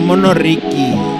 Vámonos, 0.00 0.34
Ricky. 0.34 1.19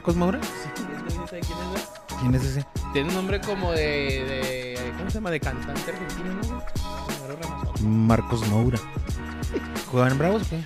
¿Marcos 0.00 0.16
Moura? 0.16 0.40
Sí, 0.42 0.70
¿quién 0.76 1.06
es, 1.06 1.14
güey? 1.28 1.82
¿Quién 2.22 2.34
es 2.34 2.42
ese? 2.42 2.64
Tiene 2.94 3.10
un 3.10 3.14
nombre 3.16 3.38
como 3.38 3.70
de, 3.72 3.76
de. 3.76 4.92
¿Cómo 4.96 5.10
se 5.10 5.16
llama? 5.16 5.30
De 5.30 5.40
cantante 5.40 5.90
argentino, 5.90 6.32
¿no? 7.82 7.86
Marcos 7.86 8.48
Moura. 8.48 8.78
¿Jugaban 9.90 10.12
en 10.12 10.18
Bravos, 10.18 10.48
güey? 10.48 10.64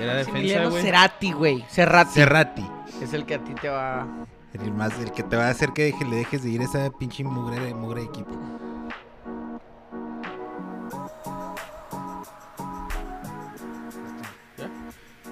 Era 0.00 0.14
defensa, 0.14 0.64
güey. 0.70 0.82
Cerati, 0.82 1.32
güey. 1.32 1.64
Cerrati. 1.68 2.10
Cerrati. 2.14 2.66
Es 3.02 3.12
el 3.12 3.26
que 3.26 3.34
a 3.34 3.44
ti 3.44 3.52
te 3.60 3.68
va. 3.68 4.06
El, 4.54 4.72
más, 4.72 4.98
el 4.98 5.12
que 5.12 5.22
te 5.24 5.36
va 5.36 5.48
a 5.48 5.50
hacer 5.50 5.74
que 5.74 5.92
deje- 5.92 6.08
le 6.08 6.16
dejes 6.16 6.42
de 6.42 6.48
ir 6.48 6.62
a 6.62 6.64
esa 6.64 6.88
pinche 6.88 7.24
mugre, 7.24 7.74
mugre 7.74 8.02
equipo. 8.04 8.30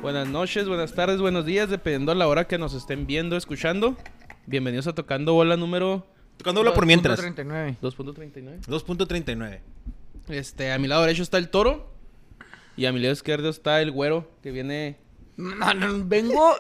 Buenas 0.07 0.29
noches, 0.29 0.69
buenas 0.69 0.93
tardes, 0.95 1.21
buenos 1.21 1.45
días, 1.45 1.69
dependiendo 1.69 2.13
de 2.13 2.19
la 2.21 2.29
hora 2.29 2.47
que 2.47 2.59
nos 2.59 2.75
estén 2.75 3.09
viendo, 3.09 3.37
escuchando. 3.37 3.97
Bienvenidos 4.47 4.87
a 4.87 4.95
Tocando 4.95 5.33
Bola 5.35 5.57
número 5.57 6.07
Tocando 6.37 6.61
bola 6.61 6.73
por 6.75 6.87
mientras. 6.87 7.19
39. 7.19 7.79
2.39. 7.83 8.61
2.39. 8.69 9.59
Este, 10.29 10.71
a 10.71 10.79
mi 10.79 10.87
lado 10.87 11.03
derecho 11.03 11.25
está 11.25 11.39
el 11.39 11.49
toro. 11.49 11.91
Y 12.77 12.87
a 12.87 12.93
mi 12.93 13.01
lado 13.01 13.15
izquierdo 13.15 13.49
está 13.49 13.83
el 13.83 13.91
güero, 13.91 14.31
que 14.45 14.53
viene. 14.53 14.97
Vengo 16.05 16.55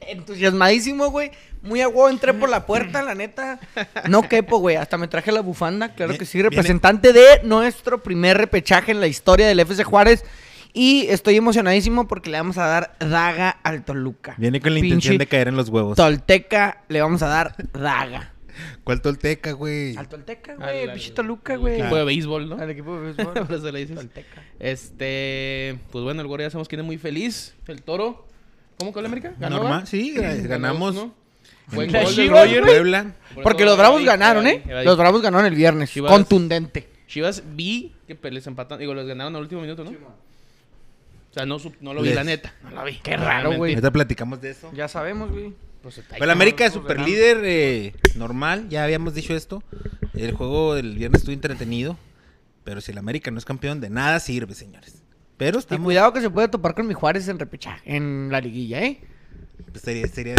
entusiasmadísimo, 0.00 1.12
güey. 1.12 1.30
Muy 1.62 1.82
agua 1.82 2.10
entré 2.10 2.34
por 2.34 2.48
la 2.48 2.66
puerta, 2.66 3.02
la 3.02 3.14
neta. 3.14 3.60
No 4.08 4.28
quepo, 4.28 4.58
güey. 4.58 4.74
Hasta 4.74 4.98
me 4.98 5.06
traje 5.06 5.30
la 5.30 5.42
bufanda, 5.42 5.94
claro 5.94 6.18
que 6.18 6.24
sí. 6.26 6.38
Viene- 6.38 6.50
Representante 6.56 7.12
de 7.12 7.42
nuestro 7.44 8.02
primer 8.02 8.36
repechaje 8.36 8.90
en 8.90 8.98
la 8.98 9.06
historia 9.06 9.46
del 9.46 9.60
FC 9.60 9.84
Juárez. 9.84 10.24
Y 10.72 11.06
estoy 11.08 11.36
emocionadísimo 11.36 12.06
porque 12.06 12.30
le 12.30 12.38
vamos 12.38 12.56
a 12.58 12.66
dar 12.66 12.96
daga 13.00 13.50
al 13.50 13.84
Toluca. 13.84 14.34
Viene 14.38 14.60
con 14.60 14.72
la 14.72 14.78
intención 14.80 15.18
de 15.18 15.26
caer 15.26 15.48
en 15.48 15.56
los 15.56 15.68
huevos. 15.68 15.96
Tolteca 15.96 16.84
le 16.88 17.00
vamos 17.02 17.22
a 17.22 17.26
dar 17.28 17.54
daga. 17.72 18.32
¿Cuál 18.84 19.00
tolteca, 19.00 19.52
güey? 19.52 19.96
Al 19.96 20.08
Tolteca, 20.08 20.54
güey. 20.54 20.88
Al- 20.90 21.00
Toluca, 21.14 21.54
al 21.54 21.58
güey. 21.60 21.80
Equipo 21.80 21.96
de 21.96 22.04
béisbol, 22.04 22.48
¿no? 22.48 22.56
Al 22.56 22.70
equipo 22.70 23.00
de 23.00 23.12
béisbol. 23.12 23.32
Por 23.46 23.52
eso 23.56 23.72
le 23.72 23.78
dices. 23.80 23.96
Tolteca. 23.96 24.42
Este, 24.58 25.78
pues 25.90 26.04
bueno, 26.04 26.20
el 26.20 26.26
güero 26.26 26.42
ya 26.44 26.50
sabemos 26.50 26.68
quién 26.68 26.80
es 26.80 26.86
muy 26.86 26.98
feliz. 26.98 27.54
El 27.66 27.82
toro. 27.82 28.26
¿Cómo 28.78 28.92
con 28.92 29.02
la 29.02 29.08
América? 29.08 29.32
¿Ganó, 29.38 29.56
Normal, 29.56 29.82
va? 29.82 29.86
sí, 29.86 30.14
gra- 30.14 30.40
ganamos. 30.46 30.94
gol 30.94 31.12
de 31.90 32.04
Chivas, 32.06 32.44
Roger. 32.46 32.62
güey. 32.62 32.74
Puebla. 32.74 33.14
Porque 33.42 33.64
los 33.64 33.76
Bravos 33.78 34.04
ganaron, 34.04 34.46
¿eh? 34.46 34.62
Los 34.84 34.96
Bravos 34.98 35.22
ganaron 35.22 35.46
el 35.46 35.54
viernes. 35.54 35.90
Chivas- 35.90 36.10
Contundente. 36.10 36.88
Chivas 37.06 37.42
vi 37.54 37.92
que 38.06 38.14
pe- 38.14 38.30
les 38.30 38.46
empataron. 38.46 38.80
Digo, 38.80 38.94
los 38.94 39.06
ganaron 39.06 39.34
al 39.36 39.42
último 39.42 39.60
minuto, 39.62 39.84
¿no? 39.84 39.92
O 41.30 41.32
sea, 41.32 41.46
no, 41.46 41.58
lo 41.94 42.02
vi, 42.02 42.08
Les- 42.08 42.16
la 42.16 42.24
neta. 42.24 42.52
No 42.64 42.70
lo 42.70 42.84
vi. 42.84 42.98
Qué 43.02 43.16
raro, 43.16 43.52
güey. 43.56 43.72
Ahorita 43.74 43.90
platicamos 43.92 44.40
de 44.40 44.50
eso. 44.50 44.70
Ya 44.74 44.88
sabemos, 44.88 45.30
güey. 45.30 45.52
Pues, 45.82 46.02
el 46.20 46.30
América 46.30 46.66
es 46.66 46.74
super 46.74 47.00
líder, 47.00 47.38
eh, 47.44 47.94
normal, 48.16 48.68
ya 48.68 48.84
habíamos 48.84 49.14
dicho 49.14 49.34
esto. 49.34 49.62
El 50.14 50.32
juego 50.32 50.74
del 50.74 50.96
viernes 50.96 51.20
estuvo 51.22 51.32
entretenido. 51.32 51.96
Pero 52.64 52.82
si 52.82 52.92
el 52.92 52.98
América 52.98 53.30
no 53.30 53.38
es 53.38 53.46
campeón, 53.46 53.80
de 53.80 53.88
nada 53.88 54.20
sirve, 54.20 54.54
señores. 54.54 55.02
Pero 55.38 55.56
Y 55.56 55.60
estamos. 55.60 55.84
cuidado 55.84 56.12
que 56.12 56.20
se 56.20 56.28
puede 56.28 56.48
topar 56.48 56.74
con 56.74 56.86
mi 56.86 56.92
Juárez 56.92 57.26
en 57.28 57.38
repechaje, 57.38 57.96
en 57.96 58.28
la 58.30 58.40
liguilla, 58.42 58.82
¿eh? 58.82 59.00
pues, 59.70 59.82
sería, 59.82 60.06
sería. 60.08 60.34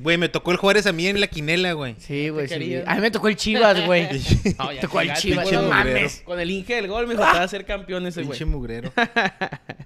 Güey, 0.00 0.16
me 0.16 0.28
tocó 0.30 0.50
el 0.52 0.56
Juárez 0.56 0.86
a 0.86 0.92
mí 0.92 1.06
en 1.06 1.20
la 1.20 1.26
quinela, 1.26 1.72
güey. 1.74 1.96
Sí, 1.98 2.30
güey. 2.30 2.48
A 2.86 2.94
mí 2.94 3.00
me 3.02 3.10
tocó 3.10 3.28
el 3.28 3.36
Chivas, 3.36 3.84
güey. 3.84 4.08
No, 4.58 4.72
ya 4.72 4.80
Tocó 4.80 5.00
el 5.02 5.12
Chivas, 5.14 5.50
no 5.52 5.62
mames. 5.68 6.22
Con 6.24 6.40
el 6.40 6.50
Inge 6.50 6.76
del 6.76 6.88
gol, 6.88 7.06
me 7.06 7.14
dijo, 7.14 7.24
te 7.30 7.38
va 7.38 7.42
a 7.44 7.48
ser 7.48 7.64
campeón 7.66 8.06
ese 8.06 8.20
güey. 8.22 8.30
Pinche 8.38 8.44
mugrero. 8.46 8.92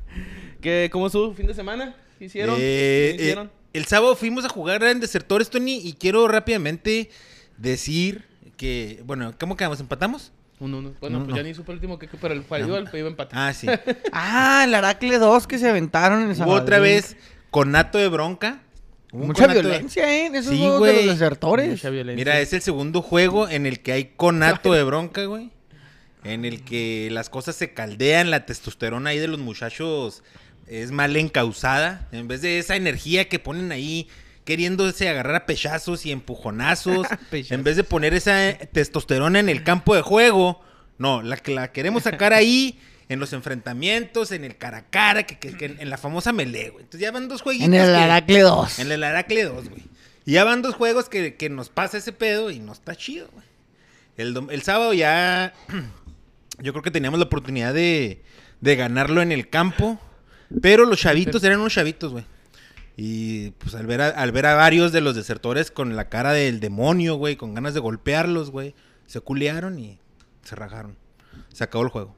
¿Qué, 0.60 0.88
¿Cómo 0.92 1.06
estuvo 1.06 1.28
su 1.28 1.34
fin 1.34 1.46
de 1.46 1.54
semana? 1.54 1.94
¿Qué 2.18 2.26
hicieron? 2.26 2.54
Eh, 2.56 2.58
¿Qué 2.58 3.10
eh, 3.10 3.14
hicieron? 3.16 3.50
el 3.72 3.84
sábado 3.86 4.16
fuimos 4.16 4.44
a 4.44 4.48
jugar 4.48 4.82
en 4.84 5.00
Desertores, 5.00 5.50
Tony, 5.50 5.80
y 5.82 5.94
quiero 5.94 6.26
rápidamente 6.28 7.10
decir 7.58 8.24
que, 8.56 9.02
bueno, 9.04 9.34
¿cómo 9.38 9.56
quedamos? 9.56 9.80
¿Empatamos? 9.80 10.32
Uno, 10.60 10.78
uno. 10.78 10.94
Bueno, 11.00 11.18
No, 11.18 11.24
pues 11.24 11.30
no. 11.36 11.42
ya 11.42 11.42
ni 11.42 11.54
supe 11.54 11.72
el 11.72 11.76
último 11.76 11.98
que, 11.98 12.06
pero 12.08 12.32
el 12.32 12.44
fallido 12.44 12.76
el 12.78 12.88
iba 12.92 13.08
a 13.08 13.10
empatar. 13.10 13.38
Ah, 13.38 13.52
sí. 13.52 13.66
Ah, 14.12 14.62
el 14.66 14.74
Aracle 14.74 15.18
2 15.18 15.46
que 15.46 15.58
se 15.58 15.68
aventaron 15.68 16.22
en 16.22 16.30
el 16.30 16.40
Hubo 16.42 16.52
otra 16.52 16.78
vez 16.78 17.16
conato 17.50 17.98
de 17.98 18.08
bronca. 18.08 18.62
Un 19.12 19.28
Mucha 19.28 19.42
conato 19.42 19.62
de- 19.62 19.68
violencia, 19.68 20.08
¿eh? 20.12 20.26
En 20.26 20.34
esos 20.36 20.52
Sí, 20.52 20.58
juegos 20.58 20.82
de 20.86 20.92
güey. 20.92 21.06
los 21.06 21.18
desertores. 21.18 21.68
Mucha 21.70 21.90
violencia. 21.90 22.16
Mira, 22.16 22.40
es 22.40 22.52
el 22.52 22.62
segundo 22.62 23.02
juego 23.02 23.48
en 23.48 23.66
el 23.66 23.80
que 23.80 23.92
hay 23.92 24.04
conato 24.16 24.72
de 24.72 24.82
bronca, 24.84 25.24
güey. 25.24 25.50
En 26.24 26.44
el 26.44 26.62
que 26.64 27.08
las 27.12 27.28
cosas 27.30 27.54
se 27.56 27.72
caldean, 27.74 28.30
la 28.30 28.46
testosterona 28.46 29.10
ahí 29.10 29.18
de 29.18 29.28
los 29.28 29.38
muchachos 29.40 30.22
es 30.66 30.90
mal 30.90 31.14
encausada. 31.16 32.08
En 32.12 32.28
vez 32.28 32.40
de 32.40 32.58
esa 32.58 32.76
energía 32.76 33.28
que 33.28 33.38
ponen 33.38 33.72
ahí 33.72 34.08
queriéndose 34.44 35.08
agarrar 35.08 35.34
a 35.36 35.46
pechazos 35.46 36.04
y 36.06 36.12
empujonazos, 36.12 37.06
Pechazos. 37.30 37.52
en 37.52 37.64
vez 37.64 37.76
de 37.76 37.84
poner 37.84 38.14
esa 38.14 38.54
testosterona 38.72 39.38
en 39.38 39.48
el 39.48 39.62
campo 39.64 39.94
de 39.94 40.02
juego, 40.02 40.62
no, 40.98 41.22
la 41.22 41.36
que 41.36 41.54
la 41.54 41.72
queremos 41.72 42.04
sacar 42.04 42.32
ahí 42.32 42.78
en 43.10 43.20
los 43.20 43.34
enfrentamientos, 43.34 44.32
en 44.32 44.44
el 44.44 44.56
cara 44.56 44.78
a 44.78 44.82
cara, 44.86 45.24
que, 45.24 45.38
que- 45.38 45.54
que 45.56 45.66
en 45.78 45.90
la 45.90 45.98
famosa 45.98 46.32
melee, 46.32 46.70
güey. 46.70 46.84
Entonces 46.84 47.00
ya 47.02 47.10
van 47.12 47.28
dos 47.28 47.42
jueguitos. 47.42 47.66
En 47.68 47.74
el 47.74 47.90
que- 47.92 47.96
Aracle 47.96 48.40
2. 48.40 48.78
en 48.78 48.92
el 48.92 49.04
Aracle 49.04 49.44
2, 49.44 49.68
güey. 49.68 49.82
Y 50.24 50.32
ya 50.32 50.44
van 50.44 50.62
dos 50.62 50.74
juegos 50.74 51.10
que, 51.10 51.34
que 51.34 51.50
nos 51.50 51.68
pasa 51.68 51.98
ese 51.98 52.12
pedo 52.12 52.50
y 52.50 52.60
no 52.60 52.72
está 52.72 52.96
chido, 52.96 53.28
güey. 53.32 53.44
El, 54.16 54.46
el 54.50 54.62
sábado 54.62 54.94
ya. 54.94 55.52
Yo 56.60 56.72
creo 56.72 56.82
que 56.82 56.90
teníamos 56.90 57.18
la 57.18 57.26
oportunidad 57.26 57.74
de, 57.74 58.22
de 58.60 58.76
ganarlo 58.76 59.22
en 59.22 59.32
el 59.32 59.48
campo. 59.48 59.98
Pero 60.62 60.84
los 60.84 61.00
chavitos 61.00 61.42
eran 61.42 61.60
unos 61.60 61.72
chavitos, 61.72 62.12
güey. 62.12 62.24
Y 62.96 63.50
pues 63.52 63.74
al 63.74 63.86
ver, 63.86 64.00
a, 64.02 64.08
al 64.10 64.30
ver 64.30 64.46
a 64.46 64.54
varios 64.54 64.92
de 64.92 65.00
los 65.00 65.16
desertores 65.16 65.70
con 65.72 65.96
la 65.96 66.08
cara 66.08 66.32
del 66.32 66.60
demonio, 66.60 67.16
güey, 67.16 67.34
con 67.36 67.54
ganas 67.54 67.74
de 67.74 67.80
golpearlos, 67.80 68.50
güey, 68.50 68.74
se 69.06 69.20
culearon 69.20 69.78
y 69.80 69.98
se 70.44 70.54
rajaron. 70.54 70.96
Se 71.52 71.64
acabó 71.64 71.82
el 71.82 71.90
juego. 71.90 72.14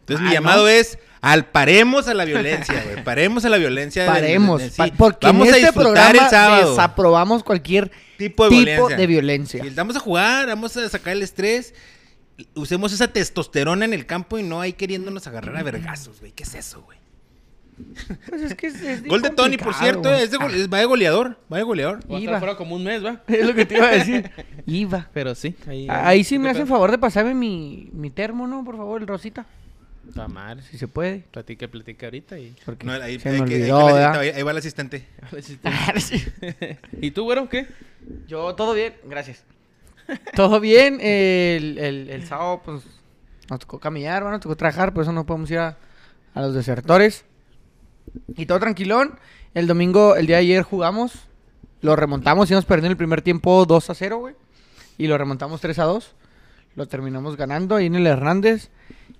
Entonces 0.00 0.22
mi 0.24 0.30
Ah, 0.30 0.34
llamado 0.34 0.62
¿no? 0.62 0.68
es 0.68 0.98
al 1.20 1.46
paremos 1.46 2.08
a 2.08 2.14
la 2.14 2.24
violencia, 2.24 2.82
güey. 2.84 3.04
Paremos 3.04 3.44
a 3.44 3.48
la 3.48 3.58
violencia. 3.58 4.06
Paremos. 4.06 4.60
del- 4.60 4.70
sí. 4.70 4.76
pa- 4.76 4.90
porque 4.96 5.26
Vamos 5.26 5.48
en 5.48 5.54
a 5.54 5.56
este 5.58 5.72
programa 5.72 6.60
desaprobamos 6.60 7.42
cualquier 7.44 7.90
Tipo 8.16 8.44
de 8.44 8.50
tipo 8.50 8.62
violencia. 8.64 8.96
de 8.96 9.06
violencia. 9.06 9.62
Sí, 9.64 9.70
vamos 9.70 9.96
a 9.96 10.00
jugar, 10.00 10.46
vamos 10.46 10.76
a 10.76 10.88
sacar 10.88 11.14
el 11.14 11.22
estrés. 11.22 11.74
Usemos 12.54 12.92
esa 12.92 13.08
testosterona 13.08 13.84
en 13.84 13.92
el 13.94 14.06
campo 14.06 14.38
y 14.38 14.42
no 14.42 14.60
ahí 14.60 14.72
queriéndonos 14.72 15.26
agarrar 15.26 15.56
a 15.56 15.62
vergazos, 15.62 16.20
güey. 16.20 16.32
¿Qué 16.32 16.42
es 16.44 16.54
eso, 16.54 16.82
güey? 16.82 16.98
Pues 18.28 18.42
es 18.42 18.54
que 18.54 18.66
es, 18.66 18.74
es 18.82 19.02
Gol 19.04 19.22
de 19.22 19.30
Tony, 19.30 19.56
por 19.56 19.72
cierto, 19.74 20.10
güey. 20.10 20.22
es 20.22 20.30
de 20.30 20.36
gol- 20.36 20.54
es- 20.54 20.70
va 20.70 20.78
de 20.78 20.84
goleador. 20.84 21.38
Va 21.50 21.56
de 21.56 21.62
goleador. 21.62 21.96
Va 22.00 22.16
a 22.16 22.18
estar 22.18 22.22
Iba. 22.22 22.38
fuera 22.38 22.56
como 22.56 22.76
un 22.76 22.84
mes, 22.84 23.02
¿va? 23.04 23.22
Es 23.28 23.46
lo 23.46 23.54
que 23.54 23.64
te 23.64 23.76
iba 23.78 23.86
a 23.88 23.92
decir. 23.92 24.30
Iba. 24.66 25.08
Pero 25.14 25.34
sí. 25.34 25.54
Ahí, 25.66 25.86
Ahí 25.88 26.22
sí 26.24 26.34
¿Qué 26.34 26.38
me 26.40 26.44
pedo? 26.44 26.52
hacen 26.58 26.66
favor 26.66 26.90
de 26.90 26.98
pasarme 26.98 27.32
mi, 27.34 27.88
mi 27.92 28.10
termo, 28.10 28.46
¿no? 28.46 28.64
Por 28.64 28.76
favor, 28.76 29.00
el 29.00 29.06
rosita. 29.08 29.46
Mal. 30.28 30.62
Si 30.64 30.76
se 30.76 30.88
puede. 30.88 31.20
Platica, 31.30 31.68
platica 31.68 32.06
ahorita 32.06 32.38
y... 32.38 32.54
Porque 32.66 32.84
No, 32.86 32.92
ahí, 32.92 33.18
se 33.20 33.28
ahí 33.28 33.40
me 33.40 33.44
ahí 33.46 33.54
olvidó, 33.54 33.78
que 33.78 33.84
la- 33.86 33.92
¿verdad? 33.94 34.18
ahí- 34.20 34.28
ahí 34.30 34.42
va 34.42 34.50
el 34.50 34.56
asistente. 34.58 35.06
¿Y 37.00 37.10
tú, 37.12 37.24
güero, 37.24 37.48
qué? 37.48 37.66
Yo, 38.26 38.54
todo 38.54 38.74
bien, 38.74 38.94
gracias. 39.08 39.44
Todo 40.34 40.60
bien. 40.60 41.00
El, 41.00 41.78
el, 41.78 42.10
el 42.10 42.26
sábado, 42.26 42.62
pues, 42.64 42.84
nos 43.48 43.60
tocó 43.60 43.80
bueno, 43.82 44.30
nos 44.30 44.40
tocó 44.40 44.56
trabajar, 44.56 44.94
por 44.94 45.02
eso 45.02 45.12
no 45.12 45.26
podemos 45.26 45.50
ir 45.50 45.58
a, 45.58 45.76
a 46.34 46.40
los 46.40 46.54
desertores. 46.54 47.24
Y 48.36 48.46
todo 48.46 48.60
tranquilón. 48.60 49.18
El 49.54 49.66
domingo, 49.66 50.16
el 50.16 50.26
día 50.26 50.36
de 50.36 50.42
ayer 50.42 50.62
jugamos. 50.62 51.12
Lo 51.82 51.96
remontamos, 51.96 52.50
íbamos 52.50 52.64
perdiendo 52.64 52.92
el 52.92 52.96
primer 52.96 53.22
tiempo 53.22 53.64
2 53.66 53.90
a 53.90 53.94
0, 53.94 54.18
güey. 54.18 54.34
Y 54.98 55.06
lo 55.06 55.16
remontamos 55.16 55.60
3 55.60 55.78
a 55.78 55.84
2. 55.84 56.14
Lo 56.76 56.86
terminamos 56.86 57.36
ganando 57.36 57.76
ahí 57.76 57.86
en 57.86 57.96
el 57.96 58.06
Hernández. 58.06 58.70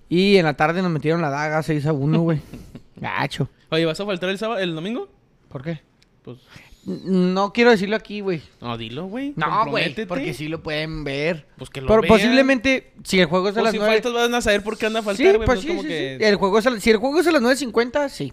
Y 0.08 0.36
en 0.36 0.44
la 0.44 0.54
tarde 0.54 0.82
nos 0.82 0.90
metieron 0.90 1.22
la 1.22 1.30
daga 1.30 1.62
6 1.62 1.86
a 1.86 1.92
1, 1.92 2.20
güey. 2.20 2.40
Gacho. 2.96 3.48
Oye, 3.70 3.86
¿vas 3.86 3.98
a 4.00 4.06
faltar 4.06 4.28
el 4.28 4.38
sábado, 4.38 4.60
el 4.60 4.74
domingo? 4.74 5.08
¿Por 5.48 5.62
qué? 5.62 5.80
Pues... 6.22 6.38
No 6.86 7.52
quiero 7.52 7.70
decirlo 7.70 7.96
aquí, 7.96 8.20
güey. 8.20 8.42
No, 8.60 8.78
dilo, 8.78 9.06
güey. 9.06 9.34
No, 9.36 9.66
güey, 9.66 9.94
porque 10.06 10.32
sí 10.32 10.48
lo 10.48 10.62
pueden 10.62 11.04
ver. 11.04 11.46
Pues 11.58 11.68
que 11.68 11.80
lo 11.82 11.88
Pero 11.88 12.00
vean. 12.02 12.08
posiblemente, 12.08 12.92
si 13.04 13.20
el 13.20 13.26
juego 13.26 13.48
es 13.48 13.52
a 13.56 13.60
Pues 13.60 13.64
las 13.64 13.72
si 13.72 13.78
9... 13.78 13.92
faltas 13.94 14.12
van 14.12 14.34
a 14.34 14.40
saber 14.40 14.62
por 14.62 14.78
qué 14.78 14.86
anda 14.86 15.00
a 15.00 15.02
faltar, 15.02 15.26
Sí, 15.26 15.32
güey. 15.36 15.46
pues 15.46 15.56
no 15.56 15.60
es 15.60 15.60
sí, 15.62 15.68
como 15.68 15.82
sí, 15.82 15.88
que... 15.88 16.16
sí. 16.18 16.24
El 16.24 16.36
juego 16.36 16.58
es 16.58 16.66
a 16.66 16.80
si 16.80 16.90
el 16.90 16.96
juego 16.96 17.20
es 17.20 17.26
a 17.26 17.32
las 17.32 17.42
9.50, 17.42 18.08
sí. 18.08 18.32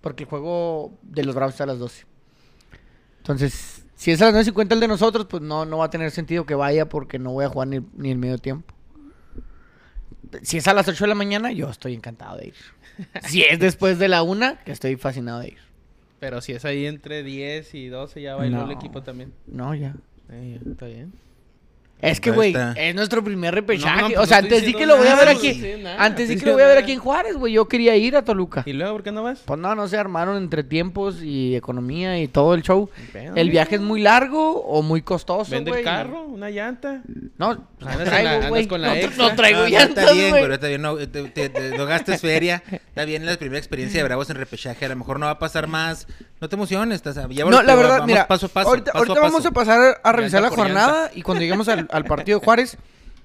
Porque 0.00 0.22
el 0.24 0.28
juego 0.28 0.98
de 1.02 1.24
los 1.24 1.34
Bravos 1.34 1.54
está 1.54 1.64
a 1.64 1.68
las 1.68 1.78
12. 1.78 2.06
Entonces, 3.18 3.84
si 3.94 4.10
es 4.10 4.20
a 4.22 4.30
las 4.32 4.46
9.50 4.48 4.72
el 4.72 4.80
de 4.80 4.88
nosotros, 4.88 5.26
pues 5.28 5.42
no, 5.42 5.64
no 5.66 5.78
va 5.78 5.84
a 5.84 5.90
tener 5.90 6.10
sentido 6.10 6.46
que 6.46 6.54
vaya 6.54 6.88
porque 6.88 7.18
no 7.18 7.32
voy 7.32 7.44
a 7.44 7.48
jugar 7.50 7.68
ni, 7.68 7.80
ni 7.94 8.10
el 8.10 8.18
medio 8.18 8.38
tiempo. 8.38 8.74
Si 10.42 10.56
es 10.56 10.66
a 10.66 10.72
las 10.72 10.88
8 10.88 11.04
de 11.04 11.08
la 11.08 11.14
mañana, 11.14 11.52
yo 11.52 11.68
estoy 11.68 11.92
encantado 11.94 12.38
de 12.38 12.46
ir. 12.48 12.54
Si 13.26 13.42
es 13.42 13.58
después 13.58 13.98
de 13.98 14.08
la 14.08 14.22
1, 14.22 14.58
que 14.64 14.72
estoy 14.72 14.96
fascinado 14.96 15.40
de 15.40 15.48
ir. 15.48 15.58
Pero 16.22 16.40
si 16.40 16.52
es 16.52 16.64
ahí 16.64 16.86
entre 16.86 17.24
10 17.24 17.74
y 17.74 17.88
12 17.88 18.22
ya 18.22 18.36
bailó 18.36 18.58
No. 18.58 18.64
el 18.66 18.70
equipo 18.70 19.02
también. 19.02 19.32
No, 19.48 19.74
ya. 19.74 19.96
Eh, 20.30 20.60
está 20.70 20.86
bien. 20.86 21.12
Es 22.02 22.20
que, 22.20 22.30
güey, 22.32 22.54
es 22.76 22.94
nuestro 22.94 23.22
primer 23.22 23.54
repechaje. 23.54 24.02
No, 24.02 24.08
no, 24.08 24.14
pues 24.14 24.18
o 24.18 24.26
sea, 24.26 24.40
no 24.40 24.44
antes 24.46 24.64
sí 24.64 24.74
que 24.74 24.86
lo 24.86 24.96
voy 24.96 25.06
a 25.06 25.14
ver 25.14 25.28
aquí. 25.28 25.62
Antes 25.98 26.28
sí 26.28 26.36
que 26.36 26.46
lo 26.46 26.52
voy 26.54 26.62
a 26.62 26.66
ver 26.66 26.78
aquí 26.78 26.92
en 26.92 26.98
Juárez, 26.98 27.36
güey. 27.36 27.52
Yo 27.52 27.68
quería 27.68 27.96
ir 27.96 28.16
a 28.16 28.24
Toluca. 28.24 28.64
¿Y 28.66 28.72
luego 28.72 28.92
por 28.94 29.02
qué 29.04 29.12
no 29.12 29.22
vas? 29.22 29.38
Pues 29.44 29.58
no, 29.60 29.74
no 29.76 29.86
se 29.86 29.96
armaron 29.96 30.36
entre 30.36 30.64
tiempos 30.64 31.22
y 31.22 31.54
economía 31.54 32.18
y 32.20 32.26
todo 32.28 32.54
el 32.54 32.62
show. 32.62 32.90
¿El 33.36 33.50
viaje 33.50 33.76
es 33.76 33.80
muy 33.80 34.00
largo 34.02 34.62
o 34.62 34.82
muy 34.82 35.02
costoso, 35.02 35.50
Vende 35.52 35.70
el 35.70 35.84
carro, 35.84 36.24
una 36.24 36.50
llanta. 36.50 37.02
No, 37.38 37.66
pues, 37.78 37.90
Andas 37.92 38.08
traigo, 38.08 38.48
güey. 38.48 38.66
no, 39.16 39.34
traigo 39.36 39.66
llantas, 39.66 40.04
está 40.04 40.12
bien, 40.12 40.30
güey. 40.30 40.42
pero 40.42 40.54
está 40.54 40.66
bien, 40.68 40.82
no, 40.82 40.96
te, 40.96 41.06
te- 41.06 41.48
te- 41.48 41.76
no 41.78 41.86
gastes 41.86 42.20
feria. 42.20 42.62
Está 42.72 43.04
bien 43.04 43.24
la 43.24 43.36
primera 43.36 43.58
experiencia 43.58 44.00
de 44.00 44.04
Bravos 44.04 44.28
en 44.28 44.36
repechaje. 44.36 44.84
A 44.84 44.88
lo 44.88 44.96
mejor 44.96 45.20
no 45.20 45.26
va 45.26 45.32
a 45.32 45.38
pasar 45.38 45.66
más. 45.68 46.06
No 46.42 46.48
te 46.48 46.56
emociones. 46.56 47.00
ya 47.02 47.44
No, 47.44 47.62
la 47.62 47.76
vamos 47.76 47.76
verdad, 47.76 48.04
mira, 48.04 48.26
paso 48.26 48.46
a 48.46 48.48
paso. 48.48 48.68
ahorita, 48.70 48.86
paso 48.90 48.98
ahorita 48.98 49.12
a 49.12 49.22
paso. 49.22 49.32
vamos 49.32 49.46
a 49.46 49.50
pasar 49.52 50.00
a 50.02 50.10
revisar 50.12 50.42
la 50.42 50.50
jornada 50.50 51.08
y 51.14 51.22
cuando 51.22 51.40
lleguemos 51.40 51.68
al, 51.68 51.86
al 51.88 52.04
partido 52.04 52.40
de 52.40 52.44
Juárez, 52.44 52.78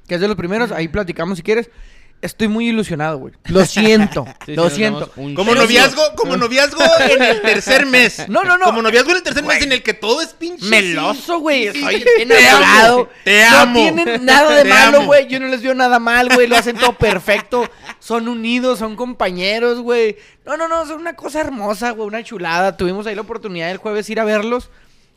que 0.07 0.13
es 0.13 0.21
de 0.21 0.27
los 0.27 0.37
primeros, 0.37 0.71
ahí 0.71 0.87
platicamos 0.87 1.39
si 1.39 1.43
quieres. 1.43 1.71
Estoy 2.19 2.47
muy 2.47 2.69
ilusionado, 2.69 3.19
güey. 3.19 3.35
Lo 3.45 3.63
siento, 3.65 4.25
Sí, 4.45 4.55
lo 4.55 4.71
siento. 4.71 5.11
Como 5.35 5.53
noviazgo, 5.53 6.01
como 6.15 6.35
noviazgo 6.35 6.81
en 7.11 7.21
el 7.21 7.41
tercer 7.43 7.85
mes. 7.85 8.25
No, 8.27 8.43
no, 8.43 8.57
no. 8.57 8.65
Como 8.65 8.81
noviazgo 8.81 9.11
en 9.11 9.17
el 9.17 9.23
tercer 9.23 9.43
Güey. 9.43 9.57
mes 9.57 9.65
en 9.67 9.71
el 9.71 9.83
que 9.83 9.93
todo 9.93 10.21
es 10.21 10.29
pinche. 10.29 10.65
Meloso, 10.65 11.39
güey. 11.39 11.71
Sí, 11.73 12.03
enamorado. 12.19 13.09
Te 13.23 13.41
No 13.49 13.57
amo. 13.59 13.73
tienen 13.79 14.25
nada 14.25 14.55
de 14.55 14.63
Te 14.63 14.69
malo, 14.69 14.97
amo. 14.97 15.05
güey. 15.07 15.27
Yo 15.27 15.39
no 15.39 15.47
les 15.47 15.61
veo 15.61 15.75
nada 15.75 15.99
mal, 15.99 16.29
güey. 16.33 16.47
Lo 16.47 16.57
hacen 16.57 16.75
todo 16.77 16.93
perfecto. 16.93 17.69
Son 17.99 18.27
unidos, 18.27 18.79
son 18.79 18.95
compañeros, 18.95 19.79
güey. 19.81 20.17
No, 20.45 20.57
no, 20.57 20.67
no. 20.67 20.85
Son 20.87 20.99
una 20.99 21.15
cosa 21.15 21.39
hermosa, 21.41 21.91
güey. 21.91 22.07
Una 22.07 22.23
chulada. 22.23 22.77
Tuvimos 22.77 23.05
ahí 23.05 23.13
la 23.15 23.21
oportunidad 23.21 23.69
el 23.69 23.77
jueves 23.77 24.09
ir 24.09 24.19
a 24.19 24.25
verlos. 24.25 24.71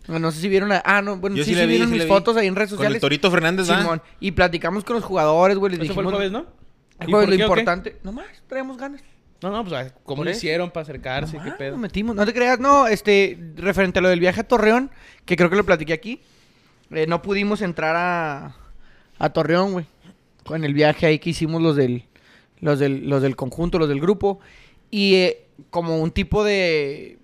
No 0.06 0.32
sé 0.32 0.41
si 0.41 0.49
vieron. 0.49 0.70
a- 0.73 0.82
Ah, 0.85 1.00
no. 1.02 1.17
Bueno, 1.17 1.37
Yo 1.37 1.44
sí, 1.44 1.55
sí 1.55 1.61
vi, 1.61 1.67
vieron 1.67 1.88
sí 1.88 1.93
mis 1.94 2.02
vi. 2.02 2.08
fotos 2.08 2.37
ahí 2.37 2.47
en 2.47 2.56
redes 2.56 2.70
Con 2.70 2.79
sociales. 2.79 2.97
el 2.97 3.00
Torito 3.00 3.31
Fernández. 3.31 3.67
Simón. 3.67 4.02
Y 4.20 4.32
platicamos 4.32 4.85
con 4.85 4.97
los 4.97 5.05
jugadores, 5.05 5.56
güey. 5.56 5.73
Les 5.73 5.81
Eso 5.85 5.94
fue 5.94 6.02
el 6.02 6.11
dijimos. 6.11 6.31
jueves, 6.31 6.32
¿no? 6.32 6.61
El 7.00 7.08
¿Y 7.08 7.12
jueves, 7.12 7.26
por 7.26 7.31
lo 7.31 7.37
qué 7.37 7.43
importante. 7.43 7.97
Nomás, 8.02 8.26
traemos 8.47 8.76
ganas. 8.76 9.02
No, 9.43 9.50
no, 9.50 9.64
pues 9.64 9.75
ah, 9.75 9.94
¿cómo 10.05 10.19
¿Por 10.19 10.26
lo 10.26 10.32
hicieron 10.32 10.70
para 10.70 10.82
acercarse? 10.82 11.38
¿Qué 11.43 11.50
pedo? 11.52 11.73
nos 11.73 11.81
metimos. 11.81 12.14
No 12.14 12.26
te 12.26 12.35
creas, 12.35 12.61
no, 12.61 12.87
este, 12.87 13.38
referente 13.56 13.99
a 13.99 14.02
lo 14.02 14.11
del 14.11 14.20
viaje 14.20 14.41
a 14.41 14.44
Torreón, 14.44 14.91
que 15.25 15.37
creo 15.37 15.49
que 15.49 15.56
lo 15.56 15.64
platiqué 15.64 15.94
aquí, 15.94 16.20
eh, 16.91 17.06
no 17.06 17.23
pudimos 17.23 17.62
entrar 17.62 17.97
a, 17.97 18.56
a 19.19 19.31
Torreón, 19.31 19.73
güey. 19.73 19.87
Con 20.44 20.64
el 20.64 20.75
viaje 20.75 21.06
ahí 21.06 21.19
que 21.19 21.31
hicimos 21.31 21.62
los 21.62 21.76
del, 21.76 22.05
los 22.61 22.79
del, 22.79 23.08
los 23.08 23.23
del 23.23 23.37
conjunto, 23.37 23.79
los 23.79 23.88
del 23.88 24.00
grupo. 24.00 24.41
Y 24.91 25.14
eh, 25.14 25.47
como 25.70 25.99
un 25.99 26.11
tipo 26.11 26.44
de 26.44 27.19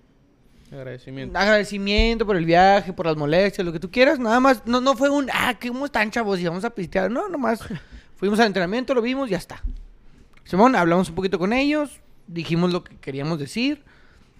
Agradecimiento. 0.71 1.37
agradecimiento 1.37 2.25
por 2.25 2.35
el 2.35 2.45
viaje, 2.45 2.93
por 2.93 3.05
las 3.05 3.15
molestias, 3.15 3.65
lo 3.65 3.73
que 3.73 3.79
tú 3.79 3.91
quieras. 3.91 4.19
Nada 4.19 4.39
más, 4.39 4.65
no, 4.65 4.81
no 4.81 4.95
fue 4.95 5.09
un, 5.09 5.29
ah, 5.31 5.57
¿cómo 5.61 5.85
están, 5.85 6.09
chavos? 6.11 6.39
Y 6.39 6.45
vamos 6.45 6.63
a 6.65 6.69
pistear. 6.69 7.11
No, 7.11 7.27
nomás 7.29 7.59
fuimos 8.17 8.39
al 8.39 8.47
entrenamiento, 8.47 8.93
lo 8.93 9.01
vimos, 9.01 9.29
ya 9.29 9.37
está. 9.37 9.63
Simón, 10.43 10.75
hablamos 10.75 11.09
un 11.09 11.15
poquito 11.15 11.39
con 11.39 11.53
ellos, 11.53 12.01
dijimos 12.27 12.73
lo 12.73 12.83
que 12.83 12.97
queríamos 12.97 13.39
decir, 13.39 13.83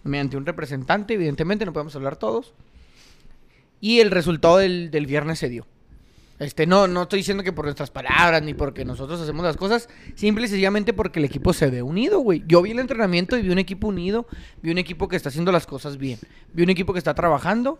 mediante 0.03 0.37
un 0.37 0.45
representante, 0.45 1.13
evidentemente, 1.13 1.65
no 1.65 1.73
podemos 1.73 1.95
hablar 1.95 2.17
todos. 2.17 2.53
Y 3.79 3.99
el 3.99 4.11
resultado 4.11 4.57
del, 4.57 4.91
del 4.91 5.05
viernes 5.05 5.39
se 5.39 5.49
dio. 5.49 5.65
Este, 6.39 6.67
no, 6.67 6.87
no 6.87 7.03
estoy 7.03 7.19
diciendo 7.19 7.43
que 7.43 7.51
por 7.51 7.65
nuestras 7.65 7.89
palabras 7.89 8.43
ni 8.43 8.53
porque 8.53 8.85
nosotros 8.85 9.19
hacemos 9.19 9.43
las 9.43 9.57
cosas, 9.57 9.89
simple 10.13 10.45
y 10.45 10.47
sencillamente 10.47 10.93
porque 10.93 11.17
el 11.19 11.25
equipo 11.25 11.51
se 11.51 11.67
ve 11.69 11.81
unido, 11.81 12.19
güey. 12.19 12.43
Yo 12.47 12.61
vi 12.61 12.71
el 12.71 12.79
entrenamiento 12.79 13.37
y 13.37 13.41
vi 13.41 13.49
un 13.49 13.57
equipo 13.57 13.87
unido, 13.87 14.27
vi 14.61 14.69
un 14.69 14.77
equipo 14.77 15.07
que 15.07 15.15
está 15.15 15.29
haciendo 15.29 15.51
las 15.51 15.65
cosas 15.65 15.97
bien, 15.97 16.19
vi 16.53 16.61
un 16.61 16.69
equipo 16.69 16.93
que 16.93 16.99
está 16.99 17.15
trabajando 17.15 17.79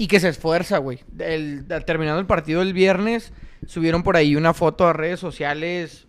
y 0.00 0.06
que 0.06 0.18
se 0.18 0.30
esfuerza, 0.30 0.78
güey. 0.78 1.00
El, 1.18 1.66
al 1.68 1.84
terminado 1.84 2.18
el 2.20 2.24
partido 2.24 2.62
el 2.62 2.72
viernes, 2.72 3.34
subieron 3.66 4.02
por 4.02 4.16
ahí 4.16 4.34
una 4.34 4.54
foto 4.54 4.86
a 4.88 4.94
redes 4.94 5.20
sociales 5.20 6.06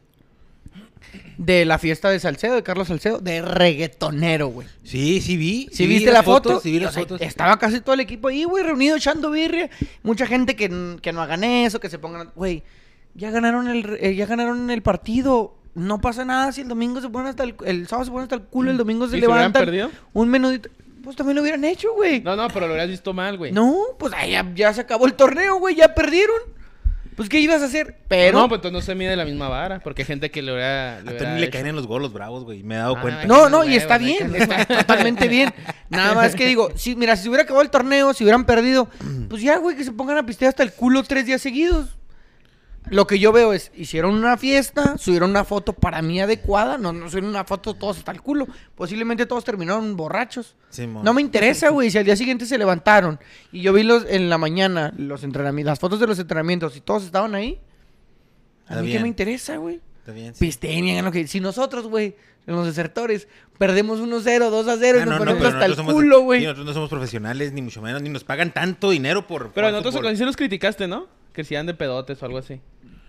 de 1.38 1.65
la 1.65 1.77
fiesta 1.77 2.09
de 2.09 2.17
Salcedo, 2.17 2.55
de 2.55 2.63
Carlos 2.63 2.88
Salcedo, 2.88 3.19
de 3.19 3.41
reggaetonero, 3.41 4.47
güey. 4.47 4.65
Sí, 4.85 5.19
sí 5.19 5.35
vi. 5.35 5.67
¿Sí, 5.73 5.88
vi 5.88 5.95
viste 5.95 6.13
la 6.13 6.23
foto? 6.23 6.51
fotos, 6.51 6.63
Sí 6.63 6.71
vi 6.71 6.77
Y, 6.77 6.79
o 6.79 6.83
las 6.85 6.93
sea, 6.93 7.03
fotos. 7.03 7.19
Estaba 7.19 7.59
casi 7.59 7.81
todo 7.81 7.93
el 7.95 7.99
equipo 7.99 8.29
ahí, 8.29 8.45
güey, 8.45 8.63
reunido 8.63 8.95
echando 8.95 9.29
birria. 9.29 9.69
Mucha 10.03 10.25
gente 10.25 10.55
que, 10.55 10.97
que 11.01 11.11
no 11.11 11.21
hagan 11.21 11.43
eso, 11.43 11.81
que 11.81 11.89
se 11.89 11.99
pongan... 11.99 12.31
Güey, 12.33 12.63
ya 13.13 13.29
ganaron 13.29 13.67
el, 13.67 13.97
eh, 13.99 14.15
ya 14.15 14.25
ganaron 14.25 14.71
el 14.71 14.81
partido. 14.81 15.57
No 15.75 15.99
pasa 15.99 16.23
nada 16.23 16.53
si 16.53 16.61
el 16.61 16.69
domingo 16.69 17.01
se 17.01 17.09
ponen 17.09 17.27
hasta 17.27 17.43
el... 17.43 17.55
El 17.65 17.89
sábado 17.89 18.05
se 18.05 18.11
ponen 18.11 18.23
hasta 18.23 18.35
el 18.35 18.43
culo, 18.43 18.71
el 18.71 18.77
domingo 18.77 19.09
se 19.09 19.17
¿Y 19.17 19.19
si 19.19 19.25
hubieran 19.25 19.51
levantan. 19.51 19.65
perdido? 19.65 19.91
Un 20.13 20.29
menudito... 20.29 20.69
Pues 21.03 21.15
también 21.15 21.36
lo 21.36 21.42
hubieran 21.42 21.63
hecho, 21.65 21.94
güey. 21.94 22.21
No, 22.21 22.36
no, 22.36 22.48
pero 22.50 22.68
lo 22.68 22.74
hubieras 22.74 22.89
visto 22.89 23.13
mal, 23.13 23.38
güey. 23.38 23.51
No, 23.51 23.75
pues 23.98 24.13
ahí 24.13 24.31
ya, 24.31 24.50
ya 24.56 24.74
se 24.74 24.81
acabó 24.81 25.06
el 25.06 25.13
torneo, 25.13 25.57
güey, 25.57 25.75
ya 25.75 25.94
perdieron. 25.95 26.36
Pues, 27.15 27.30
¿qué 27.30 27.39
ibas 27.39 27.62
a 27.62 27.65
hacer? 27.65 27.98
Pero... 28.07 28.39
No, 28.39 28.48
pues 28.48 28.59
entonces 28.59 28.74
no 28.74 28.81
se 28.81 28.95
mide 28.95 29.15
la 29.15 29.25
misma 29.25 29.48
vara. 29.48 29.80
Porque 29.80 30.01
hay 30.01 30.06
gente 30.07 30.31
que 30.31 30.42
le 30.42 30.53
hubiera. 30.53 30.98
A 30.98 31.01
Le 31.01 31.12
Tony 31.12 31.18
hubiera 31.18 31.39
le 31.39 31.50
caen 31.51 31.68
en 31.68 31.75
los 31.75 31.86
golos 31.86 32.13
bravos, 32.13 32.45
güey. 32.45 32.63
Me 32.63 32.75
he 32.75 32.77
dado 32.80 32.95
Ah, 32.98 33.01
cuenta. 33.01 33.25
No, 33.25 33.48
no, 33.48 33.63
y 33.63 33.75
está 33.75 33.98
bien, 34.00 34.33
está 34.33 34.65
totalmente 34.65 35.27
bien. 35.27 35.53
Nada 35.89 36.15
más 36.15 36.36
que 36.36 36.48
digo, 36.48 36.71
si, 36.75 36.95
mira, 36.95 37.15
si 37.15 37.27
hubiera 37.30 37.44
acabado 37.44 37.62
el 37.63 37.69
torneo, 37.69 38.13
si 38.13 38.24
hubieran 38.24 38.45
perdido, 38.45 38.88
pues 39.30 39.42
ya, 39.44 39.57
güey, 39.57 39.75
que 39.75 39.83
se 39.83 39.92
pongan 39.92 40.18
a 40.18 40.25
pistear 40.25 40.50
hasta 40.50 40.63
el 40.63 40.71
culo 40.74 41.03
tres 41.03 41.25
días 41.27 41.42
seguidos. 41.42 41.89
Lo 42.89 43.06
que 43.06 43.19
yo 43.19 43.31
veo 43.31 43.54
es, 43.54 43.72
hicieron 43.75 44.16
una 44.16 44.38
fiesta, 44.38 44.98
subieron 44.98 45.30
una 45.30 45.44
foto 45.45 45.74
para 45.74 46.01
mí 46.01 46.19
adecuada, 46.19 46.78
no, 46.80 46.92
no 46.92 47.07
subieron 47.10 47.30
una 47.30 47.45
foto 47.45 47.75
todos 47.75 48.00
hasta 48.00 48.12
el 48.12 48.22
culo. 48.22 48.48
Posiblemente 48.75 49.25
todos 49.28 49.44
terminaron 49.44 49.95
borrachos. 49.95 50.56
No 51.04 51.13
me 51.13 51.22
interesa, 51.22 51.69
güey, 51.69 51.92
si 51.92 52.00
al 52.00 52.06
día 52.06 52.16
siguiente 52.16 52.45
se 52.45 52.57
levantaron 52.57 53.19
y 53.51 53.62
yo 53.62 53.72
vi 53.72 53.83
los 53.83 54.06
en 54.10 54.30
la 54.30 54.38
mañana 54.39 54.94
los 54.98 55.24
entrenamientos, 55.24 55.72
las 55.72 55.80
fotos 55.80 56.00
de 56.00 56.07
los 56.07 56.18
entrenamientos 56.18 56.75
y 56.75 56.81
todos 56.81 57.04
estaban 57.04 57.36
ahí. 57.36 57.60
A 58.68 58.72
Está 58.74 58.81
mí 58.84 58.92
qué 58.92 59.00
me 59.00 59.07
interesa, 59.07 59.57
güey. 59.57 59.80
Está 60.00 60.12
bien, 60.13 60.34
sí. 60.34 60.50
Y 60.63 61.01
lo 61.01 61.12
que... 61.12 61.27
Si 61.27 61.39
nosotros, 61.39 61.86
güey, 61.88 62.16
en 62.48 62.56
los 62.56 62.66
desertores, 62.66 63.27
perdemos 63.60 64.00
1-0, 64.00 64.24
2-0 64.50 64.98
y 64.98 65.00
Ah, 65.01 65.05
nos 65.05 65.05
no, 65.05 65.12
no, 65.12 65.17
ponemos 65.20 65.38
pero 65.38 65.48
hasta 65.50 65.65
el 65.65 65.72
nosotros 65.72 65.75
somos- 65.77 65.94
culo, 65.94 66.22
güey. 66.22 66.41
nosotros 66.41 66.65
no 66.65 66.74
somos 66.74 66.89
profesionales, 66.89 67.51
ni 67.51 67.62
mucho 67.62 67.82
menos, 67.84 68.01
ni 68.01 68.10
nos 68.10 68.24
pagan 68.24 68.51
tanto 68.51 68.89
dinero 68.89 69.27
por. 69.27 69.51
Pero 69.51 69.53
por 69.53 69.63
en 69.65 69.75
otras 69.75 69.94
fútbol. 69.94 70.05
ocasiones 70.08 70.17
sí 70.20 70.25
los 70.25 70.36
criticaste, 70.36 70.88
¿no? 70.88 71.05
Que 71.34 71.44
si 71.44 71.55
de 71.55 71.74
pedotes 71.74 72.22
o 72.22 72.25
algo 72.25 72.39
así. 72.39 72.60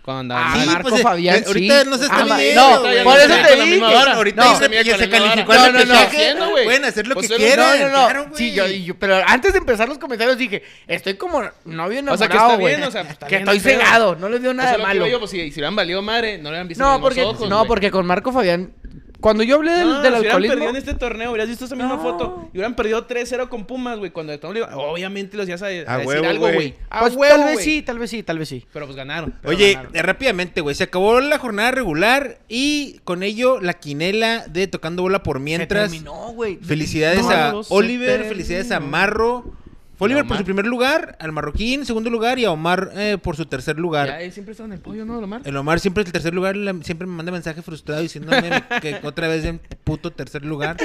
Cuando 0.04 0.34
Ah, 0.34 0.38
andaban 0.38 0.52
Sí, 0.60 0.66
mal. 0.66 0.74
Marco 0.74 0.88
pues, 0.88 1.00
eh, 1.00 1.04
Fabián, 1.04 1.44
ahorita 1.46 1.82
sí. 1.82 1.88
no 1.88 1.96
se 1.96 2.04
está 2.04 2.16
Ah, 2.18 2.24
midiendo. 2.24 2.60
no, 2.60 2.70
por 2.82 2.82
no 2.82 3.16
eso 3.16 3.28
te 3.46 3.62
dije. 3.62 3.84
Ahorita 4.12 4.44
No, 4.44 4.58
se, 4.58 4.68
con 4.68 4.98
se 4.98 5.08
calificó 5.08 5.54
No, 5.54 5.72
no, 5.72 5.84
no. 5.84 5.94
Haciendo, 5.94 6.50
güey. 6.50 6.64
Pueden 6.64 6.84
hacer 6.84 7.06
lo 7.06 7.14
Pues 7.14 7.28
que 7.28 7.36
quieran. 7.36 7.78
No, 7.80 7.86
no, 7.86 7.92
no. 7.92 8.04
claro, 8.08 8.26
sí, 8.34 8.52
yo, 8.52 8.66
yo- 8.66 8.96
pero 8.98 9.22
antes 9.24 9.52
de 9.52 9.58
empezar 9.60 9.88
los 9.88 9.98
comentarios 9.98 10.36
dije, 10.36 10.64
estoy 10.88 11.14
como 11.14 11.40
novio 11.64 12.00
enamorado, 12.00 12.14
O 12.14 12.18
sea, 12.18 12.28
que 12.28 12.36
está 12.36 12.56
güey. 12.56 12.74
bien, 12.76 12.88
o 12.88 12.90
sea, 12.90 13.02
pues, 13.02 13.12
está 13.12 13.26
que 13.28 13.36
bien, 13.36 13.48
estoy 13.48 13.58
no 13.58 13.64
pedo. 13.64 13.78
cegado, 13.80 14.16
no 14.16 14.28
les 14.28 14.40
Eso 14.50 14.54
nada 14.54 14.72
de 14.72 14.78
lo 14.78 14.82
que 14.82 14.88
malo. 14.88 15.06
yo, 15.06 15.18
pues 15.20 15.30
si, 15.30 15.38
si 15.52 15.60
hubieran 15.60 15.76
valido 15.76 16.02
madre, 16.02 16.36
no 16.38 16.44
le 16.44 16.48
hubieran 16.50 16.66
visto 16.68 16.82
No, 16.82 16.92
los 16.94 17.00
porque, 17.00 17.22
ojos, 17.22 17.48
no, 17.48 17.64
porque 17.66 17.90
con 17.92 18.04
Marco 18.04 18.32
Fabián, 18.32 18.72
cuando 19.22 19.42
yo 19.42 19.54
hablé 19.56 19.72
del, 19.72 19.88
No, 19.88 19.94
del 19.94 20.02
si 20.02 20.08
hubieran 20.18 20.24
alcoholismo... 20.26 20.52
perdido 20.54 20.70
en 20.70 20.76
este 20.76 20.94
torneo, 20.94 21.30
hubieras 21.30 21.48
visto 21.48 21.64
esa 21.64 21.74
misma 21.76 21.96
No. 21.96 22.02
foto. 22.02 22.48
Y 22.52 22.58
hubieran 22.58 22.74
perdido 22.76 23.06
3-0 23.06 23.48
con 23.48 23.64
Pumas, 23.64 23.98
güey. 23.98 24.10
Cuando 24.10 24.34
estamos 24.34 24.54
le- 24.54 24.62
obviamente 24.62 25.36
los 25.38 25.48
ibas 25.48 25.62
a, 25.62 25.66
a 25.66 25.68
A 25.68 25.72
decir 25.98 26.06
huevo, 26.06 26.26
algo, 26.28 26.52
güey. 26.52 26.74
Pues, 27.00 27.14
huevo, 27.16 27.34
tal 27.36 27.44
vez 27.46 27.60
sí, 27.64 27.80
tal 27.82 27.98
vez 27.98 28.10
sí, 28.10 28.22
tal 28.22 28.38
vez 28.38 28.48
sí. 28.50 28.66
Pero 28.72 28.84
pues 28.84 28.96
ganaron. 28.96 29.34
pero 29.40 29.54
Oye, 29.56 29.72
ganaron. 29.72 29.96
eh, 29.96 30.02
rápidamente, 30.02 30.60
güey. 30.60 30.74
Se 30.74 30.84
acabó 30.84 31.20
la 31.20 31.38
jornada 31.38 31.70
regular 31.70 32.38
y 32.48 32.98
con 33.04 33.22
ello 33.22 33.60
la 33.60 33.72
quinela 33.72 34.46
de 34.48 34.66
tocando 34.66 35.02
bola 35.02 35.22
por 35.22 35.40
mientras. 35.40 35.90
Se 35.90 35.96
terminó, 35.96 36.32
güey. 36.32 36.56
Felicidades 36.56 37.22
No, 37.22 37.30
a 37.30 37.62
Oliver, 37.70 38.24
felicidades 38.24 38.70
a. 38.72 38.80
Marro. 38.80 39.54
Fue 39.98 40.06
Oliver 40.06 40.26
por 40.26 40.36
su 40.38 40.44
primer 40.44 40.66
lugar, 40.66 41.16
al 41.20 41.30
Marroquín 41.32 41.86
segundo 41.86 42.10
lugar 42.10 42.38
y 42.38 42.44
a 42.44 42.50
Omar 42.50 42.90
eh, 42.94 43.18
por 43.22 43.36
su 43.36 43.46
tercer 43.46 43.78
lugar. 43.78 44.08
Ya, 44.08 44.20
eh, 44.22 44.32
siempre 44.32 44.52
estaba 44.52 44.66
en 44.66 44.72
el 44.72 44.80
pollo, 44.80 45.04
¿no, 45.04 45.18
Omar? 45.18 45.42
El 45.44 45.56
Omar 45.56 45.78
siempre 45.80 46.02
es 46.02 46.06
el 46.08 46.12
tercer 46.12 46.34
lugar, 46.34 46.56
la- 46.56 46.74
siempre 46.82 47.06
me 47.06 47.12
manda 47.14 47.30
mensaje 47.30 47.62
frustrado 47.62 48.00
diciéndome 48.00 48.50
que 48.82 48.98
otra 49.04 49.28
vez 49.28 49.44
en 49.44 49.60
puto 49.84 50.10
tercer 50.10 50.44
lugar. 50.44 50.76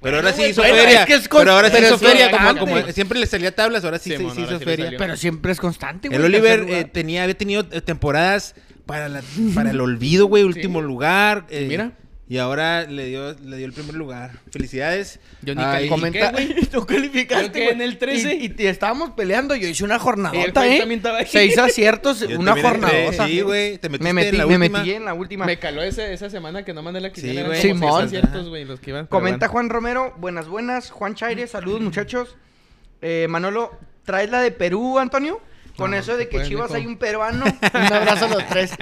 Pero 0.00 0.16
ahora 0.16 0.32
sí 0.32 0.38
güey, 0.38 0.50
hizo 0.50 0.62
bueno, 0.62 0.76
feria. 0.76 1.00
es 1.00 1.06
que 1.06 1.14
es 1.14 1.28
pero 1.28 1.52
ahora 1.52 1.68
sí 1.68 1.74
pero 1.76 1.86
hizo 1.86 1.94
es 1.96 2.00
feria, 2.00 2.30
como, 2.30 2.44
constante. 2.48 2.80
como 2.82 2.92
siempre 2.92 3.18
le 3.20 3.26
salía 3.26 3.54
tablas, 3.54 3.84
ahora 3.84 3.98
sí, 3.98 4.10
Sí, 4.10 4.16
se- 4.16 4.22
mon, 4.22 4.34
sí 4.34 4.40
ahora 4.42 4.50
hizo 4.52 4.58
sí 4.58 4.64
le 4.64 4.70
feria. 4.70 4.84
salió. 4.86 4.98
Pero 4.98 5.16
siempre 5.16 5.52
es 5.52 5.58
constante, 5.60 6.08
güey. 6.08 6.18
El 6.18 6.24
Oliver 6.26 6.58
tercer 6.60 6.68
eh, 6.74 6.76
lugar. 6.78 6.92
tenía, 6.92 7.22
había 7.24 7.36
tenido 7.38 7.66
eh, 7.70 7.80
temporadas 7.80 8.54
para, 8.86 9.08
la, 9.08 9.22
para 9.54 9.70
el 9.70 9.80
olvido, 9.82 10.26
güey, 10.26 10.44
último 10.44 10.80
lugar. 10.80 11.46
eh, 11.50 11.66
mira. 11.68 11.92
Y 12.30 12.36
ahora 12.36 12.84
le 12.84 13.06
dio, 13.06 13.32
le 13.42 13.56
dio 13.56 13.64
el 13.64 13.72
primer 13.72 13.94
lugar. 13.94 14.32
Felicidades. 14.50 15.18
Yo 15.40 15.54
ni 15.54 15.62
Ay, 15.62 15.88
Comenta, 15.88 16.30
güey. 16.30 16.54
tú 16.70 16.84
calificaste. 16.84 17.70
En 17.70 17.80
el 17.80 17.96
13. 17.96 18.34
Y, 18.34 18.44
y 18.44 18.48
te 18.50 18.68
estábamos 18.68 19.12
peleando. 19.12 19.54
Yo 19.56 19.66
hice 19.66 19.82
una 19.82 19.98
jornadota, 19.98 20.66
¿eh? 20.66 20.78
también 20.78 20.98
estaba 20.98 21.18
ahí. 21.18 21.26
Seis 21.26 21.56
aciertos, 21.56 22.20
yo 22.28 22.38
una 22.38 22.60
jornadota. 22.60 23.26
Sí, 23.26 23.40
güey. 23.40 23.78
Te 23.78 23.88
metiste 23.88 24.04
Me 24.04 24.12
metí, 24.12 24.28
en 24.28 24.38
la 24.38 24.46
me 24.46 24.56
última. 24.56 24.78
metí 24.78 24.92
en 24.92 25.04
la 25.06 25.14
última. 25.14 25.46
Me 25.46 25.58
caló 25.58 25.82
ese, 25.82 26.12
esa 26.12 26.28
semana 26.28 26.64
que 26.66 26.74
no 26.74 26.82
mandé 26.82 27.00
la 27.00 27.10
quiniela. 27.10 27.40
Sí, 27.40 27.46
güey. 27.46 27.60
Simón. 27.62 28.10
seis 28.10 28.20
aciertos, 28.22 28.48
güey, 28.50 28.66
los 28.66 28.78
que 28.80 28.90
iban. 28.90 29.06
pero 29.06 29.18
Comenta 29.20 29.46
bueno. 29.46 29.52
Juan 29.52 29.70
Romero, 29.70 30.14
buenas, 30.18 30.48
buenas. 30.48 30.90
Juan 30.90 31.14
Chaire, 31.14 31.46
saludos 31.46 31.80
muchachos. 31.80 32.36
Eh, 33.00 33.26
Manolo, 33.30 33.78
¿traes 34.04 34.28
la 34.30 34.42
de 34.42 34.50
Perú, 34.50 34.98
Antonio? 34.98 35.40
Con 35.78 35.92
No, 35.92 35.96
eso 35.96 36.16
de 36.16 36.28
que 36.28 36.42
Chivas 36.42 36.72
hay 36.72 36.86
un 36.86 36.96
peruano. 36.98 37.44
un 37.74 37.92
abrazo 37.92 38.26
a 38.26 38.28
los 38.28 38.46
tres. 38.48 38.72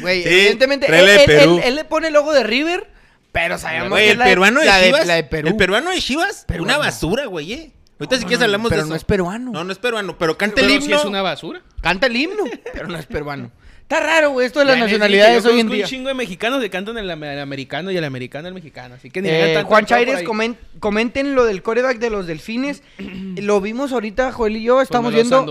Güey, 0.00 0.22
Sí, 0.24 0.28
evidentemente, 0.28 0.86
él, 0.86 1.06
de 1.06 1.14
él- 1.24 1.30
él- 1.30 1.60
él 1.64 1.74
le 1.76 1.84
pone 1.84 2.08
el 2.08 2.14
logo 2.14 2.32
de 2.32 2.42
River, 2.42 2.90
pero 3.30 3.58
sabemos 3.58 3.90
Güey, 3.90 4.02
que 4.02 4.06
es 4.08 4.12
el 4.12 4.18
la 4.18 4.24
de- 4.24 4.30
peruano 4.30 4.60
de, 4.60 4.66
la 4.66 4.82
Chivas. 4.82 5.06
la 5.06 5.14
de 5.14 5.24
Perú. 5.24 5.48
El 5.48 5.56
peruano 5.56 5.90
de 5.90 5.98
Chivas, 6.00 6.44
Peruano. 6.48 6.74
una 6.74 6.78
basura, 6.84 7.26
güey, 7.26 7.52
eh. 7.52 7.72
Ahorita 8.00 8.16
si 8.16 8.22
No, 8.22 8.28
quieres 8.28 8.38
no, 8.40 8.44
hablamos 8.46 8.68
pero 8.70 8.80
de 8.80 8.84
eso. 8.84 8.88
no 8.90 8.96
es 8.96 9.04
peruano. 9.04 9.50
No, 9.52 9.62
no 9.64 9.72
es 9.72 9.78
peruano, 9.78 10.16
pero 10.16 10.38
canta 10.38 10.56
Pero 10.56 10.68
el 10.68 10.82
himno. 10.82 10.96
es 10.96 11.04
una 11.04 11.20
basura. 11.20 11.60
Canta 11.82 12.06
el 12.06 12.16
himno, 12.16 12.44
pero 12.72 12.88
no 12.88 12.96
es 12.98 13.04
peruano. 13.06 13.52
Está 13.90 14.06
raro, 14.06 14.30
güey, 14.30 14.46
esto 14.46 14.60
de 14.60 14.66
las 14.66 14.76
Ya 14.76 14.84
nacionalidades 14.84 15.44
hoy 15.46 15.58
en 15.58 15.68
día. 15.68 15.84
un 15.84 15.90
chingo 15.90 16.06
de 16.10 16.14
mexicanos 16.14 16.60
que 16.60 16.70
cantan 16.70 16.96
el, 16.96 17.10
el 17.10 17.40
americano 17.40 17.90
y 17.90 17.96
el 17.96 18.04
americano 18.04 18.46
el 18.46 18.54
mexicano. 18.54 18.94
Así 18.94 19.10
que 19.10 19.20
ni 19.20 19.28
Eh, 19.28 19.50
tanto 19.54 19.66
Juan 19.68 19.84
Chaires, 19.84 20.22
comen- 20.22 20.54
comenten 20.78 21.34
lo 21.34 21.44
del 21.44 21.60
coreback 21.62 21.98
de 21.98 22.08
los 22.08 22.28
delfines. 22.28 22.84
lo 23.36 23.60
vimos 23.60 23.90
ahorita, 23.92 24.30
Joel 24.30 24.58
y 24.58 24.62
yo, 24.62 24.80
estamos 24.80 25.12
viendo. 25.12 25.44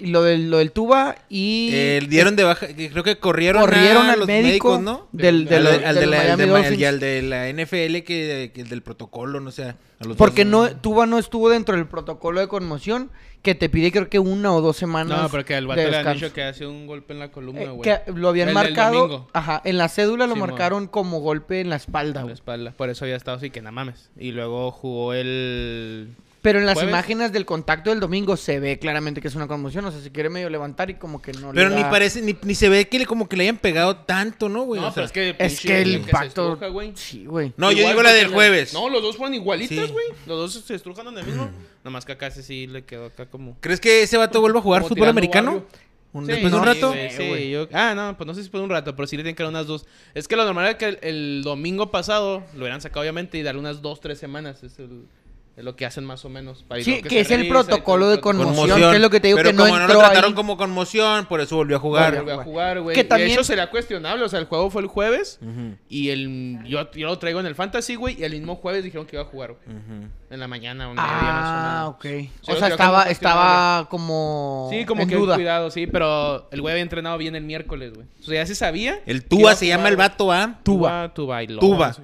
lo 0.00 0.22
del, 0.22 0.50
lo 0.50 0.56
del 0.56 0.72
tuba 0.72 1.16
y. 1.28 1.68
Eh, 1.74 2.00
dieron 2.08 2.34
de 2.34 2.44
baja, 2.44 2.66
creo 2.68 3.04
que 3.04 3.18
corrieron, 3.18 3.60
corrieron 3.60 4.06
a 4.06 4.12
al 4.14 4.20
los 4.20 4.26
médico 4.26 4.78
médicos, 4.78 4.80
¿no? 4.80 5.08
del, 5.12 5.44
del, 5.44 5.66
al, 5.66 5.74
del 5.74 5.84
al 5.84 5.94
de 5.96 6.06
la, 6.06 6.36
de 6.38 6.46
Ma- 6.46 6.52
Dolphins. 6.60 6.80
y 6.80 6.84
al 6.86 6.98
de 6.98 7.20
la 7.20 7.48
NFL 7.52 8.04
que, 8.04 8.52
que 8.54 8.60
el 8.62 8.68
del 8.70 8.80
protocolo, 8.80 9.38
no 9.40 9.50
sé. 9.50 9.64
a 9.64 9.66
los 9.66 9.76
Porque 10.16 10.44
no, 10.44 10.70
Tuba 10.76 11.06
no 11.06 11.18
estuvo 11.18 11.48
dentro 11.48 11.74
del 11.76 11.86
protocolo 11.86 12.40
de 12.40 12.48
conmoción 12.48 13.10
que 13.42 13.54
te 13.56 13.68
pide 13.68 13.90
creo 13.90 14.08
que 14.08 14.18
una 14.20 14.52
o 14.52 14.60
dos 14.60 14.76
semanas. 14.76 15.20
No, 15.22 15.28
porque 15.28 15.54
al 15.56 15.66
vato 15.66 15.80
de 15.80 15.90
le 15.90 15.96
han 15.96 16.14
dicho 16.14 16.32
que 16.32 16.42
hace 16.44 16.66
un 16.66 16.86
golpe 16.86 17.12
en 17.12 17.18
la 17.18 17.32
columna, 17.32 17.62
Eh, 17.62 17.68
güey. 17.70 17.82
que 17.82 18.12
lo 18.12 18.28
habían 18.28 18.48
El 18.48 18.54
marcado. 18.54 19.26
Ajá, 19.32 19.60
en 19.64 19.78
la 19.78 19.88
cédula 19.88 20.26
lo 20.26 20.36
marcaron 20.36 20.86
como 20.86 21.20
golpe 21.20 21.60
en 21.60 21.68
la 21.70 21.76
espalda, 21.76 22.20
En 22.20 22.28
la 22.28 22.34
espalda. 22.34 22.72
Por 22.76 22.88
eso 22.90 23.04
había 23.04 23.16
estado 23.16 23.36
así 23.38 23.50
que 23.50 23.60
nada 23.60 23.72
mames. 23.72 24.10
Y 24.16 24.30
luego 24.32 24.70
jugó 24.70 25.12
el. 25.14 26.14
Pero 26.42 26.58
en 26.58 26.66
las 26.66 26.74
¿Jueves? 26.74 26.90
imágenes 26.90 27.32
del 27.32 27.46
contacto 27.46 27.90
del 27.90 28.00
domingo 28.00 28.36
se 28.36 28.58
ve 28.58 28.78
claramente 28.80 29.20
que 29.20 29.28
es 29.28 29.34
una 29.36 29.46
conmoción. 29.46 29.84
O 29.84 29.92
sea, 29.92 30.00
si 30.00 30.10
quiere 30.10 30.28
medio 30.28 30.50
levantar 30.50 30.90
y 30.90 30.94
como 30.94 31.22
que 31.22 31.32
no 31.32 31.52
le 31.52 31.54
Pero 31.62 31.70
ni 31.74 31.82
da- 31.82 31.88
parece, 31.90 32.20
ni, 32.20 32.36
ni 32.42 32.56
se 32.56 32.68
ve 32.68 32.88
que 32.88 32.98
le, 32.98 33.06
como 33.06 33.28
que 33.28 33.36
le 33.36 33.44
hayan 33.44 33.58
pegado 33.58 33.96
tanto, 33.98 34.48
¿no, 34.48 34.64
güey? 34.64 34.80
No, 34.80 34.88
O 34.88 34.90
sea, 34.90 34.94
pero 34.94 35.06
es 35.06 35.12
que. 35.12 35.28
Es 35.44 35.52
pinche 35.60 35.68
que 35.68 35.82
el 35.82 35.90
se 35.92 35.96
impacto. 35.98 36.42
estruja, 36.52 36.66
güey. 36.68 36.92
Sí, 36.96 37.24
güey. 37.26 37.52
No, 37.56 37.70
yo 37.70 37.86
digo 37.86 38.02
la 38.02 38.12
del 38.12 38.26
jueves. 38.26 38.74
No, 38.74 38.88
los 38.90 39.00
dos 39.02 39.16
fueron 39.16 39.34
igualitas, 39.34 39.86
Sí. 39.86 39.92
güey. 39.92 40.06
Los 40.26 40.52
dos 40.54 40.64
se 40.64 40.74
estrujan 40.74 41.06
en 41.06 41.18
el 41.18 41.26
mismo. 41.26 41.48
Nomás 41.84 42.04
que 42.04 42.12
acá 42.12 42.26
ese 42.26 42.42
sí 42.42 42.66
le 42.66 42.84
quedó 42.84 43.06
acá 43.06 43.26
como. 43.26 43.56
¿Crees 43.60 43.78
que 43.80 44.02
ese 44.02 44.16
vato 44.16 44.40
vuelva 44.40 44.58
a 44.58 44.62
jugar 44.62 44.82
fútbol 44.84 45.08
americano? 45.08 45.52
barrio. 45.52 45.66
Un- 46.14 46.26
Sí, 46.26 46.32
después 46.32 46.52
de 46.52 46.58
un 46.58 46.64
rato. 46.66 46.88
güey, 46.88 47.10
sí, 47.10 47.28
güey. 47.28 47.50
yo- 47.50 47.68
ah, 47.72 47.94
no, 47.94 48.16
pues 48.18 48.26
no 48.26 48.34
sé 48.34 48.40
si 48.40 48.44
después 48.46 48.60
de 48.60 48.64
un 48.64 48.70
rato, 48.70 48.94
pero 48.94 49.06
sí 49.06 49.16
le 49.16 49.22
tienen 49.22 49.34
que 49.36 49.44
dar 49.44 49.48
unas 49.50 49.66
dos. 49.66 49.86
Es 50.12 50.28
que 50.28 50.36
lo 50.36 50.44
normal 50.44 50.66
era 50.66 50.76
que 50.76 50.84
el, 50.86 50.98
el 51.00 51.42
domingo 51.42 51.90
pasado 51.90 52.42
lo 52.52 52.58
hubieran 52.60 52.82
sacado, 52.82 53.00
obviamente, 53.00 53.38
y 53.38 53.42
darle 53.42 53.60
unas 53.60 53.80
dos, 53.80 54.00
tres 54.00 54.18
semanas. 54.18 54.62
Es, 54.62 54.78
el- 54.78 55.06
es 55.54 55.64
lo 55.64 55.76
que 55.76 55.84
hacen 55.84 56.04
más 56.06 56.24
o 56.24 56.30
menos. 56.30 56.64
para- 56.66 56.82
Sí, 56.82 57.02
que 57.02 57.20
es 57.20 57.30
el 57.30 57.40
revisa 57.42 57.52
protocolo 57.64 58.08
de 58.08 58.16
protocolo. 58.18 58.44
conmoción. 58.54 58.90
que 58.90 58.96
es 58.96 59.02
lo 59.02 59.10
que 59.10 59.20
te 59.20 59.28
digo 59.28 59.36
pero 59.36 59.50
que 59.50 59.56
no 59.56 59.64
como 59.64 59.78
no 59.78 59.86
lo 59.86 59.98
trataron 59.98 60.30
ahí. 60.30 60.34
como 60.34 60.56
conmoción, 60.56 61.26
por 61.26 61.40
eso 61.42 61.56
volvió 61.56 61.76
a 61.76 61.80
jugar. 61.80 62.16
Volvió 62.16 62.40
a 62.40 62.44
jugar, 62.44 62.80
güey. 62.80 62.94
Que 62.96 63.04
también- 63.04 63.28
De 63.28 63.34
hecho, 63.34 63.44
sería 63.44 63.68
cuestionable. 63.70 64.24
O 64.24 64.28
sea, 64.30 64.38
el 64.38 64.46
juego 64.46 64.70
fue 64.70 64.80
el 64.80 64.88
jueves. 64.88 65.38
Ujú, 65.42 65.76
Y 65.90 66.08
el 66.08 66.58
yo, 66.64 66.90
yo 66.92 67.06
lo 67.08 67.18
traigo 67.18 67.38
en 67.40 67.46
el 67.46 67.54
Fantasy, 67.54 67.96
güey. 67.96 68.18
Y 68.18 68.24
el 68.24 68.32
mismo 68.32 68.56
jueves 68.56 68.82
dijeron 68.82 69.06
que 69.06 69.16
iba 69.16 69.22
a 69.24 69.26
jugar, 69.26 69.52
güey. 69.52 69.76
ujú. 69.76 70.06
En 70.30 70.40
la 70.40 70.48
mañana 70.48 70.88
o 70.88 70.94
Ah, 70.96 71.94
menos. 72.00 72.22
ok. 72.24 72.30
O 72.50 72.56
sea, 72.56 72.68
estaba, 72.68 73.00
como 73.02 73.10
estaba 73.10 73.88
como. 73.90 74.68
Sí, 74.72 74.86
como 74.86 75.02
en 75.02 75.08
que 75.10 75.16
duda. 75.16 75.34
cuidado, 75.34 75.70
sí. 75.70 75.86
Pero 75.86 76.48
el 76.50 76.62
güey 76.62 76.72
había 76.72 76.82
entrenado 76.82 77.18
bien 77.18 77.36
el 77.36 77.44
miércoles, 77.44 77.92
güey. 77.92 78.06
O 78.20 78.24
sea, 78.24 78.36
ya 78.36 78.46
se 78.46 78.54
sabía. 78.54 79.00
El 79.04 79.20
que 79.22 79.28
Tua 79.28 79.40
iba 79.40 79.50
a 79.50 79.54
se 79.56 79.66
llama 79.66 79.88
el 79.90 79.96
vato, 79.96 80.32
¿ah? 80.32 80.58
Tuba. 80.62 81.12
Tuba 81.12 81.44
Tuba. 81.60 81.94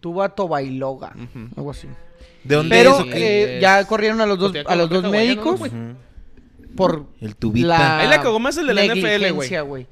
Tuba 0.00 0.28
Tobailoga. 0.28 1.14
Algo 1.56 1.70
así. 1.70 1.88
¿De 2.44 2.54
dónde 2.56 2.74
Pero 2.76 3.00
es 3.00 3.14
eh, 3.14 3.54
es? 3.56 3.60
ya 3.62 3.84
corrieron 3.86 4.20
a 4.20 4.26
los 4.26 4.38
dos, 4.38 4.52
a 4.66 4.74
los 4.76 4.88
dos 4.88 5.04
médicos 5.10 5.60
¿no, 5.72 5.96
por 6.76 7.06
El 7.20 7.36
tubita. 7.36 7.68
la. 7.68 7.98
Ahí 8.00 8.08
la 8.08 8.20
cagó 8.22 8.38
más 8.38 8.56
el 8.56 8.66
de 8.66 8.74
la 8.74 8.84
NFL, 8.84 9.30
güey. 9.64 9.86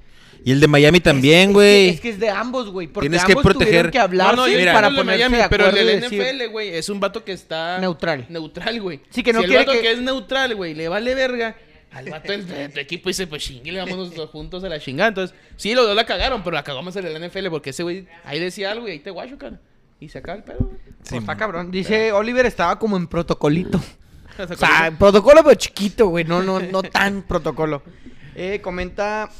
Y 0.44 0.52
el 0.52 0.60
de 0.60 0.68
Miami 0.68 1.00
también, 1.00 1.40
Es 1.40 1.46
que- 1.48 1.52
güey. 1.52 1.88
Es 1.88 2.00
que 2.00 2.08
es 2.10 2.20
de 2.20 2.30
ambos, 2.30 2.70
güey. 2.70 2.86
Porque 2.86 3.08
Tienes 3.10 3.24
que 3.26 3.34
proteger- 3.34 3.54
tuvieron 3.66 3.90
que 3.90 3.98
hablarse 3.98 4.36
No, 4.36 4.46
no, 4.46 4.52
Mira, 4.56 4.72
para 4.72 4.88
ponerse 4.88 5.28
Miami, 5.28 5.36
de 5.36 5.48
pero 5.48 5.66
el 5.68 5.88
NFL, 6.04 6.46
güey, 6.50 6.68
es 6.74 6.88
un 6.88 7.00
vato 7.00 7.24
que 7.24 7.32
está... 7.32 7.78
neutral. 7.80 8.24
Neutral, 8.28 8.80
güey. 8.80 9.00
Sí, 9.10 9.22
que 9.24 9.32
no 9.32 9.40
si 9.40 9.46
quiere 9.46 9.62
el 9.62 9.66
vato 9.66 9.76
que- 9.78 9.82
que... 9.84 9.92
es 9.92 10.00
neutral, 10.00 10.54
güey, 10.54 10.74
le 10.74 10.88
vale 10.88 11.14
verga... 11.14 11.56
Al 11.90 12.08
vato 12.08 12.30
del- 12.32 12.46
de 12.46 12.68
tu 12.68 12.78
equipo 12.80 13.08
dice, 13.08 13.26
pues 13.26 13.42
chingue, 13.42 13.76
vámonos 13.76 14.12
todos 14.14 14.30
juntos 14.30 14.62
a 14.62 14.68
la 14.68 14.78
chingada. 14.78 15.08
Entonces, 15.08 15.34
sí, 15.56 15.74
los 15.74 15.86
dos 15.86 15.96
la 15.96 16.04
cagaron, 16.06 16.42
pero 16.44 16.54
la 16.54 16.62
cagó 16.62 16.82
más 16.82 16.94
el 16.96 17.04
de 17.04 17.18
la 17.18 17.26
NFL 17.26 17.48
porque 17.50 17.70
ese 17.70 17.82
güey 17.82 18.06
ahí 18.24 18.38
decía 18.38 18.70
algo 18.70 18.86
y 18.86 18.92
ahí 18.92 18.98
te 19.00 19.10
guacho, 19.10 19.38
cara. 19.38 19.58
Y 20.00 20.08
se 20.08 20.18
acaba 20.18 20.38
el 20.38 20.44
pedo. 20.44 20.70
Pues 21.00 21.12
está 21.12 21.36
cabrón. 21.36 21.70
Dice 21.70 22.12
Oliver 22.12 22.46
estaba 22.46 22.78
como 22.78 22.96
en 22.96 23.06
protocolito. 23.06 23.80
O 24.38 24.54
sea, 24.54 24.92
protocolo 24.96 25.42
pero 25.42 25.56
chiquito, 25.56 26.06
güey. 26.10 26.24
No, 26.24 26.44
no, 26.44 26.60
no 26.60 26.84
tan 26.84 27.22
protocolo. 27.22 27.82
Eh, 28.36 28.60
comenta 28.62 29.30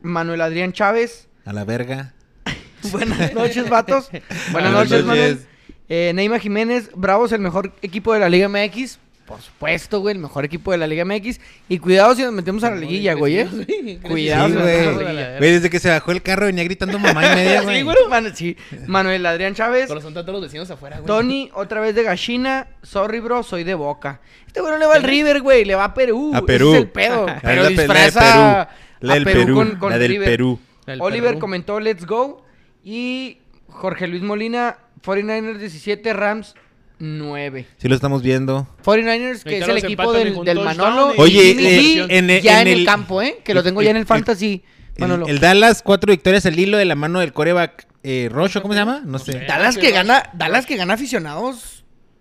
Manuel 0.00 0.40
Adrián 0.40 0.72
Chávez. 0.72 1.28
A 1.44 1.52
la 1.52 1.64
verga. 1.66 2.14
Buenas 2.90 3.34
noches, 3.34 3.68
vatos. 3.68 4.08
Buenas 4.10 4.52
Buenas 4.52 4.72
noches, 4.72 4.90
noches. 4.90 5.06
Manuel. 5.06 5.46
Eh, 5.90 6.12
Neymar 6.14 6.40
Jiménez, 6.40 6.90
Bravos, 6.94 7.32
el 7.32 7.40
mejor 7.40 7.74
equipo 7.82 8.14
de 8.14 8.20
la 8.20 8.30
Liga 8.30 8.48
MX. 8.48 8.98
Por 9.26 9.40
supuesto, 9.42 10.00
güey, 10.00 10.14
el 10.14 10.20
mejor 10.20 10.44
equipo 10.44 10.70
de 10.70 10.78
la 10.78 10.86
Liga 10.86 11.04
MX. 11.04 11.40
Y 11.68 11.78
cuidado 11.78 12.14
si 12.14 12.22
nos 12.22 12.32
metemos 12.32 12.62
a 12.64 12.70
la 12.70 12.76
liguilla, 12.76 13.14
güey, 13.14 13.40
¿eh? 13.40 13.48
Sí, 13.66 13.98
Cuidado, 14.02 14.46
Sí, 14.46 14.52
si 14.52 14.58
nos 14.58 14.62
güey. 14.62 14.76
metemos 14.76 15.00
a 15.00 15.02
la 15.04 15.12
liguilla. 15.12 15.38
Güey, 15.38 15.50
desde 15.52 15.70
que 15.70 15.80
se 15.80 15.88
bajó 15.90 16.12
el 16.12 16.22
carro 16.22 16.46
venía 16.46 16.62
gritando 16.64 16.98
mamá 16.98 17.26
y 17.32 17.34
media, 17.34 17.62
güey. 17.62 17.76
Sí, 17.78 17.82
güey. 17.82 17.96
Manu- 18.08 18.32
sí. 18.34 18.56
Manuel 18.86 19.26
Adrián 19.26 19.54
Chávez. 19.54 19.86
Pero 19.88 20.00
son 20.00 20.14
tantos 20.14 20.32
los 20.32 20.42
vecinos 20.42 20.70
afuera, 20.70 20.96
güey. 20.98 21.06
Tony, 21.06 21.50
otra 21.54 21.80
vez 21.80 21.94
de 21.96 22.04
Gachina. 22.04 22.68
Sorry, 22.82 23.18
bro, 23.20 23.42
soy 23.42 23.64
de 23.64 23.74
Boca. 23.74 24.20
Este 24.46 24.60
güey 24.60 24.72
no 24.72 24.78
le 24.78 24.86
va 24.86 24.94
al 24.94 25.02
River, 25.02 25.42
güey, 25.42 25.64
le 25.64 25.74
va 25.74 25.84
a 25.84 25.94
Perú. 25.94 26.30
A 26.34 26.42
Perú. 26.42 26.68
Ese 26.68 26.76
es 26.78 26.82
el 26.84 26.90
pedo. 26.90 27.26
Pero 27.42 27.62
la 27.62 27.68
pe- 27.68 27.74
la 27.76 27.82
de 27.82 27.86
disfraza 28.04 28.68
Perú. 28.68 28.76
La 29.00 29.12
a 29.12 29.14
del 29.16 29.24
Perú, 29.24 29.40
Perú. 29.40 29.54
con, 29.56 29.76
con 29.76 29.90
la 29.90 29.98
del 29.98 30.08
River. 30.12 30.28
Perú. 30.28 30.60
El 30.86 31.00
Oliver 31.02 31.30
Perú. 31.30 31.40
comentó 31.40 31.80
Let's 31.80 32.06
Go. 32.06 32.44
Y 32.84 33.38
Jorge 33.68 34.06
Luis 34.06 34.22
Molina, 34.22 34.78
49ers 35.04 35.58
17, 35.58 36.12
Rams 36.12 36.54
9. 36.98 37.66
Sí 37.78 37.88
lo 37.88 37.94
estamos 37.94 38.22
viendo. 38.22 38.66
49ers, 38.84 39.42
que 39.42 39.58
es 39.58 39.68
el 39.68 39.78
equipo 39.78 40.12
del, 40.12 40.34
Manolo. 40.60 41.14
y 41.16 41.20
Oye, 41.20 41.42
Jimmy 41.54 41.66
eh, 41.66 41.80
G, 41.80 42.06
en 42.10 42.30
el- 42.30 42.42
ya 42.42 42.60
en 42.62 42.68
en 42.68 42.72
el, 42.74 42.78
el- 42.80 42.86
campo, 42.86 43.20
¿eh? 43.22 43.38
Que 43.44 43.54
lo 43.54 43.62
tengo 43.62 43.82
ya 43.82 43.90
en 43.90 43.96
el 43.96 44.00
el- 44.02 44.06
fantasy. 44.06 44.62
El, 44.96 45.00
Manolo. 45.02 45.26
el 45.26 45.40
Dallas, 45.40 45.82
cuatro 45.82 46.10
victorias 46.10 46.46
al 46.46 46.58
hilo 46.58 46.78
de 46.78 46.86
la 46.86 46.94
mano 46.94 47.20
del 47.20 47.32
coreback 47.34 47.86
eh, 48.02 48.28
Rocho, 48.30 48.62
¿cómo 48.62 48.72
se 48.72 48.80
llama? 48.80 49.02
No 49.04 49.18
sé. 49.18 49.40
Dallas 49.46 49.76
que 49.76 49.90
gana, 49.90 50.30
Dallas 50.32 50.64
que 50.64 50.76
gana 50.76 50.94
aficionados. 50.94 51.75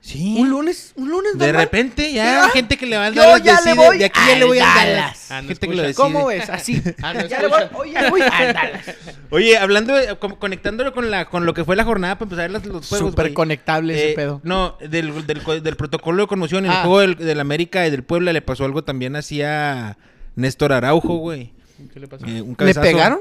Sí. 0.08 0.36
Un 0.38 0.52
lunes, 0.52 0.94
un 0.98 1.10
lunes 1.10 1.36
De 1.36 1.52
repente 1.52 2.14
ya 2.14 2.26
¿Verdad? 2.26 2.50
gente 2.52 2.78
que 2.78 2.86
le 2.86 2.96
va 2.96 3.08
al 3.08 3.16
Yo 3.16 3.24
Dallas 3.24 3.44
ya 3.44 3.54
le 3.54 3.58
decide, 3.72 3.88
voy 3.88 3.98
de 3.98 4.06
aquí 4.06 4.20
ya 4.28 4.36
le 4.38 4.46
voy 4.46 4.60
al 4.60 4.66
Dallas. 4.76 5.32
Ah, 5.32 5.42
no 5.42 5.48
gente 5.48 5.68
que 5.68 5.76
lo 5.76 5.82
decide. 5.82 5.96
¿Cómo 5.96 6.28
ves? 6.28 6.48
Así. 6.48 6.80
Ah, 7.02 7.14
no 7.16 7.26
ya 7.26 7.42
le 7.42 7.48
voy, 7.48 7.92
ya 7.92 8.02
le 8.12 8.24
a 8.24 8.54
Dallas. 8.54 8.86
Oye, 9.32 9.58
hablando, 9.58 9.96
de- 9.96 10.16
como 10.18 10.38
conectándolo 10.38 10.94
con 10.94 11.10
la 11.10 11.26
con 11.26 11.48
lo 11.48 11.56
que 11.56 11.66
fue 11.66 11.76
la 11.76 11.84
jornada 11.86 12.20
para 12.20 12.26
empezar 12.28 12.52
las- 12.52 12.66
los 12.68 12.88
juegos, 12.88 13.10
Súper 13.12 13.34
conectable 13.34 13.96
ese 13.96 14.12
Eh, 14.12 14.16
pedo. 14.16 14.42
No, 14.44 14.78
del, 14.80 15.26
del, 15.26 15.42
co- 15.42 15.60
del 15.60 15.76
protocolo 15.76 16.22
de 16.24 16.28
conmoción. 16.28 16.66
En 16.66 16.72
Ah. 16.72 16.76
el 16.76 16.82
juego 16.82 17.00
del, 17.00 17.16
del 17.16 17.40
América 17.40 17.88
y 17.88 17.90
del 17.90 18.04
Puebla 18.04 18.32
le 18.32 18.44
pasó 18.44 18.64
algo 18.66 18.84
también 18.84 19.16
así 19.16 19.42
a 19.42 19.98
Néstor 20.36 20.72
Araujo, 20.72 21.16
güey. 21.18 21.52
¿Qué 21.92 22.00
le 22.00 22.08
pasó? 22.08 22.26
Eh, 22.28 22.42
un 22.44 22.54
cabezazo. 22.54 22.86
pegaron? 22.86 23.20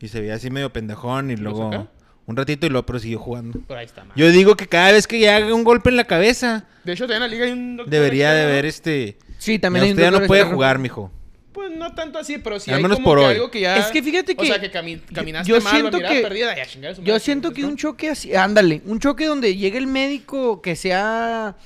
Y 0.00 0.08
se 0.08 0.20
veía 0.20 0.34
así 0.34 0.48
medio 0.50 0.72
pendejón 0.72 1.30
y 1.30 1.36
¿Lo 1.36 1.42
luego 1.42 1.64
sacaron? 1.64 1.90
Un 2.26 2.36
ratito 2.36 2.66
y 2.66 2.70
luego 2.70 2.84
pero 2.86 2.98
siguió 2.98 3.18
jugando. 3.18 3.60
Por 3.66 3.76
ahí 3.78 3.86
está, 3.86 4.04
man. 4.04 4.12
Yo 4.16 4.30
digo 4.30 4.56
que 4.56 4.66
cada 4.66 4.92
vez 4.92 5.06
que 5.06 5.18
ya 5.20 5.36
haga 5.36 5.54
un 5.54 5.64
golpe 5.64 5.90
en 5.90 5.96
la 5.96 6.04
cabeza, 6.04 6.64
De 6.84 6.92
hecho, 6.92 7.06
también 7.06 7.22
en 7.22 7.28
la 7.30 7.34
liga 7.34 7.46
hay 7.46 7.52
un 7.52 7.76
doctor 7.76 7.90
debería 7.92 8.32
de 8.32 8.42
externo, 8.42 8.62
¿no? 8.62 8.68
este... 8.68 9.18
Sí, 9.38 9.58
también 9.58 9.84
hay 9.84 9.90
un 9.90 9.94
usted 9.94 10.02
ya 10.04 10.10
no 10.10 10.14
doctor 10.16 10.26
puede 10.28 10.40
externo. 10.42 10.56
jugar, 10.56 10.78
mijo. 10.78 11.10
Pues 11.52 11.70
no 11.74 11.94
tanto 11.94 12.18
así, 12.18 12.36
pero 12.38 12.60
sí 12.60 12.70
Al 12.70 12.78
hay 12.78 12.82
menos 12.82 12.98
como 12.98 13.08
por 13.10 13.18
que 13.18 13.24
hoy. 13.24 13.34
algo 13.34 13.50
que 13.50 13.60
ya... 13.60 13.76
Es 13.78 13.86
que 13.86 14.02
fíjate 14.02 14.32
O 14.32 14.36
que- 14.36 14.46
sea, 14.46 14.60
que 14.60 14.70
cami- 14.70 15.00
caminaste 15.14 15.48
yo 15.50 15.60
mal, 15.60 15.72
siento 15.72 15.98
que- 16.00 16.20
perdida, 16.20 16.54
ya, 16.56 16.66
chingar 16.66 16.92
a 16.92 16.94
su 16.94 17.02
Yo 17.02 17.12
madre, 17.14 17.20
siento 17.24 17.48
entonces, 17.48 17.64
que 17.64 17.70
un 17.70 17.76
choque 17.76 18.10
así, 18.10 18.34
ándale, 18.34 18.82
un 18.84 18.98
choque 19.00 19.24
donde 19.26 19.56
llegue 19.56 19.78
el 19.78 19.86
médico 19.86 20.60
que 20.60 20.76
sea 20.76 21.56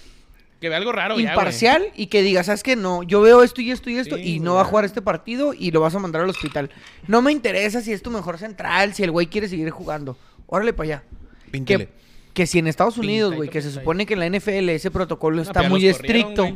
Que 0.61 0.69
vea 0.69 0.79
algo 0.79 0.93
raro 0.93 1.15
ya, 1.17 1.23
güey. 1.23 1.27
imparcial 1.27 1.87
y 1.97 2.07
que 2.07 2.23
diga, 2.23 2.45
¿sabes 2.45 2.63
qué? 2.63 2.77
No, 2.77 3.03
yo 3.03 3.21
veo 3.21 3.43
esto 3.43 3.63
y 3.63 3.71
esto 3.73 3.91
y 3.91 3.97
esto 3.99 4.17
Sí, 4.17 4.35
y 4.37 4.41
no 4.41 4.53
güey. 4.53 4.57
va 4.57 4.61
a 4.63 4.65
jugar 4.71 4.85
este 4.85 5.03
partido 5.03 5.55
y 5.55 5.71
lo 5.73 5.81
vas 5.81 5.95
a 5.95 5.99
mandar 5.99 6.23
al 6.23 6.29
hospital. 6.31 6.71
No 7.09 7.21
me 7.23 7.33
interesa 7.33 7.81
si 7.81 7.93
es 7.93 8.03
tu 8.03 8.11
mejor 8.11 8.39
central, 8.39 8.95
si 8.95 9.03
el 9.03 9.11
güey 9.11 9.27
quiere 9.27 9.49
seguir 9.49 9.71
jugando. 9.71 10.17
Órale 10.51 10.73
para 10.73 10.85
allá. 10.87 11.03
Píntele. 11.51 11.87
Que, 11.87 11.93
que 12.35 12.47
si 12.47 12.59
en 12.59 12.67
Estados 12.67 12.99
Unidos, 12.99 13.35
güey, 13.35 13.49
que 13.49 13.63
se 13.63 13.71
supone 13.71 14.05
que 14.07 14.15
en 14.15 14.21
la 14.21 14.29
NFL 14.29 14.69
ese 14.69 14.91
protocolo 14.91 15.41
está 15.43 15.63
muy 15.63 15.87
estricto, 15.87 16.47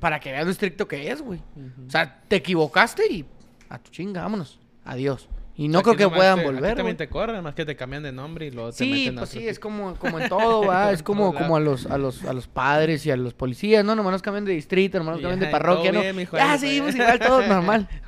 para 0.00 0.20
que 0.20 0.30
veas 0.32 0.44
lo 0.44 0.50
estricto 0.50 0.86
que 0.88 1.10
es, 1.10 1.22
güey. 1.22 1.40
O 1.86 1.90
sea, 1.90 2.20
te 2.28 2.36
equivocaste 2.36 3.02
y 3.10 3.24
a 3.68 3.78
tu 3.78 3.90
chinga, 3.90 4.22
vámonos. 4.22 4.58
Adiós. 4.84 5.28
Y 5.58 5.68
no 5.68 5.78
Aquí 5.78 5.84
creo 5.94 6.10
que 6.10 6.14
puedan 6.16 6.34
te- 6.36 6.40
aquí 6.42 6.50
volver, 6.50 6.76
también 6.76 6.84
güey. 6.84 6.96
te 6.96 7.08
corren, 7.08 7.42
más 7.42 7.54
que 7.54 7.64
te 7.64 7.74
cambian 7.76 8.02
de 8.02 8.12
nombre 8.12 8.46
y 8.46 8.50
luego 8.50 8.72
te 8.72 8.76
Sí, 8.84 8.90
meten 8.90 9.16
a 9.16 9.20
pues 9.22 9.30
sí, 9.30 9.48
es 9.48 9.58
como, 9.58 9.94
como 9.94 10.20
en 10.20 10.28
todo, 10.28 10.66
¿va? 10.66 10.92
Es 10.92 11.02
como, 11.02 11.32
como 11.34 11.56
a 11.56 11.60
los, 11.60 11.86
a 11.86 11.96
los, 11.96 12.24
a 12.24 12.34
los 12.34 12.46
padres 12.46 13.06
y 13.06 13.10
a 13.10 13.16
los 13.16 13.32
policías, 13.32 13.82
¿no? 13.82 13.94
Nomás 13.96 14.12
nos 14.12 14.22
cambian 14.22 14.44
de 14.44 14.52
distrito, 14.52 14.98
nomás 14.98 15.14
nos 15.14 15.22
cambian 15.22 15.40
de 15.40 15.46
parroquia, 15.46 15.84
todo 15.90 15.94
¿no? 15.94 16.00
bien, 16.02 16.14
mijo, 16.14 16.36
ya 16.36 16.58
seguimos 16.58 16.94
igual, 16.94 17.18
todos 17.18 17.46
normal. 17.48 17.88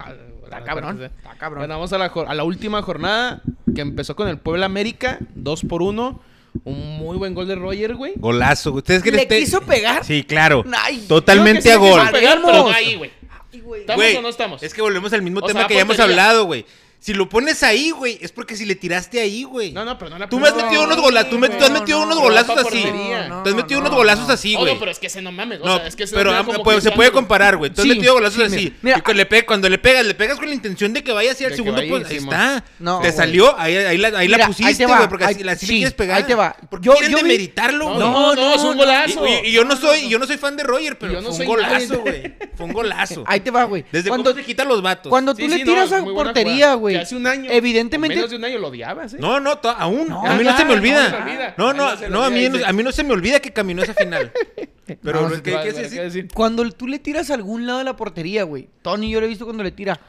Está 0.45 0.62
cabrón, 0.64 0.97
suerte. 0.97 1.14
está 1.18 1.35
cabrón. 1.37 1.59
Bueno, 1.61 1.75
vamos 1.75 1.92
a 1.92 1.99
la, 1.99 2.11
jor- 2.11 2.26
a 2.26 2.35
la 2.35 2.42
última 2.45 2.80
jornada 2.80 3.42
que 3.79 3.83
empezó 3.83 4.17
con 4.17 4.27
el 4.27 4.39
Puebla 4.39 4.67
América, 4.67 5.19
2 5.37 5.63
por 5.69 5.83
1 5.83 6.21
Un 6.65 6.99
muy 6.99 7.17
buen 7.17 7.33
gol 7.33 7.47
de 7.47 7.55
Roger, 7.55 7.95
güey. 7.95 8.15
Golazo. 8.17 8.73
güey. 8.73 8.79
¿Ustedes 8.79 9.03
creen 9.03 9.19
¿Le 9.19 9.29
que 9.29 9.39
quiso 9.39 9.61
pegar? 9.61 10.05
Sí, 10.05 10.25
claro. 10.25 10.65
Ay, 10.77 11.05
Totalmente 11.07 11.71
a 11.71 11.77
gol. 11.77 12.01
pegar, 12.11 12.41
pero 12.45 12.65
no 12.65 12.71
ahí, 12.71 12.97
güey. 12.97 13.13
Ay, 13.53 13.61
güey. 13.61 13.83
¿Estamos 13.83 13.97
Güey, 14.05 14.17
o 14.17 14.23
no 14.23 14.29
estamos? 14.31 14.63
Es 14.65 14.75
que 14.75 14.83
volvemos 14.83 15.13
al 15.13 15.23
mismo 15.23 15.39
O 15.39 15.47
tema 15.47 15.61
sea, 15.61 15.69
que 15.69 15.75
ya 15.75 15.83
hemos 15.83 16.01
hablado, 16.01 16.47
güey. 16.47 16.67
Si 17.00 17.14
lo 17.14 17.28
pones 17.28 17.62
ahí, 17.62 17.90
güey, 17.93 18.19
es 18.21 18.33
porque 18.33 18.57
si 18.57 18.64
le 18.67 18.75
tiraste 18.75 19.21
ahí, 19.21 19.45
güey. 19.45 19.71
No, 19.73 19.85
no, 19.85 19.97
pero 19.97 20.11
no 20.11 20.19
la 20.19 20.28
Tú 20.28 20.40
me 20.40 20.49
has 20.49 20.57
metido 20.57 20.83
unos 20.83 21.00
golazos, 21.00 21.31
tú, 21.31 21.38
me- 21.38 21.49
tú 21.49 21.64
has 21.64 21.71
metido 21.71 21.99
no, 22.00 22.05
unos 22.07 22.17
no, 22.17 22.23
golazos 22.23 22.59
así. 22.59 22.85
No, 23.28 23.43
Tú 23.45 23.50
has 23.50 23.55
metido 23.55 23.78
no, 23.81 23.87
unos 23.87 23.90
no, 23.93 23.97
golazos 23.99 24.28
así, 24.28 24.57
güey. 24.57 24.75
no, 24.75 24.81
pero 24.81 24.90
es 24.90 24.99
que 24.99 25.07
ese 25.07 25.23
no 25.23 25.31
mames. 25.31 25.61
O 25.61 25.64
No, 25.64 25.76
sea, 25.76 25.87
es 25.87 25.95
que 25.95 26.02
ese 26.05 26.14
pero 26.17 26.33
no 26.33 26.37
ah, 26.37 26.40
queda 26.43 26.52
como 26.55 26.64
pues, 26.64 26.83
se 26.83 26.90
puede 26.90 27.12
comparar, 27.12 27.57
güey. 27.57 27.71
Tú 27.73 27.83
has 27.83 27.88
Sí, 27.88 27.95
metido 27.95 28.14
golazos 28.14 28.37
sí, 28.38 28.43
así. 28.43 28.57
mira. 28.64 28.76
Mira, 28.83 28.99
y 28.99 29.00
cuando 29.02 29.19
le, 29.19 29.26
pe- 29.26 29.47
cuando 29.47 29.69
le 29.69 29.78
pegas, 29.78 30.07
le 30.07 30.14
pegas 30.14 30.38
con 30.38 30.49
la 30.49 30.55
intención 30.55 30.93
de 30.93 31.05
que 31.05 31.12
vaya 31.12 31.31
hacia 31.31 31.47
el 31.47 31.52
De 31.52 31.57
que 31.57 31.62
segundo 31.62 31.81
vaya, 31.81 31.90
poste. 31.93 32.14
Ahí 32.14 32.19
Simón. 32.21 32.35
está. 32.35 32.64
No, 32.81 32.97
te 32.99 33.07
güey. 33.07 33.17
salió, 33.17 33.59
ahí, 33.61 33.76
ahí 33.76 33.97
la, 33.99 34.09
ahí 34.09 34.28
la 34.28 34.37
Mira, 34.38 34.47
pusiste, 34.49 34.67
ahí 34.69 34.75
te 34.75 34.87
va, 34.87 34.97
güey, 34.97 35.09
porque 35.09 35.25
ahí- 35.25 35.35
así, 35.35 35.49
así 35.49 35.67
le 35.67 35.73
quieres 35.75 35.95
pegar. 35.95 36.17
ahí 36.19 36.25
te 36.25 36.35
va. 36.35 36.57
¿Por 36.69 36.81
qué 36.81 36.87
Yo- 36.87 36.93
quieren 36.95 37.12
yo 37.12 37.17
vi- 37.19 37.23
demeritarlo, 37.23 37.85
No, 37.90 37.95
güey? 37.95 38.00
no, 38.00 38.35
no, 38.35 38.55
es 38.55 38.62
un 38.62 38.76
golazo. 38.76 39.25
y- 39.25 39.49
y 39.49 39.52
yo 39.52 39.64
no 39.64 39.76
soy, 39.76 40.09
yo 40.09 40.19
no 40.19 40.26
soy 40.26 40.37
fan 40.37 40.57
de 40.57 40.64
Roger, 40.64 40.99
pero 40.99 41.12
yo 41.12 41.21
no 41.21 41.33
fue 41.33 41.47
un 41.47 41.52
golazo, 41.52 42.00
güey. 42.00 42.35
Fue 42.57 42.67
un 42.67 42.73
golazo. 42.73 43.23
Ahí 43.26 43.38
te 43.38 43.52
va, 43.52 43.62
güey. 43.64 43.85
Desde 43.93 44.09
cuando, 44.09 44.31
cómo 44.31 44.40
se 44.40 44.45
quitan 44.45 44.67
los 44.67 44.83
vatos. 44.83 45.09
cuando 45.11 45.33
tú 45.33 45.47
le 45.47 45.59
sí, 45.59 45.64
tiras 45.64 45.93
a 45.93 46.00
muy 46.02 46.12
buena 46.12 46.33
portería, 46.33 46.75
jugada. 46.75 46.88
Güey. 46.88 46.97
Que 46.97 47.02
hace 47.02 47.16
un 47.16 47.26
año. 47.26 47.50
Evidentemente. 47.50 48.16
Menos 48.16 48.30
de 48.30 48.37
un 48.37 48.45
año 48.45 48.59
lo 48.59 48.68
odiabas, 48.68 49.14
¿eh? 49.14 49.18
No, 49.21 49.40
no, 49.40 49.59
to- 49.59 49.71
aún. 49.71 50.09
No, 50.09 50.25
a 50.26 50.35
mí 50.35 50.45
no 50.45 50.50
ya, 50.50 50.57
se 50.57 50.64
me 50.64 50.71
no, 50.73 50.76
olvida. 50.78 51.04
se 51.04 51.11
le 51.11 51.23
olvida. 51.23 51.54
No, 51.57 51.73
no, 51.73 52.09
no 52.09 52.23
a 52.23 52.30
mí, 52.30 52.45
a 52.47 52.73
mí 52.73 52.83
no 52.83 52.92
se 52.92 53.04
me 53.04 53.12
olvida 53.12 53.40
que 53.40 53.52
caminó 53.52 53.83
esa 53.83 53.95
final. 53.95 54.33
Pero 55.02 55.28
No, 55.28 55.42
¿qué 55.42 55.54
es 55.54 55.75
¿qué 55.90 56.00
decir? 56.02 56.28
Cuando 56.33 56.68
tú 56.71 56.87
le 56.87 56.99
tiras 56.99 57.30
a 57.30 57.35
algún 57.35 57.66
lado 57.66 57.78
de 57.78 57.85
la 57.85 57.97
portería, 57.97 58.45
güey. 58.45 58.68
Tony, 58.83 59.11
yo 59.11 59.21
lo 59.21 59.26
he 59.26 59.28
visto 59.28 59.45
cuando 59.45 59.62
le 59.62 59.71
tira. 59.71 60.00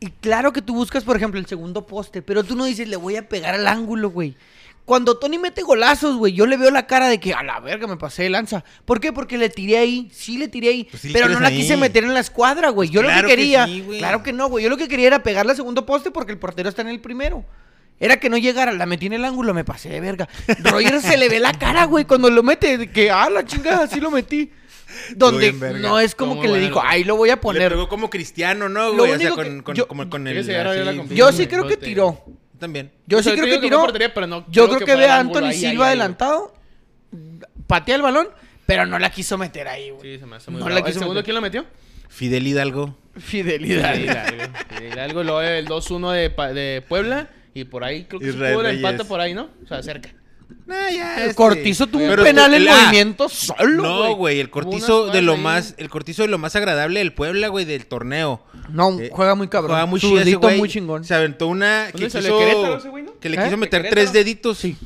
Y 0.00 0.06
claro 0.20 0.52
que 0.52 0.62
tú 0.62 0.74
buscas, 0.74 1.04
por 1.04 1.16
ejemplo, 1.16 1.38
el 1.40 1.46
segundo 1.46 1.86
poste, 1.86 2.22
pero 2.22 2.44
tú 2.44 2.54
no 2.56 2.64
dices, 2.64 2.88
le 2.88 2.96
voy 2.96 3.16
a 3.16 3.28
pegar 3.28 3.54
al 3.54 3.66
ángulo, 3.66 4.10
güey. 4.10 4.34
Cuando 4.88 5.18
Tony 5.18 5.38
mete 5.38 5.62
golazos, 5.62 6.16
güey, 6.16 6.32
yo 6.32 6.46
le 6.46 6.56
veo 6.56 6.70
la 6.70 6.86
cara 6.86 7.08
de 7.08 7.20
que 7.20 7.34
a 7.34 7.42
la 7.42 7.60
verga 7.60 7.86
me 7.86 7.98
pasé 7.98 8.22
de 8.22 8.30
lanza. 8.30 8.64
¿Por 8.86 9.00
qué? 9.00 9.12
Porque 9.12 9.36
le 9.36 9.50
tiré 9.50 9.76
ahí, 9.78 10.08
sí 10.12 10.38
le 10.38 10.48
tiré 10.48 10.70
ahí, 10.70 10.84
Pues 10.90 11.02
sí 11.02 11.10
pero 11.12 11.28
no 11.28 11.38
la 11.40 11.48
ahí. 11.48 11.58
quise 11.58 11.76
meter 11.76 12.04
en 12.04 12.14
la 12.14 12.20
escuadra, 12.20 12.70
güey. 12.70 12.88
Yo 12.88 13.02
Claro 13.02 13.22
lo 13.22 13.28
que 13.28 13.34
que 13.34 13.36
quería, 13.40 13.66
sí, 13.66 13.84
claro 13.98 14.22
que 14.22 14.32
no, 14.32 14.48
güey. 14.48 14.64
Yo 14.64 14.70
lo 14.70 14.78
que 14.78 14.88
quería 14.88 15.08
era 15.08 15.22
pegarle 15.22 15.50
al 15.52 15.56
segundo 15.56 15.84
poste 15.86 16.10
porque 16.10 16.32
el 16.32 16.38
portero 16.38 16.68
está 16.70 16.80
en 16.82 16.88
el 16.88 17.00
primero. 17.00 17.44
Era 18.00 18.18
que 18.18 18.30
no 18.30 18.38
llegara, 18.38 18.72
la 18.72 18.86
metí 18.86 19.06
en 19.06 19.12
el 19.12 19.24
ángulo, 19.26 19.52
me 19.52 19.64
pasé 19.64 19.90
de 19.90 20.00
verga. 20.00 20.26
Roger 20.64 21.00
se 21.02 21.16
le 21.18 21.28
ve 21.28 21.38
la 21.38 21.52
cara, 21.52 21.84
güey, 21.84 22.04
cuando 22.06 22.30
lo 22.30 22.42
mete, 22.42 22.78
de 22.78 22.90
que, 22.90 23.10
ah, 23.10 23.28
la 23.28 23.44
chingada, 23.44 23.84
así 23.84 24.00
lo 24.00 24.10
metí. 24.10 24.50
Donde 25.14 25.52
no 25.52 26.00
es 26.00 26.14
como 26.14 26.40
que 26.40 26.48
le 26.48 26.60
dijo, 26.60 26.80
ahí 26.82 27.04
lo 27.04 27.14
voy 27.16 27.28
a 27.28 27.34
Le 27.34 27.40
poner. 27.42 27.72
pegó 27.72 27.88
como 27.90 28.08
cristiano, 28.08 28.68
¿no, 28.70 28.88
Lo 28.92 29.04
güey? 29.04 29.12
O 29.12 29.18
sea, 29.18 29.32
único 29.32 29.34
con, 29.34 29.44
que 29.58 29.62
con, 29.64 29.74
yo- 29.76 29.86
como 29.88 30.08
con 30.08 30.24
Yo 30.24 30.30
el. 30.30 30.38
así. 30.38 31.14
Yo 31.14 31.30
sí 31.32 31.46
creo 31.46 31.66
que 31.68 31.76
tiró. 31.76 32.24
También. 32.58 32.90
Yo 33.06 33.18
O 33.18 33.22
sea, 33.22 33.34
sí 33.34 33.40
creo 33.40 33.54
que 33.54 33.60
tiró. 33.66 33.80
portería, 33.80 34.12
pero 34.12 34.26
no 34.26 34.44
Yo 34.50 34.64
creo 34.64 34.76
creo 34.76 34.78
que 34.80 34.84
que 34.92 34.96
ve 34.98 35.06
a 35.06 35.18
Anthony 35.20 35.44
ahí, 35.44 35.54
Silva 35.58 35.84
ahí, 35.86 35.88
adelantado, 35.90 36.54
patea 37.66 37.94
el 37.96 38.02
balón, 38.02 38.28
pero 38.66 38.86
no 38.86 38.98
la 38.98 39.10
quiso 39.10 39.38
meter 39.38 39.68
ahí, 39.68 39.90
güey. 39.90 40.02
Sí, 40.14 40.18
se 40.18 40.26
me 40.26 40.36
hace 40.36 40.50
muy 40.50 40.60
No 40.60 40.68
la 40.68 40.78
¿El 40.78 40.84
quiso 40.84 40.98
segundo 41.00 41.14
meter. 41.20 41.24
quién 41.24 41.34
lo 41.36 41.40
metió? 41.40 41.64
Fidel 42.08 42.46
Hidalgo. 42.46 42.96
Sí, 43.26 43.38
Hidalgo. 43.38 44.54
Sí, 44.78 44.84
Hidalgo, 44.92 45.22
luego 45.24 45.40
el 45.42 45.66
2-1 45.66 46.12
de, 46.12 46.30
Pa- 46.30 46.52
de 46.52 46.82
Puebla. 46.88 47.28
Y 47.54 47.64
por 47.64 47.82
ahí 47.82 48.04
creo 48.04 48.20
que 48.20 48.28
Israel 48.28 48.52
tuvo 48.52 48.60
el 48.60 48.66
Reyes. 48.68 48.84
empate 48.84 49.04
por 49.04 49.20
ahí, 49.20 49.34
¿no? 49.34 49.48
O 49.64 49.66
sea, 49.66 49.82
cerca. 49.82 50.10
Nah, 50.66 50.90
ya, 50.90 51.16
El 51.16 51.22
este- 51.22 51.34
Cortizo 51.34 51.86
tuvo 51.86 52.04
un 52.04 52.16
penal 52.16 52.54
en 52.54 52.62
el- 52.62 52.68
ah, 52.68 52.82
movimiento 52.84 53.28
solo, 53.28 53.82
No, 53.82 54.14
güey, 54.16 54.38
el 54.40 54.50
cortizo 54.50 55.08
de 55.08 55.22
lo 55.22 55.36
más, 55.36 55.74
el 55.78 55.88
cortizo 55.88 56.22
de 56.22 56.28
lo 56.28 56.38
más 56.38 56.54
agradable 56.56 57.00
del 57.00 57.12
Puebla, 57.12 57.48
güey, 57.48 57.64
del 57.64 57.86
torneo. 57.86 58.42
No, 58.68 58.98
Eh, 59.00 59.10
juega 59.12 59.34
muy 59.34 59.48
cabrón. 59.48 59.72
Juega 59.72 59.86
muy 59.86 60.00
chido 60.00 60.20
ese 60.20 60.34
güey. 60.36 60.58
muy 60.58 60.68
chingón. 60.68 61.04
Se 61.04 61.14
aventó 61.14 61.46
una 61.48 61.86
que 61.86 61.92
¿Dónde 61.92 62.06
quiso, 62.06 62.18
ese 62.76 62.88
güey, 62.88 63.02
no? 63.04 63.18
que 63.18 63.28
le 63.28 63.36
¿Eh? 63.36 63.38
quiso 63.38 63.50
¿De 63.50 63.56
meter 63.56 63.82
Querétaro? 63.82 63.94
tres 63.94 64.12
deditos. 64.12 64.58
Sí. 64.58 64.76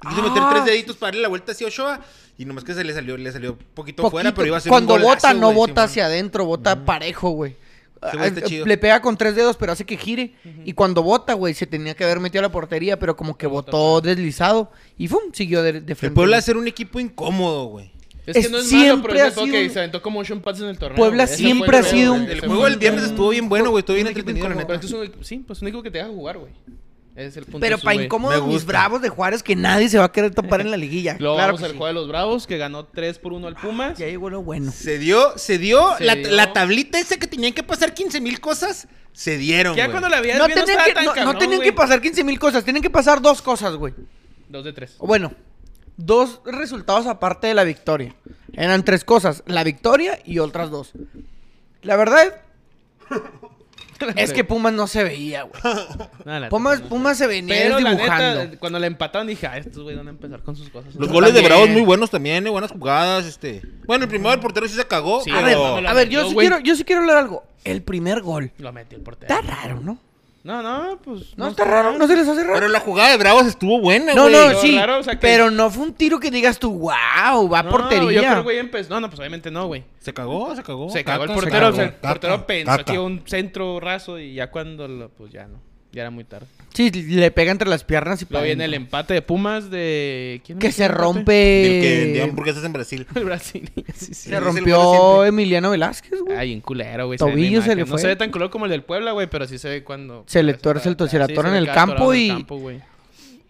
Quiso 0.00 0.22
meter 0.22 0.42
Ah. 0.44 0.50
tres 0.52 0.64
deditos 0.64 0.96
para 0.96 1.08
darle 1.08 1.22
la 1.22 1.28
vuelta 1.28 1.52
hacia 1.52 1.66
Ochoa 1.66 2.00
y 2.38 2.44
nomás 2.44 2.64
que 2.64 2.74
se 2.74 2.82
le 2.84 2.92
salió, 2.92 3.16
le 3.16 3.30
salió 3.30 3.56
poquito, 3.74 4.08
fuera, 4.10 4.30
Poquito. 4.30 4.34
pero 4.36 4.46
iba 4.48 4.56
a 4.56 4.60
ser 4.60 4.70
Cuando 4.70 4.94
un 4.94 5.00
golazo, 5.02 5.16
bota, 5.28 5.34
no 5.34 5.46
güey, 5.52 5.56
bota 5.56 5.82
hacia 5.84 6.06
adentro, 6.06 6.44
bota 6.44 6.84
parejo, 6.84 7.30
güey. 7.30 7.56
Ah, 8.04 8.28
chido. 8.44 8.66
Le 8.66 8.78
pega 8.78 9.00
con 9.00 9.16
tres 9.16 9.36
dedos, 9.36 9.56
pero 9.56 9.70
hace 9.70 9.84
que 9.86 9.96
gire. 9.96 10.34
Y 10.64 10.72
cuando 10.72 11.04
bota, 11.04 11.34
güey, 11.34 11.54
se 11.54 11.66
tenía 11.68 11.94
que 11.94 12.02
haber 12.02 12.18
metido 12.18 12.40
a 12.40 12.42
la 12.42 12.50
portería, 12.50 12.98
pero 12.98 13.16
como 13.16 13.38
que 13.38 13.46
botó 13.46 14.00
deslizado. 14.00 14.72
Y 14.98 15.06
¡fum! 15.06 15.20
Siguió 15.32 15.62
de, 15.62 15.74
de 15.80 15.92
El 15.92 15.96
frente. 15.96 16.14
Puebla 16.16 16.40
ser 16.42 16.56
un 16.56 16.66
equipo 16.66 16.98
incómodo, 16.98 17.66
güey. 17.66 17.92
Es 18.26 18.46
que 18.46 18.52
no 18.52 18.58
es 18.58 18.68
siempre 18.68 19.14
malo, 19.14 19.32
pero 19.34 19.42
ha 19.42 19.46
sido 19.46 19.70
se 19.70 19.78
aventó 19.80 20.00
como 20.02 20.20
ocho 20.20 20.32
empates 20.32 20.62
en 20.62 20.68
el 20.68 20.78
torneo. 20.78 20.96
Puebla 20.96 21.26
güey. 21.26 21.36
Siempre 21.36 21.76
ha 21.78 21.82
sido 21.82 22.14
un-. 22.14 22.28
El 22.28 22.40
juego 22.40 22.64
del 22.66 22.76
viernes 22.76 23.04
estuvo 23.04 23.30
bien 23.30 23.48
bueno, 23.48 23.70
güey. 23.70 23.80
Estuvo 23.80 23.94
bien 23.96 24.06
entretenido, 24.06 24.48
la 24.48 24.54
neta. 24.54 24.80
Sí, 25.22 25.38
pues 25.46 25.60
único 25.62 25.82
que 25.82 25.90
te 25.90 26.00
haga 26.00 26.10
jugar, 26.10 26.38
güey. 26.38 26.52
Es 27.14 27.36
el 27.36 27.44
punto. 27.44 27.60
Pero 27.60 27.76
para 27.78 27.94
güey. 27.94 28.06
incómodo, 28.06 28.46
Me 28.46 28.52
mis 28.54 28.64
bravos 28.64 29.02
de 29.02 29.10
Juárez, 29.10 29.42
que 29.42 29.54
nadie 29.54 29.88
se 29.90 29.98
va 29.98 30.04
a 30.04 30.12
querer 30.12 30.34
topar 30.34 30.62
en 30.62 30.70
la 30.70 30.78
liguilla. 30.78 31.16
Luego 31.18 31.34
claro 31.36 31.52
vamos 31.52 31.62
al 31.64 31.72
sí. 31.72 31.76
juego 31.76 31.86
de 31.88 31.92
los 31.92 32.08
Bravos, 32.08 32.46
que 32.46 32.56
ganó 32.56 32.86
3 32.86 33.18
por 33.18 33.34
1 33.34 33.48
al 33.48 33.54
Pumas. 33.56 33.98
Ya 33.98 34.06
llegó 34.06 34.30
lo 34.30 34.42
bueno. 34.42 34.72
Se 34.72 34.98
dio, 34.98 35.36
se 35.36 35.58
dio, 35.58 35.94
Se 35.98 36.04
la, 36.04 36.14
dio. 36.14 36.30
la 36.30 36.54
tablita 36.54 36.98
esa 36.98 37.18
que 37.18 37.26
tenían 37.26 37.52
que 37.52 37.62
pasar 37.62 37.92
15 37.92 38.18
mil 38.22 38.40
cosas, 38.40 38.88
se 39.12 39.36
dieron, 39.36 39.76
Ya 39.76 39.84
güey. 39.84 39.90
cuando 39.92 40.08
la 40.08 40.22
veías 40.22 40.38
No 40.38 40.48
no 40.48 40.54
no, 40.54 41.32
no 41.32 41.38
tenían 41.38 41.58
güey. 41.58 41.68
que 41.68 41.72
pasar 41.74 42.00
15 42.00 42.24
mil 42.24 42.38
cosas, 42.38 42.64
tienen 42.64 42.82
que 42.82 42.88
pasar 42.88 43.20
dos 43.20 43.42
cosas, 43.42 43.74
güey. 43.76 43.92
2 44.48 44.64
de 44.64 44.72
3. 44.72 44.94
O 44.98 45.06
Bueno, 45.06 45.32
dos 45.96 46.40
resultados 46.44 47.06
aparte 47.06 47.46
de 47.46 47.54
la 47.54 47.64
victoria. 47.64 48.14
Eran 48.52 48.84
tres 48.84 49.04
cosas, 49.04 49.42
la 49.46 49.64
victoria 49.64 50.18
y 50.24 50.38
otras 50.38 50.70
dos. 50.70 50.92
La 51.82 51.96
verdad 51.96 52.40
es 54.16 54.32
que 54.32 54.44
Pumas 54.44 54.72
no 54.72 54.86
se 54.86 55.04
veía, 55.04 55.42
güey. 55.44 55.62
Pumas, 56.50 56.80
Pumas 56.82 57.18
se 57.18 57.26
venía 57.26 57.54
Pero 57.62 57.80
la 57.80 57.94
dibujando. 57.94 58.44
neta, 58.44 58.58
cuando 58.58 58.78
la 58.78 58.86
empataron 58.86 59.26
dije, 59.26 59.46
ah, 59.46 59.58
estos 59.58 59.82
güey 59.82 59.96
van 59.96 60.08
a 60.08 60.10
empezar 60.10 60.42
con 60.42 60.56
sus 60.56 60.68
cosas. 60.70 60.94
Los 60.94 61.08
goles 61.08 61.32
de 61.32 61.40
también. 61.40 61.50
Bravos 61.50 61.68
muy 61.70 61.82
buenos 61.82 62.10
también, 62.10 62.46
eh, 62.46 62.50
buenas 62.50 62.70
jugadas, 62.72 63.26
este. 63.26 63.62
Bueno, 63.86 64.04
el 64.04 64.08
primero 64.10 64.32
el 64.32 64.40
portero 64.40 64.66
sí 64.68 64.74
se 64.74 64.86
cagó, 64.86 65.22
Sí, 65.22 65.30
a 65.30 65.42
pero... 65.42 65.76
ver, 65.76 65.86
a 65.86 66.02
yo 66.04 66.28
sí, 66.28 66.36
quiero, 66.36 66.58
yo 66.60 66.74
sí 66.76 66.84
quiero 66.84 67.02
hablar 67.02 67.18
algo. 67.18 67.44
El 67.64 67.82
primer 67.82 68.22
gol. 68.22 68.50
Lo 68.58 68.72
metió 68.72 68.98
el 68.98 69.04
portero. 69.04 69.32
Está 69.32 69.46
raro, 69.46 69.80
¿no? 69.80 69.98
No, 70.44 70.60
no, 70.60 70.98
pues. 71.02 71.36
No, 71.38 71.46
está 71.48 71.64
raro, 71.64 71.96
no 71.96 72.06
se 72.08 72.16
les 72.16 72.26
hace 72.26 72.42
raro. 72.42 72.54
Pero 72.54 72.68
la 72.68 72.80
jugada 72.80 73.10
de 73.10 73.16
Bravos 73.16 73.46
estuvo 73.46 73.80
buena, 73.80 74.12
No, 74.12 74.22
güey. 74.22 74.34
no, 74.34 74.46
Pero 74.48 74.60
sí. 74.60 74.76
raro, 74.76 74.98
o 74.98 75.02
sea, 75.04 75.14
que- 75.14 75.20
Pero 75.20 75.50
no 75.52 75.70
fue 75.70 75.84
un 75.84 75.94
tiro 75.94 76.18
que 76.18 76.32
digas 76.32 76.58
tú, 76.58 76.72
wow, 76.72 77.48
va 77.48 77.60
a 77.60 77.68
portería. 77.68 78.10
Yo 78.10 78.20
creo 78.22 78.34
que 78.36 78.40
güey 78.42 78.58
empezó. 78.58 78.90
No, 78.90 79.00
no, 79.00 79.08
pues 79.08 79.20
obviamente 79.20 79.52
no, 79.52 79.66
güey. 79.68 79.84
Se 80.00 80.12
cagó, 80.12 80.54
se 80.56 80.62
cagó. 80.64 80.90
Se 80.90 81.04
cagó 81.04 81.22
el 81.24 81.28
Caca, 81.28 81.40
portero. 81.40 81.60
cagó. 81.60 81.72
o 81.72 81.76
sea, 81.76 81.84
el 81.84 81.94
Caca, 81.94 82.08
portero 82.08 82.46
pensó 82.46 82.70
caca. 82.72 82.84
que 82.84 82.94
iba 82.94 83.02
un 83.04 83.22
centro 83.26 83.78
raso 83.78 84.18
y 84.18 84.34
ya 84.34 84.50
cuando 84.50 84.88
lo, 84.88 85.10
pues 85.10 85.32
ya 85.32 85.46
no. 85.46 85.60
Ya 85.92 86.02
era 86.02 86.10
muy 86.10 86.24
tarde. 86.24 86.46
Sí, 86.72 86.90
le 86.90 87.30
pega 87.30 87.52
entre 87.52 87.68
las 87.68 87.84
piernas 87.84 88.22
y 88.22 88.26
Luego 88.30 88.46
viene 88.46 88.64
el 88.64 88.72
empate 88.72 89.12
de 89.12 89.20
Pumas 89.20 89.70
de. 89.70 90.40
¿quién 90.46 90.58
Que 90.58 90.72
se 90.72 90.84
empate? 90.86 91.02
rompe. 91.02 91.76
El 91.76 91.82
que 91.82 92.04
vendía 92.04 92.24
hamburguesas 92.24 92.64
en 92.64 92.72
Brasil. 92.72 93.06
El 93.14 93.24
brasileño, 93.26 93.70
sí, 93.94 94.06
sí. 94.14 94.30
Se 94.30 94.40
rompió. 94.40 95.24
Emiliano 95.26 95.70
Velázquez, 95.70 96.18
güey. 96.22 96.36
Ay, 96.36 96.54
un 96.54 96.62
culero, 96.62 97.06
güey. 97.06 97.18
Tobillo 97.18 97.60
se 97.60 97.72
en 97.72 97.78
le 97.78 97.84
fue. 97.84 97.92
No 97.92 97.98
se 97.98 98.06
ve 98.06 98.16
tan 98.16 98.30
culero 98.30 98.50
como 98.50 98.64
el 98.64 98.70
del 98.70 98.82
Puebla, 98.84 99.12
güey, 99.12 99.28
pero 99.28 99.46
sí 99.46 99.58
se 99.58 99.68
ve 99.68 99.84
cuando... 99.84 100.24
Se 100.26 100.42
le 100.42 100.54
tuerce 100.54 100.88
el 100.88 100.96
to- 100.96 101.08
se 101.08 101.18
la 101.18 101.26
Sí, 101.26 101.32
atora 101.32 101.50
ve 101.50 101.58
en 101.58 101.62
el 101.64 101.70
campo 101.74 102.14
en 102.14 102.20
y- 102.20 102.28
campo, 102.28 102.56
güey. 102.56 102.80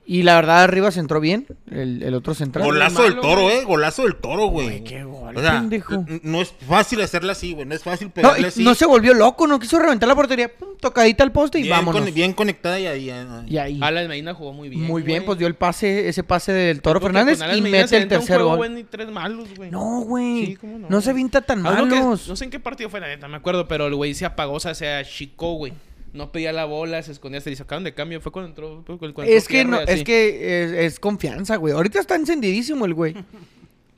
Y 0.05 0.25
la 0.25 0.35
verdad, 0.35 0.65
arriba 0.65 0.91
se 0.91 0.99
entró 0.99 1.21
bien. 1.21 1.47
El, 1.71 2.03
el 2.03 2.15
otro 2.15 2.35
central. 2.35 2.65
Golazo 2.65 3.05
del 3.05 3.21
toro, 3.21 3.43
güey. 3.43 3.57
eh. 3.59 3.65
Golazo 3.65 4.03
del 4.03 4.17
toro, 4.17 4.47
güey. 4.47 4.67
Güey, 4.67 4.85
qué 4.85 5.05
gol, 5.05 5.37
O 5.37 5.41
sea, 5.41 5.61
pendejo. 5.61 5.95
n- 5.95 6.21
no 6.25 6.43
es 6.43 6.53
fácil 6.69 7.01
hacerla 7.03 7.33
así, 7.33 7.53
güey. 7.53 7.67
No 7.67 7.75
es 7.77 7.85
fácil 7.85 8.09
No, 8.09 8.13
pegarle 8.15 8.41
y 8.41 8.45
así. 8.47 8.65
no 8.65 8.75
se 8.75 8.85
volvió 8.85 9.15
loco, 9.15 9.47
no 9.47 9.61
quiso 9.61 9.79
reventar 9.79 10.09
la 10.09 10.17
portería. 10.17 10.53
Pum, 10.53 10.71
tocadita 10.81 11.23
al 11.23 11.31
poste 11.31 11.61
y 11.61 11.63
bien, 11.63 11.77
vámonos. 11.77 12.03
con- 12.03 12.13
bien 12.15 12.33
conectada 12.33 12.81
y 12.81 12.87
ahí. 12.89 13.11
ahí. 13.11 13.27
Y 13.47 13.57
ahí. 13.59 13.79
Alan 13.81 14.09
Medina 14.09 14.35
jugó 14.35 14.53
muy 14.53 14.69
bien, 14.69 14.83
Muy 14.83 15.03
bien, 15.03 15.19
güey. 15.21 15.27
pues 15.27 15.39
dio 15.39 15.47
el 15.47 15.55
pase, 15.55 16.09
ese 16.09 16.25
pase 16.25 16.51
del 16.53 16.83
Toro 16.83 16.99
Porque 16.99 17.13
Fernández 17.17 17.39
con 17.39 17.45
Alan 17.47 17.59
y 17.59 17.63
Medina 17.63 17.87
se 17.87 17.95
mete 17.95 17.97
el 17.97 18.03
avienta 18.03 18.15
un 18.17 18.21
tercer 18.23 18.37
juego 18.39 18.51
gol. 18.51 18.59
bueno 18.59 18.79
y 18.81 18.85
tres 18.85 19.09
malos, 19.09 19.49
güey. 19.57 19.71
No, 19.71 20.01
güey. 20.01 20.47
Sí, 20.47 20.57
¿cómo 20.57 20.79
no, 20.81 20.87
no, 20.91 21.01
se 21.01 21.13
vinta 21.13 21.41
tan 21.43 21.59
que- 21.59 21.63
malos. 21.63 22.27
no 22.29 22.35
sé 22.37 22.45
en 22.45 22.51
qué 22.51 22.59
partido 22.59 22.91
fue, 22.91 22.99
la 22.99 23.07
neta, 23.07 23.29
me 23.29 23.37
acuerdo, 23.37 23.69
pero 23.69 23.87
el 23.87 23.95
güey 23.95 24.15
se 24.15 24.27
apagó, 24.27 24.55
o 24.55 24.61
sea, 24.61 24.75
se 24.75 24.93
achicó, 24.93 25.55
güey. 25.55 25.73
No 26.13 26.31
pedía 26.31 26.53
la 26.53 26.65
bola, 26.65 27.03
se 27.03 27.13
escondía, 27.13 27.41
se 27.41 27.51
le 27.51 27.57
sacaron 27.57 27.85
de 27.85 27.95
cambio. 27.95 28.21
Fue 28.21 28.33
cuando 28.33 28.49
entró. 28.49 28.83
fue 28.87 28.99
cuando 28.99 29.23
entró 29.23 29.25
Es 29.25 29.49
que, 29.49 29.65
no, 29.65 29.81
es 29.81 30.05
que 30.05 30.65
es, 30.65 30.73
es 30.73 31.01
confianza, 31.01 31.57
güey. 31.57 31.73
Ahorita 31.75 32.01
está 32.01 32.17
encendidísimo 32.17 32.85
el 32.85 32.95
güey. 32.95 33.15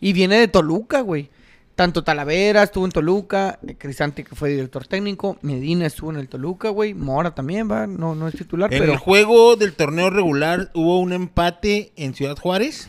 Y 0.01 0.13
viene 0.13 0.39
de 0.39 0.49
Toluca, 0.49 1.01
güey. 1.01 1.31
Tanto 1.75 2.05
Talavera 2.05 2.63
estuvo 2.63 2.85
en 2.85 2.93
Toluca, 2.93 3.59
Cristante 3.79 4.23
que 4.23 4.37
fue 4.37 4.51
director 4.51 4.87
técnico, 4.87 5.39
Medina 5.43 5.87
estuvo 5.87 6.11
en 6.13 6.19
el 6.19 6.29
Toluca, 6.29 6.69
güey, 6.69 6.95
Mora 6.95 7.35
también 7.35 7.69
va, 7.69 7.89
no, 7.89 8.15
no 8.15 8.29
es 8.29 8.37
titular, 8.37 8.73
En 8.73 8.79
pero 8.79 8.93
el 8.93 8.99
juego 8.99 9.57
del 9.57 9.73
torneo 9.73 10.09
regular 10.09 10.71
hubo 10.75 11.01
un 11.01 11.13
empate 11.13 11.91
en 11.97 12.15
Ciudad 12.15 12.37
Juárez. 12.39 12.89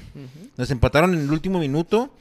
Nos 0.55 0.69
empataron 0.69 1.15
en 1.15 1.21
el 1.21 1.31
último 1.31 1.57
minuto. 1.57 2.11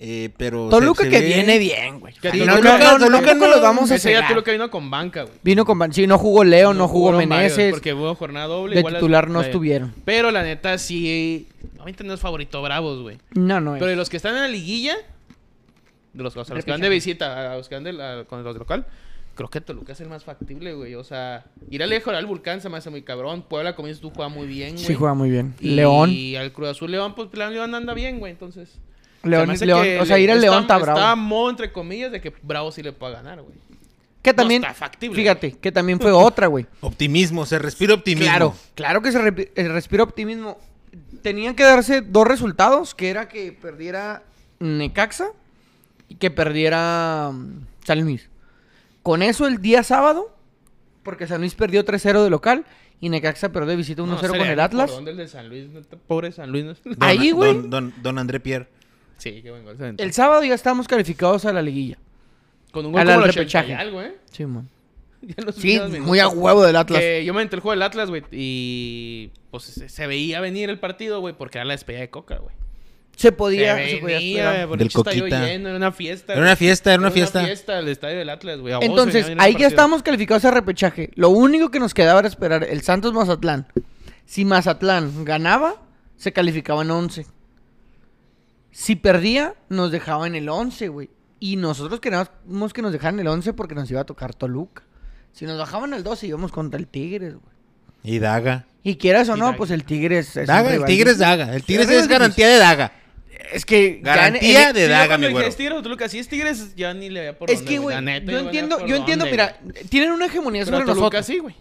Eh, 0.00 0.30
pero... 0.36 0.68
Toluca 0.68 1.02
se 1.04 1.10
que 1.10 1.20
ve- 1.20 1.26
viene 1.26 1.58
bien, 1.58 1.98
güey. 2.00 2.14
Que 2.14 2.30
Sí, 2.30 2.38
Toluca- 2.38 2.56
no, 2.56 2.62
no, 2.62 2.62
Toluca- 2.62 2.78
no, 2.78 2.98
Toluca 2.98 3.26
tampoco 3.26 3.46
no- 3.48 3.52
los 3.54 3.62
vamos 3.62 3.90
a 3.90 3.98
cegar. 3.98 4.28
Toluca 4.28 4.52
vino 4.52 4.70
con 4.70 4.90
banca, 4.90 5.22
güey. 5.22 5.34
Vino 5.42 5.64
con 5.64 5.78
ban- 5.78 5.92
sí, 5.92 6.06
no 6.06 6.18
jugó 6.18 6.44
Leo, 6.44 6.72
no, 6.74 6.86
jugó 6.88 7.12
Meneses. 7.12 7.70
Porque 7.72 7.92
hubo 7.94 8.14
jornada 8.14 8.46
doble. 8.46 8.74
de 8.74 8.80
igual 8.80 8.94
las- 8.94 9.00
titular 9.00 9.28
no 9.28 9.40
estuvieron. 9.40 9.92
Pero 10.04 10.30
la 10.30 10.42
neta 10.42 10.78
sí. 10.78 11.48
Obviamente 11.74 12.04
no 12.04 12.14
es 12.14 12.20
favorito 12.20 12.62
Bravos, 12.62 13.02
güey. 13.02 13.18
No, 13.34 13.60
no 13.60 13.74
es. 13.74 13.80
Pero 13.80 13.90
de 13.90 13.96
los 13.96 14.08
que 14.08 14.16
están 14.18 14.34
en 14.36 14.42
la 14.42 14.48
liguilla, 14.48 14.94
de 16.12 16.22
los, 16.22 16.36
o 16.36 16.44
sea, 16.44 16.54
los 16.54 16.64
que 16.64 16.70
van 16.70 16.80
de 16.80 16.88
visita, 16.88 17.52
a 17.52 17.56
los 17.56 17.68
que 17.68 17.74
van 17.74 17.84
de 17.84 17.92
la- 17.92 18.24
con 18.28 18.42
los 18.42 18.54
de 18.54 18.58
local, 18.58 18.86
creo 19.34 19.48
que 19.50 19.60
Toluca 19.60 19.92
es 19.92 20.00
el 20.00 20.08
más 20.08 20.24
factible, 20.24 20.74
güey. 20.74 20.94
O 20.94 21.04
sea, 21.04 21.44
ir 21.70 21.82
a 21.82 21.86
lejos 21.86 22.14
al 22.14 22.26
Vulcán 22.26 22.60
se 22.60 22.68
me 22.68 22.76
hace 22.78 22.90
muy 22.90 23.02
cabrón. 23.02 23.42
Puebla, 23.42 23.74
como 23.76 23.88
dices 23.88 24.00
tú, 24.00 24.10
juega 24.14 24.28
muy 24.28 24.46
bien, 24.46 24.74
güey. 24.74 24.84
Sí 24.84 24.94
juega 24.94 25.14
muy 25.14 25.30
bien. 25.30 25.54
Y 25.60 25.70
León. 25.70 26.14
al 26.38 26.52
Cruz 26.52 26.68
Azul 26.68 26.90
León, 26.90 27.14
pues 27.14 27.28
León 27.34 27.74
anda 27.74 27.94
bien, 27.94 28.18
güey. 28.20 28.32
Entonces. 28.32 28.78
León, 29.22 29.56
se 29.56 30.00
o 30.00 30.06
sea, 30.06 30.18
ir 30.18 30.30
al 30.30 30.40
León 30.40 30.62
está 30.62 30.76
Está 30.78 30.92
bravo. 30.94 31.16
mo, 31.16 31.50
entre 31.50 31.72
comillas, 31.72 32.12
de 32.12 32.20
que 32.20 32.32
Bravo 32.42 32.70
sí 32.72 32.82
le 32.82 32.92
pueda 32.92 33.14
ganar, 33.14 33.42
güey. 33.42 33.54
Que 34.22 34.30
no 34.30 34.36
también, 34.36 34.62
está 34.62 34.74
factible, 34.74 35.16
fíjate, 35.16 35.52
que 35.52 35.72
también 35.72 36.00
fue 36.00 36.10
otra, 36.12 36.46
güey. 36.48 36.66
Optimismo, 36.80 37.46
se 37.46 37.58
respira 37.58 37.94
optimismo. 37.94 38.28
Claro, 38.30 38.54
claro 38.74 39.02
que 39.02 39.12
se 39.12 39.18
eh, 39.56 39.68
respira 39.68 40.02
optimismo. 40.02 40.58
Tenían 41.22 41.54
que 41.54 41.62
darse 41.64 42.00
dos 42.00 42.26
resultados, 42.26 42.94
que 42.94 43.10
era 43.10 43.28
que 43.28 43.52
perdiera 43.52 44.22
Necaxa 44.60 45.28
y 46.08 46.16
que 46.16 46.30
perdiera 46.30 47.30
mm, 47.32 47.66
San 47.84 48.00
Luis. 48.00 48.28
Con 49.02 49.22
eso 49.22 49.46
el 49.46 49.60
día 49.62 49.82
sábado, 49.82 50.34
porque 51.02 51.26
San 51.26 51.40
Luis 51.40 51.54
perdió 51.54 51.84
3-0 51.84 52.22
de 52.24 52.30
local 52.30 52.64
y 53.00 53.08
Necaxa 53.08 53.50
perdió 53.50 53.70
de 53.70 53.76
visita 53.76 54.02
1-0 54.02 54.06
No, 54.06 54.18
se 54.18 54.28
con 54.28 54.40
el 54.40 54.60
Atlas. 54.60 54.90
dónde 54.90 55.12
el 55.12 55.16
de 55.16 55.28
San 55.28 55.48
Luis, 55.48 55.66
pobre 56.06 56.32
San 56.32 56.50
Luis. 56.50 56.64
¿no? 56.64 56.74
Don- 56.84 56.96
Ahí, 57.00 57.30
güey. 57.30 57.54
Don, 57.54 57.70
don, 57.70 57.94
don 58.02 58.18
André 58.18 58.40
Pierre. 58.40 58.68
Sí, 59.18 59.40
qué 59.42 59.50
buen 59.50 59.64
gol. 59.64 59.76
se 59.76 59.82
aventó. 59.82 60.02
El 60.02 60.12
sábado 60.12 60.42
ya 60.44 60.54
estábamos 60.54 60.88
calificados 60.88 61.44
a 61.44 61.52
la 61.52 61.60
liguilla. 61.62 61.98
Con 62.72 62.86
un 62.86 62.92
gol 62.92 63.00
al- 63.02 63.06
como 63.06 63.18
al 63.18 63.24
el 63.24 63.30
80 63.30 63.40
y 63.40 63.44
repechaje. 63.44 63.74
algo, 63.74 64.02
¿eh? 64.02 64.16
Sí, 64.30 64.46
man. 64.46 64.68
Sí, 65.56 65.80
muy 66.00 66.20
a 66.20 66.28
huevo 66.28 66.64
del 66.64 66.76
Atlas. 66.76 67.00
Que 67.00 67.24
yo 67.24 67.34
me 67.34 67.42
entré 67.42 67.56
el 67.56 67.62
juego 67.62 67.72
del 67.72 67.82
Atlas, 67.82 68.08
güey, 68.08 68.22
y 68.30 69.30
pues 69.50 69.64
se, 69.64 70.06
veía 70.06 70.40
venir 70.40 70.70
el 70.70 70.78
partido, 70.78 71.20
güey, 71.20 71.34
porque 71.36 71.58
era 71.58 71.64
la 71.64 71.74
despedida 71.74 72.00
de 72.00 72.10
Coca, 72.10 72.36
güey. 72.36 72.54
Se 73.16 73.32
podía, 73.32 73.76
se 73.76 73.90
se 73.90 73.96
podía 73.96 74.18
esperar. 74.18 74.68
Del 74.68 74.80
el 74.80 74.86
estadio 74.86 75.22
Coquita. 75.22 75.44
lleno, 75.44 75.68
era 75.70 75.76
una 75.76 75.90
fiesta. 75.90 76.34
Era 76.34 76.42
una 76.42 76.54
fiesta, 76.54 76.92
era 76.92 77.00
una 77.00 77.10
fiesta. 77.10 77.44
fiesta 77.44 77.78
el 77.80 77.88
estadio 77.88 78.18
del 78.18 78.30
Atlas, 78.30 78.60
güey. 78.60 78.74
vos 78.74 78.84
Entonces, 78.84 79.32
ahí 79.38 79.56
ya 79.58 79.66
estábamos 79.66 80.04
calificados 80.04 80.44
a 80.44 80.52
repechaje. 80.52 81.10
Lo 81.16 81.30
único 81.30 81.72
que 81.72 81.80
nos 81.80 81.94
quedaba 81.94 82.20
era 82.20 82.28
esperar 82.28 82.62
el 82.62 82.82
Santos 82.82 83.12
Mazatlán. 83.12 83.66
Si 84.24 84.44
Mazatlán 84.44 85.24
ganaba, 85.24 85.82
se 86.16 86.32
calificaba 86.32 86.82
en 86.82 86.92
11. 86.92 87.26
Si 88.70 88.96
perdía, 88.96 89.54
nos 89.68 89.90
dejaba 89.90 90.26
en 90.26 90.34
el 90.34 90.48
11, 90.48 90.88
güey. 90.88 91.10
Y 91.40 91.56
nosotros 91.56 92.00
queríamos 92.00 92.72
que 92.72 92.82
nos 92.82 92.92
dejaran 92.92 93.18
el 93.20 93.26
11 93.28 93.52
porque 93.52 93.74
nos 93.74 93.90
iba 93.90 94.00
a 94.00 94.04
tocar 94.04 94.34
Toluca. 94.34 94.82
Si 95.32 95.44
nos 95.46 95.58
bajaban 95.58 95.94
al 95.94 96.02
12, 96.02 96.26
íbamos 96.26 96.50
contra 96.52 96.78
el 96.78 96.86
Tigres, 96.86 97.34
güey. 97.34 97.54
Y 98.02 98.18
Daga. 98.18 98.66
Y 98.82 98.96
quieras 98.96 99.28
o 99.28 99.36
Y 99.36 99.38
no, 99.38 99.46
Daga. 99.46 99.56
pues 99.56 99.70
el 99.70 99.84
Tigres 99.84 100.36
es. 100.36 100.46
Daga, 100.46 100.68
el 100.68 100.74
rival 100.74 100.86
Tigre 100.88 101.10
es 101.10 101.18
difícil. 101.18 101.38
Daga. 101.38 101.54
El 101.54 101.62
Tigre 101.64 101.86
Sí, 101.86 101.94
es 101.94 102.08
garantía 102.08 102.48
de 102.48 102.58
Daga. 102.58 102.92
Es 103.52 103.64
que. 103.64 103.92
ya 103.92 103.96
en- 103.96 104.02
Garantía 104.02 104.68
en- 104.70 104.74
de 104.74 104.88
Daga, 104.88 105.18
mi. 105.18 105.26
¿Es 105.26 105.56
Tigres 105.56 105.78
o 105.78 105.82
Toluca? 105.82 106.08
Si 106.08 106.18
es 106.18 106.28
Tigres, 106.28 106.74
ya 106.76 106.92
ni 106.94 107.08
le 107.08 107.20
veía 107.20 107.38
por 107.38 107.50
Es 107.50 107.58
dónde, 107.58 107.70
que, 107.72 107.78
güey, 107.78 107.94
La 107.96 108.00
neta, 108.00 108.32
yo 108.32 108.38
entiendo, 108.40 108.86
yo 108.86 108.96
entiendo, 108.96 109.24
dónde, 109.24 109.30
mira, 109.30 109.56
güey. 109.62 109.84
tienen 109.86 110.12
una 110.12 110.26
hegemonía 110.26 110.64
sobre 110.64 110.78
Toluca 110.84 110.94
nosotros. 111.00 111.26
sí, 111.26 111.38
güey. 111.38 111.54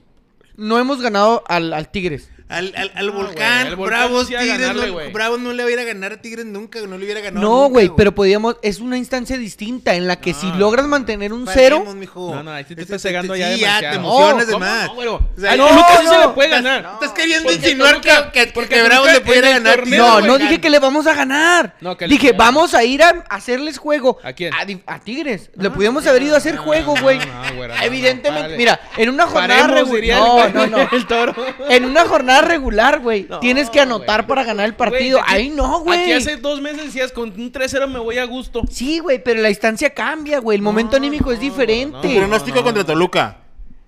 No 0.56 0.80
hemos 0.80 1.02
ganado 1.02 1.43
al, 1.48 1.72
al 1.74 1.89
Tigres. 1.91 2.30
Al, 2.49 2.73
al, 2.77 2.91
al 2.95 3.07
No, 3.07 3.13
volcán, 3.13 3.63
güey, 3.65 3.75
Volcán 3.75 3.99
Bravos, 3.99 4.27
sí 4.27 4.33
Tigres, 4.38 4.60
ganarle, 4.60 4.88
no, 4.88 4.93
güey. 4.93 5.12
Bravos 5.12 5.39
no 5.39 5.51
le 5.51 5.63
va 5.63 5.69
a 5.69 5.71
ir 5.73 5.79
a 5.79 5.83
ganar 5.83 6.13
a 6.13 6.21
Tigres 6.21 6.45
nunca, 6.45 6.79
no 6.88 6.97
le 6.97 7.03
hubiera 7.03 7.19
ganado 7.19 7.45
No, 7.45 7.67
güey, 7.69 7.91
pero 7.97 8.15
podíamos. 8.15 8.55
Es 8.62 8.79
una 8.79 8.97
instancia 8.97 9.38
distinta 9.38 9.95
en 9.95 10.07
la 10.07 10.15
que 10.21 10.33
si 10.33 10.47
No, 10.47 10.55
logras 10.57 10.83
no, 10.86 10.89
mantener 10.91 11.33
un 11.33 11.45
cero. 11.51 11.83
mijo. 11.93 12.33
No, 12.33 12.43
no, 12.43 12.51
ahí 12.51 12.63
sí 12.65 12.73
te 12.73 12.83
estás 12.83 13.01
cegando 13.01 13.33
sí, 13.33 13.41
ya 13.41 13.49
ya, 13.49 13.55
demasiado. 13.57 13.91
te 13.91 13.95
emocionas 13.97 14.47
de 14.47 14.53
¿Cómo 14.53 14.65
más. 14.65 14.86
no, 14.88 14.95
güero? 14.95 15.15
O 15.15 15.39
sea, 15.41 15.55
no, 15.57 15.67
Toluca 15.67 15.88
sí 15.99 16.07
se 16.07 16.13
no. 16.13 16.21
le 16.21 16.33
puede 16.33 16.49
ganar. 16.49 16.89
Estás 16.93 17.12
queriendo 17.12 17.51
insinuar 17.51 17.99
que, 18.01 18.12
que, 18.33 18.47
porque 18.53 18.75
que 18.75 18.83
Bravos 18.83 19.12
le 19.12 19.21
pudiera 19.21 19.49
ganar. 19.49 19.86
No, 19.88 20.13
güey, 20.13 20.25
no 20.27 20.38
dije 20.38 20.62
que 20.62 20.69
le 20.69 20.79
vamos 20.79 21.05
a 21.07 21.13
ganar. 21.13 21.75
No, 21.81 21.97
que 21.97 22.07
le 22.07 22.13
dije, 22.13 22.31
vamos 22.31 22.73
a 22.73 22.83
ir 22.86 23.03
a 23.03 23.25
hacerles 23.29 23.77
juego. 23.77 24.19
¿A 24.23 24.31
quién? 24.31 24.53
A, 24.86 24.99
Tigres. 24.99 25.49
le 25.55 25.69
pudimos 25.69 26.07
haber 26.07 26.23
ido 26.23 26.36
a 26.36 26.38
hacer 26.38 26.55
no, 26.55 26.63
juego, 26.63 26.95
no, 26.95 27.01
güey. 27.01 27.19
no, 27.19 27.55
güero, 27.57 27.75
no, 27.75 27.81
Evidentemente, 27.83 28.55
mira, 28.57 28.79
en 28.95 29.10
una 29.10 29.25
jornada 29.27 29.67
No, 29.67 30.49
no, 30.49 30.67
no. 30.67 30.89
el 30.93 31.07
toro. 31.07 31.36
En 31.69 31.83
una 31.83 32.05
jornada 32.05 32.37
regular, 32.41 33.00
güey. 33.00 33.26
No, 33.30 33.39
tienes 33.39 33.69
que 33.69 33.80
anotar 33.80 34.21
güey. 34.21 34.28
para 34.28 34.43
ganar 34.43 34.65
el 34.65 34.76
partido. 34.76 35.19
Güey, 35.19 35.23
aquí- 35.32 35.36
Ahí 35.36 35.50
no, 35.50 35.80
güey. 35.82 36.02
Aquí 36.02 36.12
hace 36.13 36.38
dos 36.38 36.62
meses 36.62 36.86
decías, 36.86 37.12
con 37.12 37.30
un 37.30 37.52
3-0 37.52 37.88
me 37.88 38.00
voy 38.00 38.17
a 38.17 38.26
gusto. 38.26 38.62
Sí, 38.69 39.00
güey, 39.00 39.23
pero 39.23 39.41
la 39.41 39.50
instancia 39.50 39.93
cambia, 39.93 40.39
güey. 40.39 40.56
El 40.58 40.62
momento 40.62 40.91
No, 40.91 40.97
anímico 40.97 41.32
es 41.32 41.38
no, 41.38 41.43
diferente. 41.43 41.97
Tu 42.02 42.08
no, 42.10 42.19
pronóstico 42.19 42.58
no, 42.58 42.63
contra 42.63 42.84
no. 42.84 42.88
Toluca. 42.88 43.38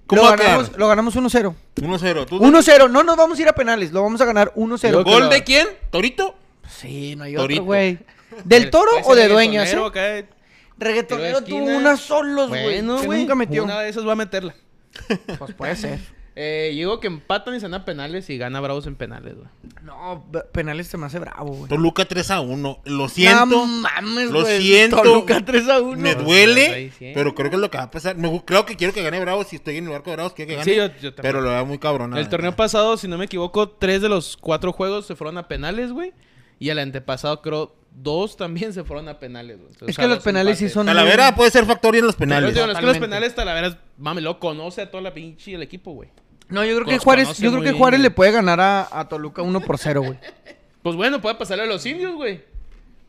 ¿Cómo 0.07 0.21
lo, 0.23 0.27
va 0.27 0.33
a 0.33 0.37
quedar? 0.37 0.51
ganamos, 0.51 0.77
lo 0.77 0.87
ganamos 0.87 1.15
1-0. 1.15 1.55
1-0. 1.75 2.25
¿Tú- 2.25 2.39
1-0. 2.39 2.89
No 2.89 3.03
nos 3.03 3.15
vamos 3.15 3.37
a 3.37 3.41
ir 3.41 3.47
a 3.47 3.53
penales. 3.53 3.91
Lo 3.91 4.01
vamos 4.01 4.19
a 4.21 4.25
ganar 4.25 4.51
1-0. 4.55 4.89
Digo 4.89 5.03
que 5.03 5.11
¿Gol 5.11 5.29
de 5.29 5.43
quién? 5.43 5.67
¿Torito? 5.91 6.35
Sí, 6.67 7.15
no 7.15 7.25
hay 7.25 7.35
Torito. 7.35 7.61
otro, 7.61 7.65
güey. 7.65 7.99
¿Del 8.43 8.69
toro 8.69 8.91
Ese 8.97 9.09
o 9.09 9.15
de 9.15 9.27
dueñas, 9.27 9.71
eh? 9.73 10.25
Reggaetonero 10.77 11.43
tuvo 11.43 11.65
unas 11.65 11.99
solos, 11.99 12.49
güey. 12.49 12.63
Bueno, 12.63 12.99
que 13.01 13.05
güey. 13.05 13.19
nunca 13.21 13.35
metió. 13.35 13.63
Una 13.63 13.81
de 13.81 13.89
esas 13.89 14.07
va 14.07 14.13
a 14.13 14.15
meterla. 14.15 14.55
Pues 15.37 15.53
puede 15.53 15.75
ser. 15.75 15.99
Eh, 16.41 16.69
digo 16.73 17.01
que 17.01 17.07
empatan 17.07 17.53
y 17.55 17.59
se 17.59 17.65
van 17.65 17.73
a 17.73 17.83
penales 17.83 18.29
y 18.29 18.37
gana 18.37 18.61
Bravos 18.61 18.87
en 18.87 18.95
penales, 18.95 19.35
güey. 19.35 19.47
No, 19.83 20.25
penales 20.53 20.87
se 20.87 20.97
me 20.97 21.05
hace 21.05 21.19
bravo, 21.19 21.51
güey. 21.51 21.67
Toluca 21.67 22.05
3 22.05 22.31
a 22.31 22.39
1. 22.39 22.79
Lo 22.85 23.09
siento. 23.09 23.45
No 23.45 23.65
mames, 23.65 24.31
lo 24.31 24.41
güey. 24.43 24.61
siento. 24.61 25.01
Toluca 25.01 25.43
3 25.43 25.67
a 25.67 25.81
1. 25.81 25.97
Me 26.01 26.15
duele, 26.15 26.93
pero 27.13 27.35
creo 27.35 27.49
que 27.49 27.57
es 27.57 27.61
lo 27.61 27.69
que 27.69 27.77
va 27.77 27.83
a 27.85 27.91
pasar. 27.91 28.15
Me 28.15 28.41
creo 28.45 28.65
que 28.65 28.77
quiero 28.77 28.93
que 28.93 29.03
gane 29.03 29.19
Bravos. 29.19 29.47
Si 29.47 29.57
estoy 29.57 29.75
en 29.77 29.83
el 29.85 29.89
barco 29.89 30.11
de 30.11 30.15
Bravos, 30.15 30.31
quiero 30.33 30.47
que 30.49 30.55
gane. 30.55 30.63
Sí, 30.71 30.77
yo- 30.77 30.85
yo 30.87 31.13
también. 31.13 31.15
pero 31.21 31.41
lo 31.41 31.49
veo 31.49 31.65
muy 31.65 31.77
cabrón. 31.77 32.15
El 32.15 32.29
torneo 32.29 32.55
pasado, 32.55 32.95
si 32.95 33.09
no 33.09 33.17
me 33.17 33.25
equivoco, 33.25 33.67
tres 33.67 34.01
de 34.01 34.07
los 34.07 34.37
cuatro 34.37 34.71
juegos 34.71 35.07
se 35.07 35.17
fueron 35.17 35.37
a 35.37 35.47
penales, 35.49 35.91
güey. 35.91 36.13
Y 36.57 36.69
el 36.69 36.79
antepasado, 36.79 37.41
creo, 37.41 37.75
dos 37.91 38.37
también 38.37 38.71
se 38.71 38.85
fueron 38.85 39.09
a 39.09 39.19
penales, 39.19 39.57
güey. 39.57 39.71
Entonces, 39.71 39.89
Es 39.89 39.97
que 39.97 40.07
los 40.07 40.19
penales 40.19 40.57
sí 40.57 40.69
son- 40.69 40.85
Talavera 40.85 41.35
puede 41.35 41.51
ser 41.51 41.65
factor 41.65 41.95
en 41.97 42.05
los 42.05 42.15
Pero, 42.15 42.29
penales. 42.29 42.55
es 42.57 42.77
que 42.79 42.85
los 42.85 42.97
penales, 42.97 43.35
Talavera, 43.35 43.77
mami, 43.97 44.21
lo 44.21 44.39
conoce 44.39 44.81
a 44.83 44.89
toda 44.89 45.03
la 45.03 45.13
pinche 45.13 45.53
el 45.53 45.63
equipo, 45.63 45.91
güey. 45.91 46.09
No, 46.49 46.63
yo 46.65 46.75
creo 46.75 46.87
que 46.87 46.97
Juárez, 46.97 47.37
yo 47.37 47.51
creo 47.51 47.63
que 47.63 47.71
Juárez 47.73 47.99
le 47.99 48.11
puede 48.11 48.31
ganar 48.31 48.59
a, 48.59 48.87
a 48.91 49.07
Toluca 49.07 49.41
1 49.41 49.61
por 49.61 49.77
0, 49.77 50.01
güey. 50.01 50.17
Pues 50.81 50.95
bueno, 50.95 51.21
puede 51.21 51.35
pasarle 51.35 51.63
a 51.63 51.67
los 51.67 51.85
indios, 51.85 52.15
güey. 52.15 52.41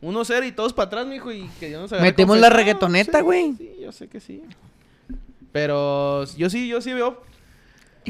1-0 0.01 0.47
y 0.47 0.51
todos 0.51 0.73
para 0.73 0.87
atrás, 0.87 1.05
mijo, 1.07 1.31
y 1.31 1.47
que 1.59 1.69
yo 1.71 1.79
no 1.79 1.87
sé. 1.87 1.99
Metemos 1.99 2.37
la 2.39 2.49
reggaetoneta, 2.49 3.19
Sí, 3.19 3.23
güey. 3.23 3.53
Sí, 3.57 3.71
yo 3.81 3.91
sé 3.91 4.07
que 4.07 4.19
sí. 4.19 4.43
Pero 5.51 6.25
yo 6.37 6.49
sí, 6.49 6.67
yo 6.67 6.81
sí 6.81 6.93
veo. 6.93 7.21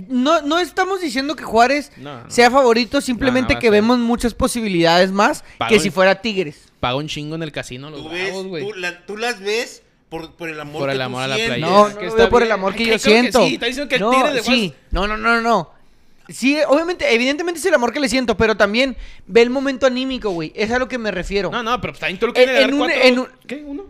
No, 0.07 0.41
no 0.41 0.59
estamos 0.59 1.01
diciendo 1.01 1.35
que 1.35 1.43
Juárez 1.43 1.91
No, 1.97 2.23
no. 2.23 2.29
sea 2.31 2.49
favorito, 2.49 3.01
simplemente 3.01 3.59
que 3.59 3.69
vemos 3.69 3.99
muchas 3.99 4.33
posibilidades 4.33 5.11
más 5.11 5.43
Pago 5.57 5.67
que 5.69 5.75
el- 5.75 5.81
si 5.81 5.89
fuera 5.91 6.21
Tigres. 6.21 6.69
Paga 6.79 6.95
un 6.95 7.07
chingo 7.07 7.35
en 7.35 7.43
el 7.43 7.51
casino 7.51 7.89
los 7.89 8.01
Tú, 8.03 8.09
ves, 8.09 8.27
bravos, 8.29 8.47
güey. 8.47 8.63
tú, 8.65 8.73
la- 8.79 9.05
tú 9.05 9.17
las 9.17 9.39
ves 9.41 9.83
por, 10.11 10.31
por 10.35 10.49
el 10.49 10.59
amor 10.59 10.81
Por 10.81 10.89
que 10.89 10.93
el 10.93 10.97
tú 10.99 11.03
amor 11.05 11.23
a 11.23 11.27
la 11.27 11.35
sientes. 11.37 11.57
playa. 11.57 11.73
No, 11.73 11.87
que 11.87 11.93
lo 11.93 12.01
está 12.09 12.15
veo 12.17 12.29
por 12.29 12.41
el 12.43 12.47
bien. 12.49 12.53
amor 12.59 12.73
que 12.75 12.79
Ay, 12.83 12.85
yo 12.85 12.91
que 12.93 12.99
siento. 12.99 13.45
sí, 13.47 13.53
está 13.55 13.65
diciendo 13.65 13.89
que 13.89 13.95
el 13.95 14.01
no, 14.01 14.11
Tigres 14.11 14.33
de 14.33 14.43
sí. 14.43 14.73
No, 14.91 15.07
no, 15.07 15.15
no, 15.17 15.41
no. 15.41 15.69
Sí, 16.29 16.57
obviamente, 16.67 17.13
evidentemente 17.15 17.59
es 17.59 17.65
el 17.65 17.73
amor 17.73 17.91
que 17.91 17.99
le 17.99 18.07
siento, 18.07 18.37
pero 18.37 18.55
también 18.55 18.95
ve 19.25 19.41
el 19.41 19.49
momento 19.49 19.85
anímico, 19.87 20.29
güey. 20.29 20.51
Es 20.55 20.69
a 20.71 20.77
lo 20.79 20.87
que 20.87 20.97
me 20.97 21.11
refiero. 21.11 21.49
No, 21.49 21.63
no, 21.63 21.81
pero 21.81 21.93
está 21.93 22.09
en 22.09 22.19
Toluca 22.19 22.39
En- 22.41 22.45
tiene 22.47 22.59
que 22.59 22.65
en 22.65 22.69
ganar 22.71 22.81
un- 22.83 22.91
cuatro- 22.93 23.07
en 23.09 23.19
un- 23.19 23.47
¿Qué? 23.47 23.63
¿Uno? 23.65 23.83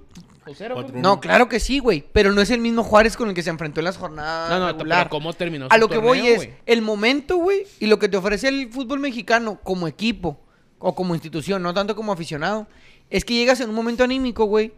¿O 0.48 0.54
cero? 0.56 0.74
Cuatro, 0.76 0.92
güey? 0.94 1.04
No, 1.04 1.20
claro 1.20 1.48
que 1.50 1.60
sí, 1.60 1.80
güey. 1.80 2.04
Pero 2.14 2.32
no 2.32 2.42
es 2.42 2.50
el 2.50 2.60
mismo 2.62 2.84
Juárez 2.84 3.16
con 3.18 3.30
el 3.30 3.36
que 3.36 3.44
se 3.44 3.50
enfrentó 3.52 3.80
en 3.80 3.86
las 3.86 3.98
jornadas 3.98 4.50
No, 4.50 4.60
no, 4.60 4.68
regular. 4.68 5.00
pero 5.06 5.10
¿cómo 5.10 5.34
terminó 5.34 5.68
A 5.70 5.76
su 5.76 5.82
lo 5.82 5.90
que 5.90 5.98
voy 5.98 6.18
torneo, 6.20 6.34
es 6.34 6.38
güey? 6.38 6.54
el 6.66 6.82
momento, 6.82 7.38
güey, 7.38 7.68
y 7.80 7.86
lo 7.88 8.00
que 8.00 8.10
te 8.10 8.18
ofrece 8.18 8.48
el 8.48 8.70
fútbol 8.72 9.00
mexicano 9.00 9.60
como 9.64 9.88
equipo 9.88 10.40
o 10.80 10.96
como 10.96 11.14
institución, 11.14 11.62
no 11.62 11.74
tanto 11.76 11.96
como 11.96 12.12
aficionado, 12.12 12.66
es 13.12 13.24
que 13.26 13.36
llegas 13.36 13.60
en 13.60 13.70
un 13.70 13.76
momento 13.76 14.04
anímico, 14.04 14.46
güey. 14.46 14.72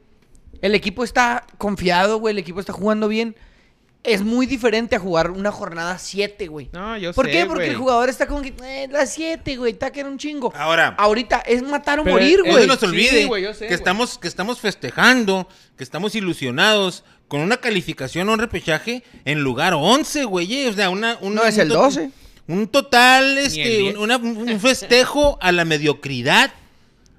El 0.63 0.73
equipo 0.76 1.04
está 1.04 1.45
confiado, 1.60 2.17
güey, 2.17 2.32
el 2.34 2.39
equipo 2.39 2.60
está 2.60 2.73
jugando 2.73 3.08
bien. 3.08 3.36
Es 4.04 4.21
muy 4.21 4.45
diferente 4.47 4.95
a 4.97 4.99
jugar 4.99 5.32
una 5.32 5.49
jornada 5.52 5.97
7, 5.97 6.47
güey. 6.47 6.69
No, 6.73 6.97
yo 6.97 7.13
¿Por 7.13 7.26
sé, 7.28 7.32
qué? 7.32 7.45
Porque 7.45 7.63
güey. 7.65 7.69
el 7.69 7.76
jugador 7.78 8.10
está 8.10 8.28
como 8.28 8.41
que, 8.41 8.54
eh, 8.63 8.88
las 8.91 9.13
7, 9.13 9.56
güey, 9.56 9.71
está 9.73 9.91
que 9.91 10.02
era 10.02 10.10
un 10.10 10.17
chingo. 10.17 10.52
Ahora, 10.58 10.95
Ahorita 10.97 11.38
es 11.45 11.63
matar 11.63 11.99
o 11.99 12.04
Pero 12.04 12.15
morir, 12.15 12.39
es- 12.39 12.45
no 12.45 12.52
güey. 12.52 12.62
se 12.63 12.67
nos 12.67 12.80
Sí, 12.80 12.86
olvide 12.86 13.26
güey, 13.28 13.43
yo 13.43 13.54
sé, 13.54 13.60
que, 13.60 13.65
güey. 13.67 13.76
estamos, 13.76 14.17
que 14.17 14.28
estamos 14.28 14.60
festejando, 14.60 15.47
que 15.78 15.84
estamos 15.86 16.15
ilusionados 16.15 17.06
con 17.30 17.39
una 17.39 17.58
calificación 17.58 18.28
a 18.30 18.34
un 18.34 18.39
repechaje 18.39 19.04
en 19.23 19.41
lugar 19.41 19.73
11, 19.73 20.26
güey. 20.26 20.67
O 20.67 20.73
sea, 20.73 20.89
una, 20.89 21.17
un, 21.21 21.36
No, 21.36 21.43
es 21.45 21.56
un 21.56 21.62
el 21.62 21.67
to- 21.69 21.76
12. 21.76 22.10
Un 22.47 22.67
total, 22.67 23.38
este, 23.38 23.63
10. 23.63 23.95
un, 23.95 24.02
una- 24.02 24.17
un 24.17 24.60
festejo 24.60 25.38
a 25.41 25.54
la 25.54 25.63
mediocridad. 25.63 26.52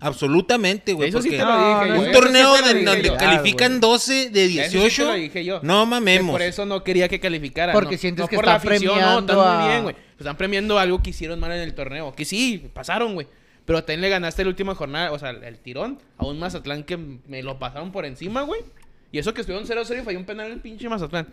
Absolutamente, 0.04 0.92
güey. 0.92 1.08
Eso 1.08 1.20
sí 1.22 1.28
porque 1.30 1.38
te 1.38 1.44
lo 1.44 1.52
dije 1.56 1.88
No, 1.88 1.94
yo. 1.96 2.00
un 2.00 2.06
sí 2.06 2.12
torneo 2.12 2.54
de- 2.54 2.74
dije 2.74 2.84
donde 2.84 3.08
yo. 3.08 3.16
califican 3.16 3.68
güey. 3.72 3.80
12 3.80 4.12
de 4.30 4.44
Eso 4.44 4.52
sí 4.52 4.54
te 4.56 4.68
18. 4.68 5.04
lo 5.04 5.12
dije 5.14 5.44
yo. 5.44 5.60
No 5.62 5.84
Que 5.84 5.90
mamemos. 5.90 6.32
Por 6.32 6.42
eso 6.42 6.66
no 6.66 6.84
quería 6.84 7.08
que 7.08 7.20
calificara. 7.20 7.72
Porque 7.72 7.96
no, 7.96 8.00
sientes 8.00 8.22
no 8.24 8.28
que 8.28 8.36
por 8.36 8.44
está 8.44 8.52
la 8.52 8.56
afición, 8.58 8.84
no, 8.86 8.92
premiando 8.94 9.32
están 9.32 9.48
a- 9.54 9.58
muy 9.60 9.68
bien, 9.70 9.82
güey. 9.82 9.96
Están 10.18 10.36
premiando 10.36 10.78
algo 10.78 11.02
que 11.02 11.10
hicieron 11.10 11.40
mal 11.40 11.52
en 11.52 11.60
el 11.60 11.74
torneo. 11.74 12.14
Que 12.14 12.24
sí, 12.24 12.70
pasaron, 12.72 13.14
güey. 13.14 13.26
Pero 13.64 13.78
también 13.82 14.02
le 14.02 14.08
ganaste 14.10 14.42
la 14.44 14.50
última 14.50 14.74
jornada, 14.74 15.10
o 15.12 15.18
sea, 15.18 15.30
el 15.30 15.58
tirón 15.58 15.98
a 16.18 16.26
un 16.26 16.38
Mazatlán 16.38 16.84
que 16.84 16.98
me 16.98 17.42
lo 17.42 17.58
pasaron 17.58 17.92
por 17.92 18.04
encima, 18.04 18.42
güey. 18.42 18.60
Y 19.10 19.18
eso 19.18 19.32
que 19.32 19.40
estuvieron 19.40 19.66
0-0 19.66 20.00
y 20.02 20.04
falló 20.04 20.18
un 20.18 20.26
penal 20.26 20.50
el 20.50 20.60
pinche 20.60 20.88
Mazatlán. 20.88 21.28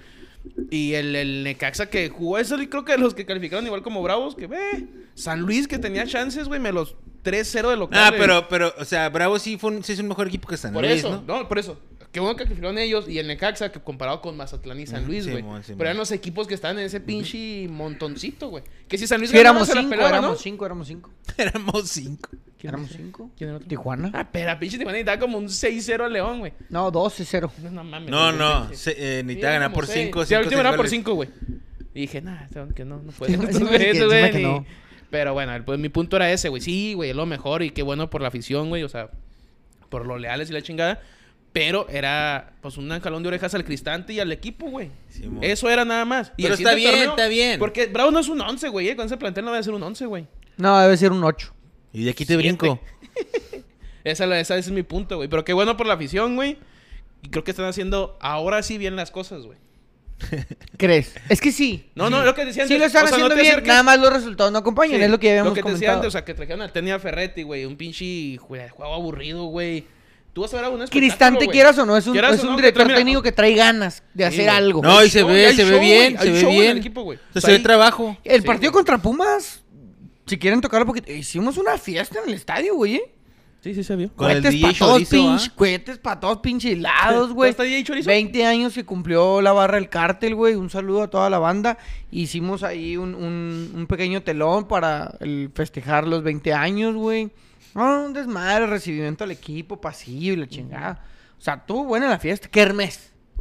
Y 0.71 0.93
el, 0.93 1.15
el 1.15 1.43
Necaxa 1.43 1.87
que 1.89 2.09
jugó 2.09 2.37
eso, 2.39 2.59
y 2.61 2.67
creo 2.67 2.85
que 2.85 2.97
los 2.97 3.13
que 3.13 3.25
calificaron 3.25 3.65
igual 3.65 3.83
como 3.83 4.01
Bravos, 4.01 4.35
que 4.35 4.47
ve. 4.47 4.59
San 5.13 5.41
Luis 5.41 5.67
que 5.67 5.77
tenía 5.77 6.05
chances, 6.07 6.47
güey, 6.47 6.59
me 6.59 6.71
los 6.71 6.95
3-0 7.23 7.69
de 7.69 7.77
local. 7.77 7.99
Ah, 8.01 8.11
pero, 8.17 8.47
pero, 8.47 8.73
o 8.77 8.85
sea, 8.85 9.09
Bravo 9.09 9.37
sí, 9.39 9.57
fue 9.57 9.71
un, 9.71 9.83
sí 9.83 9.93
es 9.93 9.99
un 9.99 10.07
mejor 10.07 10.27
equipo 10.27 10.47
que 10.47 10.57
San 10.57 10.73
Por 10.73 10.83
Luis, 10.83 10.95
eso, 10.99 11.23
¿no? 11.27 11.39
¿no? 11.39 11.47
por 11.47 11.59
eso. 11.59 11.79
Qué 12.11 12.19
bueno 12.19 12.35
que 12.35 12.43
calificaron 12.43 12.77
ellos 12.77 13.07
y 13.07 13.19
el 13.19 13.27
Necaxa 13.27 13.71
que 13.71 13.79
comparado 13.79 14.19
con 14.21 14.35
Mazatlán 14.35 14.77
y 14.81 14.85
San 14.85 15.05
Luis, 15.05 15.25
güey. 15.25 15.37
Simón, 15.37 15.63
Simón. 15.63 15.77
pero 15.77 15.89
eran 15.91 15.97
los 15.97 16.11
equipos 16.11 16.45
que 16.45 16.53
estaban 16.55 16.77
en 16.77 16.85
ese 16.85 16.99
pinche 16.99 17.69
montoncito, 17.69 18.49
güey. 18.49 18.65
Que 18.89 18.97
si 18.97 19.07
San 19.07 19.19
Luis 19.19 19.31
Sí, 19.31 19.37
ganaba, 19.37 19.51
éramos 19.59 19.67
se 19.69 19.75
la 19.75 19.81
cinco, 19.81 19.91
pelaba, 19.91 20.09
éramos 20.09 20.31
¿no? 20.31 20.35
cinco, 20.35 20.65
éramos 20.65 20.87
cinco. 20.87 21.09
Éramos 21.37 21.89
cinco. 21.89 22.29
¿Quién 22.59 22.73
Éramos 22.73 22.89
era? 22.91 22.97
cinco. 22.99 23.31
¿Quién 23.37 23.49
era 23.49 23.57
otro? 23.57 23.67
Tijuana. 23.69 24.11
Ah, 24.13 24.27
pero 24.29 24.59
pinche 24.59 24.77
Tijuana 24.77 24.97
necesitaba 24.97 25.19
como 25.21 25.37
un 25.37 25.45
6-0 25.47 26.01
al 26.03 26.11
León, 26.13 26.39
güey. 26.39 26.53
No, 26.69 26.91
12-0. 26.91 27.49
No, 27.63 27.71
no 27.71 27.83
mames. 27.85 28.09
No, 28.09 28.31
no, 28.33 28.67
sí. 28.71 28.75
se, 28.75 28.91
eh, 28.91 29.19
Sí, 29.21 29.25
necesitaba 29.27 29.53
ganar 29.53 29.73
por 29.73 29.87
seis. 29.87 30.05
cinco, 30.05 30.25
Sí, 30.25 30.33
al 30.33 30.41
cinco, 30.43 30.47
último 30.49 30.59
era 30.59 30.69
seis 30.71 30.77
por 30.77 30.85
goles. 30.85 30.91
5, 30.91 31.13
güey. 31.13 31.29
Y 31.93 32.01
dije, 32.01 32.21
nah, 32.21 32.45
que 32.75 32.83
no, 32.83 32.97
no 33.01 33.11
puede. 33.13 33.37
Sí, 33.37 33.39
sí, 33.53 33.65
que- 33.65 33.93
sí, 33.93 34.31
que 34.33 34.39
no. 34.39 34.65
Pero 35.11 35.33
bueno, 35.33 35.53
el- 35.53 35.63
pues 35.63 35.77
mi 35.77 35.89
punto 35.89 36.15
era 36.15 36.31
ese, 36.31 36.49
güey. 36.49 36.61
Sí, 36.61 36.93
güey, 36.95 37.11
es 37.11 37.15
lo 37.15 37.27
mejor 37.27 37.61
y 37.61 37.69
qué 37.69 37.83
bueno 37.83 38.09
por 38.09 38.21
la 38.21 38.29
afición, 38.29 38.69
güey. 38.69 38.81
O 38.83 38.89
sea, 38.89 39.11
por 39.89 40.07
los 40.07 40.19
leales 40.19 40.49
y 40.49 40.53
la 40.53 40.61
chingada. 40.63 41.01
Pero 41.53 41.85
era, 41.89 42.53
pues, 42.61 42.77
un 42.77 42.89
jalón 43.01 43.21
de 43.23 43.27
orejas 43.27 43.53
al 43.53 43.65
Cristante 43.65 44.13
y 44.13 44.21
al 44.21 44.31
equipo, 44.31 44.69
güey. 44.69 44.89
Eso 45.41 45.69
era 45.69 45.83
nada 45.83 46.05
más. 46.05 46.31
Y 46.37 46.43
Pero 46.43 46.55
está 46.55 46.73
bien, 46.75 47.09
está 47.09 47.27
bien. 47.27 47.59
Porque 47.59 47.87
Bravo 47.87 48.09
no 48.09 48.19
es 48.19 48.29
un 48.29 48.39
11, 48.39 48.69
güey. 48.69 48.87
eh, 48.87 48.95
Con 48.95 49.05
ese 49.05 49.17
plantel 49.17 49.43
no 49.45 49.51
debe 49.51 49.61
ser 49.63 49.73
un 49.73 49.83
11, 49.83 50.05
güey. 50.05 50.27
No, 50.55 50.79
debe 50.79 50.95
ser 50.95 51.11
un 51.11 51.21
8. 51.23 51.53
Y 51.91 52.05
de 52.05 52.11
aquí 52.11 52.23
te 52.25 52.35
Siete. 52.37 52.55
brinco. 52.57 52.79
Esa, 54.03 54.23
esa- 54.25 54.57
ese 54.57 54.69
es 54.69 54.71
mi 54.71 54.83
punto, 54.83 55.17
güey. 55.17 55.27
Pero 55.29 55.43
qué 55.45 55.53
bueno 55.53 55.77
por 55.77 55.85
la 55.87 55.93
afición, 55.95 56.35
güey. 56.35 56.57
Y 57.21 57.29
creo 57.29 57.43
que 57.43 57.51
están 57.51 57.67
haciendo 57.67 58.17
ahora 58.19 58.63
sí 58.63 58.77
bien 58.77 58.95
las 58.95 59.11
cosas, 59.11 59.43
güey. 59.43 59.57
¿Crees? 60.77 61.13
Es 61.29 61.41
que 61.41 61.51
sí. 61.51 61.89
No, 61.95 62.09
no, 62.09 62.23
lo 62.23 62.33
que 62.35 62.45
decían 62.45 62.67
Sí 62.67 62.77
lo 62.77 62.85
están 62.85 63.05
haciendo 63.07 63.35
bien, 63.35 63.63
nada 63.65 63.83
más 63.83 63.99
los 63.99 64.11
resultados 64.13 64.51
no 64.51 64.59
acompañan, 64.59 65.01
es 65.01 65.09
lo 65.09 65.19
que 65.19 65.27
ya 65.27 65.31
habíamos 65.33 65.51
Lo 65.51 65.55
que 65.55 65.61
te 65.61 65.63
comentado. 65.63 65.93
antes, 65.95 66.07
o 66.07 66.11
sea, 66.11 66.23
que 66.25 66.33
trajeron 66.33 66.61
a 66.61 66.71
Tenia 66.71 66.99
Ferretti, 66.99 67.43
güey. 67.43 67.65
Un 67.65 67.75
pinche 67.77 68.05
jue- 68.39 68.69
juego 68.69 68.93
aburrido, 68.93 69.43
güey. 69.45 69.85
Tú 70.33 70.41
vas 70.41 70.53
a 70.53 70.57
ver 70.57 70.65
algún 70.65 70.81
espectáculo, 70.81 71.07
Cristante, 71.09 71.45
güey. 71.45 71.49
quieras 71.55 71.77
o 71.77 71.85
no, 71.85 71.97
es 71.97 72.07
un, 72.07 72.15
es 72.17 72.23
o 72.23 72.43
un 72.43 72.49
no, 72.51 72.55
que 72.55 72.61
director 72.61 72.85
mira, 72.85 72.97
técnico 72.97 73.21
que 73.21 73.33
trae 73.33 73.53
ganas 73.53 74.01
de 74.13 74.23
Sí, 74.23 74.27
hacer 74.29 74.45
güey. 74.45 74.55
algo. 74.57 74.81
No, 74.81 75.03
y 75.03 75.09
se 75.09 75.23
ve, 75.23 75.53
se 75.53 75.65
ve 75.65 75.79
bien, 75.79 76.17
se 76.17 76.31
ve 76.31 76.45
bien. 76.45 76.71
el 76.71 76.77
equipo, 76.77 77.01
güey. 77.01 77.17
O 77.17 77.21
sea, 77.21 77.39
O 77.39 77.41
se 77.41 77.47
sea, 77.47 77.57
ve 77.57 77.59
trabajo. 77.59 78.17
El 78.23 78.39
Sí, 78.41 78.47
partido 78.47 78.71
contra 78.71 78.97
Pumas, 78.97 79.61
si 80.25 80.37
quieren 80.37 80.61
tocarlo, 80.61 80.85
porque 80.85 81.13
hicimos 81.17 81.57
una 81.57 81.77
fiesta 81.77 82.19
en 82.23 82.29
el 82.29 82.35
estadio, 82.35 82.75
güey. 82.75 83.01
Sí, 83.61 83.75
sí 83.75 83.83
se 83.83 83.95
vio. 83.95 84.11
Con 84.15 84.31
el 84.31 84.41
DJ 84.41 84.61
para 84.61 84.73
todos, 84.79 84.93
Chorizo, 84.93 85.11
pinche, 85.11 85.45
¿ah? 85.49 85.53
cohetes 85.55 85.97
para 85.99 86.19
todos, 86.19 86.37
pinche 86.39 86.71
helados, 86.71 87.31
güey. 87.31 87.51
¿Hasta 87.51 87.61
DJ 87.63 87.83
Chorizo? 87.83 88.07
20 88.07 88.45
años 88.45 88.73
se 88.73 88.83
cumplió 88.85 89.39
la 89.39 89.51
barra 89.53 89.75
del 89.75 89.87
cártel, 89.87 90.33
güey. 90.33 90.55
Un 90.55 90.71
saludo 90.71 91.03
a 91.03 91.09
toda 91.09 91.29
la 91.29 91.37
banda. 91.37 91.77
Hicimos 92.09 92.63
ahí 92.63 92.97
un, 92.97 93.13
un- 93.13 93.71
un 93.75 93.85
pequeño 93.85 94.23
telón 94.23 94.67
para 94.67 95.13
el 95.19 95.51
festejar 95.53 96.07
los 96.07 96.23
20 96.23 96.51
años, 96.53 96.95
güey. 96.95 97.29
No, 97.75 98.05
un 98.05 98.13
desmadre, 98.13 98.65
recibimiento 98.65 99.23
al 99.23 99.31
equipo, 99.31 99.79
pasillo 99.79 100.33
y 100.33 100.37
la 100.37 100.47
chingada. 100.47 101.05
O 101.37 101.41
sea, 101.43 101.63
tuvo 101.63 101.83
buena 101.85 102.09
la 102.09 102.17
fiesta. 102.19 102.49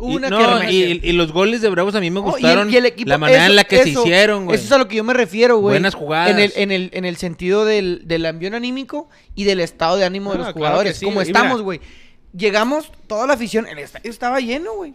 Kermés. 0.01 0.13
Y, 0.13 0.17
Una 0.17 0.31
no, 0.31 0.71
y, 0.71 1.01
y 1.03 1.13
los 1.13 1.33
goles 1.33 1.61
de 1.61 1.69
Bravos 1.69 1.95
a 1.95 2.01
mí 2.01 2.11
me 2.11 2.21
y 2.21 2.23
el- 2.25 2.31
gustaron. 2.31 2.73
y 2.73 2.77
el 2.77 2.87
equipo- 2.87 3.09
la 3.09 3.19
manera 3.19 3.43
eso- 3.45 3.51
en 3.51 3.57
la 3.57 3.65
que 3.65 3.83
se 3.83 3.91
hicieron, 3.91 4.47
güey. 4.47 4.57
Eso 4.57 4.65
es 4.67 4.73
a 4.73 4.79
lo 4.79 4.89
que 4.89 4.97
yo 4.97 5.05
me 5.05 5.13
refiero, 5.15 5.59
güey. 5.59 5.75
Buenas 5.75 5.95
jugadas. 5.95 6.31
En 6.31 6.39
el, 6.39 6.53
en 6.57 6.71
el, 6.73 6.91
en 6.93 7.05
el 7.05 7.17
sentido 7.17 7.65
del, 7.65 8.03
del 8.07 8.27
ambiente 8.27 8.57
anímico 8.57 9.09
y 9.35 9.45
del 9.45 9.61
estado 9.61 9.97
de 9.97 10.05
ánimo 10.05 10.31
de 10.33 10.37
Ah, 10.37 10.39
los 10.39 10.47
claro 10.49 10.59
jugadores. 10.59 10.97
sí, 10.99 11.05
como 11.05 11.21
estamos, 11.23 11.63
güey. 11.63 11.81
Llegamos, 12.37 12.93
toda 13.07 13.27
la 13.27 13.35
afición, 13.35 13.67
el 13.67 13.79
estadio 13.79 14.11
estaba 14.11 14.41
lleno, 14.41 14.75
güey. 14.75 14.95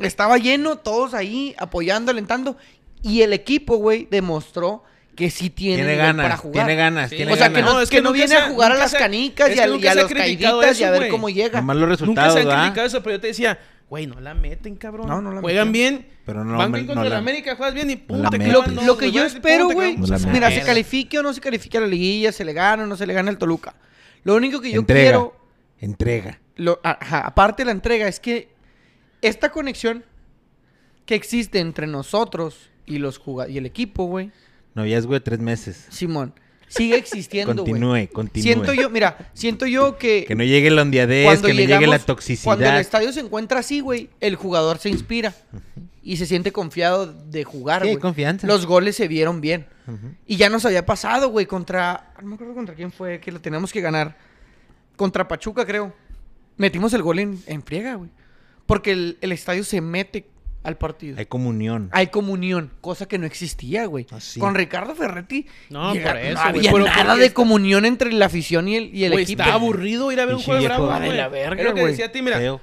Estaba 0.00 0.38
lleno, 0.38 0.76
todos 0.76 1.12
ahí 1.14 1.54
apoyando, 1.58 2.10
alentando. 2.10 2.56
Y 3.02 3.20
el 3.22 3.32
equipo, 3.34 3.76
güey, 3.76 4.08
demostró 4.10 4.82
que 5.14 5.28
sí 5.30 5.50
tiene, 5.50 5.96
ganas, 5.96 6.24
para 6.24 6.36
jugar. 6.38 6.64
tiene 6.66 6.76
ganas, 6.80 7.10
Sí. 7.10 7.16
tiene 7.16 7.34
o 7.34 7.36
sea, 7.36 7.52
que 7.52 7.60
no, 7.60 7.74
No, 7.74 7.80
es 7.82 7.90
que 7.90 7.96
que 7.96 8.02
no 8.02 8.12
viene 8.12 8.28
se 8.28 8.36
a 8.36 8.48
jugar 8.48 8.72
a 8.72 8.76
las 8.76 8.94
canicas 8.94 9.48
y 9.50 9.52
a, 9.52 9.56
y 9.56 9.86
a 9.86 9.94
los 9.94 10.10
caiditas 10.10 10.80
y 10.80 10.84
a 10.84 10.90
ver 10.90 11.08
cómo 11.08 11.28
llega. 11.28 11.60
Nomás 11.60 11.76
los 11.76 12.00
Nunca 12.00 12.30
se 12.30 12.38
han 12.40 12.46
¿verdad? 12.46 12.62
criticado 12.62 12.86
eso, 12.86 13.02
pero 13.02 13.16
yo 13.16 13.20
te 13.20 13.26
decía, 13.26 13.58
güey, 13.90 14.06
no 14.06 14.18
la 14.20 14.32
meten, 14.34 14.76
cabrón. 14.76 15.06
No, 15.08 15.20
no 15.20 15.32
la 15.32 15.40
Juegan 15.42 15.70
bien. 15.72 16.06
Pero 16.24 16.44
no 16.44 16.56
Van 16.56 16.72
bien 16.72 16.86
no 16.86 16.92
contra 16.94 17.04
el 17.08 17.10
la- 17.12 17.18
América, 17.18 17.56
juegas 17.56 17.74
bien 17.74 17.90
y 17.90 17.96
pum, 17.96 18.22
te. 18.30 18.38
Lo, 18.38 18.62
clavan 18.62 18.74
dos, 18.76 18.86
lo 18.86 18.96
que 18.96 19.06
güey, 19.06 19.12
yo 19.16 19.24
espero, 19.24 19.68
güey. 19.68 19.96
No 19.98 20.06
mira, 20.32 20.50
se 20.50 20.62
califique 20.62 21.18
o 21.18 21.22
no 21.22 21.32
se 21.34 21.40
califique 21.42 21.76
a 21.76 21.82
la 21.82 21.86
liguilla, 21.88 22.32
se 22.32 22.44
le 22.44 22.52
gana 22.54 22.84
o 22.84 22.86
no 22.86 22.96
se 22.96 23.06
le 23.06 23.12
gana 23.12 23.30
el 23.30 23.36
Toluca. 23.36 23.74
Lo 24.24 24.36
único 24.36 24.60
que 24.60 24.70
yo 24.70 24.80
Entrega. 24.80 25.02
quiero, 25.10 25.36
Entrega. 25.80 26.40
lo- 26.56 26.80
ajá, 26.84 27.26
aparte 27.26 27.62
de 27.62 27.66
la 27.66 27.72
entrega, 27.72 28.06
es 28.06 28.20
que 28.20 28.48
esta 29.22 29.50
conexión 29.50 30.04
que 31.04 31.14
existe 31.16 31.58
entre 31.58 31.86
nosotros 31.86 32.70
y 32.86 32.98
los 32.98 33.18
juga- 33.18 33.48
y 33.48 33.58
el 33.58 33.66
equipo, 33.66 34.04
güey, 34.04 34.30
Noviazgo 34.74 35.14
de 35.14 35.20
tres 35.20 35.40
meses. 35.40 35.86
Simón, 35.90 36.32
sigue 36.70 36.96
existiendo, 36.96 37.52
güey. 37.64 37.72
Continúe, 37.80 38.08
continúe. 38.12 38.42
Siento 38.42 38.72
yo, 38.72 38.88
mira, 38.90 39.30
siento 39.34 39.66
yo 39.66 39.98
que, 39.98 40.24
Que 40.26 40.34
no 40.34 40.44
llegue 40.44 40.70
la 40.70 40.82
ondeadez, 40.82 41.42
que 41.42 41.48
no 41.52 41.60
llegue 41.60 41.86
la 41.86 41.98
toxicidad. 41.98 42.44
Cuando 42.44 42.66
el 42.66 42.76
estadio 42.80 43.12
se 43.12 43.20
encuentra 43.20 43.60
así, 43.60 43.80
güey, 43.80 44.08
el 44.20 44.36
jugador 44.36 44.78
se 44.78 44.88
inspira 44.88 45.34
y 46.02 46.16
se 46.16 46.24
siente 46.26 46.50
confiado 46.52 47.06
de 47.12 47.44
jugar, 47.44 47.82
Sí, 47.82 47.88
güey. 47.88 48.00
confianza. 48.00 48.46
Los 48.46 48.64
goles 48.66 48.96
se 48.96 49.06
vieron 49.08 49.40
bien. 49.40 49.66
Y 50.26 50.36
ya 50.36 50.48
nos 50.48 50.64
había 50.64 50.86
pasado, 50.86 51.28
güey, 51.30 51.46
contra. 51.46 52.12
No 52.22 52.28
me 52.28 52.34
acuerdo 52.36 52.54
contra 52.54 52.74
quién 52.76 52.92
fue, 52.92 53.18
que 53.20 53.32
lo 53.32 53.40
teníamos 53.40 53.72
que 53.72 53.80
ganar. 53.80 54.16
Contra 54.96 55.26
Pachuca, 55.26 55.66
creo. 55.66 55.92
Metimos 56.56 56.92
el 56.94 57.02
gol 57.02 57.18
en, 57.18 57.42
en 57.46 57.62
friega, 57.62 57.94
güey. 57.96 58.10
Porque 58.66 58.92
el, 58.92 59.18
el 59.20 59.32
estadio 59.32 59.64
se 59.64 59.80
mete 59.80 60.28
al 60.62 60.76
partido. 60.76 61.18
Hay 61.18 61.26
comunión. 61.26 61.88
Hay 61.92 62.08
comunión, 62.08 62.70
cosa 62.80 63.06
que 63.06 63.18
no 63.18 63.26
existía, 63.26 63.86
güey. 63.86 64.06
Así. 64.10 64.38
Con 64.40 64.54
Ricardo 64.54 64.94
Ferretti. 64.94 65.46
No, 65.70 65.92
llega- 65.94 66.12
por 66.12 66.16
eso, 66.20 66.34
no 66.34 66.50
güey, 66.52 66.66
había 66.68 66.72
pero 66.72 66.84
nada 67.04 67.16
de 67.16 67.24
está- 67.26 67.34
comunión 67.34 67.84
entre 67.86 68.12
la 68.12 68.26
afición 68.26 68.68
y 68.68 68.76
el, 68.76 68.94
y 68.94 69.04
el 69.04 69.12
Güey, 69.12 69.24
equipo. 69.24 69.42
está 69.42 69.54
aburrido 69.54 70.12
ir 70.12 70.20
a 70.20 70.26
ver 70.26 70.34
un 70.34 70.42
juego 70.42 70.60
de 70.60 70.68
Ah, 70.68 70.78
güey. 70.98 71.16
la 71.16 71.28
verga, 71.28 71.62
Es 71.62 71.68
lo 71.68 71.74
que 71.74 71.80
güey. 71.80 71.92
decía 71.92 72.06
a 72.06 72.12
ti, 72.12 72.20
mira. 72.22 72.38
Feo. 72.38 72.60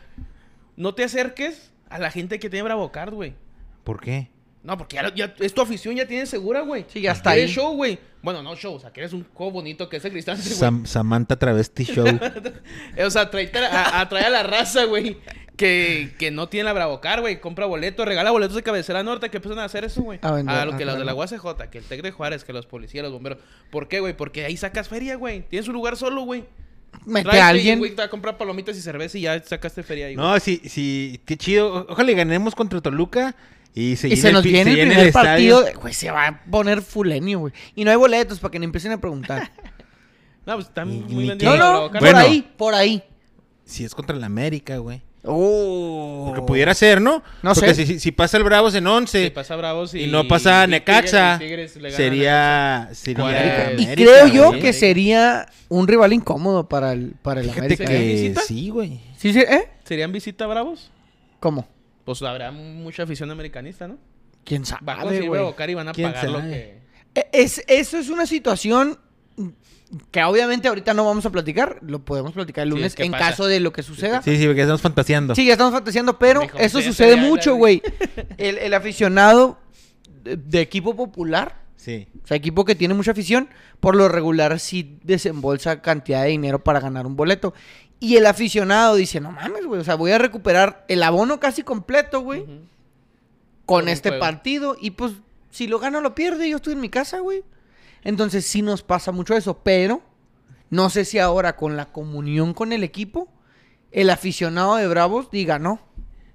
No 0.76 0.94
te 0.94 1.04
acerques 1.04 1.72
a 1.90 1.98
la 2.00 2.12
gente 2.12 2.40
que 2.40 2.50
tiene 2.50 2.64
Bravo 2.64 2.92
Card, 2.92 3.14
güey. 3.14 3.34
¿Por 3.84 4.00
qué? 4.00 4.30
No, 4.64 4.78
porque 4.78 4.98
ya, 4.98 5.14
ya 5.16 5.34
es 5.40 5.54
tu 5.54 5.62
afición, 5.62 5.96
ya 5.96 6.06
tienes 6.06 6.30
segura, 6.30 6.62
güey. 6.62 6.86
Sí, 6.90 7.00
ya 7.02 7.14
está 7.14 7.32
ahí. 7.32 7.48
show, 7.48 7.74
güey. 7.76 7.98
Bueno, 8.22 8.44
no 8.44 8.56
show, 8.58 8.74
o 8.76 8.80
sea, 8.80 8.92
que 8.92 9.00
eres 9.00 9.14
un 9.14 9.26
juego 9.34 9.54
bonito 9.54 9.88
que 9.88 9.98
es 9.98 10.04
el 10.06 10.12
Cristante, 10.12 10.44
güey. 10.44 10.56
Sam- 10.56 10.86
Samantha 10.86 11.38
Travesti 11.38 11.86
Show. 11.86 12.06
O 13.06 13.10
sea, 13.10 13.30
trae 13.32 13.50
a, 13.72 14.02
a 14.02 14.10
traer 14.10 14.26
a 14.26 14.30
la 14.30 14.44
raza, 14.44 14.84
güey. 14.84 15.18
Que, 15.58 16.14
que 16.20 16.30
no 16.32 16.48
tiene 16.50 16.66
la 16.66 16.74
Bravocar, 16.74 17.20
güey. 17.22 17.42
Compra 17.42 17.66
boletos, 17.66 18.06
regala 18.06 18.30
boletos 18.32 18.56
de 18.56 18.64
cabecera 18.64 19.02
norte. 19.04 19.30
que 19.30 19.38
empiezan 19.38 19.60
a 19.60 19.66
hacer 19.66 19.84
eso, 19.84 20.04
güey? 20.04 20.20
A 20.22 20.32
vender, 20.32 20.56
A 20.56 20.66
lo 20.66 20.74
ah, 20.74 20.78
que 20.78 20.86
los 20.86 20.98
de 21.00 21.04
la. 21.04 21.16
UACJ, 21.16 21.44
que 21.72 21.80
el 21.80 21.84
TEC 21.84 22.04
de 22.04 22.12
Juárez, 22.12 22.44
que 22.44 22.54
los 22.54 22.68
policías, 22.68 23.04
los 23.04 23.12
bomberos. 23.12 23.40
¿Por 23.72 23.88
qué, 23.88 24.00
güey? 24.00 24.16
Porque 24.16 24.46
ahí 24.46 24.56
sacas 24.56 24.88
feria, 24.88 25.16
güey. 25.16 25.42
Tienes 25.50 25.68
un 25.68 25.74
lugar 25.74 25.98
solo, 25.98 26.22
güey. 26.22 26.46
Mete 27.06 27.24
Tráete 27.24 27.42
a 27.42 27.48
alguien. 27.48 27.80
güey, 27.80 27.92
te 27.92 27.98
va 27.98 28.04
a 28.06 28.10
comprar 28.10 28.38
palomitas 28.38 28.78
y 28.78 28.82
cerveza 28.82 29.18
y 29.18 29.22
ya 29.22 29.42
sacaste 29.44 29.82
feria 29.84 30.06
ahí, 30.08 30.16
güey. 30.16 30.26
no, 30.26 30.40
sí, 30.40 30.62
sí, 30.66 31.20
qué 31.26 31.36
chido. 31.38 31.86
Ojalá 31.90 32.12
y 32.12 32.16
ganemos 32.16 32.54
contra 32.56 32.80
Toluca 32.80 33.36
y 33.74 33.96
se, 33.96 34.08
Y 34.10 34.16
se 34.16 34.32
nos 34.32 34.44
viene 34.44 34.72
el 34.72 34.78
llene 34.78 34.92
primer 34.96 35.12
partido. 35.14 35.66
Güey, 35.82 35.94
se 35.94 36.12
va 36.12 36.28
a 36.28 36.44
poner 36.46 36.82
fulenio, 36.82 37.40
güey. 37.40 37.54
Y 37.76 37.84
no 37.84 37.92
hay 37.92 37.98
boletos 37.98 38.40
para 38.40 38.52
que 38.52 38.60
no 38.60 38.66
empiecen 38.66 38.92
a 38.92 39.00
preguntar. 39.02 39.52
No, 40.46 40.54
pues 40.54 40.68
están 40.68 40.88
Ni- 40.90 41.00
muy 41.02 41.24
ni 41.24 41.30
vendidos 41.30 41.60
no, 41.60 41.74
no, 41.74 41.92
por 41.92 42.00
Bueno. 42.00 42.20
ahí, 42.20 42.50
por 42.56 42.74
ahí. 42.74 43.04
Si 43.66 43.84
es 43.84 43.94
contra 43.94 44.16
la 44.16 44.28
América, 44.28 44.78
güey. 44.78 45.02
Oh. 45.28 46.26
Porque 46.28 46.42
pudiera 46.46 46.74
ser, 46.74 47.02
¿no? 47.02 47.24
No 47.42 47.54
Porque 47.54 47.74
sé. 47.76 47.86
Si, 47.86 48.00
si- 48.00 48.12
pasa 48.12 48.38
el 48.38 48.44
Bravos 48.44 48.74
en 48.76 48.88
11 48.88 49.26
Si 49.26 49.30
pasa 49.30 49.56
Bravos 49.56 49.94
y, 49.94 50.04
y, 50.06 50.08
no 50.08 50.28
pasa 50.28 50.66
y 50.66 50.70
Necaxa, 50.70 51.38
Tigres 51.40 51.74
sería... 51.74 52.90
sería 52.94 53.22
Juárez. 53.24 53.80
Y 53.80 53.84
América, 53.86 53.94
creo 53.96 54.28
yo 54.28 54.52
que 54.60 54.74
sería 54.74 55.48
un 55.70 55.88
rival 55.88 56.14
incómodo 56.14 56.68
para 56.70 56.94
el, 56.94 57.14
para 57.22 57.42
el 57.42 57.48
Fíjate 57.48 57.60
América. 57.66 57.86
¿Sería 57.88 58.00
que 58.02 58.14
visita? 58.14 58.42
sí, 58.42 58.70
güey. 58.70 59.00
¿Sí, 59.18 59.34
sí? 59.34 59.40
¿Eh? 59.40 59.68
¿Serían 59.84 60.12
visita 60.12 60.46
a 60.46 60.48
Bravos? 60.48 60.92
¿Cómo? 61.40 61.68
Pues 62.06 62.22
habrá 62.22 62.52
mucha 62.52 63.04
afición 63.04 63.30
americanista, 63.32 63.88
¿no? 63.88 63.98
¿Quién 64.44 64.66
sabe? 64.66 64.82
Bravocar 65.28 65.70
y 65.70 65.74
van 65.74 65.90
a 65.90 65.92
¿Quién 65.92 66.12
pagar 66.14 66.30
lo 66.30 66.40
que... 66.42 66.78
E- 67.16 67.28
Es, 67.34 67.64
eso 67.68 67.98
es 67.98 68.10
una 68.10 68.26
situación 68.26 68.98
que 70.12 70.24
obviamente 70.24 70.68
ahorita 70.68 70.94
no 70.94 71.06
vamos 71.06 71.26
a 71.26 71.30
platicar. 71.30 71.80
Lo 71.82 72.00
podemos 72.04 72.34
platicar 72.34 72.64
el 72.64 72.72
Sí, 72.72 72.76
lunes 72.78 72.96
¿qué 72.96 73.04
en 73.04 73.12
pasa? 73.12 73.30
caso 73.30 73.46
de 73.48 73.60
lo 73.60 73.72
que 73.72 73.84
suceda. 73.84 74.22
Sí, 74.22 74.32
Sí, 74.32 74.38
sí, 74.42 74.46
porque 74.48 74.62
estamos 74.62 74.82
fantaseando. 74.82 75.34
ya 75.34 75.52
estamos 75.52 75.74
fantaseando, 75.74 76.20
pero 76.20 76.42
eso 76.58 76.82
sucede 76.82 77.16
mucho, 77.16 77.56
güey. 77.56 77.82
El, 78.38 78.58
el 78.58 78.74
aficionado 78.74 79.58
de, 80.24 80.36
de 80.38 80.62
equipo 80.62 80.96
popular, 80.96 81.62
Sí. 81.78 82.08
o 82.24 82.28
sea, 82.28 82.36
equipo 82.36 82.66
que 82.66 82.76
tiene 82.76 82.94
mucha 82.96 83.12
afición, 83.12 83.48
por 83.80 83.96
lo 83.96 84.10
regular 84.10 84.60
sí 84.60 84.98
desembolsa 85.04 85.82
cantidad 85.82 86.24
de 86.24 86.30
dinero 86.30 86.64
para 86.64 86.80
ganar 86.82 87.06
un 87.06 87.16
boleto. 87.16 87.54
Y 88.00 88.18
el 88.18 88.26
aficionado 88.26 88.96
dice, 88.96 89.22
no 89.22 89.32
mames, 89.32 89.66
güey, 89.66 89.80
o 89.80 89.84
sea, 89.84 89.96
voy 89.96 90.12
a 90.12 90.18
recuperar 90.18 90.84
el 90.90 91.02
abono 91.02 91.40
casi 91.40 91.64
completo, 91.64 92.20
güey. 92.22 92.46
Con 93.66 93.90
este 93.90 94.10
juego. 94.10 94.22
partido. 94.22 94.78
Y 94.80 94.92
pues, 94.92 95.14
si 95.50 95.68
lo 95.68 95.80
gano, 95.80 96.00
lo 96.02 96.14
pierde. 96.16 96.50
Yo 96.50 96.58
estoy 96.58 96.74
en 96.74 96.80
mi 96.82 96.90
casa, 96.90 97.20
güey. 97.20 97.44
Entonces, 98.08 98.46
sí 98.46 98.62
nos 98.62 98.82
pasa 98.84 99.12
mucho 99.12 99.36
eso. 99.36 99.60
Pero 99.64 100.02
No 100.70 100.90
sé 100.90 101.06
si 101.06 101.18
ahora 101.20 101.56
con 101.56 101.78
la 101.78 101.86
comunión 101.94 102.54
con 102.54 102.74
el 102.74 102.84
equipo, 102.84 103.30
el 103.92 104.10
aficionado 104.10 104.76
de 104.76 104.88
Bravos 104.88 105.32
diga 105.32 105.60
no. 105.60 105.80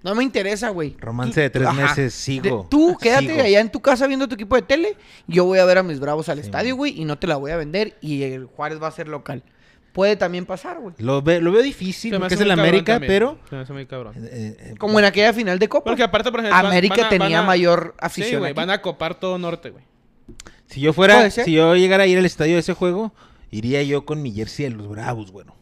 No 0.03 0.15
me 0.15 0.25
interesa, 0.25 0.71
güey. 0.71 0.97
Romance 0.99 1.39
de 1.41 1.51
tres 1.51 1.73
meses, 1.75 2.13
sigo. 2.15 2.63
De- 2.63 2.69
tú 2.71 2.97
quédate 3.01 3.27
Sigo. 3.29 3.43
allá 3.43 3.61
en 3.61 3.71
tu 3.71 3.81
casa 3.81 4.07
viendo 4.07 4.27
tu 4.27 4.35
equipo 4.35 4.57
de 4.57 4.63
tele. 4.63 4.97
Yo 5.29 5.45
voy 5.45 5.59
a 5.61 5.65
ver 5.65 5.79
a 5.79 5.83
mis 5.83 6.01
Bravos 6.01 6.29
al 6.29 6.39
estadio, 6.39 6.75
güey, 6.77 7.01
y 7.01 7.05
no 7.05 7.19
te 7.19 7.27
la 7.27 7.37
voy 7.37 7.51
a 7.53 7.57
vender. 7.57 7.97
Y 8.01 8.23
el 8.23 8.47
Juárez 8.47 8.83
va 8.83 8.89
a 8.89 8.91
ser 8.91 9.07
local. 9.09 9.43
Puede 9.93 10.17
también 10.17 10.47
pasar, 10.47 10.81
güey. 10.81 10.95
Lo, 10.99 11.21
ve- 11.23 11.41
lo 11.43 11.53
veo 11.53 11.63
difícil 11.63 12.19
porque 12.19 12.35
es 12.35 12.41
el 12.41 12.51
América, 12.51 12.95
también. 12.95 13.13
pero... 13.13 13.39
Se 13.51 13.55
me 13.55 13.61
hace 13.63 13.73
muy 13.75 13.85
cabrón. 13.87 14.15
eh, 14.17 14.57
eh, 14.59 14.75
Como 14.79 14.99
en 14.99 15.05
aquella 15.05 15.33
final 15.35 15.59
de 15.59 15.69
Copa. 15.69 15.85
Porque 15.91 16.03
aparte, 16.03 16.31
por 16.33 16.41
ejemplo, 16.41 16.59
América 16.69 16.97
van 16.97 17.05
a- 17.05 17.09
tenía 17.11 17.37
van 17.37 17.45
a- 17.45 17.47
mayor 17.47 17.95
Sí, 17.99 18.07
afición. 18.07 18.39
güey, 18.41 18.53
aquí. 18.53 18.57
van 18.57 18.71
a 18.71 18.81
copar 18.81 19.21
todo 19.21 19.37
norte, 19.39 19.69
güey. 19.71 19.85
Si 20.67 20.81
yo 20.81 20.93
fuera, 20.93 21.31
si 21.31 21.53
yo 21.53 21.75
llegara 21.77 22.05
a 22.05 22.07
ir 22.07 22.19
al 22.19 22.25
estadio 22.25 22.55
de 22.55 22.61
ese 22.61 22.75
juego, 22.75 23.13
iría 23.51 23.83
yo 23.83 24.05
con 24.05 24.23
mi 24.23 24.33
jersey 24.33 24.71
de 24.71 24.77
los 24.77 24.89
Bravos, 24.89 25.33
bueno. 25.33 25.55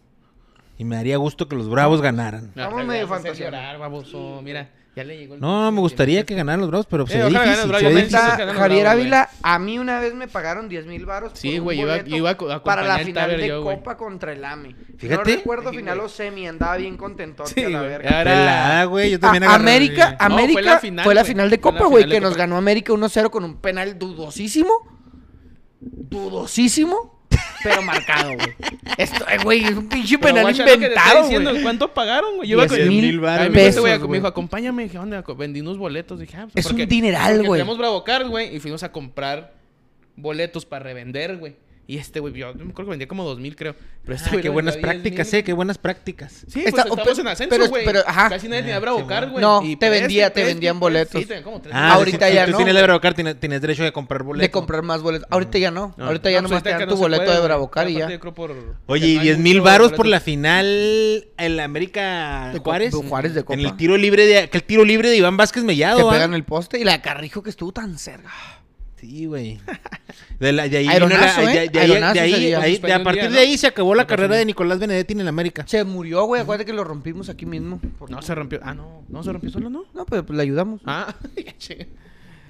Y 0.78 0.84
me 0.84 0.96
daría 0.96 1.16
gusto 1.18 1.48
que 1.48 1.56
los 1.56 1.68
Bravos 1.68 2.00
ganaran. 2.00 2.52
Vamos 2.54 2.86
medio 2.86 3.06
llorar, 3.34 3.78
baboso. 3.78 4.40
Mira, 4.42 4.70
ya 4.96 5.04
le 5.04 5.16
llegó 5.18 5.34
el... 5.34 5.40
No, 5.40 5.70
me 5.70 5.80
gustaría 5.80 6.24
que 6.26 6.34
ganaran 6.34 6.60
los 6.60 6.68
Bravos, 6.68 6.86
pero 6.90 7.04
Eh, 7.04 7.06
se 7.08 7.18
difícil. 7.18 7.32
los 7.34 7.42
se 7.44 7.48
ve 7.50 7.66
Bravos, 7.68 7.96
difícil. 7.96 8.18
Javier 8.18 8.80
Bravos, 8.82 8.86
Ávila, 9.00 9.30
a 9.42 9.58
mí 9.58 9.78
una 9.78 10.00
vez 10.00 10.14
me 10.14 10.26
pagaron 10.28 10.68
10 10.68 10.86
mil 10.86 11.06
baros. 11.06 11.32
Sí, 11.34 11.50
por 11.52 11.58
un 11.58 11.64
güey, 11.64 11.80
iba- 11.80 11.98
iba 12.06 12.30
a 12.30 12.62
para 12.64 12.82
la 12.82 12.98
final 12.98 13.14
Taber 13.24 13.40
de 13.40 13.48
yo. 13.48 13.62
Copa 13.62 13.96
contra 13.96 14.32
el 14.32 14.44
AME. 14.44 14.74
Fíjate. 14.98 15.30
No 15.30 15.36
recuerdo 15.36 15.70
Sí, 15.70 15.76
final 15.76 16.00
o 16.00 16.08
semi, 16.08 16.46
andaba 16.48 16.76
bien 16.76 16.96
contentote 16.96 17.52
Sí, 17.54 17.62
a 17.64 17.68
la 17.68 17.78
güey, 17.78 17.90
verga. 17.90 18.20
era- 18.20 18.84
güey. 18.86 19.10
Yo 19.12 19.20
también 19.20 19.44
agarré- 19.44 19.54
América, 19.54 20.10
No, 20.10 20.16
fue 20.16 20.26
América 20.26 20.60
la 20.62 20.78
final, 20.80 21.04
fue 21.04 21.14
la 21.14 21.24
final 21.24 21.50
de 21.50 21.56
Fue 21.58 21.72
Copa, 21.72 21.84
güey, 21.86 22.08
que 22.08 22.20
nos 22.20 22.36
ganó 22.36 22.56
América 22.56 22.92
1-0 22.92 23.30
con 23.30 23.44
un 23.44 23.56
penal 23.60 23.98
dudosísimo. 23.98 24.70
Dudosísimo, 25.80 27.19
pero 27.62 27.82
marcado, 27.82 28.34
güey. 28.34 28.54
Esto, 28.98 29.24
eh, 29.28 29.38
güey, 29.42 29.64
es 29.64 29.72
un 29.76 29.88
pinche 29.88 30.18
penal 30.18 30.42
guacha 30.42 30.62
inventado, 30.72 31.22
diciendo, 31.22 31.50
güey. 31.50 31.62
¿Cuánto 31.62 31.92
pagaron, 31.94 32.36
güey? 32.36 32.48
Yo 32.48 32.56
iba 32.56 32.66
con- 32.66 32.88
mil. 32.88 33.04
Ay, 33.04 33.10
me 33.10 33.12
dijo 33.12 33.42
este 33.44 33.50
pesos, 33.52 33.80
güey, 33.80 33.98
me 33.98 34.06
güey. 34.06 34.20
dijo, 34.20 34.26
acompáñame. 34.26 34.82
Dije, 34.84 34.98
¿dónde? 34.98 35.22
Vendí 35.36 35.60
unos 35.60 35.78
boletos. 35.78 36.18
Dije, 36.20 36.36
ah, 36.36 36.48
pues, 36.52 36.64
Es 36.66 36.70
un 36.70 36.76
dineral, 36.88 37.38
güey. 37.46 37.60
Tenemos 37.60 37.78
Bravocar, 37.78 38.26
güey, 38.28 38.54
y 38.54 38.60
fuimos 38.60 38.82
a 38.82 38.92
comprar 38.92 39.54
boletos 40.16 40.66
para 40.66 40.84
revender, 40.84 41.36
güey. 41.38 41.56
Y 41.90 41.98
este, 41.98 42.20
güey, 42.20 42.32
yo 42.34 42.54
me 42.54 42.70
acuerdo 42.70 42.84
que 42.84 42.90
vendía 42.90 43.08
como 43.08 43.24
dos 43.24 43.40
mil, 43.40 43.56
creo. 43.56 43.74
Pero 44.04 44.14
este 44.14 44.28
Ah, 44.28 44.32
güey 44.34 44.42
qué 44.44 44.48
buenas 44.48 44.74
vendió 44.76 44.90
a 44.90 44.92
10,000. 44.92 45.02
prácticas, 45.12 45.34
eh, 45.34 45.42
qué 45.42 45.52
buenas 45.52 45.76
prácticas. 45.78 46.32
Sí, 46.46 46.60
Está- 46.60 46.84
pues 46.84 46.92
estamos 47.00 47.02
pero- 47.04 47.20
en 47.20 47.26
ascenso, 47.26 47.50
pero- 47.50 47.68
güey. 47.68 47.84
pero, 47.84 48.00
ajá. 48.06 48.28
Casi 48.28 48.46
nadie 48.48 48.62
tenía 48.62 48.76
Ah, 48.76 48.80
Bravocar, 48.80 49.24
sí, 49.24 49.30
güey. 49.32 49.42
No, 49.42 49.60
Y 49.64 49.74
te 49.74 49.88
preste, 49.88 50.00
vendía- 50.00 50.32
te 50.32 50.44
vendían 50.44 50.74
preste. 50.76 50.80
boletos. 50.80 51.20
Sí, 51.20 51.26
tenían 51.26 51.42
como 51.42 51.60
tres 51.60 51.74
Ah, 51.74 51.94
Ahorita 51.94 52.28
si, 52.28 52.34
ya 52.34 52.40
si 52.46 52.46
tú 52.46 52.52
no, 52.52 52.56
tienes 52.58 52.74
güey. 52.74 52.80
de 52.80 52.82
Bravocar, 52.84 53.14
tienes, 53.14 53.40
tienes 53.40 53.60
derecho 53.60 53.82
de 53.82 53.92
comprar 53.92 54.22
boletos. 54.22 54.42
De 54.42 54.50
comprar 54.52 54.82
más 54.82 55.02
boletos. 55.02 55.26
Ahorita 55.32 55.58
ya 55.58 55.72
no. 55.72 55.92
No. 55.96 56.06
Ahorita 56.06 56.30
ya 56.30 56.36
No, 56.40 56.42
pues 56.48 56.50
nomás 56.52 56.62
te 56.62 56.70
dan 56.70 56.78
tu 56.88 56.94
no 56.94 56.96
boleto 56.96 57.24
puede, 57.24 57.36
de. 57.36 57.42
Bravocar 57.44 57.90
y 57.90 57.94
ya. 57.94 58.08
yo 58.08 58.20
creo 58.20 58.34
por- 58.34 58.54
Oye, 58.86 59.06
y 59.08 59.14
no 59.16 59.20
hay 59.22 59.26
10 59.26 59.38
mil 59.38 59.60
varos 59.60 59.92
por 59.92 60.06
la 60.06 60.20
final 60.20 60.64
en 61.38 61.56
la 61.56 61.64
América 61.64 62.52
Juárez. 62.62 62.92
de 62.92 63.08
Juárez 63.08 63.34
de 63.34 63.42
Copa. 63.42 63.54
En 63.58 63.66
el 63.66 63.76
tiro 63.76 63.96
libre 63.96 64.26
de 64.26 64.38
aquel 64.38 64.62
tiro 64.62 64.84
libre 64.84 65.10
de 65.10 65.16
Iván 65.16 65.36
Vázquez 65.36 65.64
Mellado. 65.64 65.98
Que 65.98 66.06
¿ah? 66.08 66.12
pegan 66.12 66.34
el 66.34 66.44
poste 66.44 66.78
y 66.78 66.84
la 66.84 67.02
Carrijo 67.02 67.42
que 67.42 67.50
estuvo 67.50 67.72
tan 67.72 67.98
cerca. 67.98 68.30
Sí, 69.00 69.24
güey. 69.26 69.58
De, 70.38 70.52
la- 70.52 70.68
de 70.68 70.76
ahí 70.76 70.88
Aeronazo, 70.88 71.40
la- 71.42 71.54
¿eh? 71.54 71.60
de- 71.60 71.68
de 71.70 71.78
ahí- 71.80 71.90
Aeronazo 71.92 72.14
de 72.14 72.20
ahí- 72.20 72.78
de- 72.78 72.92
a 72.92 73.02
partir 73.02 73.22
día, 73.22 73.30
de 73.30 73.34
¿no? 73.36 73.40
ahí 73.40 73.56
se 73.56 73.66
acabó 73.66 73.94
la 73.94 74.06
carrera 74.06 74.36
de. 74.36 74.44
Nicolás 74.44 74.78
Benedetti 74.78 75.14
en 75.14 75.20
el 75.20 75.28
América. 75.28 75.64
Se 75.66 75.82
murió, 75.84 76.24
güey. 76.24 76.42
Acuérdate 76.42 76.66
que 76.66 76.74
lo 76.76 76.84
rompimos 76.84 77.28
aquí 77.30 77.46
mismo. 77.46 77.80
Por- 77.98 78.10
No, 78.10 78.20
se 78.20 78.34
rompió. 78.34 78.60
Ah, 78.62 78.74
no. 78.74 79.02
No 79.08 79.22
se 79.22 79.32
rompió 79.32 79.50
solo, 79.50 79.70
¿no? 79.70 79.84
No, 79.94 80.04
pero 80.04 80.24
pues 80.26 80.36
le 80.36 80.42
ayudamos. 80.42 80.80
Ah. 80.84 81.14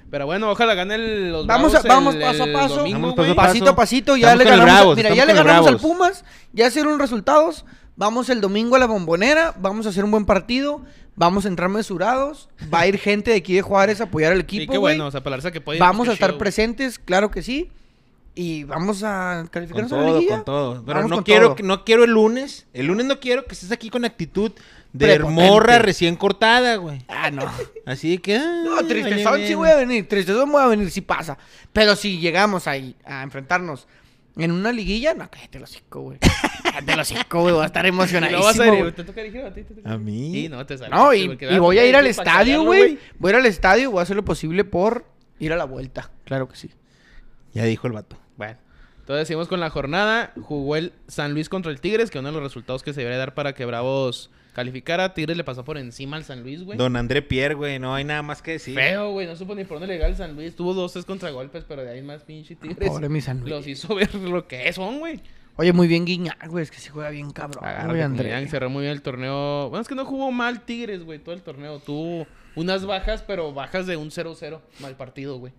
Pero 0.09 0.25
bueno, 0.25 0.51
ojalá 0.51 0.73
gane 0.73 0.95
el- 0.95 1.31
los 1.31 1.47
Vamos 1.47 1.73
a- 1.73 1.79
Bravos 1.81 1.87
vamos 2.13 2.15
el- 2.15 2.21
paso 2.21 2.43
a 2.43 2.47
paso. 2.51 2.75
domingo, 2.79 2.99
Vamos 2.99 3.15
paso 3.15 3.31
a 3.31 3.35
paso. 3.35 3.47
pasito 3.47 3.69
a 3.69 3.75
pasito, 3.77 4.17
ya 4.17 4.33
Estamos 4.33 4.43
le 4.43 4.49
ganamos. 4.49 4.69
a- 4.69 4.75
Bravos, 4.75 4.95
mira, 4.97 5.15
ya 5.15 5.25
le 5.25 5.33
ganamos 5.33 5.67
al. 5.67 5.77
Pumas. 5.77 6.25
Ya 6.51 6.67
hicieron 6.67 6.99
resultados. 6.99 7.63
Vamos 7.95 8.29
el 8.29 8.41
domingo 8.41 8.75
a 8.75 8.79
la 8.79 8.87
bombonera. 8.87 9.53
Vamos 9.59 9.85
a 9.85 9.89
hacer 9.89 10.03
un 10.03 10.11
buen 10.11 10.25
partido. 10.25 10.81
Vamos 11.15 11.45
a 11.45 11.49
entrar 11.49 11.69
mesurados. 11.69 12.49
Va 12.73 12.81
a 12.81 12.87
ir 12.87 12.97
gente 12.97 13.31
de 13.31 13.37
aquí 13.37 13.53
de 13.53 13.61
Juárez 13.61 14.01
a 14.01 14.05
apoyar 14.05 14.31
al 14.31 14.39
Sí, 14.39 14.43
equipo. 14.43 14.71
qué 14.71 14.77
bueno, 14.77 15.07
o 15.07 15.11
sea, 15.11 15.21
para 15.21 15.37
la 15.37 15.51
que 15.51 15.61
puede 15.61 15.77
ir, 15.77 15.81
Vamos 15.81 16.07
a 16.07 16.13
estar 16.13 16.37
presentes, 16.37 16.97
claro 16.99 17.29
que 17.31 17.41
sí. 17.43 17.69
Y 18.33 18.63
vamos 18.63 19.03
a 19.03 19.39
Con 19.41 19.47
calificarnos 19.49 19.91
a 19.91 19.97
la 19.97 20.03
todo, 20.05 20.15
liguilla. 20.15 20.35
con 20.37 20.45
todo. 20.45 20.83
Pero 20.85 20.95
Vamos 20.95 21.09
no 21.09 21.15
con 21.17 21.23
quiero, 21.25 21.47
todo. 21.47 21.55
que- 21.57 21.63
no 21.63 21.83
quiero 21.83 22.03
el 22.05 22.11
lunes. 22.11 22.65
El 22.73 22.87
lunes 22.87 23.05
no 23.05 23.19
quiero 23.19 23.45
que 23.45 23.53
estés 23.53 23.73
aquí 23.73 23.89
con 23.89 24.05
actitud 24.05 24.53
de 24.93 25.05
Prepotente. 25.15 25.49
morra 25.49 25.79
recién 25.79 26.15
cortada, 26.15 26.77
güey. 26.77 27.03
Ah, 27.09 27.29
no. 27.29 27.43
Así 27.85 28.17
que. 28.19 28.37
ah, 28.37 28.61
No, 28.63 28.77
tristezón 28.87 29.41
sí 29.45 29.53
voy 29.53 29.69
a 29.69 29.75
venir, 29.75 30.07
tristezón 30.07 30.49
voy 30.49 30.61
a 30.63 30.67
venir, 30.67 30.89
sí 30.91 31.01
pasa. 31.01 31.37
Pero 31.73 31.95
si 31.97 32.19
llegamos 32.19 32.67
ahí 32.67 32.95
a 33.03 33.21
enfrentarnos 33.23 33.85
en 34.37 34.51
una 34.51 34.71
liguilla, 34.71 35.13
no, 35.13 35.29
cállate 35.29 35.59
los 35.59 35.69
cinco, 35.69 36.01
güey. 36.01 36.19
Cállate 36.63 36.95
los 36.95 37.07
cinco, 37.07 37.41
güey, 37.41 37.53
voy 37.53 37.63
a 37.63 37.65
estar 37.65 37.85
Y 37.85 37.89
luego 37.91 38.03
vas 38.03 38.11
a 38.11 38.17
emocionadísimo. 38.17 38.87
ir. 38.87 38.93
¿Te 38.93 39.03
toca 39.03 39.21
dirigir 39.21 39.41
a 39.45 39.53
ti? 39.53 39.63
¿Te 39.63 39.73
toca? 39.75 39.91
A 39.91 39.97
mí. 39.97 40.31
Sí, 40.33 40.49
no, 40.49 40.65
te 40.65 40.77
sale. 40.77 40.89
No, 40.89 41.13
y, 41.13 41.37
y 41.39 41.59
voy 41.59 41.77
a 41.79 41.85
ir 41.85 41.95
al 41.95 42.07
estadio, 42.07 42.63
güey. 42.63 42.97
Voy 43.19 43.29
a 43.29 43.33
ir 43.33 43.39
al 43.39 43.45
estadio 43.45 43.83
y 43.83 43.87
voy 43.87 43.99
a 43.99 44.03
hacer 44.03 44.15
lo 44.15 44.23
posible 44.25 44.63
por 44.63 45.05
ir 45.39 45.53
a 45.53 45.57
la 45.57 45.65
vuelta. 45.65 46.11
Claro 46.25 46.47
que 46.47 46.55
sí. 46.55 46.69
Ya 47.53 47.65
dijo 47.65 47.87
el 47.87 47.93
vato. 47.93 48.17
Bueno, 48.37 48.57
entonces 48.99 49.27
seguimos 49.27 49.47
con 49.47 49.59
la 49.59 49.69
jornada. 49.69 50.33
Jugó 50.41 50.75
el 50.77 50.93
San 51.07 51.33
Luis 51.33 51.49
contra 51.49 51.71
el 51.71 51.81
Tigres, 51.81 52.09
que 52.09 52.19
uno 52.19 52.29
de 52.29 52.33
los 52.35 52.43
resultados 52.43 52.83
que 52.83 52.93
se 52.93 53.01
debería 53.01 53.17
dar 53.19 53.33
para 53.33 53.53
que 53.53 53.65
Bravos 53.65 54.31
calificara. 54.53 55.13
Tigres 55.13 55.37
le 55.37 55.43
pasó 55.43 55.63
por 55.63 55.77
encima 55.77 56.17
al 56.17 56.23
San 56.23 56.43
Luis, 56.43 56.63
güey. 56.63 56.77
Don 56.77 56.95
André 56.95 57.21
Pierre, 57.21 57.55
güey. 57.55 57.79
No 57.79 57.93
hay 57.95 58.03
nada 58.03 58.21
más 58.21 58.41
que 58.41 58.51
decir. 58.51 58.75
Feo, 58.75 59.11
güey. 59.11 59.27
No 59.27 59.35
supo 59.35 59.55
ni 59.55 59.63
por 59.63 59.79
dónde 59.79 59.93
legal 59.93 60.11
el 60.11 60.17
San 60.17 60.35
Luis. 60.35 60.55
Tuvo 60.55 60.73
dos, 60.73 60.93
tres 60.93 61.05
contragolpes, 61.05 61.63
pero 61.67 61.83
de 61.83 61.91
ahí 61.91 62.01
más 62.01 62.23
pinche 62.23 62.55
Tigres. 62.55 62.89
Pobre 62.89 63.09
mi 63.09 63.21
San 63.21 63.39
Luis. 63.39 63.49
Los 63.49 63.67
hizo 63.67 63.95
ver 63.95 64.13
lo 64.15 64.47
que 64.47 64.71
son, 64.73 64.99
güey. 64.99 65.21
Oye, 65.57 65.73
muy 65.73 65.87
bien 65.87 66.05
Guiñac, 66.05 66.47
güey, 66.47 66.63
es 66.63 66.71
que 66.71 66.79
se 66.79 66.89
juega 66.89 67.09
bien 67.09 67.31
cabrón. 67.31 67.63
Que 67.63 68.01
André. 68.01 68.47
Cerró 68.47 68.69
muy 68.69 68.83
bien 68.83 68.93
el 68.93 69.01
torneo. 69.01 69.69
Bueno, 69.69 69.81
es 69.81 69.87
que 69.87 69.95
no 69.95 70.05
jugó 70.05 70.31
mal 70.31 70.61
Tigres, 70.61 71.03
güey, 71.03 71.19
todo 71.19 71.35
el 71.35 71.41
torneo. 71.41 71.79
Tuvo 71.79 72.25
unas 72.55 72.85
bajas, 72.85 73.21
pero 73.21 73.53
bajas 73.53 73.85
de 73.85 73.97
un 73.97 74.09
0-0. 74.09 74.59
Mal 74.79 74.95
partido, 74.95 75.37
güey. 75.37 75.53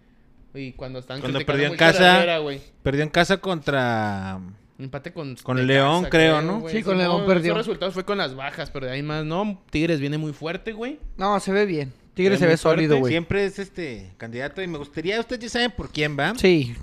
Y 0.55 0.73
cuando 0.73 0.99
están 0.99 1.21
Cuando 1.21 1.41
perdió 1.41 1.69
en 1.69 1.75
a 1.75 1.77
casa. 1.77 2.39
Güey. 2.39 2.61
Perdió 2.83 3.03
en 3.03 3.11
casa 3.11 3.39
contra. 3.39 4.41
Empate 4.83 5.13
con... 5.13 5.37
Con 5.37 5.57
Necaxa, 5.57 5.73
León, 5.73 6.07
creo, 6.11 6.43
¿no? 6.43 6.61
güey. 6.61 6.75
Sí, 6.75 6.83
con 6.83 6.97
no, 6.97 7.03
León 7.03 7.27
perdió. 7.27 7.53
Esos 7.53 7.67
resultados 7.67 7.95
fue 7.95 8.05
con 8.05 8.19
las 8.19 8.35
bajas, 8.35 8.71
pero 8.71 8.87
de 8.87 8.93
ahí 8.93 9.03
más 9.03 9.25
no. 9.25 9.63
Tigres 9.71 10.01
viene 10.01 10.19
muy 10.19 10.33
fuerte, 10.33 10.73
güey. 10.73 10.99
No, 11.17 11.39
se 11.41 11.53
ve 11.53 11.67
bien. 11.67 11.93
Tigre 12.15 12.33
Ve 12.35 12.39
se 12.39 12.47
ve 12.47 12.57
sólido, 12.59 12.99
güey. 12.99 13.11
Siempre 13.13 13.45
es 13.47 13.59
este 13.59 14.13
candidato 14.19 14.61
y 14.63 14.67
me 14.67 14.77
gustaría, 14.79 15.19
ustedes 15.19 15.43
ya 15.45 15.49
saben 15.49 15.71
por 15.71 15.91
quién 15.91 16.19
va. 16.19 16.35
Sí, 16.37 16.75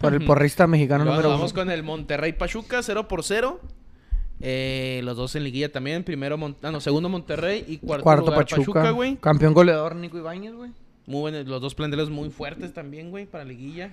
por 0.00 0.14
el 0.14 0.24
porrista 0.24 0.66
mexicano 0.66 1.04
número 1.04 1.22
nos 1.22 1.26
uno. 1.28 1.36
vamos 1.38 1.52
con 1.52 1.70
el 1.70 1.82
Monterrey 1.82 2.32
Pachuca, 2.32 2.82
0 2.82 3.06
por 3.06 3.22
0. 3.22 3.60
Eh, 4.40 5.02
los 5.04 5.18
dos 5.18 5.36
en 5.36 5.44
liguilla 5.44 5.70
también. 5.70 6.02
Primero, 6.02 6.38
Mon- 6.38 6.56
ah, 6.62 6.70
no, 6.70 6.80
segundo 6.80 7.10
Monterrey 7.10 7.64
y 7.68 7.76
cuarto, 7.76 8.04
Cuarto 8.04 8.26
lugar 8.30 8.46
Pachuca. 8.46 8.90
güey. 8.92 9.16
Campeón 9.16 9.52
goleador 9.52 9.94
Nico 9.96 10.16
Ibáñez, 10.16 10.54
güey. 10.54 10.70
Muy 11.06 11.20
buenos, 11.20 11.46
los 11.46 11.60
dos 11.60 11.74
planteles 11.74 12.08
muy 12.08 12.30
fuertes 12.30 12.72
también, 12.72 13.10
güey, 13.10 13.26
para 13.26 13.44
liguilla. 13.44 13.90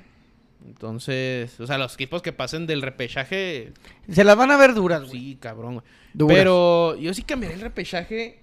Entonces, 0.68 1.60
o 1.60 1.66
sea, 1.66 1.78
los 1.78 1.94
equipos 1.96 2.22
que 2.22 2.34
pasen 2.34 2.68
del 2.68 2.82
repechaje, 2.82 3.72
Se 4.10 4.24
las 4.24 4.36
van 4.36 4.52
a 4.52 4.58
ver 4.58 4.74
duras, 4.74 5.02
güey. 5.08 5.12
sí, 5.12 5.38
cabrón, 5.40 5.76
güey. 5.76 5.86
Duras. 6.14 6.38
Pero 6.38 6.96
yo 6.98 7.14
sí 7.14 7.24
cambiaría 7.24 7.56
el 7.56 7.62
repechaje 7.62 8.40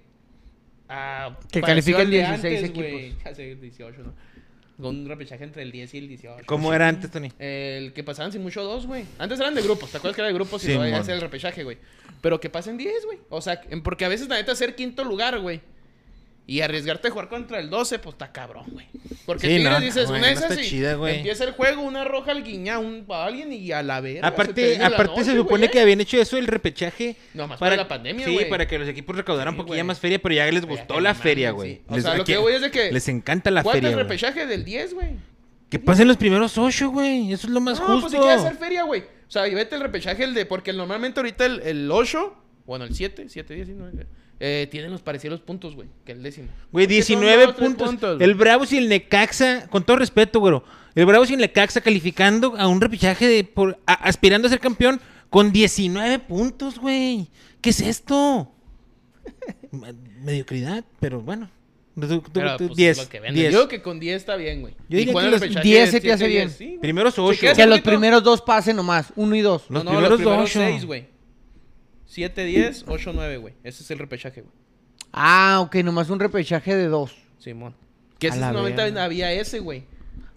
a... 0.89 1.37
Que 1.51 1.61
califiquen 1.61 2.01
al 2.01 2.11
de 2.11 2.17
16 2.17 2.35
antes, 2.63 2.73
güey. 2.75 3.05
equipos. 3.11 3.35
Sé, 3.35 3.55
18, 3.55 4.03
¿no? 4.03 4.13
Con 4.77 4.87
un 4.99 5.07
repechaje 5.07 5.43
entre 5.45 5.61
el 5.63 5.71
10 5.71 5.93
y 5.93 5.97
el 5.99 6.07
18. 6.09 6.43
¿Cómo 6.47 6.73
era 6.73 6.89
antes, 6.89 7.09
Tony? 7.09 7.31
El 7.39 7.93
que 7.93 8.03
pasaban 8.03 8.31
sin 8.33 8.41
mucho 8.43 8.61
dos, 8.63 8.85
güey. 8.85 9.05
Antes 9.19 9.39
eran 9.39 9.55
de 9.55 9.61
grupos, 9.61 9.89
¿te 9.91 9.97
acuerdas 9.97 10.15
que 10.15 10.21
era 10.21 10.27
de 10.27 10.33
grupos 10.33 10.63
y 10.65 10.67
Sí, 10.67 10.73
no 10.77 10.85
iba 10.85 10.97
a 10.97 10.99
mon. 10.99 11.05
ser 11.05 11.15
el 11.15 11.21
repechaje, 11.21 11.63
güey? 11.63 11.77
Pero 12.21 12.39
que 12.41 12.49
pasen 12.49 12.75
10, 12.77 13.05
güey. 13.05 13.19
O 13.29 13.39
sea, 13.41 13.61
porque 13.83 14.03
a 14.03 14.09
veces 14.09 14.27
la 14.27 14.35
neta 14.35 14.53
ser 14.53 14.75
quinto 14.75 15.03
lugar, 15.05 15.39
güey. 15.39 15.61
Y 16.47 16.61
arriesgarte 16.61 17.07
a 17.07 17.11
jugar 17.11 17.27
contra 17.27 17.59
el 17.59 17.71
12, 17.71 17.97
pues 17.97 18.13
está 18.13 18.31
cabrón, 18.31 18.65
güey. 18.71 18.85
Porque 19.25 19.47
Sí, 19.47 19.55
Tigres 19.57 19.71
no, 19.73 19.79
dices, 19.79 20.07
güey, 20.07 20.19
una 20.21 20.31
no 20.33 20.45
así. 20.45 20.61
chida. 20.61 20.91
Empieza 21.09 21.43
el 21.43 21.53
juego, 21.53 21.81
una 21.81 22.03
roja 22.05 22.31
al 22.31 22.43
guiña 22.43 22.77
un, 22.77 23.03
a 23.09 23.25
alguien 23.25 23.51
y 23.51 23.71
a 23.71 23.81
la 23.81 23.99
verga. 23.99 24.19
se 24.19 24.21
te 24.21 24.27
Aparte, 24.27 24.77
la 24.77 24.85
aparte 24.87 25.23
se 25.23 25.31
noche, 25.31 25.37
supone 25.37 25.59
güey. 25.65 25.71
que 25.71 25.79
habían 25.79 26.01
hecho 26.01 26.17
eso 26.21 26.37
el 26.37 26.45
repechaje. 26.45 27.15
No, 27.33 27.47
más 27.47 27.59
para 27.59 27.75
la 27.75 27.87
pandemia, 27.87 28.27
Sí, 28.27 28.33
güey. 28.35 28.47
para 28.47 28.67
que 28.67 28.77
los 28.77 28.87
equipos 28.87 29.15
recaudaran 29.15 29.55
Sí, 29.55 29.59
un 29.59 29.65
poquillo 29.65 29.85
más 29.85 29.99
feria, 29.99 30.19
pero 30.21 30.35
ya 30.35 30.45
les 30.51 30.65
gustó 30.65 30.99
la 30.99 31.13
no 31.13 31.19
feria, 31.19 31.49
güey. 31.49 31.75
sí. 31.77 31.81
O 31.87 31.95
Les- 31.95 32.03
sea, 32.03 32.15
lo 32.15 32.23
que 32.23 32.37
voy 32.37 32.53
es 32.53 32.61
de 32.61 32.69
que... 32.69 32.91
Les 32.91 33.07
encanta 33.09 33.49
la 33.49 33.63
¿Cuánto 33.63 33.77
feria, 33.81 33.89
el 33.89 33.95
repechaje 34.03 34.45
del 34.45 34.63
10, 34.63 34.93
güey? 34.93 35.07
Que 35.71 35.79
pasen 35.79 36.07
los 36.07 36.17
primeros 36.17 36.55
ocho, 36.59 36.91
güey. 36.91 37.33
Eso 37.33 37.47
es 37.47 37.53
lo 37.53 37.59
más 37.59 37.79
no, 37.79 37.87
justo. 37.87 38.01
pues 38.01 38.11
si 38.13 38.19
quieres 38.19 38.41
hacer 38.41 38.55
feria, 38.57 38.83
güey. 38.83 39.01
O 39.01 39.31
sea, 39.31 39.47
y 39.47 39.55
vete 39.55 39.73
el 39.75 39.81
repechaje, 39.81 40.23
el 40.23 40.35
de... 40.35 40.45
Porque 40.45 40.71
normalmente 40.73 41.19
ahorita 41.19 41.43
el, 41.47 41.59
el 41.61 41.91
8, 41.91 42.35
bueno, 42.67 42.85
el 42.85 42.93
7, 42.93 43.25
7, 43.29 43.55
10, 43.55 43.69
no, 43.69 43.89
eh, 44.39 44.67
tienen 44.69 44.91
los 44.91 45.01
parecidos 45.01 45.39
puntos, 45.41 45.75
güey, 45.75 45.87
que 46.05 46.11
el 46.11 46.21
décimo. 46.23 46.47
Güey, 46.71 46.85
Porque 46.87 47.01
son 47.03 47.19
19 47.21 47.45
dos, 47.45 47.55
tres 47.55 47.67
puntos. 47.75 48.17
güey. 48.17 48.23
el 48.29 48.35
Bravos 48.35 48.71
y 48.73 48.77
el 48.77 48.89
Necaxa, 48.89 49.67
con 49.69 49.83
todo 49.83 49.97
respeto, 49.97 50.39
güey. 50.39 50.61
El 50.95 51.05
Bravos 51.05 51.29
y 51.29 51.33
el 51.33 51.39
Necaxa 51.39 51.81
calificando 51.81 52.55
a 52.57 52.67
un 52.67 52.79
repechaje 52.81 53.27
de 53.27 53.43
por, 53.43 53.77
a- 53.85 53.93
aspirando 53.93 54.47
a 54.47 54.51
ser 54.51 54.59
campeón 54.59 54.99
con 55.29 55.51
19 55.51 56.19
puntos, 56.19 56.79
güey. 56.79 57.27
¿Qué 57.61 57.69
es 57.71 57.81
esto? 57.81 58.51
Me- 59.71 59.93
Mediocridad, 60.21 60.83
pero 60.99 61.21
bueno. 61.21 61.49
Tú- 61.99 62.07
tú- 62.07 62.23
Pero, 62.33 62.57
tú- 62.57 62.67
pues, 62.67 62.75
10. 62.77 62.97
lo 62.97 63.07
que 63.09 63.19
venden. 63.21 63.35
10. 63.41 63.53
Yo 63.53 63.59
digo 63.59 63.69
que 63.69 63.81
con 63.81 63.99
10 64.01 64.17
está 64.17 64.35
bien, 64.35 64.59
güey. 64.61 64.73
Yo 64.89 64.97
diría 64.97 65.13
que 65.13 65.21
los 65.29 65.39
repechaje 65.39 65.67
10 65.67 65.91
se 65.91 66.01
te 66.01 66.11
hace 66.11 66.27
bien. 66.27 66.47
10, 66.47 66.57
sí, 66.57 66.65
güey. 66.67 66.79
Primero 66.79 67.09
su 67.09 67.21
Si 67.21 67.27
8. 67.29 67.39
quieres- 67.39 67.57
Que 67.57 67.65
los 67.65 67.79
primeros 67.81 68.21
dos 68.23 68.41
pasen 68.41 68.75
nomás, 68.75 69.13
uno 69.15 69.33
y 69.35 69.39
dos. 69.41 69.63
Los 69.69 69.83
no, 69.85 69.91
no, 69.91 69.97
primeros 69.97 70.09
los 70.09 70.19
primeros 70.19 70.49
ocho. 70.49 70.59
6, 70.59 70.85
güey. 70.85 71.05
7, 72.15 72.45
10, 72.45 72.85
8, 72.87 73.11
9, 73.13 73.37
güey. 73.37 73.53
Ese 73.61 73.83
es 73.83 73.91
el 73.91 73.99
repechaje, 73.99 74.39
güey. 74.39 74.53
Ah, 75.11 75.59
ok, 75.59 75.75
nomás 75.83 76.09
un 76.09 76.17
repechaje 76.17 76.73
de 76.73 76.87
dos. 76.87 77.13
Simón. 77.39 77.75
Que 78.17 78.27
ese 78.27 78.39
la 78.39 78.47
normalmente 78.53 78.83
verga. 78.83 79.03
había 79.03 79.33
ese, 79.33 79.59
güey. 79.59 79.83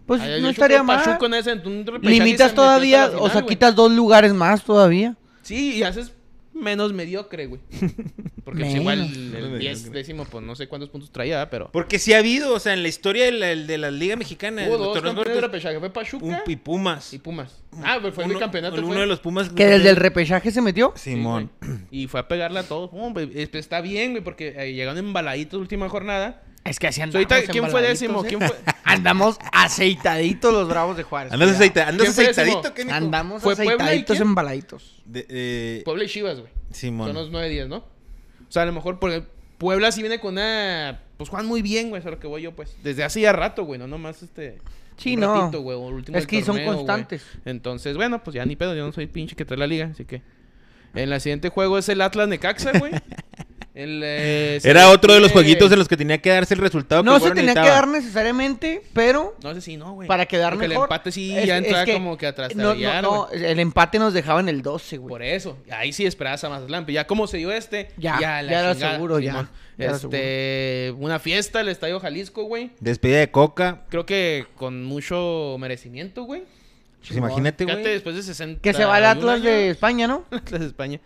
Pues 0.04 0.20
Ay, 0.20 0.42
no 0.42 0.48
estaría 0.48 0.82
mal. 0.82 1.18
En 1.22 1.34
ese, 1.34 1.52
un 1.52 1.86
Limitas 2.02 2.52
todavía, 2.52 3.02
la 3.02 3.06
o 3.06 3.10
final, 3.10 3.30
sea, 3.30 3.40
güey. 3.42 3.54
quitas 3.54 3.76
dos 3.76 3.92
lugares 3.92 4.34
más 4.34 4.64
todavía. 4.64 5.14
Sí, 5.42 5.76
y 5.76 5.84
haces 5.84 6.12
menos 6.60 6.92
mediocre, 6.92 7.46
güey. 7.46 7.60
Porque 8.44 8.62
pues, 8.62 8.74
igual 8.76 9.00
el 9.00 9.30
10 9.30 9.50
mediocre. 9.52 9.90
décimo, 9.90 10.24
pues 10.24 10.42
no 10.42 10.56
sé 10.56 10.68
cuántos 10.68 10.88
puntos 10.88 11.10
traía, 11.12 11.50
pero. 11.50 11.70
Porque 11.70 11.98
sí 11.98 12.14
ha 12.14 12.18
habido, 12.18 12.54
o 12.54 12.58
sea, 12.58 12.72
en 12.72 12.82
la 12.82 12.88
historia 12.88 13.26
de 13.26 13.32
la, 13.32 13.46
de 13.54 13.76
la 13.78 13.90
Liga 13.90 14.16
Mexicana, 14.16 14.64
Hubo 14.66 14.78
dos 14.78 15.00
campeones 15.02 15.34
de 15.34 15.40
repechaje. 15.42 15.78
Fue 15.78 15.90
Pachuca 15.90 16.24
un- 16.24 16.36
y 16.50 16.56
Pumas. 16.56 17.12
y 17.12 17.18
Pumas. 17.18 17.62
Ah, 17.84 17.98
pero 18.00 18.12
fue 18.14 18.24
el 18.24 18.30
Uno- 18.30 18.38
campeonato. 18.38 18.76
Uno 18.78 18.86
fue. 18.88 19.00
de 19.00 19.06
los 19.06 19.20
Pumas. 19.20 19.50
Que 19.50 19.66
desde 19.66 19.90
el 19.90 19.96
repechaje 19.96 20.50
se 20.50 20.62
metió. 20.62 20.92
Simón. 20.96 21.50
y 21.90 22.06
fue 22.06 22.20
a 22.20 22.28
pegarle 22.28 22.60
a 22.60 22.62
todos. 22.62 22.90
Es- 23.34 23.50
Está 23.54 23.82
bien, 23.82 24.12
güey, 24.12 24.24
porque 24.24 24.54
eh, 24.56 24.72
llegaron 24.72 24.96
embaladitos 24.98 25.60
última 25.60 25.88
jornada. 25.90 26.42
Es 26.68 26.78
que 26.78 26.86
así 26.88 27.00
andamos. 27.00 27.30
ahorita, 27.32 27.50
¿Quién 27.52 27.68
fue 27.70 27.82
décimo? 27.82 28.22
¿Quién 28.24 28.40
fue? 28.40 28.54
Andamos 28.84 29.38
aceitaditos 29.52 30.52
los 30.52 30.68
bravos 30.68 30.96
de 30.96 31.02
Juárez. 31.02 31.32
Andas, 31.32 31.50
aceita- 31.50 31.88
andas 31.88 32.02
¿Quién 32.02 32.12
fue 32.14 32.26
aceitadito? 32.28 32.74
¿qué? 32.74 32.82
Andamos 32.90 33.42
¿Fue 33.42 33.52
aceitaditos 33.54 34.20
embaladitos. 34.20 35.02
De- 35.04 35.26
eh, 35.28 35.82
Puebla 35.84 36.04
y 36.04 36.08
Chivas, 36.08 36.40
güey. 36.40 36.52
Simón. 36.70 37.06
Son 37.08 37.16
los 37.16 37.30
9-10, 37.30 37.68
¿no? 37.68 37.76
O 37.78 38.50
sea, 38.50 38.62
a 38.62 38.66
lo 38.66 38.72
mejor 38.72 38.98
porque 38.98 39.24
Puebla 39.58 39.92
sí 39.92 40.00
viene 40.02 40.20
con 40.20 40.34
una. 40.34 41.00
Pues 41.16 41.30
juegan 41.30 41.46
muy 41.46 41.62
bien, 41.62 41.88
güey. 41.90 42.00
Eso 42.00 42.08
es 42.08 42.12
a 42.12 42.16
lo 42.16 42.20
que 42.20 42.26
voy 42.26 42.42
yo, 42.42 42.54
pues. 42.54 42.76
Desde 42.82 43.04
hace 43.04 43.20
ya 43.20 43.32
rato, 43.32 43.64
güey. 43.64 43.78
No 43.78 43.86
nomás 43.86 44.22
este. 44.22 44.58
Sí, 44.96 45.14
un 45.14 45.20
no. 45.20 45.34
ratito, 45.40 45.62
güey, 45.62 45.76
o 45.76 45.88
el 45.88 45.94
último 45.94 46.18
Es 46.18 46.26
que 46.26 46.42
son 46.42 46.56
güey. 46.56 46.66
constantes. 46.66 47.24
Entonces, 47.44 47.96
bueno, 47.96 48.22
pues 48.24 48.34
ya 48.34 48.44
ni 48.44 48.56
pedo. 48.56 48.74
Yo 48.74 48.84
no 48.86 48.92
soy 48.92 49.06
pinche 49.06 49.36
que 49.36 49.44
trae 49.44 49.58
la 49.58 49.66
liga, 49.66 49.86
así 49.92 50.04
que. 50.04 50.22
En 50.94 51.10
la 51.10 51.20
siguiente 51.20 51.50
juego 51.50 51.78
es 51.78 51.88
el 51.88 52.00
Atlas 52.00 52.28
Necaxa, 52.28 52.72
güey. 52.78 52.92
El, 53.78 54.00
eh, 54.04 54.58
Era 54.64 54.90
otro 54.90 55.14
de 55.14 55.20
los 55.20 55.30
jueguitos 55.30 55.70
en 55.70 55.78
los 55.78 55.86
que 55.86 55.96
tenía 55.96 56.18
que 56.18 56.30
darse 56.30 56.54
el 56.54 56.60
resultado. 56.60 57.04
No 57.04 57.20
se 57.20 57.30
tenía 57.30 57.54
que 57.54 57.60
dar 57.60 57.86
necesariamente, 57.86 58.82
pero 58.92 59.36
No 59.40 59.54
sé 59.54 59.60
si 59.60 59.76
no, 59.76 59.92
güey. 59.92 60.08
para 60.08 60.26
quedar 60.26 60.54
Porque 60.54 60.66
mejor. 60.66 60.84
el 60.88 60.92
empate 60.92 61.12
sí 61.12 61.36
Es- 61.36 61.46
ya 61.46 61.58
es 61.58 61.64
entraba 61.64 61.84
que 61.84 61.92
como 61.92 62.16
que 62.16 62.26
atrás 62.26 62.56
No, 62.56 62.74
no, 62.74 63.02
no, 63.02 63.28
el 63.30 63.60
empate 63.60 64.00
nos 64.00 64.12
dejaba 64.14 64.40
en 64.40 64.48
el 64.48 64.62
12, 64.62 64.96
güey. 64.96 65.08
Por 65.10 65.22
eso. 65.22 65.56
Ahí 65.70 65.92
sí 65.92 66.04
esperabas 66.04 66.42
a 66.42 66.48
Mazatlán. 66.48 66.86
Pero 66.86 66.94
ya 66.96 67.06
como 67.06 67.28
se 67.28 67.36
dio 67.36 67.52
este, 67.52 67.90
Ya, 67.96 68.18
ya, 68.20 68.42
la 68.42 68.50
ya 68.50 68.60
era 68.60 68.74
seguro, 68.74 69.20
ya. 69.20 69.30
Simón. 69.30 69.48
Ya 69.78 69.84
era 69.84 69.94
este, 69.96 70.94
una 70.98 71.20
fiesta, 71.20 71.60
el 71.60 71.68
Estadio 71.68 72.00
Jalisco, 72.00 72.42
güey. 72.42 72.72
Despedida 72.80 73.18
de 73.20 73.30
Coca. 73.30 73.82
Creo 73.90 74.04
que 74.06 74.46
con 74.56 74.82
mucho 74.84 75.56
merecimiento, 75.60 76.24
güey. 76.24 76.42
Pues 77.06 77.16
imagínate, 77.16 77.64
Fíjate, 77.64 77.82
güey. 77.82 77.94
después 77.94 78.16
de 78.16 78.22
60 78.24 78.60
Que 78.60 78.74
se 78.74 78.84
va 78.84 78.98
el 78.98 79.04
Atlas 79.04 79.40
de 79.40 79.70
España, 79.70 80.08
¿no? 80.08 80.24
Atlas 80.32 80.60
de 80.62 80.66
España. 80.66 80.98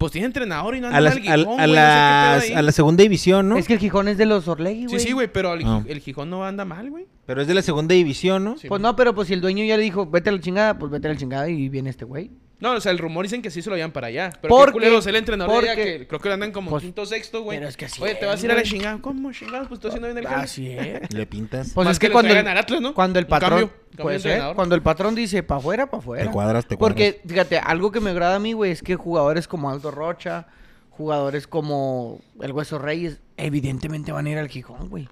Pues 0.00 0.12
tiene 0.12 0.28
entrenador 0.28 0.74
y 0.74 0.80
no 0.80 0.86
anda 0.86 0.96
A, 0.96 1.00
las- 1.02 1.16
al 1.16 1.18
a- 1.18 1.36
Gijón, 1.36 1.36
a 1.36 1.44
güey, 1.44 1.56
no 1.56 1.60
sé 1.60 1.66
qué 1.66 1.74
las- 1.74 2.42
pedo 2.44 2.52
ahí. 2.54 2.58
a 2.58 2.62
la 2.62 2.72
segunda 2.72 3.02
división, 3.02 3.48
¿no? 3.50 3.56
Es 3.58 3.66
que 3.66 3.74
el 3.74 3.78
Gijón 3.78 4.08
es 4.08 4.16
de 4.16 4.24
los 4.24 4.48
Orlegui, 4.48 4.86
güey. 4.86 4.98
Sí, 4.98 5.08
sí, 5.08 5.12
güey, 5.12 5.30
pero 5.30 5.52
el, 5.52 5.62
Ah. 5.66 5.82
el 5.86 6.00
Gijón 6.00 6.30
no 6.30 6.42
anda 6.42 6.64
mal, 6.64 6.88
güey. 6.88 7.04
Pero 7.26 7.42
es 7.42 7.46
de 7.46 7.52
la 7.52 7.60
segunda 7.60 7.94
división, 7.94 8.42
¿no? 8.42 8.52
Sí, 8.56 8.66
Pues 8.66 8.80
güey. 8.80 8.82
no, 8.90 8.96
pero 8.96 9.14
pues 9.14 9.28
si 9.28 9.34
el 9.34 9.42
dueño 9.42 9.62
ya 9.62 9.76
le 9.76 9.82
dijo, 9.82 10.06
vete 10.06 10.30
a 10.30 10.32
la 10.32 10.40
chingada, 10.40 10.78
pues 10.78 10.90
vete 10.90 11.06
a 11.06 11.10
la 11.12 11.18
chingada 11.18 11.50
y 11.50 11.68
viene 11.68 11.90
este 11.90 12.06
güey. 12.06 12.30
No, 12.60 12.72
o 12.72 12.80
sea, 12.80 12.92
el 12.92 12.98
rumor 12.98 13.24
dicen 13.24 13.40
que 13.40 13.50
sí 13.50 13.62
se 13.62 13.70
lo 13.70 13.76
llevan 13.76 13.90
para 13.90 14.08
allá. 14.08 14.30
Pero 14.42 14.54
Porque- 14.54 14.78
qué 14.80 15.08
el 15.08 15.16
entrenador 15.16 15.64
porque- 15.64 15.74
que 15.98 16.06
creo 16.06 16.20
que 16.20 16.28
lo 16.28 16.34
andan 16.34 16.52
como 16.52 16.70
Pues, 16.70 16.82
quinto 16.82 17.06
sexto, 17.06 17.42
güey. 17.42 17.56
pero 17.58 17.70
es 17.70 17.76
que 17.76 17.86
así 17.86 18.02
Oye, 18.02 18.14
te 18.16 18.26
vas 18.26 18.42
a 18.42 18.44
ir 18.44 18.52
a 18.52 18.54
la 18.54 18.62
chingada. 18.62 18.98
¿Cómo 19.00 19.32
chingados? 19.32 19.68
Pues 19.68 19.78
estoy 19.78 19.88
haciendo 19.88 20.08
bien 20.08 20.18
el 20.18 20.26
jale. 20.26 20.42
Así 20.42 20.70
es. 20.70 21.12
Le 21.14 21.26
pintas. 21.26 21.70
Pues 21.74 21.86
Más 21.86 21.92
es 21.92 21.98
que, 21.98 22.10
cuando, 22.10 22.34
el, 22.34 22.46
Atlas, 22.46 22.82
cuando 22.94 23.18
el 23.18 23.26
patrón, 23.26 23.70
ser, 23.96 24.12
entrenador. 24.12 24.56
cuando 24.56 24.74
el 24.74 24.82
patrón 24.82 25.14
dice 25.14 25.42
pa' 25.42 25.56
afuera, 25.56 25.88
pa' 25.90 25.96
afuera. 25.98 26.24
Te 26.24 26.30
cuadras, 26.30 26.66
te 26.66 26.76
cuadras. 26.76 26.94
Porque, 26.94 27.20
fíjate, 27.26 27.58
algo 27.58 27.90
que 27.92 28.00
me 28.00 28.10
agrada 28.10 28.36
a 28.36 28.38
mí, 28.38 28.52
güey, 28.52 28.72
es 28.72 28.82
que 28.82 28.94
jugadores 28.94 29.48
como 29.48 29.70
Aldo 29.70 29.90
Rocha, 29.90 30.46
jugadores 30.90 31.46
como 31.46 32.20
el 32.42 32.52
Hueso 32.52 32.78
Reyes, 32.78 33.20
evidentemente 33.38 34.12
van 34.12 34.26
a 34.26 34.30
ir 34.30 34.38
al 34.38 34.48
Gijón, 34.48 34.90
güey. 34.90 35.08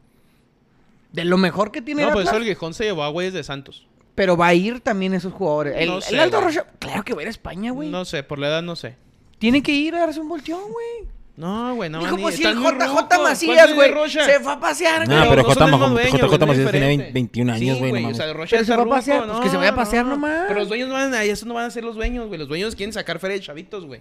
De 1.13 1.25
lo 1.25 1.39
mejor 1.39 1.73
que 1.73 1.81
tiene 1.81 2.03
No, 2.03 2.09
el 2.09 2.13
pues 2.13 2.25
eso 2.25 2.33
Atlas, 2.37 2.47
el 2.47 2.55
Gijón 2.55 2.75
se 2.75 2.85
llevó 2.85 3.05
a 3.05 3.09
güeyes 3.09 3.33
de 3.33 3.43
Santos. 3.43 3.87
Pero 4.19 4.37
va 4.37 4.49
a 4.49 4.55
ir 4.55 4.81
también 4.81 5.15
esos 5.15 5.33
jugadores. 5.33 5.75
El, 5.79 5.91
No 5.91 5.97
el 5.99 6.03
sé, 6.03 6.19
Aldo. 6.19 6.41
Rocha, 6.41 6.67
claro 6.81 7.05
que 7.05 7.15
va 7.15 7.21
a 7.21 7.23
ir 7.23 7.29
a 7.29 7.31
España, 7.31 7.71
güey. 7.71 7.89
No 7.89 8.05
sé, 8.05 8.25
por 8.25 8.41
la 8.41 8.49
edad 8.49 8.63
no 8.63 8.75
sé. 8.75 8.97
Tiene 9.39 9.63
que 9.63 9.71
ir 9.71 9.95
a 9.95 10.01
darse 10.01 10.19
un 10.19 10.29
volteón, 10.29 10.61
güey. 10.73 11.09
No, 11.37 11.77
güey, 11.77 11.89
no 11.89 12.01
Dijo, 12.01 12.17
a 12.17 12.19
pues 12.19 12.35
si 12.35 12.43
el 12.45 12.57
JJ 12.57 12.69
rucos. 12.73 12.91
¿Cuántos 12.91 13.23
Macías, 13.23 13.73
güey, 13.77 13.93
Rocha? 13.93 14.25
se 14.25 14.41
fue 14.41 14.53
a 14.55 14.59
pasear, 14.59 15.07
No, 15.07 15.15
güey. 15.19 15.29
pero 15.29 15.43
no 15.45 15.49
son 15.51 15.55
J. 15.55 15.65
el 15.67 15.71
mismo 15.71 15.87
Mahomes- 15.87 15.93
dueño, 15.93 16.11
J. 16.11 16.27
güey, 16.27 16.39
no 16.39 16.45
es 16.45 16.49
Macías 16.49 16.71
tiene 16.73 16.89
diferente. 16.89 17.13
21 17.15 17.53
años, 17.53 17.79
Sí, 17.79 17.89
güey, 17.89 18.03
no 18.03 18.09
O 18.09 18.15
sea, 18.15 18.33
Rocha 18.33 18.57
Pero 18.57 18.65
se 18.65 18.77
va 18.77 18.83
a 18.83 18.87
pasear, 18.89 19.27
pues 19.29 19.39
que 19.39 19.49
se 19.51 19.57
vaya 19.57 19.71
a 19.71 19.75
pasear 19.77 20.05
nomás. 20.07 20.45
Pero 20.49 20.59
los 20.59 20.69
dueños 20.69 20.89
no 20.89 20.95
van 20.95 21.15
a, 21.15 21.23
eso 21.23 21.47
no 21.47 21.55
van 21.55 21.67
a 21.67 21.71
ser 21.71 21.85
los 21.85 21.95
dueños, 21.95 22.27
güey. 22.27 22.41
Los 22.41 22.49
dueños 22.49 22.75
quieren 22.75 22.93
sacar 22.93 23.21
feria 23.21 23.37
de 23.37 23.43
chavitos, 23.45 23.87
güey. 23.87 24.01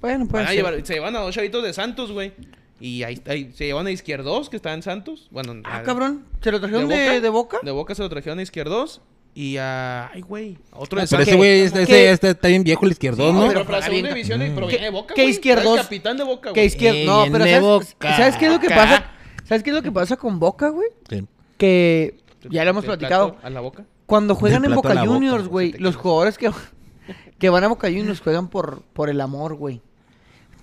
Bueno, 0.00 0.26
pues. 0.26 0.48
se 0.48 0.94
llevan 0.94 1.14
a 1.14 1.20
dos 1.20 1.32
chavitos 1.32 1.62
de 1.62 1.72
Santos, 1.72 2.10
güey. 2.10 2.32
Y 2.80 3.04
ahí, 3.04 3.22
ahí 3.28 3.52
se 3.54 3.66
llevan 3.66 3.86
a 3.86 3.92
Izquierdos, 3.92 4.50
que 4.50 4.56
está 4.56 4.74
en 4.74 4.82
Santos. 4.82 5.28
Bueno, 5.30 5.54
Ah, 5.62 5.78
a- 5.78 5.82
cabrón. 5.84 6.24
¿Se 6.42 6.50
lo 6.50 6.58
trajeron 6.58 6.88
de, 6.88 6.96
Boca? 6.96 7.20
de 7.20 7.28
boca? 7.28 7.58
De 7.62 7.70
Boca 7.70 7.94
se 7.94 8.02
lo 8.02 8.08
trajeron 8.08 8.40
a 8.40 8.42
Izquierdos. 8.42 9.00
Y 9.34 9.56
a. 9.56 10.10
Ay, 10.12 10.20
güey. 10.20 10.56
Otro 10.72 11.00
Ah, 11.00 11.02
de 11.02 11.08
pero 11.08 11.22
ese 11.22 11.34
güey 11.36 11.60
este- 11.62 11.86
¿Qué? 11.86 12.04
ya 12.04 12.28
está, 12.30 12.48
bien 12.48 12.62
viejo 12.62 12.84
el 12.86 12.92
izquierdo, 12.92 13.32
No, 13.32 13.40
¿no? 13.42 13.48
pero 13.48 13.64
para 13.66 13.82
segunda 13.82 14.08
división 14.10 14.40
y 14.42 14.46
¿Qué- 14.46 14.50
proviene 14.52 14.84
de 14.84 14.90
Boca, 14.90 15.14
qué 15.14 15.22
güey. 15.22 15.32
Izquierdos? 15.34 15.64
Era 15.64 15.74
el 15.74 15.82
capitán 15.82 16.16
de 16.16 16.24
Boca, 16.24 16.48
Que 16.52 16.60
güey. 16.60 16.66
izquierdo. 16.66 16.98
Ey, 16.98 17.06
No, 17.06 17.32
pero 17.32 17.44
¿sabes, 17.44 17.60
Boca. 17.60 18.16
¿sabes 18.16 18.36
qué 18.36 18.46
es 18.46 18.52
lo 18.52 18.60
que 18.60 18.66
Acá. 18.66 18.76
pasa? 18.76 19.10
¿Sabes 19.44 19.62
qué 19.64 19.70
es 19.70 19.76
lo 19.76 19.82
que 19.82 19.90
pasa 19.92 20.16
con 20.16 20.38
Boca, 20.38 20.68
güey? 20.68 20.88
Sí. 21.10 21.24
Que 21.58 22.14
ya 22.48 22.62
lo 22.64 22.70
hemos 22.70 22.82
Del 22.84 22.96
platicado. 22.96 23.36
A 23.42 23.50
la 23.50 23.60
boca. 23.60 23.84
Cuando 24.06 24.34
juegan 24.36 24.62
Del 24.62 24.70
en 24.72 24.74
plato 24.76 24.88
a 24.88 24.90
Boca 24.92 24.94
la 24.94 25.04
boca, 25.06 25.14
Juniors, 25.14 25.48
güey, 25.48 25.72
los 25.78 25.96
jugadores 25.96 26.38
que, 26.38 26.50
que 27.38 27.48
van 27.50 27.64
a 27.64 27.68
Boca 27.68 27.88
Juniors 27.88 28.20
juegan 28.20 28.48
por, 28.48 28.82
por 28.92 29.10
el 29.10 29.20
amor, 29.20 29.54
güey. 29.56 29.80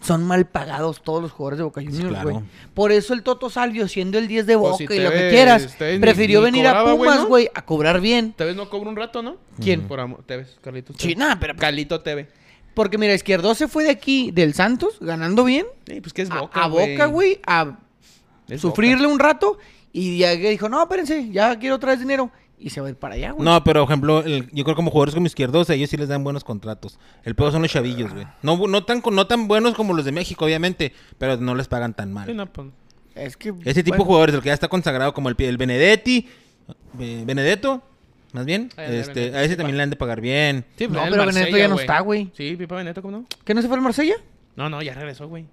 Son 0.02 0.24
mal 0.24 0.48
pagados 0.48 1.04
todos 1.04 1.22
los 1.22 1.32
jugadores 1.32 1.60
de 1.60 1.64
Boca 1.64 1.82
Juniors, 1.82 2.10
claro. 2.10 2.30
güey. 2.32 2.44
Por 2.74 2.92
eso 2.92 3.14
el 3.14 3.22
Toto 3.22 3.50
Salvio, 3.52 3.88
siendo 3.88 4.18
el 4.18 4.28
10 4.28 4.48
de 4.48 4.58
Pues 4.58 4.72
Boca 4.72 4.78
si 4.78 4.84
y 4.86 5.00
lo 5.00 5.12
que 5.12 5.30
quieras, 5.30 5.78
ni- 5.80 6.00
prefirió 6.00 6.40
ni 6.40 6.46
venir 6.46 6.68
a 6.68 6.82
güey, 6.82 6.98
Pumas, 6.98 7.20
¿no? 7.20 7.28
güey, 7.28 7.50
a 7.54 7.64
cobrar 7.64 8.02
bien. 8.02 8.34
Tevez 8.34 8.56
no 8.56 8.68
cobra 8.70 8.90
un 8.90 8.96
rato, 8.96 9.22
¿no? 9.22 9.38
¿Quién? 9.62 9.82
Por 9.88 10.00
amor. 10.00 10.24
Tevez, 10.26 10.58
Carlitos. 10.62 10.96
Sí, 10.98 11.14
nada, 11.16 11.38
pero... 11.40 11.56
Calito 11.56 12.02
TV. 12.02 12.28
Porque 12.74 12.98
mira, 12.98 13.14
Izquierdo 13.14 13.54
se 13.54 13.68
fue 13.68 13.84
de 13.84 13.92
aquí, 13.92 14.32
del 14.32 14.54
Santos, 14.56 14.98
ganando 15.02 15.44
bien, 15.44 15.66
Sí, 15.88 16.02
pues 16.02 16.14
que 16.14 16.24
es 16.24 16.32
a- 16.32 16.40
Boca, 16.42 16.64
a, 16.64 16.68
Boca, 16.68 17.06
güey, 17.06 17.40
a 17.46 17.78
Es 18.50 18.62
sufrirle 18.62 19.06
un 19.08 19.20
rato 19.20 19.60
y 19.94 20.18
ya 20.20 20.32
dijo, 20.32 20.68
no, 20.68 20.82
espérense, 20.82 21.30
ya 21.32 21.60
quiero 21.60 21.76
otra 21.76 21.92
vez 21.92 22.00
dinero. 22.00 22.32
Y 22.64 22.70
se 22.70 22.80
va 22.80 22.86
a 22.88 22.90
ir 22.92 22.96
para 22.96 23.16
allá, 23.16 23.32
güey. 23.32 23.44
No, 23.44 23.64
pero, 23.64 23.82
por 23.84 23.90
ejemplo, 23.92 24.20
el- 24.20 24.48
yo 24.52 24.64
creo 24.64 24.76
como 24.76 24.92
jugadores 24.92 25.16
como 25.16 25.26
izquierdos, 25.26 25.70
a 25.72 25.74
ellos 25.74 25.90
sí 25.90 25.98
les 25.98 26.08
dan 26.10 26.24
buenos 26.24 26.44
contratos. 26.44 27.00
El 27.24 27.34
peor 27.34 27.52
son 27.52 27.64
los 27.64 27.72
chavillos, 27.72 28.14
güey. 28.14 28.28
No, 28.44 28.56
no, 28.68 28.84
tan, 28.84 29.02
no 29.12 29.26
tan 29.26 29.48
buenos 29.48 29.74
como 29.74 29.96
los 29.96 30.06
de 30.06 30.12
México, 30.12 30.46
obviamente, 30.46 30.94
pero 31.18 31.38
no 31.38 31.56
les 31.56 31.68
pagan 31.68 31.96
tan 31.96 32.14
mal. 32.14 32.28
Sí, 32.28 32.34
no, 32.36 32.46
pues. 32.46 32.68
Es 33.16 33.36
que... 33.36 33.50
Ese 33.66 33.82
tipo 33.84 33.96
de 33.96 33.98
bueno, 33.98 34.06
jugadores, 34.06 34.36
el 34.36 34.42
que 34.42 34.48
ya 34.48 34.54
está 34.54 34.68
consagrado, 34.68 35.12
como 35.14 35.30
el, 35.30 35.36
el 35.40 35.58
Benedetti, 35.58 36.30
eh, 37.00 37.24
Benedetto, 37.26 37.82
más 38.32 38.46
bien, 38.46 38.70
Ah, 38.78 38.84
ya, 38.86 38.94
este, 38.94 39.36
a 39.36 39.42
ese 39.42 39.54
sí, 39.54 39.58
también 39.58 39.74
va. 39.76 39.78
le 39.78 39.84
han 39.84 39.90
de 39.90 39.96
pagar 39.96 40.22
bien. 40.22 40.64
Sí, 40.78 40.88
No, 40.88 41.02
pero 41.10 41.26
Benedetto 41.26 41.58
ya 41.58 41.68
no 41.68 41.80
está, 41.80 42.00
güey. 42.02 42.30
Sí, 42.38 42.56
Pipa 42.56 42.76
Benedetto, 42.76 43.02
¿cómo 43.02 43.18
no? 43.18 43.26
¿Que 43.44 43.56
no 43.56 43.62
se 43.64 43.68
fue 43.68 43.76
al 43.78 43.84
Marsella? 43.84 44.16
No, 44.56 44.70
no, 44.70 44.82
ya 44.84 44.94
regresó, 44.94 45.28
güey. 45.28 45.46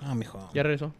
Ah, 0.00 0.14
mijo. 0.14 0.50
Ya 0.52 0.62
regresó. 0.62 0.92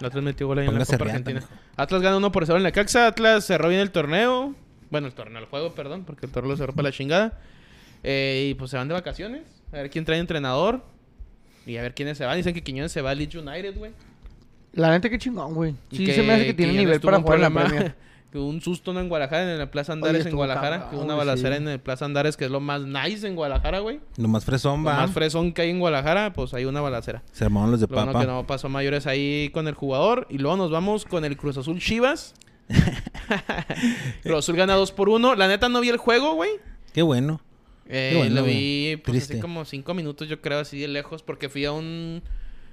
La 0.00 0.08
Atlas 0.08 0.24
metió 0.24 0.46
gol 0.46 0.58
ahí 0.58 0.66
en 0.66 0.78
la 0.78 0.84
Copa 0.84 1.04
Argentina. 1.04 1.42
Atlas 1.76 2.02
gana 2.02 2.16
1 2.16 2.32
por 2.32 2.46
0 2.46 2.56
en 2.56 2.62
la 2.62 2.72
Caxa. 2.72 3.06
Atlas 3.06 3.44
cerró 3.44 3.68
bien 3.68 3.80
el 3.80 3.90
torneo. 3.90 4.54
Bueno, 4.90 5.06
el 5.06 5.12
torneo, 5.12 5.38
el 5.40 5.46
juego, 5.46 5.74
perdón, 5.74 6.04
porque 6.04 6.26
el 6.26 6.32
torneo 6.32 6.52
lo 6.52 6.56
cerró 6.56 6.72
para 6.72 6.88
la 6.88 6.92
chingada. 6.92 7.38
Eh, 8.02 8.48
y 8.50 8.54
pues 8.54 8.70
se 8.70 8.76
van 8.76 8.88
de 8.88 8.94
vacaciones. 8.94 9.42
A 9.72 9.76
ver 9.76 9.90
quién 9.90 10.04
trae 10.04 10.18
entrenador. 10.18 10.82
Y 11.66 11.76
a 11.76 11.82
ver 11.82 11.94
quiénes 11.94 12.18
se 12.18 12.24
van. 12.24 12.36
Dicen 12.36 12.54
que 12.54 12.62
Quiñones 12.62 12.90
se 12.90 13.02
va 13.02 13.10
a 13.10 13.14
Leeds 13.14 13.34
United, 13.34 13.76
güey. 13.76 13.92
La 14.72 14.90
neta, 14.90 15.10
qué 15.10 15.18
chingón, 15.18 15.54
güey. 15.54 15.74
Sí, 15.92 16.06
se 16.06 16.22
me 16.22 16.32
hace 16.32 16.46
que 16.46 16.54
tiene 16.54 16.72
Quiñones 16.72 16.86
nivel 16.86 17.00
para 17.00 17.20
jugar 17.20 17.36
en 17.36 17.42
la 17.42 17.50
Premier. 17.50 17.94
que 18.30 18.38
un 18.38 18.60
susto 18.60 18.92
¿no? 18.92 19.00
en 19.00 19.08
Guadalajara, 19.08 19.52
en 19.52 19.58
la 19.58 19.70
Plaza 19.70 19.92
Andares 19.92 20.24
en 20.24 20.34
Guadalajara. 20.36 20.84
cabrón, 20.84 21.04
una 21.04 21.14
balacera 21.14 21.56
sí. 21.56 21.62
en 21.62 21.68
el 21.68 21.80
Plaza 21.80 22.04
Andares, 22.04 22.36
que 22.36 22.44
es 22.44 22.50
lo 22.50 22.60
más 22.60 22.82
nice 22.82 23.26
en 23.26 23.34
Guadalajara, 23.34 23.80
güey. 23.80 24.00
Lo 24.16 24.28
más 24.28 24.44
fresón, 24.44 24.82
Lo 24.84 24.90
va. 24.90 24.96
más 24.98 25.10
fresón 25.10 25.52
que 25.52 25.62
hay 25.62 25.70
en 25.70 25.80
Guadalajara, 25.80 26.32
pues 26.32 26.54
hay 26.54 26.64
una 26.64 26.80
balacera. 26.80 27.22
Se 27.32 27.44
armaron 27.44 27.70
los 27.72 27.80
de 27.80 27.86
Lo 27.88 27.94
bueno 27.96 28.12
papa. 28.12 28.24
que 28.24 28.30
no 28.30 28.46
pasó 28.46 28.68
mayores 28.68 29.06
ahí 29.06 29.50
con 29.52 29.66
el 29.68 29.74
jugador. 29.74 30.26
Y 30.30 30.38
luego 30.38 30.56
nos 30.56 30.70
vamos 30.70 31.04
con 31.04 31.24
el 31.24 31.36
Cruz 31.36 31.56
Azul 31.58 31.80
Chivas. 31.80 32.34
Cruz 34.22 34.38
Azul 34.38 34.56
gana 34.56 34.74
2 34.74 34.92
por 34.92 35.08
1. 35.08 35.34
La 35.34 35.48
neta 35.48 35.68
no 35.68 35.80
vi 35.80 35.88
el 35.88 35.96
juego, 35.96 36.34
güey. 36.34 36.50
Qué 36.92 37.02
bueno. 37.02 37.40
Eh, 37.88 38.10
Qué 38.12 38.18
bueno, 38.18 38.34
lo 38.36 38.42
vi 38.44 38.96
pues, 39.04 39.24
así 39.30 39.40
como 39.40 39.64
5 39.64 39.94
minutos, 39.94 40.28
yo 40.28 40.40
creo, 40.40 40.60
así 40.60 40.78
de 40.78 40.88
lejos. 40.88 41.22
Porque 41.22 41.48
fui 41.48 41.64
a 41.64 41.72
un. 41.72 42.22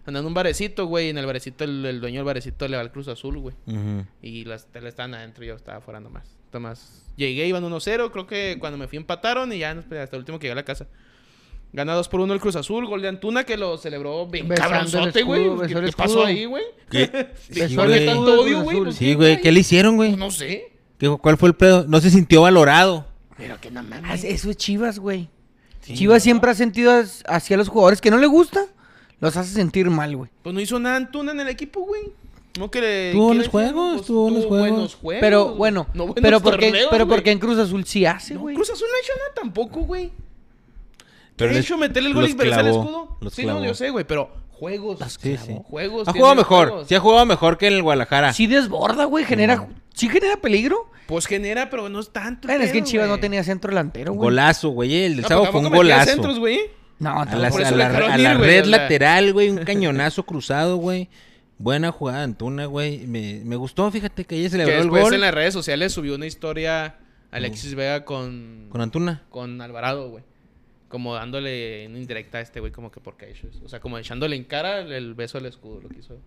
Andando 0.07 0.21
en 0.21 0.31
un 0.31 0.33
barecito, 0.33 0.85
güey. 0.87 1.07
Y 1.07 1.09
en 1.09 1.17
el 1.17 1.25
barecito, 1.25 1.63
el, 1.63 1.85
el 1.85 1.99
dueño 2.01 2.17
del 2.19 2.25
barecito 2.25 2.67
le 2.67 2.77
va 2.77 2.81
al 2.81 2.91
Cruz 2.91 3.07
Azul, 3.09 3.37
güey. 3.39 3.55
Ujú. 3.67 4.05
Y 4.21 4.45
las 4.45 4.65
teles 4.67 4.89
estaban 4.89 5.13
adentro 5.13 5.43
y 5.43 5.47
yo 5.47 5.55
estaba 5.55 5.81
fuera 5.81 5.99
nomás. 5.99 6.23
Tomás. 6.51 7.03
Llegué, 7.17 7.45
iban 7.47 7.63
1-0. 7.63 8.11
Creo 8.11 8.25
que 8.27 8.57
cuando 8.59 8.77
me 8.77 8.87
fui 8.87 8.97
empataron 8.97 9.51
y 9.53 9.59
ya 9.59 9.73
no, 9.75 9.81
hasta 9.81 10.15
el 10.15 10.19
último 10.19 10.39
que 10.39 10.43
llegué 10.47 10.53
a 10.53 10.55
la 10.55 10.65
casa. 10.65 10.87
Gana 11.73 11.93
2 11.93 12.07
por 12.07 12.21
1 12.21 12.33
el 12.33 12.39
Cruz 12.39 12.55
Azul. 12.55 12.85
Gol 12.87 13.01
de 13.01 13.09
Antuna 13.09 13.43
que 13.43 13.57
lo 13.57 13.77
celebró 13.77 14.25
bien 14.27 14.47
Besando 14.47 14.71
cabronzote, 14.71 15.23
güey. 15.23 15.43
¿Qué, 15.67 15.73
qué 15.75 15.91
pasó 15.91 16.25
ahí, 16.25 16.45
güey? 16.45 16.63
¿Qué? 16.89 17.09
¿Qué 17.53 17.67
Sí, 17.67 17.75
güey. 17.75 18.05
tanto 18.05 18.41
odio, 18.41 18.61
güey? 18.63 18.77
Pues, 18.77 18.95
Sí, 18.95 19.13
güey. 19.15 19.41
¿Qué 19.41 19.51
le 19.51 19.59
hicieron, 19.59 19.97
güey? 19.97 20.15
No 20.15 20.31
sé. 20.31 20.71
¿Qué- 20.97 21.09
¿Cuál 21.21 21.37
fue 21.37 21.49
el 21.49 21.55
pedo? 21.55 21.85
No 21.87 21.99
se 21.99 22.09
sintió 22.09 22.43
valorado. 22.43 23.05
Pero 23.35 23.59
que 23.59 23.69
no 23.69 23.81
Ah, 23.81 23.83
mames. 23.83 24.23
Eso 24.23 24.49
es 24.49 24.55
Chivas, 24.57 24.97
güey. 24.99 25.27
Chivas 25.83 26.23
siempre 26.23 26.49
ha 26.51 26.55
sentido 26.55 27.03
hacia 27.27 27.57
los 27.57 27.67
jugadores 27.69 28.01
que 28.01 28.09
no 28.11 28.17
le 28.17 28.27
gusta, 28.27 28.65
los 29.19 29.35
hace 29.37 29.51
sentir 29.53 29.89
mal, 29.89 30.15
güey. 30.15 30.29
Pues 30.43 30.53
no 30.53 30.61
hizo 30.61 30.79
nada 30.79 30.95
Antuna 30.97 31.31
en 31.31 31.39
el 31.39 31.47
equipo, 31.49 31.81
güey. 31.81 32.01
No 32.59 32.71
que 32.71 32.81
le... 32.81 33.11
Tuvo 33.11 33.21
¿qué 33.21 33.27
buenos 33.27 33.45
le 33.45 33.49
juegos? 33.51 33.93
Pues, 33.97 34.07
tuvo 34.07 34.21
buenos 34.23 34.45
juegos. 34.45 34.69
buenos 34.69 34.95
juegos. 34.95 35.21
Pero 35.21 35.55
bueno, 35.55 35.87
No 35.93 36.03
buenos 36.07 36.21
pero 36.23 36.39
porque 36.41 36.65
torneos, 36.67 36.87
pero 36.89 37.07
porque 37.07 37.31
en 37.31 37.39
Cruz 37.39 37.57
Azul 37.59 37.85
sí 37.85 38.05
hace, 38.05 38.33
No, 38.33 38.39
güey. 38.41 38.55
Cruz 38.55 38.69
Azul 38.71 38.87
no 38.89 38.95
ha 38.95 38.99
hecho 38.99 39.13
nada 39.15 39.29
tampoco, 39.35 39.81
güey. 39.81 40.11
Pero 41.35 41.53
de 41.53 41.59
hecho, 41.59 41.77
meterle 41.77 42.09
el 42.09 42.15
gol 42.15 42.27
y 42.27 42.33
verse 42.33 42.59
el 42.59 42.67
escudo. 42.67 43.17
los 43.21 43.33
Sí, 43.33 43.43
clavó. 43.43 43.59
no, 43.59 43.65
yo 43.65 43.75
sé, 43.75 43.91
güey, 43.91 44.05
pero 44.05 44.31
juegos. 44.53 44.97
Sí, 45.21 45.37
sí. 45.37 45.55
Juegos. 45.65 46.07
Ha 46.07 46.13
jugado 46.13 46.33
mejor. 46.35 46.67
juegos. 46.69 46.87
Sí 46.87 46.95
ha 46.95 46.99
jugado 46.99 47.25
mejor 47.27 47.57
que 47.59 47.67
en 47.67 47.73
el 47.73 47.83
Guadalajara. 47.83 48.33
Sí 48.33 48.47
desborda, 48.47 49.05
güey, 49.05 49.23
genera 49.23 49.67
sí 49.93 50.09
genera 50.09 50.37
peligro. 50.37 50.89
Pues 51.05 51.25
genera, 51.27 51.69
pero 51.69 51.89
no 51.89 51.99
es 51.99 52.09
tanto. 52.09 52.47
Bueno, 52.47 52.63
es 52.63 52.71
que 52.71 52.79
en 52.79 52.85
Chivas 52.85 53.07
no 53.07 53.19
tenía 53.19 53.43
centro 53.43 53.69
delantero, 53.69 54.13
güey. 54.13 54.25
Golazo, 54.25 54.69
güey. 54.69 54.93
El 55.03 55.13
del 55.13 55.21
No, 55.21 55.27
sábado 55.27 55.43
pero 55.51 55.59
fue 55.59 55.69
un 55.69 55.75
golazo. 55.75 56.09
centros, 56.11 56.39
güey. 56.39 56.59
No, 56.99 57.11
A 57.21 57.25
la, 57.25 57.31
tampoco. 57.31 57.51
por 57.51 57.61
eso 57.61 57.73
a 57.73 57.77
la- 57.77 57.87
a 57.87 58.17
ir, 58.17 58.23
la 58.23 58.35
güey, 58.35 58.47
red 58.49 58.65
lateral, 58.65 59.33
güey. 59.33 59.49
Un 59.49 59.57
cañonazo 59.63 60.25
cruzado, 60.25 60.77
güey. 60.77 61.09
Buena 61.59 61.91
jugada 61.91 62.19
de 62.19 62.23
Antuna, 62.25 62.65
güey. 62.65 63.05
Me, 63.07 63.41
me 63.43 63.55
gustó, 63.55 63.89
fíjate 63.91 64.25
que 64.25 64.35
ella 64.35 64.45
Que 64.45 64.49
celebró 64.51 64.73
el 64.75 64.81
después 64.83 65.03
gol 65.03 65.13
en 65.15 65.21
las 65.21 65.33
redes 65.33 65.53
sociales 65.53 65.91
subió 65.93 66.15
una 66.15 66.25
historia 66.27 66.97
Alexis 67.31 67.75
Vega 67.75 68.05
con... 68.05 68.67
con 68.69 68.81
Antuna. 68.81 69.23
con 69.29 69.59
Alvarado, 69.61 70.09
güey. 70.09 70.23
Como 70.87 71.15
dándole 71.15 71.85
una 71.89 71.97
indirecta 71.97 72.37
a 72.37 72.41
este 72.41 72.59
güey, 72.61 72.71
como 72.71 72.91
que 72.91 72.99
porque 73.01 73.25
ha 73.25 73.29
hecho 73.29 73.47
eso. 73.47 73.59
O 73.65 73.69
sea, 73.69 73.79
como 73.79 73.97
echándole 73.97 74.35
en 74.35 74.43
cara 74.45 74.79
el, 74.79 74.91
el 74.91 75.13
beso 75.15 75.37
al 75.37 75.45
escudo, 75.45 75.81
lo 75.81 75.89
que 75.89 75.99
hizo. 75.99 76.17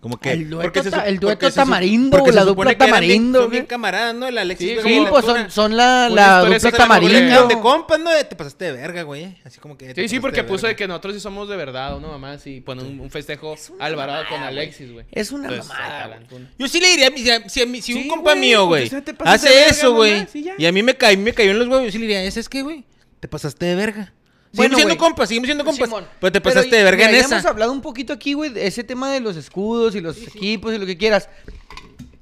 Como 0.00 0.18
que. 0.20 0.30
El 0.32 0.50
dueto 0.50 0.82
se 0.82 0.90
ta- 0.90 1.06
el 1.08 1.18
dueto 1.18 1.50
se 1.50 1.56
tamarindo, 1.56 2.16
porque 2.16 2.30
la 2.32 2.42
se 2.42 2.46
dupla 2.46 2.70
que 2.70 2.76
eran 2.76 2.88
tamarindo, 2.90 3.40
Son 3.42 3.50
bien 3.50 3.62
güey. 3.62 3.68
camaradas, 3.68 4.14
¿no? 4.14 4.26
El 4.28 4.38
Alexis 4.38 4.80
Sí, 4.82 4.88
Sí, 4.88 5.04
pues 5.08 5.24
son, 5.24 5.50
son 5.50 5.76
la, 5.76 6.08
la 6.08 6.40
dupla 6.44 6.58
que 6.60 6.72
tamarindo. 6.72 7.46
De 7.48 7.58
compas, 7.60 7.98
¿no? 7.98 8.10
Te 8.28 8.36
pasaste 8.36 8.66
de 8.66 8.72
verga, 8.72 9.02
güey. 9.02 9.36
Así 9.44 9.58
como 9.58 9.76
que. 9.76 9.94
Sí, 9.94 10.08
sí, 10.08 10.20
porque 10.20 10.42
de 10.42 10.44
puso 10.44 10.66
de 10.66 10.76
que 10.76 10.86
nosotros 10.86 11.14
sí 11.14 11.20
somos 11.20 11.48
de 11.48 11.56
verdad, 11.56 11.96
una 11.96 12.08
mamá 12.08 12.32
así, 12.32 12.60
pone 12.60 12.82
un, 12.82 13.00
un 13.00 13.10
festejo 13.10 13.56
Alvarado 13.80 14.24
con 14.28 14.42
Alexis, 14.42 14.92
güey. 14.92 15.06
Es 15.10 15.32
una 15.32 15.48
Entonces, 15.48 15.68
mamada. 15.68 16.20
Yo 16.58 16.68
sí 16.68 16.78
le 16.80 16.88
diría, 16.90 17.10
si, 17.16 17.30
a- 17.30 17.48
si, 17.48 17.82
si 17.82 17.94
un 17.94 18.02
Sí, 18.02 18.08
compa 18.08 18.30
güey, 18.32 18.40
mío, 18.40 18.66
güey, 18.66 18.90
hace 19.24 19.66
eso, 19.66 19.92
güey, 19.94 20.26
y 20.58 20.66
a 20.66 20.72
mí 20.72 20.82
me, 20.82 20.94
cae, 20.96 21.16
me 21.16 21.32
cayó 21.32 21.50
en 21.52 21.58
los 21.58 21.68
huevos, 21.68 21.84
yo 21.86 21.90
sí 21.92 21.98
le 21.98 22.06
diría, 22.06 22.22
¿es 22.24 22.48
qué, 22.48 22.62
güey? 22.62 22.84
Te 23.20 23.28
pasaste 23.28 23.66
de 23.66 23.74
verga. 23.74 24.12
Seguimos 24.56 24.76
Bueno, 24.76 24.76
siendo 24.76 24.96
compas, 24.98 25.28
seguimos 25.28 25.46
siendo 25.48 25.64
compas, 25.64 25.88
Simón. 25.88 26.04
pero 26.20 26.32
te 26.32 26.40
Pero 26.40 26.54
pasaste 26.54 26.74
de 26.76 26.82
verga 26.82 26.98
mira, 27.06 27.10
en 27.10 27.14
ya 27.16 27.26
esa. 27.26 27.34
hemos 27.36 27.46
hablado 27.46 27.72
un 27.72 27.82
poquito 27.82 28.12
aquí, 28.12 28.32
güey, 28.32 28.50
de 28.50 28.66
ese 28.66 28.82
tema 28.84 29.10
de 29.12 29.20
los 29.20 29.36
escudos 29.36 29.94
y 29.94 30.00
los 30.00 30.16
equipos 30.16 30.74
y 30.74 30.78
lo 30.78 30.86
que 30.86 30.96
quieras. 30.96 31.28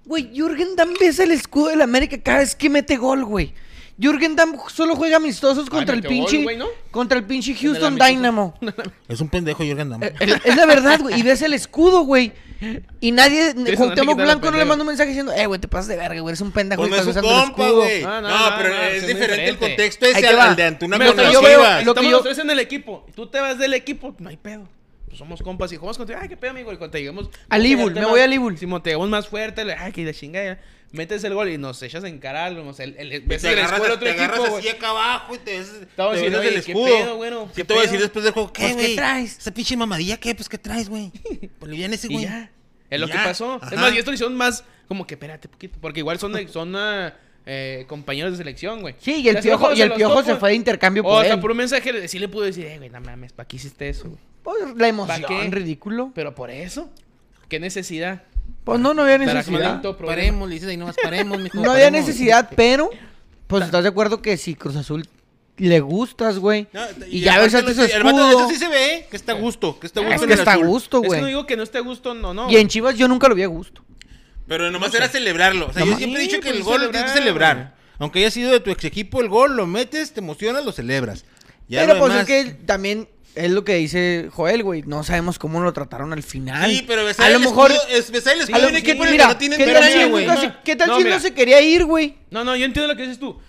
Güey, 0.05 0.31
Jürgen 0.35 0.77
Damm 0.77 0.95
besa 1.01 1.23
el 1.25 1.31
escudo 1.31 1.69
del 1.69 1.81
América 1.81 2.19
cada 2.23 2.39
vez 2.41 2.55
que 2.55 2.69
mete 2.69 2.97
gol, 2.97 3.25
güey. 3.25 3.55
Jürgen 3.97 4.35
Damm 4.35 4.57
solo 4.75 4.97
juega 4.97 5.19
amistosos 5.19 5.71
contra 5.71 5.95
el 5.95 6.03
metió 6.03 6.17
gol, 6.17 6.27
pinche 6.29 6.43
güey, 6.43 6.57
¿no? 6.57 6.67
contra 6.91 7.19
el 7.19 7.25
pinche 7.25 7.55
Houston. 7.55 7.97
Dynamo. 7.97 8.55
Es 9.09 9.21
un 9.21 9.29
pendejo, 9.29 9.63
Jürgen 9.63 9.89
Damm. 9.91 10.03
Eh, 10.03 10.13
eh, 10.21 10.39
es 10.45 10.57
la 10.57 10.67
verdad, 10.67 11.01
güey, 11.01 11.19
y 11.19 11.23
ves 11.23 11.43
el 11.43 11.53
escudo, 11.55 12.01
güey. 12.03 12.33
Y 13.01 13.13
nadie, 13.13 13.55
Cuauhtémoc 13.77 14.17
Blanco 14.17 14.51
no 14.51 14.57
le 14.57 14.65
manda 14.65 14.83
un 14.83 14.89
mensaje 14.89 15.09
diciendo, 15.11 15.33
"Eh, 15.33 15.47
güey, 15.47 15.61
te 15.61 15.69
pasas 15.69 15.89
de 15.89 15.97
verga, 15.97 16.21
güey, 16.21 16.31
eres 16.33 16.41
un 16.41 16.51
pendejo 16.51 16.81
Pues 16.83 16.89
y 16.89 16.91
no 16.91 16.97
es 16.97 17.07
estás 17.07 17.23
su 17.23 17.29
besando 17.29 17.43
el 17.45 17.47
compa, 17.55 17.63
escudo". 17.65 17.83
güey. 17.83 18.03
No, 18.03 18.09
No, 18.09 18.29
no, 18.29 18.51
no, 18.51 18.57
pero 18.57 18.69
no, 18.75 18.83
es 18.83 19.07
diferente 19.07 19.49
el 19.49 19.59
contexto 19.59 20.07
ese 20.07 20.27
al, 20.27 20.57
de 20.57 20.65
Antuna 20.65 20.97
con 20.99 21.07
yo 21.31 21.43
veo- 21.43 21.61
lo 21.61 21.75
que 21.75 21.79
Estamos 21.81 22.05
yo- 22.05 22.11
los 22.11 22.23
tres 22.23 22.39
en 22.39 22.51
el 22.51 22.59
equipo. 22.59 23.07
Tú 23.15 23.27
te 23.29 23.39
vas 23.41 23.59
del 23.59 23.75
equipo, 23.75 24.15
no 24.19 24.29
hay 24.31 24.37
pedo. 24.39 24.67
Pues 25.15 25.21
somos 25.21 25.43
compas 25.43 25.71
y 25.73 25.77
jugamos 25.77 25.97
contigo. 25.97 26.19
Ay, 26.21 26.29
qué 26.29 26.37
pedo, 26.37 26.51
amigo. 26.51 26.73
Y 26.73 26.77
cuando 26.77 26.91
te 26.91 26.99
llegamos. 26.99 27.31
Al 27.49 27.65
Ibul, 27.65 27.95
me 27.95 28.05
voy 28.05 28.21
al 28.21 28.33
Ibul. 28.33 28.59
Si 28.59 28.67
te 28.67 28.91
llegamos 28.91 29.09
más 29.09 29.29
fuerte, 29.29 29.65
le- 29.65 29.75
ay, 29.75 29.93
que 29.93 30.05
la 30.05 30.13
chingada. 30.13 30.59
Metes 30.91 31.23
el 31.23 31.35
gol 31.35 31.49
y 31.51 31.57
nos 31.59 31.81
echas 31.85 32.03
en 32.03 32.19
cara. 32.19 32.51
No 32.51 32.73
sé, 32.73 32.83
el, 32.83 32.97
el, 32.99 33.11
Te 33.11 33.21
ves 33.21 33.45
el 33.45 33.59
agarras, 33.59 33.73
escudo 33.81 33.97
del 33.97 33.99
te 34.01 34.11
otro 34.11 34.23
agarras 34.25 34.39
equipo, 34.41 34.57
así 34.59 34.69
acá 34.71 34.89
abajo 34.91 35.35
y 35.37 35.39
te 35.39 35.45
te 35.45 35.55
diciendo, 36.15 36.43
el 36.43 36.65
¿qué 36.65 36.73
pedo, 36.75 37.17
bueno? 37.17 37.47
¿Qué 37.47 37.55
¿Qué 37.55 37.65
te 37.65 37.75
voy 37.75 37.81
a 37.81 37.87
decir 37.87 38.01
después 38.01 38.25
del 38.25 38.33
juego? 38.35 38.53
¿Qué, 38.53 38.73
Pues, 38.75 38.87
¿qué 38.87 38.95
traes? 38.97 39.39
Esa 39.39 39.55
pinche 39.55 39.77
mamadilla, 39.77 40.17
¿qué? 40.17 40.35
Pues, 40.35 40.49
¿qué 40.49 40.59
traes, 40.59 40.89
güey? 40.89 41.13
Boliviana 41.61 41.95
ese, 41.95 42.09
Y 42.09 42.15
güey. 42.15 42.29
Es 42.91 43.01
lo 43.01 43.07
que 43.07 43.15
pasó. 43.15 43.61
Ajá. 43.63 43.73
Es 43.73 43.81
más, 43.81 43.95
y 43.95 43.99
esto 43.99 44.11
lo 44.11 44.15
hicieron 44.17 44.37
más 44.37 44.65
como 44.89 45.07
que 45.07 45.15
espérate 45.15 45.49
poquito. 45.49 45.79
Porque 45.81 46.01
igual 46.01 46.19
son, 46.19 46.49
son 46.49 46.75
eh, 47.47 47.85
compañeros 47.89 48.33
de 48.33 48.39
selección, 48.39 48.81
güey. 48.81 48.95
Sí, 48.99 49.17
y 49.23 49.29
el 49.29 49.39
piojo, 49.41 49.73
y 49.73 49.81
el 49.83 49.93
piojo 49.93 50.15
topo. 50.17 50.27
se 50.27 50.37
fue 50.37 50.51
de 50.51 50.55
intercambio 50.57 51.03
O 51.03 51.09
por 51.09 51.23
hasta 51.23 51.35
él. 51.35 51.41
por 51.41 51.51
un 51.51 51.57
mensaje 51.59 51.93
le- 51.93 52.09
sí 52.09 52.19
le 52.19 52.29
pude 52.29 52.47
decir, 52.47 52.67
eh, 52.67 52.79
güey, 52.79 52.91
no 52.91 53.01
mames, 53.01 53.33
¿para 53.33 53.47
qué 53.47 53.57
hiciste 53.57 53.89
eso, 53.89 54.09
güey? 54.09 54.21
Pues, 54.43 54.61
la 54.69 54.75
¿Para 54.75 54.89
emoción, 54.89 55.25
qué? 55.27 55.51
ridículo. 55.51 56.11
Pero 56.15 56.35
por 56.35 56.51
eso, 56.51 56.91
¿qué 57.49 57.59
necesidad? 57.61 58.23
Pues 58.65 58.81
no, 58.81 58.95
no 58.95 59.03
había 59.03 59.19
Para 59.19 59.35
necesidad. 59.35 59.83
Paremos, 59.99 60.49
le 60.49 60.55
dices 60.55 60.69
ahí 60.71 60.77
nomás, 60.77 60.97
paremos, 61.03 61.39
mijo. 61.41 61.59
No 61.59 61.71
había 61.73 61.85
paremos. 61.87 62.07
necesidad, 62.07 62.51
pero 62.57 62.91
pues 63.47 63.65
estás 63.65 63.83
de 63.83 63.89
acuerdo 63.91 64.23
que 64.23 64.37
si 64.39 64.55
Cruz 64.55 64.77
Azul 64.77 65.07
le 65.59 65.81
gustas, 65.81 66.39
güey. 66.39 66.67
No, 66.73 66.81
y 67.09 67.21
ya 67.21 67.35
su 67.49 67.57
vato- 67.57 67.71
escudo. 67.85 68.31
Eso 68.41 68.49
sí 68.49 68.57
se 68.57 68.69
ve, 68.69 69.07
que 69.11 69.17
está 69.17 69.33
a 69.33 69.35
gusto, 69.37 69.79
que 69.79 69.87
está 69.87 70.01
a 70.01 70.03
Es 70.03 70.09
gusto 70.09 70.23
en 70.25 70.29
que 70.29 70.33
el 70.35 70.39
está 70.41 70.51
a 70.53 70.55
azul. 70.55 70.67
gusto, 70.67 70.97
Es 70.99 71.03
que 71.03 71.07
güey. 71.09 71.21
no 71.21 71.27
digo 71.27 71.47
que 71.47 71.57
no 71.57 71.63
esté 71.63 71.79
a 71.79 71.83
gusto, 71.83 72.15
no, 72.15 72.33
no. 72.35 72.51
Y 72.51 72.57
en 72.57 72.69
Chivas 72.69 72.97
yo 72.97 73.07
nunca 73.07 73.29
lo 73.29 73.35
vi 73.35 73.43
a 73.45 73.47
gusto. 73.47 73.84
Pero 74.47 74.71
nomás 74.71 74.91
No 74.93 74.99
era 74.99 75.07
sé. 75.07 75.13
celebrarlo. 75.19 75.67
O 75.69 75.73
sea, 75.73 75.85
yo 75.85 75.97
siempre 75.97 76.21
he 76.23 76.27
dicho 76.27 76.41
que 76.41 76.51
el 76.51 76.63
gol 76.63 76.91
tienes 76.91 77.13
que 77.13 77.19
celebrar. 77.19 77.75
Aunque 77.99 78.19
haya 78.19 78.31
sido 78.31 78.53
de 78.53 78.61
tu 78.61 78.71
ex 78.71 78.85
equipo, 78.85 79.21
el 79.21 79.29
gol 79.29 79.57
lo 79.57 79.67
metes, 79.67 80.13
te 80.13 80.21
emocionas, 80.21 80.65
lo 80.65 80.73
celebras. 80.73 81.25
Ya 81.69 81.81
pero 81.83 81.95
lo 81.95 82.01
pues 82.01 82.13
demás- 82.13 82.29
es 82.29 82.45
que 82.45 82.51
también 82.67 83.09
es 83.37 83.51
lo 83.51 83.65
que 83.65 83.77
dice 83.77 84.29
Joel, 84.33 84.63
güey. 84.63 84.83
No 84.83 85.03
sabemos 85.05 85.39
cómo 85.39 85.61
lo 85.63 85.73
trataron 85.73 86.13
al 86.13 86.23
final. 86.23 86.71
Sí, 86.71 86.85
pero 86.87 87.05
besar 87.05 87.27
a 87.27 87.31
lo 87.31 87.37
el 87.37 87.41
mejor. 87.43 87.73
es 87.91 88.11
besar 88.11 88.35
el 88.35 88.41
a 88.41 88.45
escudo 88.45 88.59
lo- 88.61 88.67
de 88.67 88.73
un 88.73 88.77
equipo 88.79 89.03
en 89.05 89.09
el 89.09 89.13
mira, 89.13 89.25
que 89.29 89.33
no 89.33 89.39
tienen 89.39 89.59
¿qué 89.59 89.73
tal 89.73 89.85
si 89.93 90.05
güey. 90.11 90.27
se- 90.41 90.53
¿Qué 90.65 90.77
tal 90.77 90.89
No, 90.89 90.95
si 90.97 91.01
él 91.01 91.05
mira. 91.07 91.17
no 91.17 91.23
se 91.23 91.33
quería 91.35 91.61
ir, 91.63 91.85
güey? 91.85 92.17
No, 92.31 92.45
no, 92.45 92.55
yo 92.57 92.65
entiendo 92.67 92.89
lo 92.93 92.97
que 92.97 93.03
dices 93.03 93.19
tú. 93.19 93.41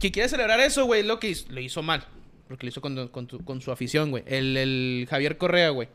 Que 0.00 0.10
quiere 0.12 0.28
celebrar 0.28 0.60
eso, 0.60 0.84
güey, 0.86 1.02
lo 1.02 1.18
que 1.18 1.28
hizo, 1.30 1.46
lo 1.50 1.60
hizo 1.60 1.82
mal. 1.82 2.06
Porque 2.46 2.64
lo 2.64 2.70
hizo 2.70 2.80
con, 2.80 3.08
con, 3.08 3.26
tu- 3.26 3.44
con 3.44 3.60
su 3.60 3.70
afición, 3.72 4.10
güey. 4.10 4.22
El, 4.26 4.56
el 4.56 5.06
Javier 5.10 5.36
Correa, 5.36 5.70
güey. 5.70 5.88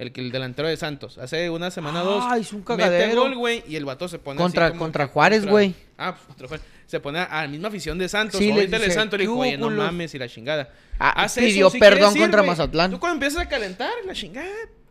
El, 0.00 0.12
que- 0.12 0.20
el 0.22 0.32
delantero 0.32 0.66
de 0.66 0.76
Santos. 0.76 1.18
Hace 1.18 1.50
una 1.50 1.70
semana 1.70 2.02
o 2.02 2.06
dos. 2.06 2.24
Ah, 2.26 2.38
hizo 2.38 2.56
un 2.56 2.62
Mete 2.62 2.82
cagadero. 2.82 3.20
gol, 3.22 3.34
güey. 3.36 3.62
Y 3.68 3.76
el 3.76 3.84
vato 3.84 4.08
se 4.08 4.18
pone 4.18 4.38
Contra- 4.38 4.66
así 4.66 4.72
como 4.72 4.84
contra 4.84 5.06
Juárez, 5.08 5.46
güey. 5.46 5.74
Ah, 5.98 6.14
pues 6.14 6.26
contra 6.26 6.48
Juárez. 6.48 6.66
Se 6.86 7.00
pone 7.00 7.18
a 7.20 7.42
la 7.42 7.48
misma 7.48 7.68
afición 7.68 7.98
de 7.98 8.08
Santos. 8.08 8.38
Sí, 8.38 8.50
le 8.52 8.62
el 8.64 8.70
de 8.70 8.90
Santos 8.90 9.18
le 9.18 9.24
dijo, 9.24 9.34
"¿Qué 9.34 9.40
oye, 9.40 9.58
no 9.58 9.66
hubo, 9.66 9.74
culos?" 9.74 9.84
mames 9.86 10.14
y 10.14 10.18
la 10.18 10.28
chingada. 10.28 10.72
Ah, 10.98 11.24
Hace 11.24 11.42
pidió 11.42 11.70
si 11.70 11.78
perdón 11.78 12.16
contra. 12.16 12.42
Mazatlán. 12.42 12.90
Tú 12.90 12.98
cuando 12.98 13.14
empiezas 13.16 13.42
a 13.42 13.48
calentar, 13.48 13.90
la 14.06 14.12
chingada, 14.14 14.48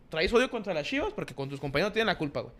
traes 0.08 0.32
odio 0.32 0.48
contra 0.48 0.72
las 0.72 0.86
chivas 0.86 1.12
porque 1.12 1.34
con 1.34 1.48
tus 1.48 1.60
compañeros 1.60 1.92
tienen 1.92 2.06
la 2.06 2.16
culpa, 2.16 2.40
güey. 2.40 2.54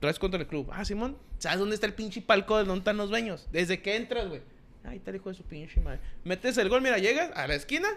Traes 0.00 0.18
contra 0.18 0.38
el 0.40 0.46
club. 0.46 0.68
Ah, 0.72 0.84
Simón, 0.84 1.16
¿sabes 1.38 1.58
dónde 1.60 1.76
está 1.76 1.86
el 1.86 1.94
pinche 1.94 2.20
palco 2.20 2.58
de 2.58 2.64
dónde 2.64 2.80
están 2.80 2.96
los 2.96 3.08
dueños? 3.08 3.46
Desde 3.52 3.80
que 3.80 3.96
entras, 3.96 4.28
güey. 4.28 4.42
Ahí 4.84 4.96
está 4.96 5.10
el 5.10 5.16
hijo 5.16 5.28
de 5.30 5.36
su 5.36 5.44
pinche 5.44 5.80
madre. 5.80 6.00
Metes 6.24 6.58
el 6.58 6.68
gol, 6.68 6.82
mira, 6.82 6.98
llegas 6.98 7.30
a 7.34 7.46
la 7.46 7.54
esquina 7.54 7.88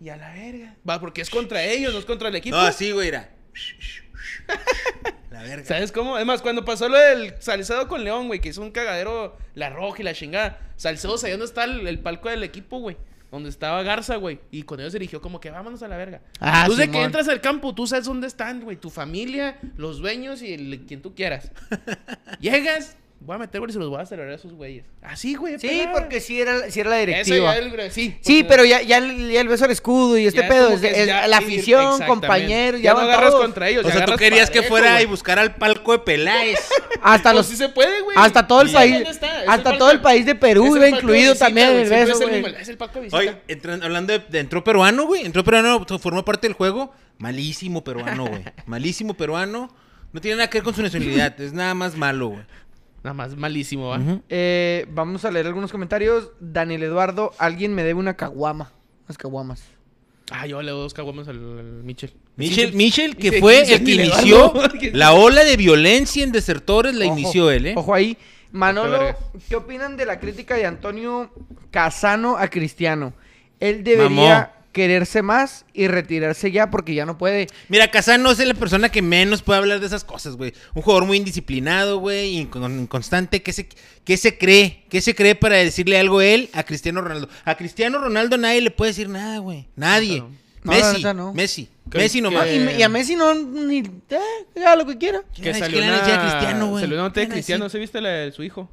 y 0.00 0.08
a 0.08 0.16
la 0.16 0.32
verga. 0.32 0.76
Va, 0.88 1.00
porque 1.00 1.20
es 1.22 1.30
contra 1.30 1.62
ellos, 1.64 1.92
no 1.92 1.98
es 1.98 2.04
contra 2.04 2.28
el 2.28 2.36
equipo. 2.36 2.56
No, 2.56 2.62
así, 2.62 2.90
güey, 2.92 3.08
era. 3.08 3.30
La 5.30 5.42
verga. 5.42 5.64
¿Sabes 5.64 5.92
cómo? 5.92 6.16
Además, 6.16 6.40
cuando 6.42 6.64
pasó 6.64 6.88
lo 6.88 6.96
del 6.98 7.34
Salcedo 7.40 7.86
con 7.86 8.02
León, 8.02 8.28
güey, 8.28 8.40
que 8.40 8.48
hizo 8.48 8.62
un 8.62 8.70
cagadero, 8.70 9.36
la 9.54 9.68
roja 9.70 10.00
y 10.00 10.04
la 10.04 10.14
chingada. 10.14 10.58
Salcedo 10.76 11.18
sabía 11.18 11.34
dónde 11.34 11.46
está 11.46 11.64
el, 11.64 11.86
el 11.86 11.98
palco 11.98 12.28
del 12.30 12.42
equipo, 12.44 12.78
güey. 12.78 12.96
Donde 13.30 13.50
estaba 13.50 13.82
Garza, 13.82 14.16
güey. 14.16 14.40
Y 14.50 14.62
con 14.62 14.80
ellos 14.80 14.92
se 14.92 14.98
dirigió 14.98 15.20
como 15.20 15.38
que 15.38 15.50
vámonos 15.50 15.82
a 15.82 15.88
la 15.88 15.98
verga. 15.98 16.22
Ah, 16.40 16.64
tú 16.66 16.74
de 16.76 16.90
que 16.90 17.02
entras 17.02 17.28
al 17.28 17.42
campo, 17.42 17.74
tú 17.74 17.86
sabes 17.86 18.06
dónde 18.06 18.26
están, 18.26 18.62
güey. 18.62 18.78
Tu 18.78 18.88
familia, 18.88 19.58
los 19.76 19.98
dueños 19.98 20.40
y 20.40 20.54
el- 20.54 20.84
quien 20.88 21.02
tú 21.02 21.14
quieras. 21.14 21.52
Llegas, 22.40 22.96
voy 23.20 23.34
a 23.36 23.38
meter, 23.38 23.60
güey, 23.60 23.70
y 23.70 23.72
se 23.72 23.78
los 23.78 23.88
voy 23.90 24.00
a 24.00 24.06
celebrar 24.06 24.32
a 24.32 24.36
esos 24.36 24.52
güeyes. 24.52 24.84
Así, 25.02 25.34
güey. 25.34 25.58
Sí, 25.58 25.84
porque 25.92 26.20
sí 26.20 26.40
era, 26.40 26.70
sí 26.70 26.80
era 26.80 26.90
la 26.90 27.00
Eso 27.00 27.06
directiva. 27.34 27.52
ya 27.54 27.58
el- 27.84 27.90
sí. 27.92 28.16
Sí, 28.20 28.44
pero 28.48 28.64
ya, 28.64 28.80
ya, 28.82 28.98
el- 28.98 29.30
ya 29.30 29.40
el 29.40 29.48
beso 29.48 29.64
al 29.64 29.70
escudo 29.70 30.16
y 30.16 30.26
este 30.26 30.42
ya 30.42 30.48
pedo, 30.48 30.64
como 30.66 30.76
es, 30.76 30.80
que 30.80 31.00
es 31.02 31.06
ya 31.06 31.26
la 31.26 31.38
afición, 31.38 32.00
compañeros, 32.06 32.80
ya, 32.80 32.92
no 32.94 33.00
agarras 33.00 33.30
todos. 33.30 33.42
contra 33.42 33.68
ellos. 33.68 33.84
O 33.84 33.90
sea, 33.90 34.06
tú 34.06 34.16
querías 34.16 34.50
que 34.50 34.62
fuera 34.62 34.92
güey. 34.92 35.02
y 35.04 35.06
buscar 35.06 35.38
al 35.38 35.54
palco 35.56 35.92
de 35.92 35.98
Peláez. 36.00 36.58
Hasta 37.02 37.30
Pues 37.30 37.34
los 37.36 37.46
sí 37.46 37.56
se 37.56 37.68
puede, 37.68 38.00
güey. 38.02 38.16
hasta 38.18 38.46
todo 38.46 38.62
el 38.62 38.70
¿Y 38.70 38.72
país, 38.72 39.06
hasta 39.46 39.70
el 39.72 39.78
todo 39.78 39.90
el 39.92 40.00
país 40.00 40.26
de 40.26 40.34
Perú 40.34 40.64
es 40.64 40.70
el 40.70 40.76
iba 40.76 40.80
palco 40.82 40.96
de 40.96 41.00
incluido 41.02 41.32
visita, 41.32 41.46
también 41.46 41.68
el 41.68 41.74
siempre 41.86 41.98
beso, 42.04 42.12
es 42.12 42.20
el 42.20 42.28
güey. 42.28 42.42
mismo, 42.42 42.58
Es 42.58 42.68
el 42.68 42.76
palco 42.76 42.94
de 42.94 43.00
visita. 43.02 43.16
Oye, 43.18 43.36
hablando 43.84 44.18
de 44.18 44.38
entró 44.40 44.64
peruano, 44.64 45.06
güey. 45.06 45.24
Entró 45.24 45.44
peruano, 45.44 45.84
formó 46.00 46.24
parte 46.24 46.46
del 46.48 46.54
juego. 46.54 46.92
Malísimo 47.18 47.84
peruano, 47.84 48.26
güey. 48.26 48.42
Malísimo 48.66 49.14
peruano. 49.14 49.72
No 50.12 50.20
tiene 50.20 50.36
nada 50.38 50.48
que 50.50 50.58
ver 50.58 50.64
con 50.64 50.74
su 50.74 50.82
nacionalidad. 50.82 51.38
Es 51.40 51.52
nada 51.52 51.74
más 51.74 51.94
malo, 51.96 52.28
güey. 52.28 52.42
Nada 53.02 53.14
más 53.14 53.36
malísimo, 53.36 53.88
¿va? 53.88 54.00
Eh, 54.28 54.86
vamos 54.90 55.24
a 55.24 55.30
leer 55.30 55.46
algunos 55.46 55.70
comentarios. 55.70 56.32
Daniel 56.40 56.82
Eduardo, 56.82 57.32
alguien 57.38 57.74
me 57.74 57.84
debe 57.84 58.00
una 58.00 58.16
caguama. 58.16 58.72
Unas 59.06 59.16
caguamas. 59.16 59.62
Ah, 60.30 60.46
yo 60.46 60.60
le 60.60 60.70
doy 60.70 60.80
dos 60.80 60.94
caguamas 60.94 61.28
al, 61.28 61.36
al 61.36 61.82
Michel. 61.84 62.12
Michel, 62.36 62.72
Michel, 62.74 63.16
que 63.16 63.40
fue 63.40 63.60
el 63.60 63.66
que 63.66 63.78
Daniel 63.78 64.00
inició 64.00 64.52
Eduardo. 64.52 64.78
la 64.92 65.12
ola 65.14 65.44
de 65.44 65.56
violencia 65.56 66.22
en 66.22 66.32
desertores, 66.32 66.94
la 66.94 67.06
Ojo, 67.06 67.18
inició 67.18 67.50
él, 67.50 67.66
¿eh? 67.66 67.74
Ojo 67.76 67.94
ahí. 67.94 68.18
Manolo. 68.50 69.14
¿qué 69.48 69.56
opinan 69.56 69.96
de 69.96 70.06
la 70.06 70.18
crítica 70.20 70.54
de 70.56 70.66
Antonio 70.66 71.30
Casano 71.70 72.36
a 72.36 72.48
Cristiano? 72.48 73.12
Él 73.60 73.84
debería 73.84 74.52
quererse 74.72 75.22
más 75.22 75.64
y 75.72 75.88
retirarse 75.88 76.52
ya 76.52 76.70
porque 76.70 76.94
ya 76.94 77.06
no 77.06 77.18
puede. 77.18 77.46
Mira, 77.68 77.90
Kazan 77.90 78.22
no 78.22 78.30
es 78.30 78.38
la 78.38 78.54
persona 78.54 78.90
que 78.90 79.02
menos 79.02 79.42
puede 79.42 79.58
hablar 79.58 79.80
de 79.80 79.86
esas 79.86 80.04
cosas, 80.04 80.36
güey. 80.36 80.52
Un 80.74 80.82
jugador 80.82 81.06
muy 81.06 81.16
indisciplinado, 81.16 81.98
güey, 81.98 82.36
incon- 82.36 82.80
inconstante. 82.82 83.42
¿Qué 83.42 83.52
se, 83.52 83.68
¿Qué 84.04 84.16
se 84.16 84.36
cree? 84.38 84.84
¿Qué 84.88 85.00
se 85.00 85.14
cree 85.14 85.34
para 85.34 85.56
decirle 85.56 85.98
algo 85.98 86.20
él 86.20 86.50
a 86.52 86.62
Cristiano 86.64 87.00
Ronaldo? 87.00 87.28
A 87.44 87.56
Cristiano 87.56 87.98
Ronaldo 87.98 88.36
nadie 88.38 88.60
le 88.60 88.70
puede 88.70 88.90
decir 88.90 89.08
nada, 89.08 89.38
güey. 89.38 89.66
Nadie. 89.76 90.22
No, 90.64 90.72
Messi, 90.72 91.02
no. 91.14 91.32
Messi. 91.32 91.68
Que- 91.90 91.98
Messi 91.98 92.20
nomás. 92.20 92.44
que- 92.44 92.56
Y, 92.56 92.58
me- 92.58 92.78
y 92.78 92.82
a 92.82 92.88
Messi 92.88 93.16
no, 93.16 93.34
ni. 93.34 93.78
Eh, 93.78 94.18
haga 94.58 94.76
lo 94.76 94.86
que 94.86 94.98
quiera. 94.98 95.22
Que 95.34 95.54
salió 95.54 95.78
¿qué 95.80 95.86
le 95.86 95.92
una, 95.92 96.02
Cristiano, 96.20 96.66
güey? 96.68 96.82
salió 96.82 96.96
una 96.96 97.04
nota 97.04 97.14
¿Qué 97.14 97.20
de 97.20 97.26
le 97.28 97.32
Cristiano? 97.32 97.68
¿se 97.68 97.78
viste 97.78 98.00
la 98.00 98.10
de 98.10 98.32
su 98.32 98.42
hijo? 98.42 98.70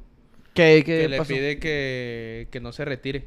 ¿Qué, 0.52 0.82
Que 0.84 1.02
qué 1.02 1.08
le 1.08 1.16
pasó? 1.18 1.28
pide 1.28 1.58
que, 1.58 2.48
que 2.50 2.60
no 2.60 2.72
se 2.72 2.84
retire. 2.84 3.24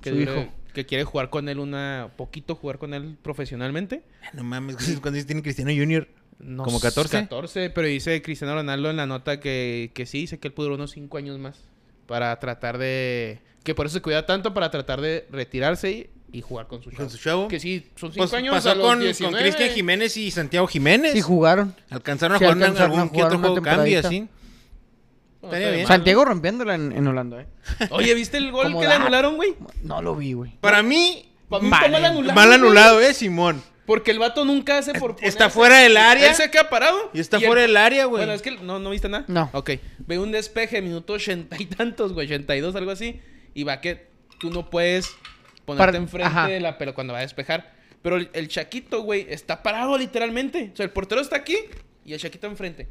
Que, 0.00 0.10
Su 0.10 0.16
dure- 0.16 0.22
hijo. 0.32 0.52
Que 0.72 0.86
quiere 0.86 1.04
jugar 1.04 1.30
con 1.30 1.48
él 1.48 1.58
una 1.58 2.10
poquito, 2.16 2.54
jugar 2.54 2.78
con 2.78 2.94
él 2.94 3.16
profesionalmente. 3.22 4.02
No 4.32 4.44
mames, 4.44 4.76
¿cuántos 5.00 5.26
tiene 5.26 5.42
Cristiano 5.42 5.70
Junior? 5.70 6.08
No 6.38 6.64
¿Como 6.64 6.78
s- 6.78 6.86
14? 6.86 7.18
14, 7.20 7.70
pero 7.70 7.86
dice 7.86 8.20
Cristiano 8.22 8.54
Ronaldo 8.54 8.90
en 8.90 8.96
la 8.96 9.06
nota 9.06 9.38
que, 9.40 9.90
que 9.94 10.06
sí, 10.06 10.20
dice 10.22 10.38
que 10.38 10.48
él 10.48 10.54
pudo 10.54 10.74
unos 10.74 10.90
5 10.92 11.16
años 11.18 11.38
más 11.38 11.60
para 12.06 12.38
tratar 12.40 12.78
de... 12.78 13.38
Que 13.62 13.74
por 13.76 13.86
eso 13.86 13.94
se 13.94 14.02
cuida 14.02 14.26
tanto 14.26 14.52
para 14.52 14.70
tratar 14.70 15.00
de 15.00 15.26
retirarse 15.30 15.90
y, 15.92 16.10
y 16.32 16.40
jugar 16.42 16.66
con 16.66 16.82
su 16.82 16.90
Con 16.90 16.98
chavo. 16.98 17.10
su 17.10 17.18
chavo. 17.18 17.48
Que 17.48 17.60
sí, 17.60 17.86
son 17.94 18.10
5 18.12 18.18
Pues 18.24 18.34
años 18.34 18.54
pasó 18.56 18.70
a 18.70 18.74
los 18.74 18.84
con, 18.84 18.94
con 18.96 19.02
19. 19.04 19.38
Cristian 19.40 19.70
Jiménez 19.70 20.16
y 20.16 20.30
Santiago 20.32 20.66
Jiménez. 20.66 21.12
Sí, 21.12 21.20
jugaron. 21.20 21.74
Alcanzaron 21.90 22.34
a 22.34 22.38
Sí, 22.40 22.44
jugar 22.44 22.56
en 22.56 22.62
alcanzaron 22.64 22.98
a 22.98 23.02
algún 23.02 23.16
que 23.16 23.22
otro 23.24 23.38
juego 23.38 23.54
cambio 23.62 24.00
temporadita. 24.02 24.08
Estaría 25.42 25.70
bien. 25.70 25.86
Santiago 25.86 26.24
rompiéndola 26.24 26.74
en, 26.74 26.92
en 26.92 27.06
Holanda, 27.06 27.42
¿eh? 27.42 27.46
Oye, 27.90 28.14
¿viste 28.14 28.36
el 28.38 28.52
gol 28.52 28.64
Como 28.66 28.80
que 28.80 28.86
le 28.86 28.90
da- 28.94 29.00
anularon, 29.00 29.36
güey? 29.36 29.54
No 29.82 30.00
lo 30.00 30.14
vi, 30.14 30.32
güey. 30.34 30.52
Para 30.60 30.82
mí, 30.82 31.28
Pa' 31.48 31.58
mí 31.60 31.66
está 31.66 31.88
mal 31.88 32.04
anulado, 32.04 32.34
mal 32.34 32.46
güey. 32.48 32.58
anulado, 32.60 33.00
eh, 33.00 33.12
Simón. 33.14 33.62
Porque 33.84 34.12
el 34.12 34.20
vato 34.20 34.44
nunca 34.44 34.78
hace 34.78 34.94
por 34.94 35.16
Está 35.20 35.46
ponerse- 35.46 35.50
fuera 35.50 35.78
del 35.78 35.96
área. 35.96 36.28
Él 36.30 36.34
se 36.36 36.50
queda 36.50 36.70
parado. 36.70 37.10
Y 37.12 37.18
está 37.20 37.40
fuera 37.40 37.62
del 37.62 37.76
área, 37.76 38.04
güey. 38.04 38.20
Bueno, 38.22 38.32
es 38.32 38.40
que 38.40 38.52
no, 38.52 38.78
no 38.78 38.90
viste 38.90 39.08
nada. 39.08 39.24
No. 39.26 39.50
Ok. 39.52 39.70
Ve 39.98 40.18
un 40.20 40.30
despeje, 40.30 40.80
minuto 40.80 41.14
ochenta 41.14 41.56
y 41.60 41.66
tantos, 41.66 42.12
güey, 42.12 42.26
82, 42.28 42.76
algo 42.76 42.92
así. 42.92 43.20
Y 43.54 43.64
va 43.64 43.80
que 43.80 44.06
tú 44.38 44.50
no 44.50 44.70
puedes 44.70 45.10
ponerte 45.64 45.86
Para- 45.86 45.98
enfrente 45.98 46.28
ajá. 46.28 46.46
de 46.46 46.60
la 46.60 46.78
pero 46.78 46.94
cuando 46.94 47.12
va 47.12 47.18
a 47.18 47.22
despejar. 47.22 47.74
Pero 48.02 48.16
el, 48.16 48.30
el 48.32 48.46
Chaquito, 48.48 49.02
güey, 49.02 49.26
está 49.28 49.62
parado 49.64 49.98
literalmente. 49.98 50.70
O 50.72 50.76
sea, 50.76 50.84
el 50.84 50.90
portero 50.90 51.20
está 51.20 51.36
aquí 51.36 51.56
y 52.04 52.12
el 52.14 52.20
Chaquito 52.20 52.46
enfrente. 52.46 52.86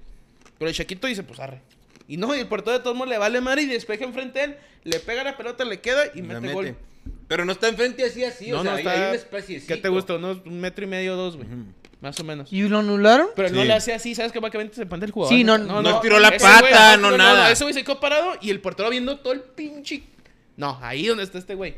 Pero 0.60 0.68
el 0.70 0.76
Chaquito 0.76 1.08
dice, 1.08 1.24
pues 1.24 1.39
arre. 1.39 1.62
Y 2.12 2.18
no, 2.18 2.36
y 2.36 2.39
el 2.39 2.47
portero 2.47 2.74
de 2.78 2.84
todos 2.84 2.93
modos 2.95 3.09
le 3.09 3.18
vale 3.18 3.39
madre 3.39 3.62
y 3.62 3.68
despeja 3.68 4.03
enfrente 4.03 4.39
de 4.39 4.45
él. 4.45 4.57
Le 4.84 4.99
pega 4.99 5.24
la 5.24 5.38
pelota, 5.38 5.64
le 5.64 5.80
queda 5.80 6.07
y 6.14 6.22
mete, 6.22 6.41
mete. 6.41 6.53
gol. 6.53 6.76
Pero 7.30 7.45
no 7.45 7.53
está 7.53 7.70
enfrente 7.70 8.03
así, 8.03 8.26
así. 8.26 8.49
no, 8.51 8.59
o 8.59 8.64
sea, 8.64 8.72
no, 8.72 8.78
hay- 8.78 8.84
está. 8.84 8.91
hay 8.91 8.99
una 8.99 9.14
especie 9.16 9.66
¿Qué 9.66 9.78
te 9.78 9.88
gusta? 9.88 10.16
Unos 10.16 10.39
un 10.45 10.59
metro 10.59 10.84
y 10.84 10.88
medio, 10.88 11.16
dos, 11.16 11.38
güey. 11.38 11.47
Más 12.01 12.20
o 12.20 12.24
menos. 12.26 12.51
¿Y 12.51 12.64
lo 12.68 12.80
anularon? 12.80 13.28
Pero 13.34 13.47
él 13.47 13.53
no 13.53 13.62
Sí. 13.62 13.68
le 13.68 13.74
hace 13.74 13.93
así, 13.93 14.14
¿sabes? 14.14 14.34
Que 14.34 14.39
básicamente 14.39 14.76
se 14.76 14.86
panda 14.86 15.05
el 15.05 15.14
jugador. 15.14 15.34
Sí, 15.34 15.45
no- 15.45 15.57
no 15.57 16.01
tiró 16.01 16.20
la 16.20 16.32
pata, 16.32 16.97
no 16.97 17.07
tiró 17.07 17.18
nada. 17.18 17.49
Ese 17.49 17.64
güey 17.64 17.74
se 17.74 17.84
quedó 17.86 17.99
parado 18.01 18.34
y 18.41 18.49
el 18.49 18.59
portero 18.59 18.89
viendo 18.89 19.18
todo 19.20 19.32
el 19.32 19.39
pinche. 19.41 20.03
No, 20.57 20.78
ahí 20.82 21.07
donde 21.07 21.24
está 21.24 21.38
este 21.38 21.55
güey. 21.55 21.76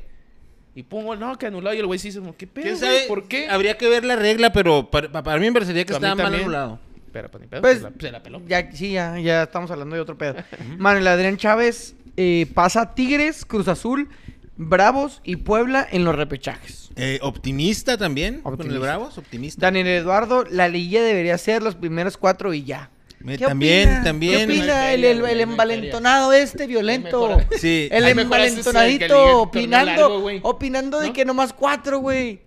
Y 0.74 0.82
pum, 0.82 1.06
gol, 1.06 1.20
no, 1.20 1.38
que 1.38 1.46
anulado. 1.46 1.76
Y 1.76 1.80
el 1.80 1.86
güey 1.86 2.00
sí 2.00 2.08
dice, 2.08 2.18
como, 2.20 2.36
¿qué 2.36 2.48
pedo? 2.48 2.64
¿Quién 2.64 2.80
güey? 2.80 2.86
sabe? 2.96 3.08
¿Por 3.08 3.28
qué? 3.28 3.48
Habría 3.50 3.78
que 3.78 3.88
ver 3.88 4.04
la 4.04 4.16
regla, 4.16 4.52
pero 4.52 4.90
para, 4.90 5.12
para 5.12 5.38
mí 5.40 5.46
me 5.46 5.54
parecería 5.54 5.86
que 5.86 5.94
estaba 5.94 6.16
mal 6.16 6.34
anulado. 6.34 6.80
Pero, 7.14 7.30
pues 7.32 7.42
ni 7.42 7.48
pedo, 7.48 7.62
Pues, 7.62 7.82
la- 7.82 7.92
se 7.98 8.12
la 8.12 8.22
peló. 8.22 8.42
Ya, 8.48 8.70
sí, 8.74 8.92
ya, 8.92 9.18
ya 9.20 9.44
estamos 9.44 9.72
hablando 9.72 9.96
de 9.96 10.02
otro 10.02 10.18
pedo. 10.18 10.36
Manuel 10.78 11.08
Adrián 11.08 11.38
Chávez 11.38 11.96
eh, 12.18 12.48
pasa 12.54 12.82
a 12.82 12.96
Tigres, 12.96 13.46
Cruz 13.46 13.68
Azul, 13.70 14.10
Bravos 14.58 15.22
y 15.24 15.38
Puebla 15.38 15.88
en 15.92 16.04
los 16.06 16.16
repechajes. 16.16 16.90
Eh, 16.96 17.20
optimista 17.22 17.98
también. 17.98 18.42
Con 18.42 18.54
el 18.54 18.60
Optimista. 18.60 18.80
Bravos, 18.82 19.18
optimista. 19.18 19.62
Daniel 19.68 19.88
Eduardo, 19.88 20.44
la 20.50 20.68
liguilla 20.68 21.02
debería 21.04 21.38
ser 21.38 21.64
los 21.64 21.76
primeros 21.76 22.18
cuatro 22.18 22.54
y 22.54 22.64
ya. 22.64 22.90
Me- 23.20 23.38
¿Qué 23.38 23.46
también, 23.46 23.88
opina? 23.90 24.04
también. 24.04 24.40
¿Qué 24.40 24.46
No 24.48 24.54
opina 24.62 24.92
el, 24.92 25.04
el- 25.06 25.40
envalentonado 25.42 26.34
este 26.34 26.68
violento? 26.68 27.30
mejor- 27.30 27.46
Sí. 27.60 27.88
El 27.92 28.06
envalentonadito 28.08 29.40
opinando, 29.42 29.86
largo, 30.02 30.20
güey. 30.20 30.40
opinando 30.44 31.00
de 31.00 31.08
¿No? 31.08 31.14
que 31.14 31.26
nomás 31.26 31.54
cuatro, 31.54 32.00
güey. 32.00 32.42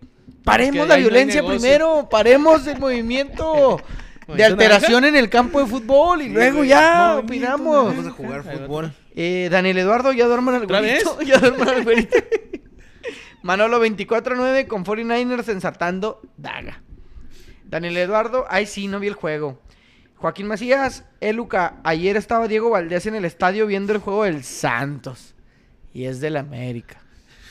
Paremos 0.44 0.82
que 0.84 0.88
la 0.88 0.96
no 0.96 1.00
violencia 1.00 1.44
primero, 1.44 2.08
paremos 2.08 2.66
el 2.68 2.78
movimiento 2.78 3.80
de 4.26 4.32
¿Movimiento 4.32 4.62
alteración 4.62 5.04
en 5.04 5.16
el 5.16 5.30
campo 5.30 5.60
de 5.60 5.66
fútbol 5.66 6.22
y 6.22 6.28
luego 6.28 6.64
ya 6.64 7.16
opinamos. 7.18 7.86
Vamos 7.86 8.06
a 8.06 8.10
jugar 8.10 8.42
fútbol. 8.42 8.92
Eh, 9.14 9.48
Daniel 9.50 9.78
Eduardo, 9.78 10.12
ya 10.12 10.26
duerman 10.26 10.56
al 10.56 10.66
güerito. 10.66 11.18
Ya 11.24 11.38
duerman 11.38 11.68
al 11.68 11.84
güerito. 11.84 12.16
Manolo 13.42 13.84
24-9 13.84 14.66
con 14.66 14.84
49ers 14.84 15.48
ensartando 15.48 16.20
daga. 16.36 16.82
Daniel 17.64 17.96
Eduardo, 17.96 18.44
ay 18.48 18.66
sí, 18.66 18.88
no 18.88 18.98
vi 18.98 19.06
el 19.06 19.14
juego. 19.14 19.60
Joaquín 20.16 20.48
Macías, 20.48 21.04
Eluca, 21.20 21.76
ayer 21.84 22.16
estaba 22.16 22.48
Diego 22.48 22.70
Valdés 22.70 23.06
en 23.06 23.14
el 23.14 23.24
estadio 23.24 23.66
viendo 23.66 23.92
el 23.92 24.00
juego 24.00 24.24
del 24.24 24.42
Santos. 24.42 25.34
Y 25.92 26.06
es 26.06 26.20
del 26.20 26.36
América. 26.36 27.00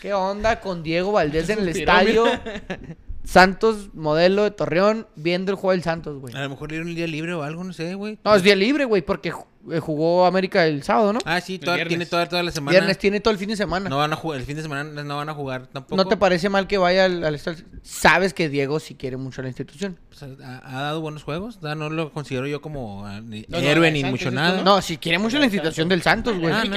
¿Qué 0.01 0.13
onda 0.13 0.59
con 0.59 0.84
Diego 0.84 1.13
Valdés 1.13 1.49
en 1.49 1.59
el 1.59 1.69
estadio? 1.69 2.26
Santos, 3.26 3.89
modelo 3.93 4.43
de 4.43 4.51
Torreón, 4.51 5.07
viendo 5.15 5.51
el 5.51 5.57
juego 5.57 5.71
del 5.71 5.84
Santos, 5.84 6.19
güey. 6.19 6.34
A 6.36 6.41
lo 6.43 6.49
mejor 6.49 6.69
le 6.69 6.76
dieron 6.76 6.89
el 6.89 6.95
día 6.95 7.07
libre 7.07 7.34
o 7.34 7.43
algo, 7.43 7.63
no 7.63 7.73
sé, 7.73 7.95
güey. 7.95 8.19
No, 8.23 8.36
es 8.36 8.43
día 8.43 8.55
libre, 8.55 8.86
güey, 8.86 9.01
porque 9.01 9.34
eh, 9.71 9.80
jugó 9.80 10.26
América 10.26 10.65
el 10.67 10.84
sábado, 10.84 11.11
¿no? 11.13 11.19
Ah, 11.26 11.41
sí, 11.41 11.57
toda- 11.57 11.84
tiene 11.86 12.05
toda, 12.05 12.28
toda 12.30 12.43
la 12.43 12.51
semana. 12.51 12.71
Viernes 12.71 12.97
tiene 12.99 13.19
todo 13.19 13.32
el 13.32 13.38
fin 13.39 13.49
de 13.49 13.55
semana. 13.57 13.89
No 13.89 13.97
van 13.97 14.13
a 14.13 14.15
jugar, 14.15 14.39
el 14.39 14.45
fin 14.45 14.55
de 14.55 14.61
semana 14.61 14.84
no 15.03 15.17
van 15.17 15.30
a 15.30 15.34
jugar 15.34 15.67
tampoco. 15.67 15.95
¿No 15.95 16.07
te 16.07 16.17
parece 16.17 16.49
mal 16.49 16.67
que 16.67 16.78
vaya 16.78 17.05
al? 17.05 17.39
Sabes 17.82 18.34
que 18.34 18.47
Diego 18.49 18.80
sí 18.80 18.95
quiere 18.95 19.17
mucho 19.17 19.41
a 19.41 19.43
la 19.43 19.49
institución. 19.49 19.99
Pues, 20.09 20.23
ha, 20.23 20.61
ha 20.63 20.82
dado 20.84 21.01
buenos 21.01 21.23
juegos. 21.23 21.61
Da- 21.61 21.76
No 21.76 21.89
lo 21.89 22.11
considero 22.13 22.45
yo 22.47 22.61
como 22.61 23.05
ah, 23.07 23.21
ni 23.21 23.45
No, 23.47 23.57
héroe 23.57 23.91
ni 23.91 24.01
Santos, 24.01 24.11
mucho 24.19 24.30
¿esto 24.30 24.39
nada. 24.39 24.61
No, 24.63 24.82
si 24.82 24.97
quiere 24.97 25.17
mucho 25.17 25.39
la 25.39 25.45
institución 25.45 25.89
del 25.89 26.01
Santos, 26.03 26.38
güey. 26.38 26.53
Ah, 26.53 26.63
¿Y 26.65 26.69
no, 26.69 26.76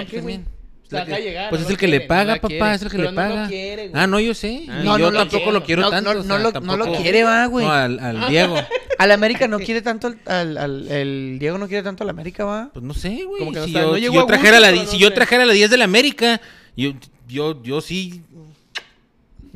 pues. 0.89 1.09
La 1.09 1.19
llegar, 1.21 1.51
Pues 1.51 1.61
no 1.61 1.67
es 1.67 1.71
el 1.73 1.77
que 1.79 1.87
le 1.87 1.93
quiere, 1.99 2.07
paga, 2.09 2.35
no 2.37 2.41
papá, 2.41 2.49
quiere. 2.49 2.75
es 2.75 2.83
el 2.83 2.91
que 2.91 2.97
Pero 2.97 3.11
le 3.11 3.15
no 3.17 3.23
lo 3.23 3.29
paga. 3.35 3.49
quiere, 3.49 3.89
güey. 3.89 4.03
ah, 4.03 4.07
no, 4.07 4.21
yo 4.21 4.35
sé. 4.35 4.65
Ah, 4.69 4.79
y 4.81 4.85
no, 4.85 4.99
yo 4.99 5.07
no 5.07 5.11
lo 5.11 5.19
tampoco 5.19 5.51
lo 5.53 5.65
quiero 5.65 5.83
No, 5.83 5.91
tanto. 5.91 6.15
no, 6.15 6.21
o 6.21 6.23
sea, 6.23 6.39
lo- 6.39 6.39
no 6.39 6.77
lo 6.77 6.85
tampoco- 6.85 7.03
quiere, 7.03 7.25
va, 7.25 7.47
güey. 7.47 7.67
No, 7.67 7.73
al, 7.73 7.99
al 8.01 8.29
Diego. 8.29 8.57
Al 8.99 9.13
América 9.13 9.47
no 9.47 9.59
quiere 9.61 9.81
tanto, 9.81 10.09
al, 10.09 10.19
al- 10.27 10.59
al- 10.59 10.91
el 10.91 11.37
Diego 11.39 11.57
no 11.57 11.69
quiere 11.69 11.85
tanto 11.85 12.03
al 12.03 12.11
América, 12.11 12.45
va. 12.45 12.71
Pues 12.73 12.85
no 12.85 12.95
sé, 12.95 13.23
güey. 13.25 13.39
Como 13.39 13.53
que 13.53 13.63
si 13.65 13.73
yo, 13.73 13.81
no 13.93 13.95
si 13.95 14.03
yo 14.03 14.27
trajera 14.27 14.59
gusto, 14.59 14.75
la, 14.85 14.87
si 14.91 14.99
yo 14.99 15.13
trajera 15.13 15.47
la 15.47 15.53
10 15.53 15.71
del 15.71 15.83
América, 15.83 16.41
yo, 16.77 16.93
yo, 17.29 17.63
yo 17.63 17.81
sí. 17.81 18.23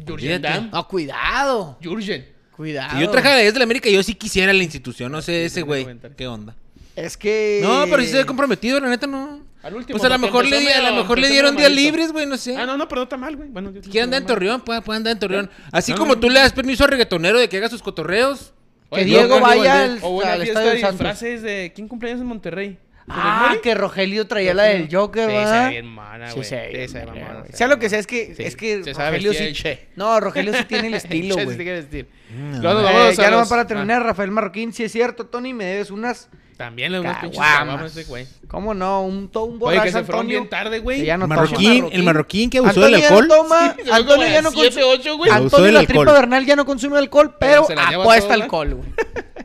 Jurgen. 0.06 0.42
No, 0.72 0.88
cuidado. 0.88 1.78
Jurgen. 1.82 2.26
Cuidado. 2.56 2.94
Si 2.96 3.00
yo 3.00 3.10
trajera 3.10 3.34
la 3.36 3.40
10 3.42 3.54
del 3.54 3.62
América, 3.62 3.88
yo 3.88 4.02
sí 4.02 4.14
quisiera 4.14 4.52
la 4.52 4.62
institución. 4.62 5.10
No 5.10 5.22
sé, 5.22 5.44
ese 5.46 5.62
güey. 5.62 5.86
¿Qué 6.16 6.26
onda? 6.26 6.54
Es 6.94 7.16
que. 7.16 7.60
No, 7.62 7.84
pero 7.88 8.02
si 8.02 8.08
se 8.08 8.18
ve 8.18 8.26
comprometido, 8.26 8.78
la 8.80 8.88
neta 8.90 9.06
no. 9.06 9.40
Al 9.62 9.74
último, 9.76 9.98
Pues 9.98 10.10
a 10.10 10.14
lo 10.14 10.18
mejor 10.18 10.44
le, 10.44 10.58
di- 10.58 10.66
a 10.66 10.78
lo 10.78 10.84
medio- 10.88 11.02
mejor 11.02 11.18
le 11.20 11.28
dieron 11.30 11.54
medio 11.54 11.68
días 11.68 11.80
libres, 11.80 12.12
güey, 12.12 12.26
no 12.26 12.36
sé. 12.36 12.56
Ah, 12.56 12.66
no, 12.66 12.76
no, 12.76 12.88
pero 12.88 13.00
no 13.00 13.02
está 13.04 13.16
mal, 13.16 13.36
güey. 13.36 13.48
Bueno, 13.48 13.70
yo- 13.70 13.80
Quiere 13.82 14.02
andar 14.02 14.20
en 14.22 14.26
Torreón, 14.26 14.60
puede, 14.62 14.82
puede 14.82 14.96
andar 14.96 15.12
en 15.12 15.18
Torreón. 15.20 15.50
Así 15.70 15.92
No, 15.92 15.98
como 15.98 16.14
no, 16.14 16.20
tú 16.20 16.26
no. 16.28 16.34
le 16.34 16.40
das 16.40 16.52
permiso 16.52 16.82
al 16.84 16.90
reggaetonero 16.90 17.38
de 17.38 17.48
que 17.48 17.58
haga 17.58 17.68
sus 17.68 17.82
cotorreos. 17.82 18.52
Que 18.90 18.96
Oye, 18.96 19.04
Diego 19.06 19.28
no, 19.28 19.40
no, 19.40 19.46
vaya 19.46 19.86
no, 19.86 19.92
al, 19.94 19.98
O 20.02 20.22
al 20.22 20.42
estadio 20.42 20.70
de 20.70 20.80
Santos. 20.80 20.98
disfraces 20.98 21.42
de... 21.42 21.72
¿Quién 21.74 21.88
cumpleaños 21.88 22.20
en 22.20 22.26
Monterrey? 22.26 22.78
Ah, 23.08 23.44
¿Funes 23.46 23.62
que 23.62 23.74
Rogelio 23.74 24.26
traía 24.26 24.52
la 24.54 24.64
del 24.64 24.88
Joker, 24.94 25.28
Sí, 25.28 25.34
¿verdad? 25.36 25.64
ve 25.64 25.70
bien 25.70 25.86
Sí, 26.28 26.32
güey. 26.34 26.44
se 26.44 26.56
ve 26.56 26.68
bien 26.68 26.88
se 26.88 26.98
ve 26.98 27.04
güey. 27.06 27.52
Sea 27.52 27.66
lo 27.68 27.78
que 27.78 27.88
sea, 27.88 27.98
es 27.98 28.06
que, 28.06 28.34
Sí, 28.36 28.42
es 28.44 28.54
que 28.56 28.84
se 28.84 28.92
Rogelio 28.92 29.32
sí. 29.32 29.42
el 29.44 29.54
che. 29.54 29.88
No, 29.96 30.20
Rogelio 30.20 30.52
sí 30.54 30.64
tiene 30.64 30.88
el 30.88 30.94
estilo, 30.94 31.34
Che, 31.36 31.40
sí 31.40 31.44
güey. 31.46 31.56
tiene 31.56 31.70
que 31.70 31.76
vestir. 31.80 32.08
Mm, 32.36 32.60
Luego 32.62 32.80
Eh, 32.80 32.84
vamos 32.84 33.00
a 33.18 33.22
ya 33.22 33.30
nomás 33.30 33.40
los- 33.44 33.48
para 33.48 33.66
terminar, 33.66 34.02
Ah, 34.02 34.06
Rafael 34.06 34.30
Marroquín, 34.30 34.72
si 34.72 34.84
es 34.84 34.92
cierto, 34.92 35.26
Tony, 35.26 35.54
me 35.54 35.64
debes 35.64 35.90
unas. 35.90 36.28
También 36.56 36.92
le 36.92 37.00
unos 37.00 37.16
pinches 37.16 37.38
Caguamas. 37.40 37.96
ese 37.96 38.04
güey. 38.08 38.26
¿Cómo 38.46 38.74
no? 38.74 39.02
Un, 39.02 39.28
todo 39.28 39.44
un 39.44 39.54
Oye, 39.54 39.58
borracho 39.60 39.82
que 39.84 39.90
se 39.92 40.04
fueron 40.04 40.20
Antonio. 40.20 40.38
bien 40.40 40.50
tarde, 40.50 40.78
güey. 40.78 41.00
que 41.00 41.06
ya 41.06 41.16
no 41.16 41.26
marroquín, 41.26 41.88
el 41.90 42.02
marroquín 42.02 42.50
que 42.50 42.58
Antonio 42.58 42.98
ya 42.98 43.10
no 43.10 43.18
alcohol. 43.18 43.28
toma, 43.28 43.74
fue 43.82 43.92
Antonio 43.92 44.16
como 44.16 44.28
ya 44.32 44.42
no 44.42 44.50
siete, 44.50 44.66
consume. 44.80 44.84
ocho, 44.94 45.16
güey. 45.16 45.30
Abusó 45.30 45.44
Antonio 45.56 45.64
del 45.66 45.74
la 45.74 45.80
alcohol. 45.80 46.06
tripa 46.06 46.12
Bernal 46.20 46.46
ya 46.46 46.56
no 46.56 46.64
consume 46.66 46.98
alcohol, 46.98 47.34
pero 47.40 47.64
se 47.64 47.74
la 47.74 47.88
lleva 47.90 48.02
apuesta 48.04 48.34
alcohol, 48.34 48.74
güey. 48.74 48.88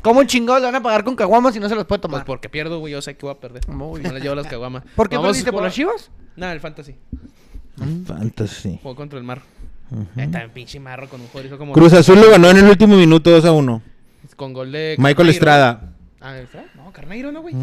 ¿Cómo 0.02 0.24
chingados 0.26 0.62
le 0.62 0.68
van 0.68 0.76
a 0.76 0.84
pagar 0.84 1.04
con 1.04 1.16
caguamas 1.16 1.54
si 1.54 1.60
no 1.60 1.68
se 1.70 1.76
los 1.76 1.86
puede 1.86 2.00
Pues 2.00 2.12
tomar? 2.12 2.26
porque 2.26 2.50
pierdo, 2.50 2.80
güey. 2.80 2.94
Yo 2.94 3.02
sé 3.02 3.16
que 3.18 3.26
voy 3.26 3.34
a 3.36 3.40
perder. 3.40 3.68
Muy 3.68 4.02
No 4.02 4.12
les 4.14 4.22
llevo 4.24 4.36
las 4.36 4.48
caguamas. 4.48 4.84
¿Por 4.96 5.10
qué 5.10 5.16
Vamos 5.16 5.30
perdiste 5.32 5.52
por 5.52 5.60
jugar- 5.62 5.66
las 5.70 5.74
chivas? 5.76 6.12
Nada, 6.36 6.54
el 6.54 6.60
fantasy. 6.60 6.96
Fantasy. 8.06 8.80
Jugó 8.82 8.96
contra 8.96 9.18
el 9.18 9.26
Marro. 9.26 9.42
Está 10.18 10.44
en 10.44 10.52
pinche 10.52 10.80
Marro 10.80 11.08
con 11.10 11.22
un 11.22 11.28
jugador. 11.28 11.48
hizo 11.48 11.58
como... 11.58 11.74
Cruz 11.74 11.94
Azul 11.94 12.20
lo 12.20 12.30
ganó 12.30 12.50
en 12.50 12.58
el 12.58 12.66
último 12.66 12.96
minuto 12.98 13.30
2 13.32 13.46
a 13.46 13.52
1. 13.52 13.82
Con 14.36 14.54
gol 14.54 14.72
de... 14.72 14.96
Michael. 15.00 15.30
Estrada. 15.30 15.94
Ah, 16.22 16.38
¿Estrada? 16.38 16.68
No, 16.76 16.92
Carneiro, 16.92 17.32
¿no, 17.32 17.42
güey? 17.42 17.56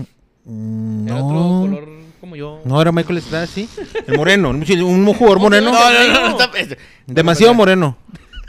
Mm, 0.44 1.09
Era 1.09 1.24
otro 1.24 1.38
color 1.61 1.88
como 2.20 2.36
yo. 2.36 2.61
No, 2.64 2.80
era 2.80 2.92
Michael 2.92 3.18
Estrada, 3.18 3.46
sí. 3.46 3.68
El 4.07 4.16
moreno. 4.16 4.50
Un, 4.50 4.62
un 4.82 5.14
jugador 5.14 5.38
moreno. 5.40 5.72
No, 5.72 5.78
no, 5.90 6.30
no, 6.30 6.38
no, 6.38 6.76
Demasiado 7.07 7.55
moreno. 7.55 7.96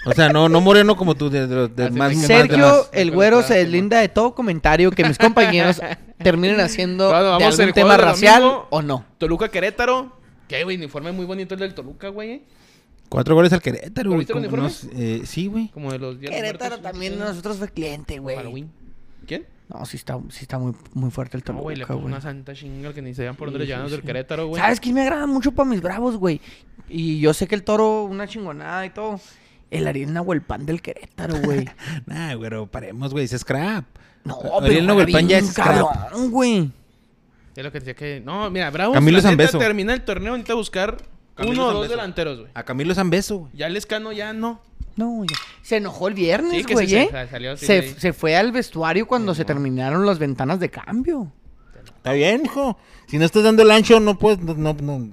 O 0.07 0.11
sea, 0.13 0.29
no, 0.29 0.47
no 0.49 0.61
moreno 0.61 0.95
como 0.95 1.15
tú, 1.15 1.31
de, 1.31 1.47
de- 1.47 1.67
de 1.67 1.83
Así 1.85 1.93
más, 1.95 2.15
Sergio, 2.15 2.87
el 2.91 3.09
güero 3.09 3.41
se 3.41 3.55
deslinda 3.55 3.99
de 4.01 4.07
todo 4.09 4.35
comentario 4.35 4.91
que 4.91 5.03
mis 5.03 5.17
compañeros 5.17 5.81
terminen 6.19 6.59
haciendo 6.59 7.07
Bueno, 7.09 7.23
de 7.23 7.29
vamos 7.31 7.47
algún 7.47 7.61
al 7.69 7.73
tema 7.73 7.97
racial 7.97 8.41
domingo. 8.43 8.67
o 8.69 8.81
no. 8.83 9.05
Toluca 9.17 9.49
Querétaro. 9.49 10.15
Que, 10.47 10.63
güey, 10.63 10.77
uniforme 10.77 11.11
muy 11.11 11.25
bonito 11.25 11.55
el 11.55 11.59
del 11.59 11.73
Toluca, 11.73 12.09
güey. 12.09 12.29
eh. 12.31 12.43
Cuatro 13.09 13.33
goles 13.33 13.51
al 13.53 13.63
Querétaro, 13.63 14.11
güey. 14.11 14.19
¿Viste 14.19 14.33
el 14.33 14.39
uniforme? 14.39 14.65
unos- 14.65 14.87
eh, 14.93 15.21
sí, 15.25 15.47
güey. 15.47 15.69
Como 15.69 15.91
de 15.91 15.97
los 15.97 16.17
Querétaro 16.17 16.75
muertos, 16.75 16.81
también 16.83 17.13
sí. 17.13 17.19
nosotros 17.19 17.57
fue 17.57 17.69
cliente, 17.69 18.19
güey. 18.19 18.35
Halloween. 18.35 18.69
¿Quién? 19.25 19.47
No, 19.67 19.83
sí 19.85 19.97
está, 19.97 20.19
sí 20.29 20.39
está 20.43 20.59
muy, 20.59 20.73
muy 20.93 21.09
fuerte 21.09 21.37
el 21.37 21.43
No, 21.47 21.55
güey, 21.61 21.75
le 21.75 21.81
Toluca, 21.85 21.93
puso 21.93 22.01
güey. 22.03 22.13
una 22.13 22.21
santa 22.21 22.53
chinga 22.53 22.93
que 22.93 23.01
ni 23.01 23.13
se 23.15 23.23
vean 23.23 23.35
por 23.35 23.49
dónde 23.49 23.65
Sí, 23.65 23.69
llevamos 23.69 23.89
sí, 23.91 23.95
del 23.97 24.01
sí. 24.01 24.07
Querétaro, 24.07 24.47
güey. 24.47 24.61
¿Sabes 24.61 24.79
quién 24.79 24.93
me 24.95 25.01
agrada 25.01 25.25
mucho 25.25 25.51
para 25.51 25.67
mis 25.69 25.81
bravos, 25.81 26.17
güey? 26.17 26.39
Y 26.87 27.19
yo 27.19 27.33
sé 27.33 27.47
que 27.47 27.55
el 27.55 27.63
toro, 27.63 28.03
una 28.03 28.27
chingonada 28.27 28.85
y 28.85 28.91
todo. 28.91 29.19
El 29.71 29.87
Ariel 29.87 30.13
Nahuelpan 30.13 30.65
del 30.67 30.81
Querétaro, 30.83 31.35
güey. 31.41 31.65
Nah, 32.05 32.35
güey, 32.35 32.51
paremos, 32.67 33.11
güey. 33.11 33.25
Es 33.25 33.31
scrap. 33.31 33.85
No, 34.23 34.35
Ariel 34.35 34.51
pero 34.51 34.63
juega 34.63 34.81
Nahuelpan 34.85 35.27
ya 35.27 35.37
es 35.39 35.47
scrap. 35.51 35.67
cabrón, 35.89 36.31
güey. 36.31 36.71
Es 37.55 37.63
lo 37.63 37.71
que 37.71 37.79
decía 37.79 37.95
que. 37.95 38.21
No, 38.23 38.49
mira, 38.51 38.69
Bravo. 38.69 38.93
Camilo 38.93 39.19
Zambeso. 39.21 39.57
termina 39.57 39.93
el 39.93 40.03
torneo, 40.03 40.33
necesita 40.33 40.53
buscar 40.53 40.97
Camilo 41.33 41.53
uno 41.63 41.67
o 41.69 41.73
dos 41.73 41.89
delanteros, 41.89 42.39
güey. 42.41 42.51
A 42.53 42.63
Camilo 42.63 42.93
Zambeso, 42.93 43.37
güey. 43.39 43.51
Ya 43.55 43.67
Lescano 43.69 44.11
ya 44.11 44.31
no. 44.33 44.61
No, 44.95 45.23
ya. 45.25 45.35
Se 45.61 45.77
enojó 45.77 46.07
el 46.07 46.13
viernes, 46.13 46.51
Sí, 46.53 46.63
que 46.63 46.73
güey, 46.73 46.87
se- 46.87 47.03
¿eh? 47.03 47.09
se- 47.11 47.27
salió 47.93 48.13
fue 48.13 48.35
al 48.35 48.51
vestuario 48.51 49.07
cuando 49.07 49.33
Sí, 49.33 49.39
se 49.39 49.45
terminaron 49.45 50.05
las 50.05 50.19
ventanas 50.19 50.59
de 50.59 50.69
cambio. 50.69 51.31
Está 51.97 52.13
bien, 52.13 52.43
hijo. 52.45 52.77
Si 53.07 53.17
no 53.17 53.25
estás 53.25 53.43
dando 53.43 53.63
el 53.63 53.71
ancho, 53.71 53.99
no 53.99 54.17
puedes. 54.17 54.39
No, 54.39 54.53
no, 54.53 54.73
no. 54.73 55.09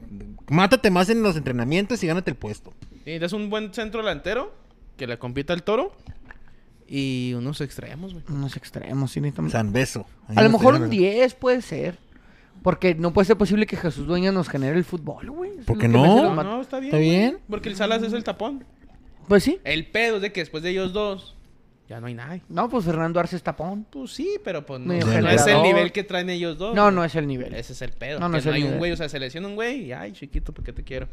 Mátate 0.49 0.91
más 0.91 1.09
en 1.09 1.23
los 1.23 1.37
entrenamientos 1.37 2.03
y 2.05 2.07
gánate 2.07 2.31
el 2.31 2.37
puesto. 2.37 2.73
Y 3.07 3.13
es 3.13 3.33
un 3.33 3.49
buen 3.51 3.73
centro 3.73 4.01
delantero 4.01 4.55
que 4.97 5.07
le 5.07 5.19
compita 5.19 5.53
al 5.55 5.63
toro. 5.63 5.93
Y 6.87 7.33
unos 7.35 7.61
extremos, 7.63 8.13
güey. 8.13 8.25
Unos 8.29 8.57
extremos, 8.57 9.11
sí, 9.13 9.21
necesitamos- 9.21 9.53
Zambeso. 9.53 10.07
A 10.29 10.43
lo 10.43 10.51
mejor 10.51 10.75
un 10.75 10.91
10 10.91 11.35
puede 11.35 11.63
ser. 11.63 11.99
Porque 12.63 12.95
no 12.95 13.13
puede 13.13 13.25
ser 13.27 13.37
posible 13.37 13.67
que 13.67 13.77
Jesús 13.77 14.07
Dueña 14.07 14.31
nos 14.31 14.49
genere 14.49 14.77
el 14.77 14.85
fútbol, 14.85 15.31
güey. 15.31 15.53
¿Por 15.67 15.79
qué 15.79 15.89
no? 15.89 16.33
No, 16.45 16.61
está 16.61 16.79
bien. 16.79 16.91
¿Está 16.95 16.99
bien? 16.99 17.39
Porque 17.49 17.69
el 17.69 17.77
Salas 17.77 18.03
es 18.03 18.13
el 18.13 18.23
tapón. 18.23 18.65
Pues 19.33 19.45
sí. 19.45 19.59
El 19.65 19.87
pedo 19.87 20.17
es 20.17 20.23
de 20.23 20.31
que 20.33 20.41
después 20.41 20.63
de 20.63 20.69
ellos 20.71 20.93
dos, 20.93 21.35
ya 21.89 22.01
no 22.01 22.07
hay 22.07 22.13
nadie. 22.15 22.43
No, 22.51 22.69
pues 22.69 22.85
Fernando 22.85 23.19
Arce 23.19 23.37
es 23.37 23.43
tapón. 23.43 23.87
Pues 23.91 24.11
sí, 24.13 24.37
pero 24.45 24.65
pues 24.67 24.79
no, 24.81 24.87
Medio 24.89 25.07
no 25.07 25.11
es 25.13 25.17
el 25.17 25.27
generador. 25.39 25.67
nivel 25.67 25.93
que 25.93 26.05
traen 26.05 26.29
ellos 26.29 26.59
dos. 26.59 26.75
No, 26.75 26.91
no 26.91 27.03
es 27.03 27.15
el 27.15 27.27
nivel. 27.27 27.55
Ese 27.55 27.73
es 27.73 27.81
el 27.83 27.93
pedo. 27.93 28.21
No, 28.21 28.29
no 28.29 28.33
que 28.35 28.39
es 28.41 28.47
el 28.47 28.53
hay 28.53 28.61
un 28.63 28.67
nivel. 28.67 28.79
güey, 28.79 28.93
o 28.93 28.97
sea, 28.97 29.09
se 29.09 29.19
lesiona 29.19 29.49
un 29.49 29.55
güey 29.55 29.85
y 29.87 29.93
ay, 29.93 30.13
chiquito, 30.13 30.53
¿por 30.53 30.63
qué 30.65 30.73
te 30.75 30.83
quiero? 30.85 31.09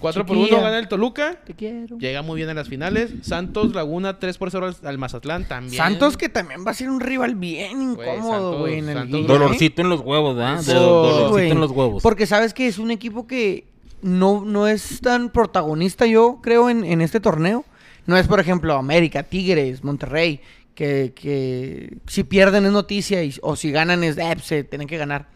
4 0.00 0.26
por 0.26 0.36
Chiquilla. 0.36 0.56
1 0.56 0.64
gana 0.64 0.78
el 0.78 0.88
Toluca. 0.88 1.36
Te 1.44 1.54
quiero. 1.54 1.98
Llega 1.98 2.22
muy 2.22 2.36
bien 2.36 2.48
a 2.48 2.54
las 2.54 2.68
finales. 2.68 3.12
Santos 3.22 3.74
Laguna 3.74 4.18
3 4.18 4.36
por 4.38 4.50
0 4.50 4.66
al- 4.82 4.88
al 4.88 4.98
Mazatlán 4.98 5.46
también. 5.46 5.76
Santos 5.76 6.16
que 6.16 6.28
también 6.28 6.66
va 6.66 6.72
a 6.72 6.74
ser 6.74 6.90
un 6.90 7.00
rival 7.00 7.34
bien 7.36 7.94
Güey, 7.94 8.08
incómodo, 8.08 8.32
Santos- 8.32 8.58
güey, 8.60 8.78
en 8.78 8.88
el 8.88 8.94
Santos- 8.96 9.20
Guille, 9.20 9.24
¿eh? 9.34 9.38
Dolorcito 9.38 9.82
en 9.82 9.88
los 9.90 10.00
huevos, 10.00 10.34
¿verdad? 10.36 10.62
Dolorcito 10.64 11.28
güey. 11.30 11.50
en 11.50 11.60
los 11.60 11.70
huevos. 11.70 12.02
Porque 12.02 12.26
sabes 12.26 12.52
que 12.54 12.66
es 12.66 12.78
un 12.78 12.90
equipo 12.90 13.26
que 13.26 13.66
no, 14.04 14.44
no 14.44 14.68
es 14.68 15.00
tan 15.00 15.30
protagonista, 15.30 16.04
yo 16.06 16.38
creo, 16.42 16.68
en, 16.68 16.84
en 16.84 17.00
este 17.00 17.20
torneo. 17.20 17.64
No 18.06 18.18
es, 18.18 18.28
por 18.28 18.38
ejemplo, 18.38 18.74
América, 18.74 19.22
Tigres, 19.22 19.82
Monterrey, 19.82 20.40
que, 20.74 21.12
que 21.14 21.96
si 22.06 22.22
pierden 22.22 22.66
es 22.66 22.72
noticia 22.72 23.24
y, 23.24 23.34
o 23.40 23.56
si 23.56 23.72
ganan 23.72 24.04
es, 24.04 24.18
eh, 24.18 24.36
se 24.42 24.62
tienen 24.62 24.86
que 24.86 24.98
ganar. 24.98 25.26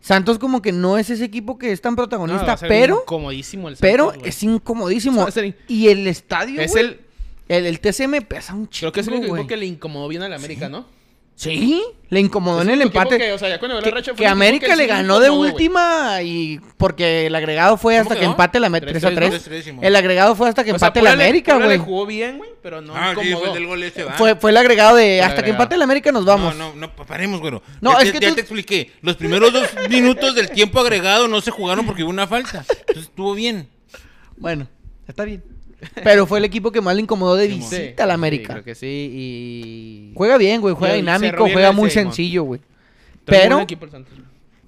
Santos 0.00 0.38
como 0.38 0.60
que 0.60 0.70
no 0.70 0.98
es 0.98 1.08
ese 1.08 1.24
equipo 1.24 1.56
que 1.56 1.72
es 1.72 1.80
tan 1.80 1.96
protagonista, 1.96 2.58
pero, 2.58 3.00
incomodísimo 3.04 3.70
el 3.70 3.76
pero 3.80 4.12
es 4.22 4.42
incomodísimo. 4.42 5.30
Ser 5.30 5.56
Y 5.66 5.88
el 5.88 6.06
estadio, 6.06 6.60
Es 6.60 6.76
el. 6.76 7.00
el, 7.48 7.64
el 7.64 7.80
TCM 7.80 8.20
pesa 8.28 8.52
un 8.52 8.68
chico, 8.68 8.80
Creo 8.80 8.92
que 8.92 9.00
es 9.00 9.08
el 9.08 9.14
equipo 9.14 9.46
que 9.46 9.56
le 9.56 9.64
incomodó 9.64 10.08
bien 10.08 10.22
al 10.22 10.34
América, 10.34 10.68
¿no? 10.68 10.84
Sí, 11.36 11.82
le 12.10 12.20
incomodó 12.20 12.60
Es 12.62 12.68
en 12.68 12.74
el 12.74 12.82
empate. 12.82 13.18
Que, 13.18 13.32
o 13.32 13.38
sea, 13.38 13.48
ya 13.48 13.58
cuando 13.58 13.80
que, 13.80 13.90
la 13.90 13.96
racha 13.96 14.12
fue 14.12 14.18
que 14.18 14.22
el 14.24 14.28
equipo 14.30 14.32
América 14.32 14.66
que 14.68 14.76
le 14.76 14.86
ganó 14.86 15.18
de 15.18 15.28
güey. 15.30 15.50
última 15.50 16.22
y 16.22 16.60
porque 16.76 17.26
el 17.26 17.34
agregado 17.34 17.76
fue 17.76 17.94
¿Cómo 17.98 18.02
hasta 18.02 18.20
que 18.20 18.24
empate 18.24 18.60
la 18.60 18.70
3 18.70 19.04
a 19.04 19.10
3. 19.12 19.48
3-3, 19.50 19.62
Simón. 19.62 19.84
El 19.84 19.96
agregado 19.96 20.36
fue 20.36 20.48
hasta 20.48 20.62
que 20.62 20.70
O 20.70 20.78
sea, 20.78 20.86
empate 20.88 21.02
la 21.02 21.16
le- 21.16 21.24
América, 21.24 21.58
güey. 21.58 21.76
jugó 21.78 22.06
bien, 22.06 22.38
güey, 22.38 22.50
pero 22.62 22.80
no 22.80 22.94
Ah, 22.94 23.14
sí, 23.20 23.32
fue 23.34 23.48
el 23.48 23.54
del 23.54 23.66
gol 23.66 23.82
ese, 23.82 24.04
¿va? 24.04 24.12
Fue, 24.12 24.36
fue 24.36 24.52
el 24.52 24.56
agregado 24.58 24.94
de 24.96 25.22
hasta 25.22 25.42
que 25.42 25.50
empate 25.50 25.76
la 25.76 25.84
América 25.84 26.12
nos 26.12 26.24
vamos. 26.24 26.54
No, 26.54 26.68
no, 26.70 26.76
no, 26.76 26.94
pa- 26.94 27.04
paremos, 27.04 27.40
güero. 27.40 27.62
No, 27.80 27.92
ya 27.94 27.98
es 27.98 28.04
te, 28.12 28.12
que 28.12 28.20
ya 28.20 28.28
tú- 28.28 28.34
te 28.36 28.40
expliqué. 28.42 28.92
Los 29.02 29.16
primeros 29.16 29.52
dos 29.52 29.66
minutos 29.90 30.36
del 30.36 30.50
tiempo 30.50 30.78
agregado 30.78 31.26
no 31.26 31.40
se 31.40 31.50
jugaron 31.50 31.84
porque 31.84 32.04
hubo 32.04 32.10
una 32.10 32.28
falta. 32.28 32.64
Entonces 32.68 33.04
estuvo 33.04 33.34
bien. 33.34 33.68
Bueno, 34.36 34.68
está 35.08 35.24
bien. 35.24 35.42
Pero 36.02 36.26
fue 36.26 36.38
el 36.38 36.44
equipo 36.44 36.70
que 36.72 36.80
más 36.80 36.94
le 36.94 37.02
incomodó 37.02 37.36
de 37.36 37.48
Sí, 37.48 37.54
visita 37.54 38.04
a 38.04 38.06
la 38.06 38.14
Sí, 38.14 38.16
América. 38.16 38.52
creo 38.54 38.64
que 38.64 38.74
sí. 38.74 39.10
Y. 39.12 40.12
Juega 40.14 40.36
bien, 40.38 40.60
güey, 40.60 40.74
juega 40.74 40.96
Y 40.96 41.00
cerró 41.00 41.12
dinámico, 41.18 41.44
bien 41.44 41.54
juega 41.54 41.68
el 41.70 41.76
muy 41.76 41.90
sencillo, 41.90 42.42
güey. 42.44 42.60
Pero- 43.24 43.56
buen 43.56 43.62
equipo 43.64 43.84
el 43.84 43.90
Santos. 43.90 44.12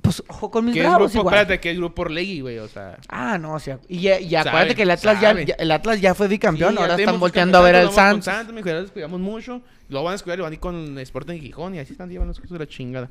Pues 0.03 0.23
ojo 0.29 0.53
con 0.53 0.65
mis 0.65 0.75
¿Qué 0.75 0.81
es 0.83 0.87
bravos 0.87 1.11
grupo? 1.13 1.23
igual. 1.27 1.35
Espérate, 1.35 1.61
que 1.61 1.71
es 1.73 1.77
grupo 1.77 2.03
Orlegui, 2.03 2.41
güey, 2.41 2.59
o 2.59 2.69
sea. 2.69 2.97
Ah, 3.09 3.39
no, 3.39 3.55
o 3.55 3.59
sea, 3.59 3.81
y, 3.89 4.03
ya- 4.03 4.21
y 4.21 4.37
acuérdate 4.37 4.67
Sabe, 4.67 4.75
que 4.77 4.83
el 4.83 4.91
Atlas 4.93 5.21
ya, 5.21 5.31
el 5.33 5.71
Atlas 5.73 6.01
ya 6.01 6.15
fue 6.15 6.29
bicampeón, 6.29 6.71
Sí, 6.71 6.75
ya 6.77 6.81
ahora 6.83 6.93
están 6.95 6.99
tenemos 7.07 7.21
volteando 7.21 7.59
a 7.59 7.61
ver 7.63 7.75
al 7.75 7.87
campeonato, 7.87 8.03
lo 8.03 8.07
vamos 8.13 8.25
Santos. 8.25 8.25
con 8.27 8.35
Santos, 8.39 8.55
mi 8.55 8.61
hijo, 8.61 8.69
ya 8.69 8.75
los 8.83 8.91
cuidamos 8.93 9.21
mucho. 9.21 9.63
Lo 9.89 10.05
van 10.05 10.11
a 10.11 10.13
descuidar 10.13 10.39
y 10.39 10.43
van 10.43 10.53
a 10.53 10.55
ir 10.55 10.61
con 10.61 10.99
Sporting 11.01 11.41
Gijón 11.41 11.75
y 11.75 11.81
así 11.81 11.91
están 11.91 12.09
llevando 12.09 12.31
las 12.31 12.39
cosas 12.39 12.53
de 12.53 12.59
la 12.61 12.69
chingada. 12.69 13.11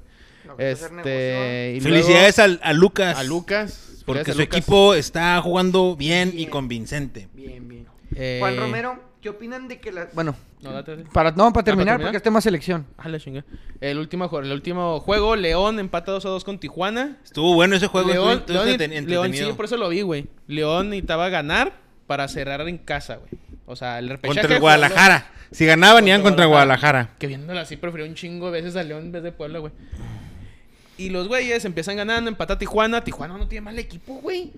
Este. 0.58 1.74
y 1.78 1.82
Felicidades 1.82 2.38
luego 2.38 2.54
al- 2.54 2.60
a, 2.64 2.74
Lucas. 2.74 3.18
a 3.18 3.24
Lucas. 3.24 4.04
Porque 4.06 4.24
Felicidades 4.24 4.36
su 4.36 4.42
Lucas. 4.42 4.58
equipo 4.60 4.94
está 4.94 5.42
jugando 5.42 5.96
bien 5.98 6.32
y 6.34 6.46
convincente. 6.46 7.28
Bien, 7.34 7.68
bien. 7.68 7.88
Eh, 8.16 8.38
Juan 8.40 8.58
Romero, 8.58 9.00
¿qué 9.22 9.30
opinan 9.30 9.68
de 9.68 9.80
que 9.80 9.92
la... 9.92 10.08
Bueno, 10.14 10.36
No, 10.62 10.72
date, 10.72 10.96
date. 10.96 11.10
para, 11.12 11.32
no, 11.32 11.52
para 11.52 11.64
terminar, 11.64 11.94
terminar? 11.96 12.08
porque 12.08 12.18
es 12.18 12.24
tema 12.24 12.40
selección. 12.42 12.86
Ah, 12.98 13.10
la 13.10 13.20
chinga. 13.20 13.44
El 13.82 13.98
último, 13.98 14.30
el 14.40 14.52
último 14.52 15.00
juego, 15.02 15.36
León 15.36 15.80
empata 15.80 16.12
2 16.14 16.26
a 16.26 16.30
2 16.30 16.44
con 16.44 16.60
Tijuana. 16.60 17.18
Estuvo 17.24 17.54
bueno 17.56 17.76
ese 17.76 17.88
juego. 17.88 18.10
León, 18.10 18.38
estuvo 18.40 18.64
León, 18.64 18.70
entreten- 18.80 19.06
León, 19.06 19.34
sí, 19.34 19.44
por 19.56 19.66
eso 19.66 19.78
lo 19.78 19.90
vi, 19.90 20.02
güey. 20.02 20.28
León 20.48 20.90
necesitaba 20.90 21.30
ganar 21.30 21.74
para 22.08 22.28
cerrar 22.28 22.68
en 22.68 22.78
casa, 22.78 23.16
güey. 23.18 23.30
O 23.66 23.76
sea, 23.76 24.00
el 24.00 24.10
repechaje... 24.10 24.40
Contra 24.40 24.56
el 24.56 24.62
Guadalajara. 24.62 25.32
Si 25.52 25.66
ganaban, 25.66 26.08
iban 26.08 26.22
Contra 26.22 26.32
contra 26.32 26.46
Guadalajara. 26.46 27.10
Que 27.20 27.28
viéndolo 27.28 27.60
así, 27.60 27.78
prefirió 27.78 28.06
un 28.06 28.16
chingo 28.16 28.52
de 28.52 28.62
veces 28.62 28.76
a 28.76 28.84
León 28.84 29.04
en 29.06 29.12
vez 29.12 29.24
de 29.24 29.32
Puebla, 29.32 29.60
güey. 29.60 29.74
Y 30.98 31.10
los 31.10 31.28
güeyes 31.28 31.66
empiezan 31.66 31.98
ganando, 31.98 32.30
empata 32.30 32.58
Tijuana. 32.58 33.04
Tijuana 33.04 33.38
no 33.38 33.48
tiene 33.48 33.66
mal 33.66 33.78
equipo, 33.78 34.16
güey. 34.16 34.52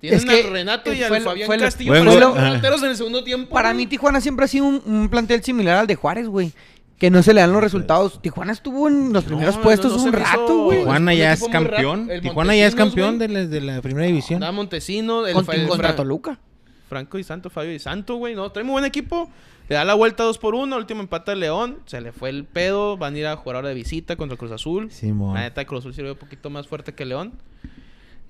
Tienen 0.00 0.18
Es 0.18 0.24
que, 0.26 0.42
al 0.44 0.50
Renato 0.52 0.92
y 0.92 1.02
al 1.02 1.08
fue 1.08 1.20
Fabián 1.20 1.46
fue 1.46 1.56
lo- 1.56 1.64
Castillo. 1.64 2.04
Los 2.04 2.16
Ajá. 2.16 2.44
delanteros 2.44 2.82
en 2.82 2.90
el 2.90 2.96
segundo 2.96 3.24
tiempo. 3.24 3.52
Para 3.54 3.70
güey. 3.70 3.84
mí 3.84 3.86
Tijuana 3.86 4.20
siempre 4.20 4.44
ha 4.44 4.48
sido 4.48 4.66
un, 4.66 4.82
un 4.84 5.08
plantel 5.08 5.42
similar 5.42 5.78
al 5.78 5.86
de 5.86 5.94
Juárez, 5.94 6.28
güey. 6.28 6.52
Que 6.98 7.10
no 7.10 7.22
se 7.22 7.34
le 7.34 7.40
dan 7.42 7.52
los 7.52 7.62
resultados. 7.62 8.20
Tijuana 8.22 8.52
estuvo 8.52 8.88
en 8.88 9.12
los 9.12 9.24
primeros 9.24 9.56
no, 9.56 9.62
puestos 9.62 9.96
no 9.96 10.02
un 10.04 10.12
rato, 10.12 10.64
güey. 10.64 10.78
Tijuana 10.78 11.12
ya 11.14 11.32
es 11.32 11.44
campeón. 11.48 12.08
Tijuana 12.22 12.56
ya 12.56 12.66
es 12.66 12.74
campeón 12.74 13.18
de 13.18 13.28
la, 13.28 13.46
de 13.46 13.60
la 13.60 13.82
primera 13.82 14.06
división. 14.06 14.36
Andaba 14.38 14.52
Montesino, 14.52 15.26
el, 15.26 15.34
Con- 15.34 15.44
contra 15.44 15.76
Fra- 15.88 15.96
Toluca. 15.96 16.38
Franco 16.88 17.18
y 17.18 17.24
Santo, 17.24 17.50
Fabio 17.50 17.72
y 17.74 17.78
Santo, 17.80 18.14
güey. 18.16 18.34
No, 18.34 18.50
trae 18.52 18.64
muy 18.64 18.72
buen 18.72 18.84
equipo. 18.84 19.30
Le 19.68 19.74
da 19.74 19.84
la 19.84 19.94
vuelta 19.94 20.22
2 20.22 20.38
por 20.38 20.54
1. 20.54 20.76
Último 20.76 21.00
empate 21.00 21.32
al 21.32 21.40
León. 21.40 21.78
Se 21.86 22.00
le 22.00 22.12
fue 22.12 22.30
el 22.30 22.44
pedo. 22.44 22.96
Van 22.96 23.14
a 23.14 23.18
ir 23.18 23.26
a 23.26 23.36
jugar 23.36 23.56
ahora 23.56 23.68
de 23.68 23.74
visita 23.74 24.14
contra 24.16 24.38
Cruz 24.38 24.52
Azul. 24.52 24.90
Simón. 24.90 25.34
La 25.34 25.40
neta, 25.40 25.64
Cruz 25.64 25.80
Azul 25.80 25.92
sirvió 25.94 26.12
un 26.12 26.18
poquito 26.18 26.48
más 26.48 26.66
fuerte 26.68 26.94
que 26.94 27.04
León. 27.04 27.32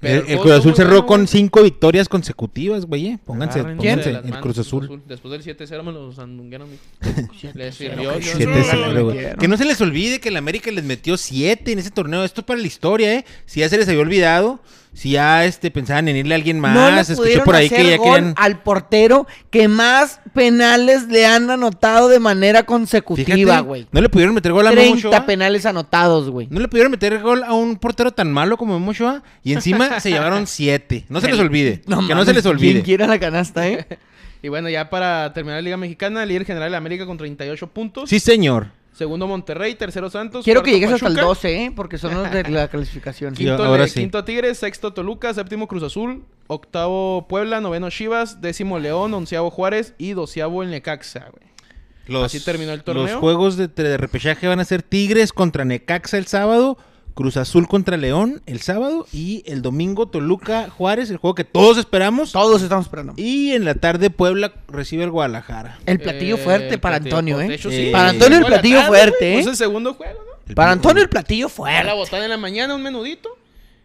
El, 0.03 0.25
el 0.29 0.39
Cruz 0.39 0.53
Azul 0.53 0.75
cerró 0.75 0.91
bueno, 0.91 1.07
con 1.07 1.27
cinco 1.27 1.63
victorias 1.63 2.09
consecutivas, 2.09 2.85
güey. 2.85 3.07
eh. 3.07 3.19
Pónganse, 3.25 3.61
Agárrense 3.61 3.77
pónganse. 3.89 4.11
El 4.11 4.23
manos, 4.25 4.39
Cruz 4.43 4.59
Azul. 4.59 5.03
Después 5.07 5.33
del 5.45 5.57
7-0 5.57 5.83
me 5.83 5.93
los 5.93 6.19
andungueron. 6.19 6.69
Les 7.55 7.75
sirvió. 7.75 8.13
que 8.19 8.21
yo 8.25 8.33
siete 8.37 8.47
no- 8.47 8.57
7-0, 8.65 8.93
le 8.93 9.03
güey. 9.03 9.17
metieron. 9.17 9.39
Que 9.39 9.49
no 9.49 9.57
se 9.57 9.65
les 9.65 9.81
olvide 9.81 10.21
que 10.21 10.29
el 10.29 10.37
América 10.37 10.71
les 10.71 10.85
metió 10.85 11.17
7 11.17 11.73
en 11.73 11.79
ese 11.79 11.91
torneo. 11.91 12.25
Esto 12.25 12.43
es 12.43 12.47
para 12.47 12.61
la 12.61 12.67
historia, 12.67 13.15
¿eh? 13.15 13.25
Si 13.47 13.61
ya 13.61 13.69
se 13.71 13.79
les 13.79 13.89
había 13.89 14.01
olvidado, 14.03 14.61
si 14.97 15.11
ya 15.11 15.45
este, 15.45 15.71
pensaban 15.71 16.09
en 16.09 16.17
irle 16.17 16.35
a 16.35 16.37
alguien 16.37 16.59
más, 16.59 16.75
no 16.75 16.91
le 16.91 17.01
escuché 17.03 17.41
por 17.43 17.55
ahí 17.55 17.67
hacer 17.67 17.79
que 17.79 17.91
ya 17.91 17.97
gol 17.99 18.15
querían. 18.15 18.35
al 18.39 18.63
portero 18.63 19.27
que 19.51 19.69
más 19.69 20.21
penales 20.33 21.09
le 21.09 21.27
han 21.27 21.51
anotado 21.51 22.09
de 22.09 22.19
manera 22.19 22.63
consecutiva, 22.63 23.61
güey. 23.61 23.87
no 23.93 24.01
le 24.01 24.09
pudieron 24.09 24.35
meter 24.35 24.53
gol 24.53 24.67
a 24.67 24.71
Memo 24.71 24.93
30 24.93 25.09
Ochoa. 25.09 25.27
penales 25.27 25.67
anotados, 25.67 26.31
güey. 26.31 26.49
No 26.51 26.61
le 26.61 26.69
pudieron 26.69 26.91
meter 26.91 27.21
gol 27.21 27.45
a 27.45 27.53
un 27.53 27.77
portero 27.77 28.11
tan 28.11 28.33
malo 28.33 28.57
como 28.57 28.79
Memo 28.79 28.93
Ochoa. 28.93 29.23
Y 29.43 29.53
encima 29.53 30.01
se 30.01 30.09
llevaron 30.09 30.47
7. 30.47 31.05
No 31.11 31.21
se 31.21 31.29
les 31.29 31.39
olvide. 31.39 31.83
que 32.09 32.15
no 32.15 32.25
se 32.25 32.33
les 32.33 32.47
olvide. 32.47 32.73
Quien 32.73 32.85
quiera 32.85 33.07
la 33.07 33.19
canasta, 33.19 33.69
¿eh? 33.69 33.87
Y 34.43 34.49
bueno, 34.49 34.69
ya 34.69 34.89
para 34.89 35.33
terminar 35.33 35.59
la 35.59 35.63
Liga 35.63 35.77
Mexicana, 35.77 36.25
líder 36.25 36.45
general 36.45 36.71
de 36.71 36.77
América 36.77 37.05
con 37.05 37.19
38 37.19 37.67
puntos. 37.67 38.09
Sí, 38.09 38.21
señor. 38.21 38.69
Segundo 38.97 39.27
Monterrey, 39.27 39.75
tercero 39.75 40.09
Santos. 40.09 40.45
Quiero 40.45 40.63
que 40.63 40.71
llegues 40.73 40.91
hasta 40.91 41.09
el 41.09 41.13
Pachuca, 41.15 41.27
12, 41.29 41.65
¿eh? 41.65 41.73
Porque 41.77 41.99
son 41.99 42.15
los 42.15 42.31
de 42.31 42.45
la 42.45 42.69
clasificación. 42.71 43.35
Quinto, 43.35 43.63
ahora 43.63 43.83
Le- 43.83 43.89
sí. 43.91 44.01
quinto 44.01 44.25
Tigres, 44.25 44.57
sexto 44.59 44.95
Toluca, 44.95 45.35
séptimo 45.35 45.69
Cruz 45.69 45.83
Azul, 45.83 46.25
octavo 46.47 47.27
Puebla, 47.29 47.61
noveno 47.61 47.91
Chivas, 47.91 48.41
décimo 48.41 48.79
León, 48.79 49.13
onceavo 49.13 49.51
Juárez 49.51 49.95
y 49.99 50.13
doceavo 50.13 50.63
el 50.63 50.71
Necaxa, 50.71 51.29
güey. 51.31 51.47
Los, 52.07 52.25
Así 52.25 52.41
terminó 52.41 52.73
el 52.73 52.83
torneo. 52.85 53.05
Los 53.07 53.15
juegos 53.17 53.57
de, 53.57 53.69
de 53.69 53.97
repechaje 53.99 54.47
van 54.47 54.61
a 54.61 54.65
ser 54.65 54.83
Tigres 54.83 55.33
contra 55.33 55.65
Necaxa 55.65 56.17
el 56.17 56.27
sábado, 56.27 56.79
Cruz 57.17 57.39
Azul 57.39 57.67
contra 57.67 57.97
León 57.97 58.43
el 58.45 58.61
sábado 58.61 59.07
y 59.11 59.43
el 59.47 59.62
domingo 59.62 60.07
Toluca 60.07 60.69
Juárez, 60.69 61.09
el 61.11 61.17
juego 61.17 61.35
que 61.35 61.45
todos 61.45 61.79
esperamos. 61.79 62.31
Todos 62.33 62.61
estamos 62.62 62.85
esperando. 62.85 63.14
Y 63.17 63.53
en 63.53 63.64
la 63.64 63.75
tarde 63.75 64.11
Puebla 64.11 64.53
recibe 64.69 65.03
el 65.05 65.11
Guadalajara. 65.11 65.79
El 65.87 65.99
platillo 65.99 66.35
Eh, 66.37 66.39
fuerte 66.39 66.75
el 66.75 66.79
para 66.81 66.97
platillo 66.97 67.17
Antonio, 67.17 67.35
fuerte. 67.37 67.47
¿eh? 67.47 67.49
De 67.49 67.55
hecho, 67.57 67.71
sí. 67.71 67.89
Para 67.91 68.09
Antonio 68.11 68.37
el 68.37 68.43
la 68.43 68.49
platillo 68.49 68.77
tarde, 68.77 68.89
fuerte, 68.89 69.31
¿eh? 69.33 69.35
Pues 69.37 69.47
el 69.47 69.57
segundo 69.57 69.95
juego, 69.95 70.12
¿no? 70.27 70.43
El 70.47 70.55
Para 70.55 70.73
Antonio 70.73 71.03
el 71.03 71.09
platillo 71.09 71.47
a 71.47 71.49
la 71.49 71.55
fuerte. 71.55 71.93
botada 71.95 72.25
en 72.25 72.31
la 72.31 72.37
mañana, 72.37 72.75
un 72.75 72.83
menudito. 72.83 73.31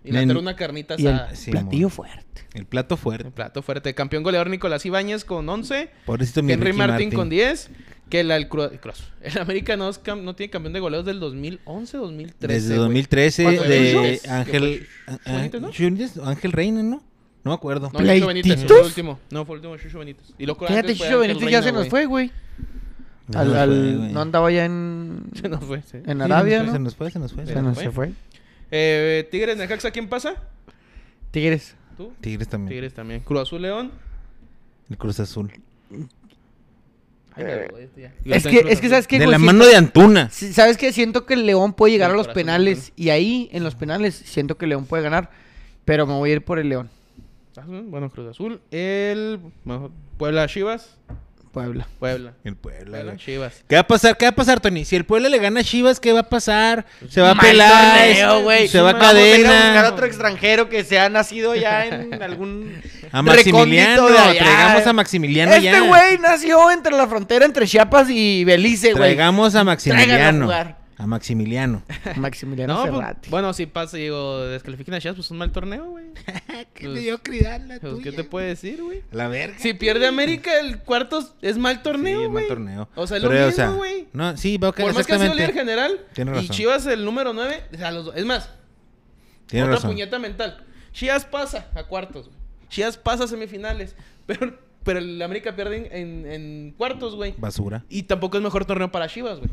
Y 0.03 0.11
le 0.11 0.21
En- 0.23 0.35
una 0.35 0.55
carnita 0.55 0.95
Y 0.97 1.05
el 1.05 1.13
asada. 1.13 1.35
Sí, 1.35 1.51
platillo 1.51 1.87
fuerte. 1.89 2.41
El 2.53 2.65
plato 2.65 2.97
fuerte. 2.97 3.31
plato 3.31 3.61
fuerte. 3.61 3.93
Campeón 3.93 4.23
goleador 4.23 4.49
Nicolás 4.49 4.85
Ibáñez 4.85 5.23
con 5.23 5.47
11. 5.47 5.89
Pobrecito 6.05 6.43
mi 6.43 6.51
Henry 6.51 6.73
Martin, 6.73 7.11
con 7.11 7.29
10. 7.29 7.69
Que 8.11 8.23
la, 8.23 8.35
el, 8.35 8.43
el 8.43 8.49
Cruz- 8.49 9.03
el 9.21 9.37
América 9.39 9.75
no, 9.77 9.89
es 9.89 9.99
no 10.21 10.35
tiene 10.35 10.51
campeón 10.51 10.73
de 10.73 10.79
goleados 10.79 11.05
del 11.07 11.19
2011, 11.19 11.97
2013. 11.97 12.53
Desde 12.53 12.67
güey. 12.75 12.79
2013 12.79 13.43
¿Cuánto 13.43 13.63
de? 13.63 14.21
Ángel... 14.29 14.87
¿Qué 15.07 15.11
fue? 15.23 15.33
Benítez, 15.33 15.61
no? 15.61 15.71
Benítez, 15.71 16.17
Ángel 16.19 16.51
Reina, 16.51 16.83
¿no? 16.83 17.03
No 17.43 17.51
me 17.51 17.55
acuerdo. 17.55 17.89
No, 17.91 17.99
Chucho 17.99 18.27
Benítez 18.27 18.65
fue 18.67 18.79
el 18.79 18.85
último. 18.85 19.19
No, 19.31 19.45
fue 19.45 19.55
el 19.55 19.65
último 19.65 19.77
Chucho 19.77 19.97
Benítez. 19.99 20.27
Y 20.37 20.45
luego 20.45 20.67
Fíjate, 20.67 20.91
Ángel 20.91 21.17
Benítez 21.17 21.49
ya 21.49 21.63
se 21.63 21.71
nos 21.71 21.87
fue, 21.87 22.05
güey. 22.05 22.31
No 23.27 23.39
Al- 23.39 23.55
al- 23.55 24.13
no 24.13 24.21
andaba 24.21 24.51
ya 24.51 24.65
en, 24.65 25.23
Se 25.41 25.47
nos 25.47 25.63
fue, 25.63 25.81
sí. 25.83 25.97
en 26.05 26.17
Sí, 26.17 26.23
Arabia, 26.23 26.65
se 26.65 26.71
¿no? 26.73 26.79
nos 26.79 26.95
fue, 26.95 27.09
se 27.09 27.17
nos 27.17 27.31
fue. 27.33 27.45
Se 27.47 27.55
nos 27.55 27.63
nos 27.63 27.75
fue. 27.75 27.83
se 27.85 27.91
fue. 27.91 28.11
Eh, 28.71 29.27
Tigres 29.31 29.57
Necaxa, 29.57 29.89
¿quién 29.91 30.09
pasa? 30.09 30.35
Tigres. 31.31 31.75
¿Tú? 31.97 32.11
Tigres 32.19 32.47
también. 32.49 32.69
Tigres 32.69 32.93
también. 32.93 33.21
Cruz 33.21 33.41
Azul 33.41 33.61
León. 33.61 33.91
El 34.89 34.97
Cruz 34.97 35.19
Azul. 35.19 35.51
Ay, 37.35 37.45
ya. 37.97 38.13
Es 38.25 38.45
que, 38.45 38.65
es 38.67 38.81
que 38.81 38.89
sabes 38.89 39.07
qué, 39.07 39.19
de 39.19 39.25
güey? 39.25 39.31
la 39.33 39.37
Siento- 39.37 39.53
mano 39.53 39.65
de 39.65 39.75
Antuna. 39.75 40.29
¿Sabes 40.31 40.77
qué? 40.77 40.91
Siento 40.91 41.25
que 41.25 41.33
el 41.35 41.45
León 41.45 41.73
puede 41.73 41.93
llegar 41.93 42.11
a 42.11 42.13
los 42.15 42.27
penales. 42.27 42.91
Y 42.95 43.09
ahí, 43.09 43.49
en 43.53 43.63
los 43.63 43.75
penales, 43.75 44.15
siento 44.15 44.57
que 44.57 44.65
el 44.65 44.69
León 44.69 44.85
puede 44.85 45.03
ganar. 45.03 45.29
Pero 45.85 46.05
me 46.05 46.13
voy 46.13 46.29
a 46.29 46.33
ir 46.33 46.43
por 46.43 46.59
el 46.59 46.69
León. 46.69 46.89
Bueno, 47.67 48.09
Cruz 48.09 48.29
Azul. 48.29 48.61
El 48.71 49.39
Puebla 50.17 50.47
Chivas. 50.47 50.97
Puebla. 51.51 51.87
Puebla. 51.99 52.33
El 52.43 52.55
Puebla. 52.55 52.89
Puebla. 52.97 53.17
Chivas. 53.17 53.63
¿Qué 53.67 53.75
va 53.75 53.81
a 53.81 53.87
pasar? 53.87 54.17
¿Qué 54.17 54.25
va 54.25 54.29
a 54.29 54.35
pasar, 54.35 54.59
Tony? 54.59 54.85
Si 54.85 54.95
el 54.95 55.03
Puebla 55.05 55.29
le 55.29 55.37
gana 55.37 55.59
a 55.59 55.63
Chivas, 55.63 55.99
¿qué 55.99 56.13
va 56.13 56.21
a 56.21 56.29
pasar? 56.29 56.85
Se 57.09 57.19
va 57.21 57.31
a 57.31 57.33
Mal 57.35 57.45
pelar. 57.45 57.97
Se 58.15 58.23
va 58.81 58.91
a 58.91 58.93
Vamos 58.93 59.01
Vamos 59.01 59.15
a 59.15 59.21
ir 59.37 59.45
a 59.45 59.49
buscar 59.49 59.69
a 59.69 59.73
cadena. 59.73 59.89
otro 59.89 60.05
extranjero 60.05 60.69
que 60.69 60.83
se 60.83 60.99
ha 60.99 61.09
nacido 61.09 61.55
ya 61.55 61.85
en 61.85 62.21
algún 62.23 62.81
A 63.11 63.21
Maximiliano. 63.21 64.07
de 64.09 64.17
allá. 64.17 64.39
Traigamos 64.43 64.87
a 64.87 64.93
Maximiliano 64.93 65.51
Este 65.53 65.63
ya. 65.65 65.81
güey 65.81 66.17
nació 66.19 66.71
entre 66.71 66.93
la 66.93 67.07
frontera 67.07 67.45
entre 67.45 67.67
Chiapas 67.67 68.07
y 68.09 68.43
Belice, 68.45 68.93
güey. 68.93 69.03
Traigamos 69.15 69.47
a 69.55 69.61
Tráigalo 69.63 69.71
a 69.71 69.73
Maximiliano. 69.73 70.45
jugar. 70.45 70.80
A 71.01 71.07
Maximiliano. 71.07 71.81
Maximiliano 72.17 72.85
No, 72.85 72.91
pues, 73.01 73.29
bueno, 73.31 73.53
si 73.53 73.65
pasa, 73.65 73.97
digo, 73.97 74.41
descalifiquen 74.45 74.93
a 74.93 75.01
Chivas, 75.01 75.15
pues 75.15 75.31
un 75.31 75.37
mal 75.39 75.51
torneo, 75.51 75.89
güey. 75.89 76.05
¿Qué 76.75 76.85
Pues- 76.85 76.89
mediocridad 76.93 77.59
la 77.61 77.79
Pues, 77.79 77.93
¿Qué 77.95 78.11
tuya? 78.11 78.15
te 78.17 78.23
puede 78.23 78.47
decir, 78.49 78.83
güey? 78.83 79.01
La 79.11 79.27
verga. 79.27 79.57
Si 79.57 79.73
pierde 79.73 80.05
América, 80.05 80.59
el 80.59 80.77
cuarto 80.83 81.27
es 81.41 81.57
mal 81.57 81.77
Sí, 81.77 81.81
torneo, 81.83 82.19
es 82.21 82.25
mal 82.27 82.31
güey. 82.33 82.47
torneo. 82.47 82.87
O 82.95 83.07
sea, 83.07 83.17
es 83.17 83.23
Pero, 83.23 83.33
lo 83.33 83.39
o 83.41 83.45
mismo, 83.47 83.55
sea, 83.55 83.69
güey. 83.71 84.07
No, 84.13 84.37
sí, 84.37 84.59
veo 84.59 84.73
que 84.73 84.83
Por 84.83 84.93
más 84.93 85.07
que 85.07 85.13
ha 85.13 85.19
sido 85.19 85.33
líder 85.33 85.53
general. 85.53 85.99
Tienes 86.13 86.35
Y 86.35 86.37
razón. 86.41 86.55
Chivas 86.55 86.85
el 86.85 87.03
número 87.03 87.33
9. 87.33 87.63
O 87.73 87.77
sea, 87.77 87.89
los 87.91 88.05
dos- 88.05 88.15
es 88.15 88.25
más, 88.25 88.51
Tienes 89.47 89.65
otra 89.69 89.75
razón. 89.77 89.89
puñeta 89.91 90.19
mental. 90.19 90.63
Chivas 90.93 91.25
pasa 91.25 91.67
a 91.73 91.83
cuartos, 91.85 92.27
güey. 92.27 92.37
Chivas 92.69 92.97
pasa 92.97 93.23
a 93.23 93.27
semifinales. 93.27 93.95
Pero, 94.27 94.55
pero 94.83 94.99
el 94.99 95.21
América 95.21 95.55
pierde 95.55 95.77
en, 95.77 96.25
en- 96.25 96.31
en 96.31 96.71
cuartos, 96.77 97.15
güey. 97.15 97.33
Basura. 97.37 97.83
Y 97.89 98.03
tampoco 98.03 98.37
es 98.37 98.43
mejor 98.43 98.65
torneo 98.65 98.91
para 98.91 99.07
Chivas, 99.07 99.39
güey. 99.39 99.49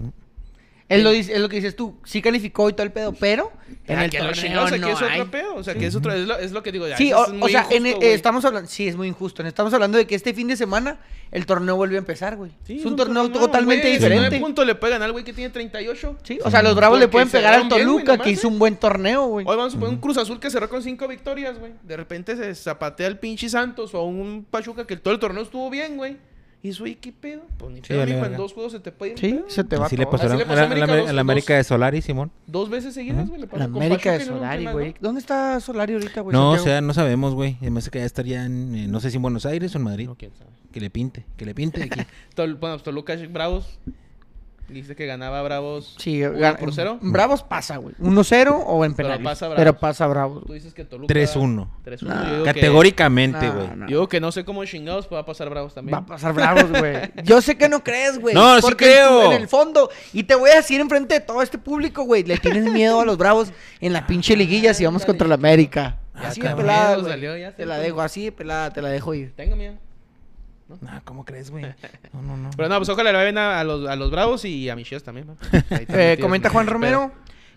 Es 0.88 1.02
lo, 1.02 1.10
dice- 1.10 1.34
es 1.34 1.40
lo 1.40 1.50
que 1.50 1.56
dices 1.56 1.76
tú. 1.76 1.98
Sí 2.04 2.22
calificó 2.22 2.68
y 2.70 2.72
todo 2.72 2.82
el 2.84 2.92
pedo, 2.92 3.12
pero 3.12 3.52
en 3.86 3.98
Ah, 3.98 4.04
el 4.06 4.10
que 4.10 4.18
lo 4.20 4.24
torneo 4.28 4.42
chingados, 4.42 4.64
o 4.66 4.68
sea, 4.70 4.78
no 4.78 4.86
que 4.86 4.92
es 4.94 5.02
hay. 5.02 5.20
otro 5.20 5.30
pedo. 5.30 5.54
O 5.56 5.62
sea, 5.62 5.74
que 5.74 5.86
es 5.86 5.94
otro. 5.94 6.12
Es 6.14 6.26
lo, 6.26 6.38
es 6.38 6.52
lo 6.52 6.62
que 6.62 6.72
digo. 6.72 6.88
ya, 6.88 6.96
Sí, 6.96 7.12
o, 7.12 7.24
es 7.24 7.30
o 7.30 7.34
muy 7.34 7.50
sea, 7.50 7.66
en- 7.70 7.86
injusto, 7.86 7.96
eh, 7.96 8.06
güey. 8.06 8.12
estamos 8.14 8.44
hablando, 8.46 8.70
sí, 8.70 8.88
es 8.88 8.96
muy 8.96 9.06
injusto. 9.08 9.42
Estamos 9.42 9.74
hablando 9.74 9.98
de 9.98 10.06
que 10.06 10.14
este 10.14 10.32
fin 10.32 10.48
de 10.48 10.56
semana 10.56 10.98
el 11.30 11.44
torneo 11.44 11.76
vuelve 11.76 11.96
a 11.96 11.98
empezar, 11.98 12.36
güey. 12.36 12.52
Sí, 12.66 12.78
es 12.78 12.86
un 12.86 12.96
torneo 12.96 13.30
totalmente 13.30 13.82
güey, 13.82 13.92
diferente. 13.96 14.20
nueve 14.30 14.40
puntos 14.40 14.64
le 14.64 14.74
pegan 14.76 15.02
al 15.02 15.12
güey 15.12 15.24
que 15.24 15.34
tiene 15.34 15.50
38. 15.50 16.16
Sí, 16.22 16.38
o 16.42 16.50
sea, 16.50 16.62
los 16.62 16.74
Bravos 16.74 16.98
le 16.98 17.08
pueden 17.08 17.28
pegar 17.28 17.52
al 17.52 17.60
bien, 17.64 17.68
Toluca, 17.68 18.12
nomás, 18.12 18.24
que 18.24 18.30
¿eh? 18.30 18.32
hizo 18.32 18.48
un 18.48 18.58
buen 18.58 18.76
torneo, 18.76 19.26
güey. 19.26 19.44
Hoy 19.46 19.56
vamos 19.58 19.74
a 19.74 19.78
poner 19.78 19.94
un 19.94 20.00
Cruz 20.00 20.16
Azul 20.16 20.40
que 20.40 20.48
cerró 20.48 20.70
con 20.70 20.82
cinco 20.82 21.06
victorias, 21.06 21.58
güey. 21.58 21.72
De 21.82 21.98
repente 21.98 22.34
se 22.34 22.54
zapatea 22.54 23.06
el 23.08 23.18
pinche 23.18 23.50
Santos 23.50 23.94
o 23.94 24.04
un 24.04 24.46
Pachuca 24.50 24.86
que 24.86 24.96
todo 24.96 25.12
el 25.12 25.20
torneo 25.20 25.42
estuvo 25.42 25.68
bien, 25.68 25.98
güey. 25.98 26.16
Y 26.60 26.70
¿y 26.88 26.94
qué 26.96 27.12
pedo? 27.12 27.42
Pues 27.56 27.70
ni 27.72 27.78
Sí, 27.78 27.84
pedo, 27.88 27.98
vale, 28.00 28.14
mijo, 28.14 28.26
en 28.26 28.36
dos 28.36 28.52
juegos 28.52 28.72
se 28.72 28.80
te 28.80 28.90
puede 28.90 29.12
ir 29.12 29.18
Sí, 29.18 29.32
pedo. 29.34 29.44
se 29.48 29.62
te 29.64 29.76
va 29.76 29.86
Así 29.86 29.96
le 29.96 30.04
todo. 30.04 30.10
pasó 30.12 30.24
a 30.24 30.26
Así 30.26 30.32
la, 30.32 30.38
le 30.38 30.44
pasó 30.46 30.60
a 30.60 30.64
América 30.64 30.86
la- 30.86 30.96
dos- 30.96 31.12
la 31.14 31.20
América 31.20 31.56
de 31.56 31.64
Solari, 31.64 32.02
Simón. 32.02 32.30
Dos 32.48 32.68
veces 32.68 32.94
seguidas, 32.94 33.28
güey. 33.28 33.40
le 33.42 33.46
pasó 33.46 33.58
La 33.58 33.64
América 33.66 34.12
de 34.18 34.24
Solari, 34.24 34.66
güey. 34.66 34.94
¿Dónde 35.00 35.20
está 35.20 35.60
Solari 35.60 35.94
ahorita, 35.94 36.20
güey? 36.22 36.32
No, 36.34 36.50
o 36.50 36.58
sea, 36.58 36.80
no 36.80 36.92
sabemos, 36.94 37.34
güey. 37.34 37.56
Además 37.60 37.84
se 37.84 37.90
que 37.90 38.00
ya 38.00 38.04
estar 38.04 38.24
ya 38.24 38.44
en, 38.44 38.74
eh, 38.74 38.88
no 38.88 38.98
sé 39.00 39.10
si 39.10 39.16
en 39.16 39.22
Buenos 39.22 39.46
Aires 39.46 39.72
o 39.74 39.78
en 39.78 39.84
Madrid. 39.84 40.06
No, 40.06 40.16
quién 40.16 40.32
sabe. 40.36 40.50
Que 40.72 40.80
le 40.80 40.90
pinte, 40.90 41.24
que 41.36 41.44
le 41.46 41.54
pinte 41.54 41.82
aquí. 41.84 42.00
Bueno, 42.36 42.56
pues 42.58 42.82
Toluca 42.82 43.14
Bravos. 43.32 43.78
Dice 44.68 44.94
que 44.94 45.06
ganaba 45.06 45.40
Bravos 45.42 45.94
Sí, 45.98 46.20
por 46.60 46.74
cero. 46.74 46.98
Bravos 47.00 47.42
pasa, 47.42 47.78
güey. 47.78 47.94
1-0 48.00 48.64
o 48.66 48.84
en 48.84 48.94
Pero 48.94 49.08
penales. 49.08 49.24
pasa 49.24 49.46
Bravos. 49.48 49.58
Pero 49.64 49.78
pasa 49.78 50.06
Bravos. 50.06 50.44
Tú 50.46 50.52
dices 50.52 50.74
que 50.74 50.84
Toluca... 50.84 51.12
3-1. 51.14 51.68
3-1. 51.86 52.02
Nah. 52.02 52.24
Yo 52.24 52.30
digo 52.32 52.44
que- 52.44 52.52
Categóricamente, 52.52 53.48
güey. 53.50 53.68
no. 53.68 53.86
Yo 53.86 53.86
digo 53.86 54.08
que 54.08 54.20
no 54.20 54.30
sé 54.30 54.44
cómo 54.44 54.64
chingados 54.66 55.06
pues 55.06 55.16
va 55.16 55.22
a 55.22 55.24
pasar 55.24 55.48
Bravos 55.48 55.72
también. 55.74 55.94
Va 55.94 56.00
a 56.02 56.06
pasar 56.06 56.34
Bravos, 56.34 56.70
güey. 56.70 56.96
Yo 57.24 57.40
sé 57.40 57.56
que 57.56 57.68
no 57.68 57.82
crees, 57.82 58.18
güey. 58.18 58.34
No, 58.34 58.60
sí 58.60 58.72
creo. 58.74 59.22
tú, 59.22 59.32
En 59.32 59.40
el 59.40 59.48
fondo. 59.48 59.88
Y 60.12 60.24
te 60.24 60.34
voy 60.34 60.50
a 60.50 60.56
decir 60.56 60.80
enfrente 60.80 61.14
de 61.14 61.20
todo 61.20 61.40
este 61.40 61.56
público, 61.58 62.02
güey. 62.04 62.22
Le 62.24 62.36
tienes 62.36 62.64
miedo 62.70 63.00
a 63.00 63.04
los 63.06 63.16
Bravos 63.16 63.50
en 63.80 63.92
la 63.94 64.06
pinche 64.06 64.36
liguilla 64.36 64.74
si 64.74 64.84
vamos 64.84 65.04
contra 65.06 65.26
la 65.26 65.34
América. 65.36 65.98
Ya 66.14 66.28
Así 66.28 66.40
de 66.40 66.54
pelada, 66.54 66.88
miedo 66.88 67.00
güey. 67.02 67.12
salió, 67.12 67.36
ya 67.38 67.54
Te 67.54 67.64
la 67.64 67.78
dejo 67.78 68.00
así 68.00 68.24
de 68.24 68.32
pelada, 68.32 68.70
te 68.72 68.82
la 68.82 68.88
dejo 68.90 69.14
ir. 69.14 69.32
Tengo 69.36 69.54
miedo. 69.56 69.74
No, 70.68 70.76
¿cómo 71.04 71.24
crees, 71.24 71.50
güey? 71.50 71.64
No, 72.12 72.22
no, 72.22 72.36
no. 72.36 72.50
Pero 72.56 72.68
no, 72.68 72.76
pues 72.76 72.88
ojalá 72.88 73.12
le 73.12 73.18
vayan 73.18 73.38
a, 73.38 73.60
a 73.60 73.64
los, 73.64 73.88
a 73.88 73.96
los 73.96 74.10
Bravos 74.10 74.44
y 74.44 74.68
a 74.68 74.76
mis 74.76 74.86
Chivas 74.88 75.02
también. 75.02 75.26
¿no? 75.28 75.34
También 75.50 75.86
Eh, 75.88 76.18
comenta 76.20 76.50
Juan 76.50 76.66
Romero. 76.66 77.12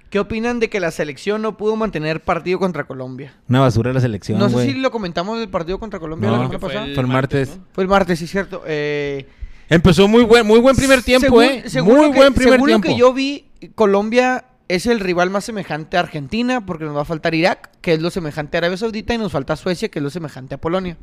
¿Qué 0.09 0.19
opinan 0.19 0.59
de 0.59 0.69
que 0.69 0.81
la 0.81 0.91
selección 0.91 1.41
no 1.41 1.55
pudo 1.55 1.77
mantener 1.77 2.21
partido 2.21 2.59
contra 2.59 2.83
Colombia? 2.83 3.33
Una 3.47 3.61
basura 3.61 3.93
la 3.93 4.01
selección, 4.01 4.37
no 4.39 4.49
sé 4.49 4.65
si 4.65 4.73
lo 4.73 4.91
comentamos 4.91 5.39
del 5.39 5.47
partido 5.47 5.79
contra 5.79 5.99
Colombia 6.01 6.29
No. 6.29 6.35
la 6.35 6.41
semana 6.43 6.59
pasada. 6.59 6.85
el 6.85 6.93
Fue 6.95 7.03
el 7.03 7.07
martes. 7.07 7.57
¿no? 7.57 7.63
Fue 7.71 7.83
el 7.85 7.87
martes, 7.89 8.19
sí, 8.19 8.27
cierto. 8.27 8.61
Eh, 8.67 9.25
Empezó 9.69 10.09
muy 10.09 10.23
buen, 10.25 10.45
muy 10.45 10.59
buen 10.59 10.75
primer 10.75 11.01
tiempo, 11.01 11.27
según- 11.27 11.43
eh. 11.45 11.63
según 11.67 11.95
muy 11.95 12.11
que- 12.11 12.17
buen 12.17 12.33
primer 12.33 12.53
según 12.55 12.67
tiempo. 12.67 12.87
lo 12.89 12.93
que 12.93 12.99
yo 12.99 13.13
vi, 13.13 13.45
Colombia 13.73 14.43
es 14.67 14.85
el 14.85 14.99
rival 14.99 15.29
más 15.29 15.45
semejante 15.45 15.95
a 15.95 16.01
Argentina, 16.01 16.65
porque 16.65 16.83
nos 16.83 16.93
va 16.97 17.03
a 17.03 17.05
faltar 17.05 17.33
Irak, 17.33 17.69
que 17.79 17.93
es 17.93 18.01
lo 18.01 18.09
semejante 18.09 18.57
a 18.57 18.59
Arabia 18.59 18.75
Saudita, 18.75 19.13
y 19.13 19.17
nos 19.17 19.31
falta 19.31 19.55
Suecia, 19.55 19.87
que 19.87 19.99
es 19.99 20.03
lo 20.03 20.09
semejante 20.09 20.55
a 20.55 20.57
Polonia. 20.59 20.97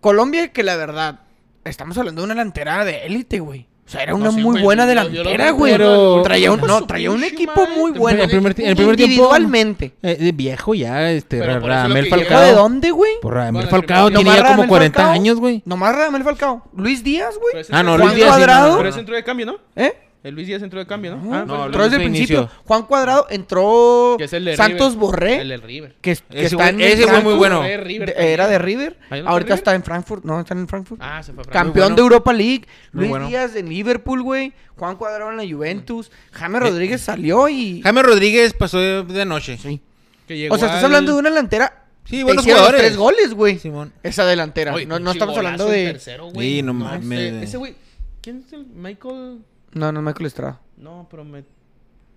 Colombia, 0.00 0.52
que 0.52 0.62
la 0.62 0.76
verdad, 0.76 1.20
estamos 1.64 1.96
hablando 1.98 2.22
de 2.22 2.26
una 2.26 2.34
delantera 2.34 2.84
de 2.84 3.06
élite, 3.06 3.40
güey. 3.40 3.66
O 3.86 3.88
sea, 3.88 4.02
era 4.02 4.12
No, 4.12 4.18
una 4.18 4.30
sí, 4.32 4.36
muy 4.40 4.52
güey, 4.54 4.64
buena 4.64 4.84
delantera, 4.84 5.50
güey. 5.52 5.70
pero- 5.72 6.20
traía 6.22 6.50
un, 6.50 6.60
no, 6.60 6.84
traía 6.86 7.08
un 7.12 7.22
equipo 7.22 7.68
muy 7.68 7.92
bueno. 7.92 8.20
el 8.24 8.28
primer, 8.28 8.52
el 8.60 8.74
primer 8.74 8.96
tiempo. 8.96 9.12
Individualmente. 9.12 9.92
eh, 10.02 10.16
eh, 10.20 10.32
viejo 10.34 10.74
ya, 10.74 11.12
este, 11.12 11.40
Ra- 11.40 11.60
Ramel 11.60 12.08
que 12.08 12.16
¿Viejo 12.16 12.16
llega- 12.16 12.40
de 12.40 12.46
Falcao. 12.48 12.62
dónde, 12.62 12.90
güey? 12.90 13.12
Por 13.22 13.34
Ramel 13.34 13.68
Falcao 13.68 14.08
tenía 14.08 14.22
Nomás 14.24 14.36
como 14.38 14.42
Radamel 14.48 14.68
40 14.68 14.98
Falcao. 14.98 15.12
años, 15.14 15.38
güey. 15.38 15.62
Nomás 15.64 15.94
Radamel 15.94 16.24
Falcao. 16.24 16.64
Luis 16.76 17.04
Díaz, 17.04 17.36
güey. 17.40 17.62
ese 17.62 17.72
Ah, 17.74 17.84
no, 17.84 17.96
Luis 17.96 18.14
Díaz 18.14 18.34
sí, 18.34 18.40
no, 18.40 18.46
Cuadrado. 18.46 18.68
no, 18.70 18.76
Pero 18.78 18.82
no. 18.82 18.90
ese 18.90 18.98
entró 19.00 19.14
de 19.14 19.22
cambio, 19.24 19.46
¿no? 19.46 19.56
¿Eh? 19.76 19.92
El 20.26 20.34
Luis 20.34 20.46
Díaz 20.46 20.62
entró 20.62 20.78
de 20.80 20.86
cambio, 20.86 21.16
¿no? 21.16 21.22
No, 21.22 21.34
Ah, 21.34 21.44
no, 21.46 21.56
fue- 21.56 21.66
entró 21.66 21.82
desde 21.84 21.96
el 21.96 22.02
Luis 22.02 22.10
principio. 22.16 22.40
inició. 22.42 22.60
Juan 22.64 22.82
Cuadrado 22.84 23.26
entró 23.30 24.14
Que 24.18 24.24
es 24.24 24.32
el 24.32 24.44
de 24.44 24.56
Santos 24.56 24.88
River. 24.94 24.98
Borré, 24.98 25.40
El 25.42 25.48
del 25.48 25.62
River. 25.62 25.94
que, 26.00 26.16
que 26.16 26.38
Ese 26.44 26.56
está 26.56 26.68
en 26.70 26.80
ese 26.80 27.04
güey 27.06 27.22
muy 27.22 27.34
bueno. 27.34 27.62
De 27.62 27.76
River 27.76 28.08
De- 28.08 28.12
también. 28.14 28.32
era 28.34 28.48
de 28.48 28.58
River. 28.58 28.98
¿Ahí 29.04 29.08
no 29.10 29.16
está 29.18 29.30
Ahorita 29.30 29.46
River? 29.46 29.58
está 29.58 29.74
en 29.74 29.82
Frankfurt. 29.84 30.24
No, 30.24 30.40
está 30.40 30.54
en 30.54 30.68
Frankfurt. 30.68 31.00
Ah, 31.02 31.22
se 31.22 31.32
fue 31.32 31.42
a 31.42 31.44
Frankfurt. 31.44 31.52
Campeón 31.52 31.84
bueno. 31.84 31.96
de 31.96 32.02
Europa 32.02 32.32
League. 32.32 32.64
Luis 32.92 33.08
bueno. 33.08 33.28
Díaz 33.28 33.54
en 33.56 33.68
Liverpool, 33.68 34.22
güey. 34.22 34.52
Juan 34.76 34.96
Cuadrado 34.96 35.30
en 35.30 35.36
la 35.36 35.46
Juventus. 35.48 36.10
Jaime 36.32 36.60
Rodríguez 36.60 37.00
salió 37.00 37.48
y... 37.48 37.80
Jaime 37.82 38.02
Rodríguez 38.02 38.52
pasó 38.52 38.78
de, 38.78 39.04
de 39.04 39.24
noche. 39.24 39.56
Sí. 39.58 39.80
Que 40.26 40.36
llegó 40.36 40.54
O 40.54 40.58
sea, 40.58 40.66
estás 40.66 40.80
al- 40.80 40.86
hablando 40.86 41.12
de 41.14 41.18
una 41.20 41.30
delantera... 41.30 41.84
Sí, 42.04 42.22
buenos 42.22 42.44
jugadores. 42.44 42.80
tres 42.80 42.96
goles, 42.96 43.34
güey. 43.34 43.58
Simón. 43.58 43.92
Esa 44.02 44.24
delantera. 44.26 44.74
Oye, 44.74 44.86
no, 44.86 44.98
no 45.00 45.10
estamos 45.10 45.36
hablando 45.36 45.66
el 45.66 45.72
de... 45.72 45.84
tercero, 45.92 46.26
güey. 46.30 46.56
Sí, 46.56 46.62
no 46.62 46.72
ese- 46.72 46.80
mames. 47.00 47.42
Ese 47.42 47.56
güey. 47.56 47.74
¿Quién 48.20 48.44
es 48.46 48.52
el 48.52 48.64
Michael? 48.66 49.38
No, 49.72 49.92
no, 49.92 50.02
Michael 50.02 50.26
Estrada. 50.26 50.60
No, 50.76 51.06
pero 51.10 51.24
me... 51.24 51.44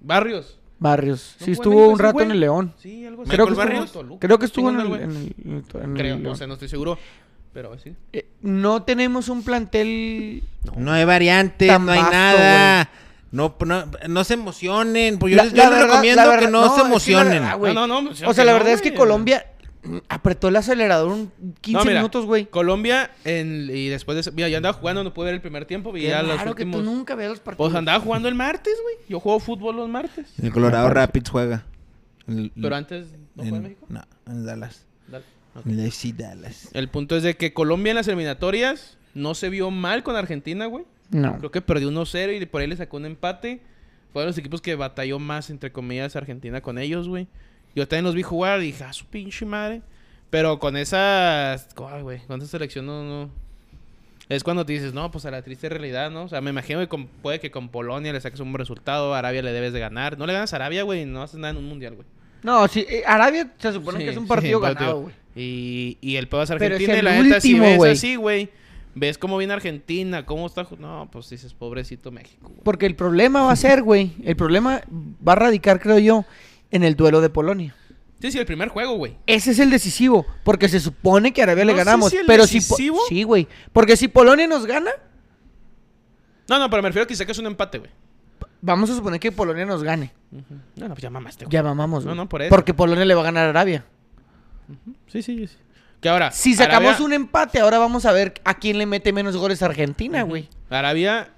Barrios. 0.02 0.58
Barrios. 0.80 1.36
¿No 1.40 1.46
Sí, 1.46 1.52
estuvo 1.52 1.74
México 1.76 1.92
un 1.94 2.00
rato 2.00 2.14
güey? 2.14 2.26
en 2.26 2.32
el 2.32 2.40
León. 2.40 2.74
Sí, 2.78 3.06
algo 3.06 3.24
así. 3.24 3.32
Creo 3.32 3.46
que, 3.48 3.52
¿Michael 3.52 3.84
estuvo, 3.84 4.20
creo 4.20 4.40
que 4.40 4.46
estuvo 4.46 4.70
en 4.70 4.80
el, 4.80 4.86
en 4.88 4.94
el- 4.94 5.02
en 5.02 5.12
el- 5.12 5.34
en 5.84 5.92
el 5.92 5.98
Creo, 5.98 6.16
no 6.18 6.24
León. 6.24 6.38
sé, 6.38 6.48
no 6.48 6.54
estoy 6.54 6.70
seguro. 6.70 6.98
Pero 7.54 7.78
sí. 7.80 7.94
Eh, 8.14 8.30
no 8.42 8.84
tenemos 8.84 9.28
un 9.28 9.44
plantel... 9.44 10.44
No 10.78 10.92
hay 10.94 11.04
variante, 11.04 11.68
Tan 11.68 11.86
no 11.86 11.92
hay 11.92 12.00
vasto, 12.00 12.14
nada. 12.16 12.90
No, 13.32 13.56
no, 13.66 13.86
no 14.08 14.24
se 14.24 14.34
emocionen. 14.36 15.20
Pues 15.20 15.32
yo 15.32 15.38
La- 15.38 15.44
les, 15.44 15.54
yo 15.54 15.58
la 15.58 15.70
les 15.70 15.72
verdad- 15.80 15.88
recomiendo 15.94 16.22
verdad- 16.24 16.40
que 16.40 16.48
no, 16.52 16.62
no, 16.62 16.68
se 16.68 16.70
es 16.70 16.76
que 16.76 16.82
la 16.82 16.88
emocionen. 16.88 17.32
verdad. 17.44 17.74
No, 17.74 17.88
no, 17.88 18.02
no. 18.02 18.10
O 18.12 18.34
sea, 18.34 18.46
la 18.46 18.54
verdad 18.54 18.72
es 18.72 18.82
que. 18.82 18.94
Colombia 18.94 19.46
apretó 20.10 20.50
el 20.50 20.56
acelerador 20.58 21.10
un 21.12 21.32
15 21.62 21.78
No, 21.80 21.86
mira, 21.86 22.00
minutos, 22.02 22.26
güey. 22.26 22.46
Colombia, 22.46 23.12
en, 23.24 23.70
y 23.74 23.88
después 23.88 24.24
de... 24.26 24.32
Mira, 24.34 24.50
yo 24.50 24.58
andaba 24.58 24.74
jugando, 24.74 25.04
no 25.04 25.14
pude 25.14 25.28
ver 25.28 25.36
el 25.36 25.42
primer 25.42 25.66
tiempo. 25.66 25.96
Y 25.96 26.02
Qué 26.02 26.08
ya 26.10 26.22
los 26.22 26.42
que 26.44 26.50
últimos... 26.50 26.78
tú 26.78 26.84
nunca 26.84 27.16
veas 27.16 27.30
los 27.32 27.40
partidos. 27.40 27.70
Pues 27.70 27.78
andaba 27.78 28.00
jugando 28.00 28.28
el 28.28 28.36
martes, 28.36 28.74
güey. 28.84 28.96
Yo 29.08 29.20
juego 29.20 29.40
fútbol 29.40 29.76
los 29.78 29.88
martes. 29.90 30.34
El 30.42 30.52
Colorado 30.52 30.90
Rapids 30.90 31.30
juega. 31.30 31.66
El- 32.28 32.52
Pero 32.62 32.76
antes... 32.76 33.08
¿No 33.36 33.44
en- 33.44 33.50
juega 33.50 33.58
en 33.58 33.64
México? 33.64 33.86
No, 33.90 34.02
en 34.28 34.46
Dallas. 34.46 34.86
Dale. 35.08 35.24
Ok. 35.56 35.66
En 35.66 35.80
el 35.80 35.86
FC 35.88 36.14
Dallas. 36.14 36.70
El 36.74 36.90
punto 36.90 37.16
es 37.16 37.24
de 37.24 37.36
que 37.38 37.54
Colombia 37.54 37.92
en 37.92 37.96
las 37.96 38.08
eliminatorias 38.08 38.98
no 39.14 39.34
se 39.34 39.50
vio 39.50 39.72
mal 39.72 40.04
con 40.04 40.16
Argentina, 40.16 40.66
güey. 40.66 40.86
No. 41.10 41.38
Creo 41.40 41.52
que 41.52 41.62
perdió 41.62 41.90
1-0 41.90 42.40
y 42.40 42.46
por 42.46 42.62
ahí 42.62 42.68
le 42.68 42.76
sacó 42.76 42.98
un 42.98 43.06
empate. 43.06 43.62
Fue 44.14 44.22
de 44.24 44.28
los 44.28 44.38
equipos 44.38 44.62
que 44.62 44.76
batalló 44.76 45.20
más, 45.20 45.50
entre 45.50 45.72
comillas, 45.72 46.16
Argentina 46.16 46.62
con 46.62 46.78
ellos, 46.78 47.08
güey. 47.08 47.28
Yo 47.80 47.88
también 47.88 48.06
los 48.06 48.16
vi 48.16 48.24
jugar 48.24 48.60
y 48.62 48.66
dije, 48.68 48.84
ah, 48.84 48.94
su 48.94 49.06
pinche 49.06 49.46
madre. 49.46 49.82
Pero 50.30 50.60
con 50.60 50.78
esas. 50.78 51.68
Ay, 51.92 52.02
güey, 52.04 52.20
con 52.28 52.40
esa 52.42 52.52
selección 52.52 52.86
no, 52.86 53.04
no. 53.04 53.30
Es 54.28 54.44
cuando 54.44 54.64
te 54.64 54.74
dices, 54.74 54.94
no, 54.94 55.10
pues 55.10 55.26
a 55.26 55.32
la 55.32 55.42
triste 55.42 55.70
realidad, 55.70 56.12
¿no? 56.12 56.24
O 56.24 56.28
sea, 56.28 56.40
me 56.40 56.52
imagino 56.52 56.80
que 56.80 56.88
con- 56.88 57.08
puede 57.08 57.40
que 57.40 57.50
con 57.50 57.70
Polonia 57.70 58.14
le 58.14 58.22
saques 58.22 58.40
un 58.40 58.52
buen 58.52 58.60
resultado, 58.60 59.16
a 59.16 59.20
Arabia 59.20 59.42
le 59.42 59.52
debes 59.52 59.74
de 59.74 59.80
ganar. 59.80 60.20
No 60.20 60.28
le 60.28 60.34
ganas 60.34 60.54
a 60.54 60.58
Arabia, 60.58 60.84
güey, 60.84 61.06
no 61.06 61.24
haces 61.24 61.40
nada 61.40 61.52
en 61.52 61.58
un 61.58 61.68
mundial, 61.68 61.96
güey. 61.96 62.06
No, 62.44 62.68
sí, 62.68 62.86
eh, 62.88 63.02
Arabia 63.08 63.52
se 63.58 63.74
supone 63.74 63.98
Sí, 63.98 64.04
que 64.06 64.12
es 64.12 64.18
un 64.18 64.24
sí, 64.24 64.30
partido 64.30 64.60
ganado, 64.60 65.02
güey. 65.02 65.16
Y, 65.36 65.98
y 66.02 66.18
el 66.18 66.28
pedo 66.28 66.44
es 66.44 66.50
Pero 66.50 66.76
es 66.76 66.82
Argentina 66.82 66.98
y 67.00 67.02
la 67.02 67.22
neta, 67.24 67.36
último, 67.38 67.64
ves 67.84 67.98
así, 67.98 68.16
güey, 68.18 68.50
ves 68.94 69.18
cómo 69.18 69.38
viene 69.38 69.54
Argentina, 69.54 70.26
cómo 70.26 70.46
está... 70.46 70.68
No, 70.78 71.10
pues 71.12 71.30
dices, 71.30 71.54
pobrecito 71.54 72.12
México. 72.12 72.52
Porque 72.64 72.86
el 72.86 72.96
problema 72.96 73.42
va 73.42 73.52
a 73.52 73.56
ser, 73.56 73.82
güey, 73.82 74.12
el 74.24 74.36
problema 74.36 74.82
va 75.28 75.32
a 75.34 75.36
radicar, 75.38 75.80
creo 75.80 75.98
yo, 75.98 76.26
en 76.72 76.84
el 76.84 76.96
duelo 76.96 77.22
de 77.22 77.30
Polonia. 77.30 77.76
Sí, 78.22 78.32
sí, 78.34 78.38
el 78.38 78.46
primer 78.46 78.68
juego, 78.70 78.96
güey. 78.96 79.16
Ese 79.28 79.52
es 79.52 79.60
el 79.60 79.70
decisivo, 79.70 80.26
porque 80.44 80.68
se 80.68 80.80
supone 80.82 81.32
que 81.32 81.42
a 81.42 81.46
Arabia 81.46 81.64
le 81.66 81.72
No 81.72 81.78
sé 81.80 81.86
ganamos, 81.86 82.10
si 82.12 82.18
el 82.18 82.26
pero 82.26 82.46
si 82.48 82.56
decisivo. 82.60 83.00
sí, 83.08 83.24
güey, 83.24 83.48
porque 83.72 83.96
si 83.96 84.08
Polonia 84.10 84.46
nos 84.48 84.66
gana, 84.66 84.92
No, 86.50 86.60
no, 86.60 86.70
pero 86.70 86.82
me 86.82 86.90
refiero 86.90 87.04
a 87.04 87.08
que 87.08 87.16
saques 87.16 87.38
un 87.38 87.46
empate, 87.46 87.78
güey. 87.80 87.92
vamos 88.62 88.90
a 88.90 88.96
suponer 88.96 89.20
que 89.20 89.32
Polonia 89.32 89.66
nos 89.66 89.84
gane. 89.84 90.12
No, 90.32 90.88
no, 90.88 90.90
pues 90.90 91.02
ya 91.02 91.10
mamaste, 91.10 91.46
güey. 91.46 91.54
Ya 91.54 91.64
mamamos, 91.64 92.04
No, 92.04 92.10
güey. 92.12 92.18
no, 92.18 92.28
por 92.30 92.42
eso. 92.42 92.50
Porque 92.50 92.74
Polonia 92.74 93.06
le 93.06 93.16
va 93.16 93.22
a 93.22 93.26
ganar 93.26 93.46
a 93.46 93.50
Arabia. 93.52 93.86
Sí, 95.08 95.22
sí, 95.22 95.48
sí. 95.48 95.56
Que 96.02 96.10
ahora... 96.10 96.32
Si 96.32 96.56
sacamos 96.56 96.90
Arabia- 96.92 97.06
un 97.06 97.14
empate, 97.14 97.60
ahora 97.60 97.78
vamos 97.80 98.06
a 98.06 98.12
ver 98.12 98.34
a 98.46 98.54
quién 98.56 98.78
le 98.78 98.86
mete 98.86 99.12
menos 99.14 99.36
goles 99.38 99.62
a 99.62 99.68
Argentina, 99.68 100.24
güey. 100.24 100.50
Arabia... 100.70 101.30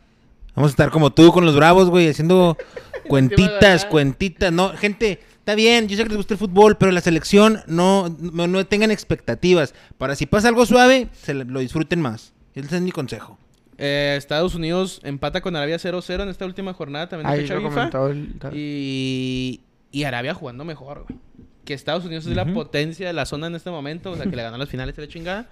Vamos 0.55 0.69
a 0.69 0.73
estar 0.73 0.89
como 0.91 1.11
tú 1.13 1.31
con 1.31 1.45
los 1.45 1.55
bravos, 1.55 1.89
güey, 1.89 2.09
haciendo 2.09 2.57
cuentitas, 3.07 3.85
cuentitas. 3.85 4.51
No, 4.51 4.69
gente, 4.69 5.19
está 5.39 5.55
bien, 5.55 5.87
yo 5.87 5.97
sé 5.97 6.03
que 6.03 6.09
les 6.09 6.17
gusta 6.17 6.33
el 6.33 6.37
fútbol, 6.39 6.77
pero 6.77 6.91
la 6.91 7.01
selección 7.01 7.61
no, 7.67 8.09
no, 8.19 8.47
no 8.47 8.65
tengan 8.65 8.91
expectativas. 8.91 9.73
Para 9.97 10.15
si 10.15 10.25
pasa 10.25 10.47
algo 10.47 10.65
suave, 10.65 11.09
se 11.21 11.33
lo 11.33 11.59
disfruten 11.59 12.01
más. 12.01 12.33
Ese 12.55 12.75
es 12.75 12.81
mi 12.81 12.91
consejo. 12.91 13.37
eh, 13.77 14.15
Estados 14.17 14.55
Unidos 14.55 14.99
empata 15.03 15.41
con 15.41 15.55
Arabia 15.55 15.77
0-0 15.77 16.23
en 16.23 16.29
esta 16.29 16.45
última 16.45 16.73
jornada 16.73 17.09
también 17.09 17.29
de 17.29 17.33
Ahí 17.35 17.41
fecha 17.41 17.55
lo 17.55 17.63
comentó 17.63 18.07
el... 18.07 18.35
Y, 18.53 19.61
y 19.91 20.03
Arabia 20.03 20.33
jugando 20.33 20.63
mejor, 20.65 21.05
güey. 21.07 21.19
Que 21.65 21.73
Estados 21.75 22.03
Unidos 22.05 22.25
es 22.25 22.35
la 22.35 22.45
potencia 22.53 23.07
de 23.07 23.13
la 23.13 23.25
zona 23.25 23.47
en 23.47 23.55
este 23.55 23.69
momento. 23.69 24.11
O 24.11 24.15
sea, 24.17 24.25
que 24.25 24.35
le 24.35 24.41
ganó 24.43 24.57
las 24.57 24.67
finales 24.69 24.95
de 24.95 25.03
la 25.03 25.07
chingada. 25.07 25.49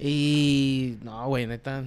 Y... 0.00 0.96
No, 1.02 1.26
güey, 1.28 1.46
neta. 1.46 1.84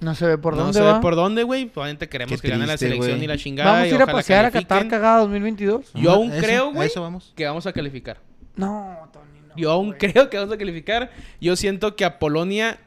No 0.00 0.14
se 0.14 0.26
ve 0.26 0.38
por 0.38 0.54
no 0.56 0.62
dónde 0.64 0.78
sé 0.78 0.84
va. 0.84 1.00
por 1.00 1.14
dónde, 1.16 1.42
güey. 1.42 1.70
Obviamente 1.74 2.08
queremos 2.08 2.40
Qué 2.40 2.48
que 2.48 2.52
gane 2.52 2.66
la 2.66 2.72
triste, 2.76 2.86
selección 2.86 3.16
güey. 3.18 3.24
y 3.24 3.26
la 3.28 3.36
chingada. 3.36 3.70
Vamos 3.72 3.84
a 3.84 3.94
ir 3.94 4.02
a 4.02 4.06
pasear 4.06 4.44
a. 4.46 4.50
Qatar 4.50 4.88
cagada 4.88 5.18
2022. 5.20 5.92
Yo 5.94 6.12
aún 6.12 6.32
eso, 6.32 6.42
creo, 6.42 6.72
güey, 6.72 6.88
eso 6.88 7.02
vamos. 7.02 7.32
que 7.36 7.44
vamos 7.46 7.66
a 7.66 7.72
calificar. 7.72 8.18
No, 8.56 9.08
Tony, 9.12 9.40
no. 9.48 9.54
Yo 9.56 9.70
aún 9.72 9.88
güey. 9.88 9.98
creo 9.98 10.30
que 10.30 10.38
vamos 10.38 10.54
a 10.54 10.58
calificar. 10.58 11.10
Yo 11.40 11.54
siento 11.56 11.96
que 11.96 12.04
a 12.04 12.18
Polonia 12.18 12.78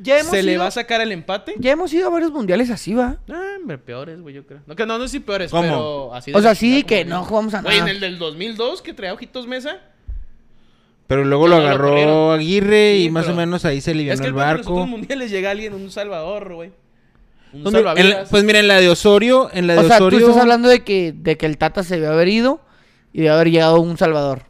Ya 0.00 0.18
hemos 0.20 0.30
se 0.30 0.42
le 0.42 0.52
ido- 0.52 0.60
va 0.62 0.68
a 0.68 0.70
sacar 0.70 1.00
el 1.00 1.10
empate. 1.12 1.54
Ya 1.58 1.72
hemos 1.72 1.92
ido 1.92 2.06
a 2.06 2.10
varios 2.10 2.32
mundiales 2.32 2.70
así, 2.70 2.94
va. 2.94 3.16
Ah, 3.30 3.56
hombre, 3.60 3.78
peores, 3.78 4.20
güey, 4.20 4.34
yo 4.34 4.46
creo. 4.46 4.60
No, 4.66 4.76
que 4.76 4.86
no, 4.86 4.98
no 4.98 5.08
sí 5.08 5.20
peores, 5.20 5.50
¿Cómo? 5.50 5.62
pero 5.62 6.14
así 6.14 6.32
O 6.34 6.40
sea, 6.40 6.54
sí, 6.54 6.82
que 6.84 7.04
no 7.04 7.24
jugamos 7.24 7.54
a 7.54 7.62
Güey, 7.62 7.74
en 7.78 7.80
nada. 7.80 7.90
el 7.92 8.00
del 8.00 8.18
2002 8.18 8.82
que 8.82 8.92
traía 8.94 9.12
Ojitos 9.14 9.46
Mesa. 9.46 9.78
Pero 11.08 11.24
luego 11.24 11.48
lo 11.48 11.56
no 11.56 11.62
agarró. 11.66 12.30
Aguirre 12.32 12.98
y 12.98 13.10
más 13.10 13.26
o 13.28 13.34
menos 13.34 13.64
ahí 13.64 13.80
se 13.80 13.90
alivió 13.90 14.12
Es 14.12 14.20
que 14.20 14.26
el 14.26 14.32
el 14.32 14.34
barco. 14.34 14.74
otros 14.74 14.88
mundiales 14.88 15.30
llega 15.30 15.50
alguien, 15.50 15.74
un 15.74 15.90
salvador, 15.90 16.54
güey. 16.54 16.70
Un 17.52 17.62
Pues, 17.62 17.74
mira, 17.74 17.78
en 17.78 17.84
la- 17.86 17.94
salvavidas. 17.94 18.28
pues 18.30 18.44
mira, 18.44 18.58
en 18.60 18.68
la 18.68 18.80
de 18.80 18.88
Osorio, 18.90 19.48
en 19.52 19.66
la 19.66 19.72
de 19.72 19.78
O 19.80 19.84
sea, 19.88 19.98
tú 19.98 20.04
Osorio. 20.08 20.28
estás 20.28 20.42
hablando 20.42 20.68
de 20.68 20.84
que, 20.84 21.12
de 21.16 21.36
que 21.38 21.46
el 21.46 21.56
Tata 21.58 21.82
se 21.82 21.94
debe 21.96 22.08
haber 22.08 22.28
ido 22.28 22.60
y 23.12 23.22
de 23.22 23.30
haber 23.30 23.50
llegado 23.50 23.80
un 23.80 23.96
Salvador. 23.96 24.42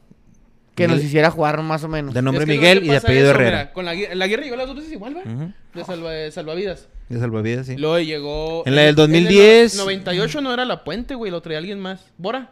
Que 0.75 0.87
nos 0.87 1.03
hiciera 1.03 1.31
jugar 1.33 1.61
más 1.63 1.83
o 1.83 1.89
menos. 1.89 2.15
De 2.15 2.23
nombre 2.23 2.45
Es 2.45 2.49
que 2.49 2.55
Miguel 2.57 2.85
y 2.85 2.89
de 2.89 2.97
apellido 2.99 3.31
Herrera. 3.31 3.51
mira, 3.59 3.73
con 3.73 3.85
la, 3.85 3.93
Aguirre- 3.95 4.15
la 4.15 4.27
guerra 4.29 4.43
llegó 4.45 4.55
las 4.57 4.67
dos 4.69 4.77
veces 4.77 4.93
igual, 4.93 5.17
¿va? 5.17 5.21
Ujú. 5.23 5.53
De, 5.75 5.85
salva- 5.85 6.11
de 6.13 6.31
salvavidas. 6.31 6.89
De 7.09 7.19
salvavidas, 7.19 7.67
sí. 7.67 7.77
Luego 7.77 7.99
llegó. 7.99 8.63
En 8.65 8.75
la 8.77 8.83
del 8.83 8.91
el 8.91 8.95
2010. 8.95 9.75
98 9.77 10.41
no 10.41 10.53
era 10.55 10.65
la 10.65 10.85
puente, 10.85 11.17
güey, 11.17 11.33
lo 11.33 11.41
traía 11.41 11.59
alguien 11.59 11.81
más. 11.81 12.05
Bora. 12.17 12.51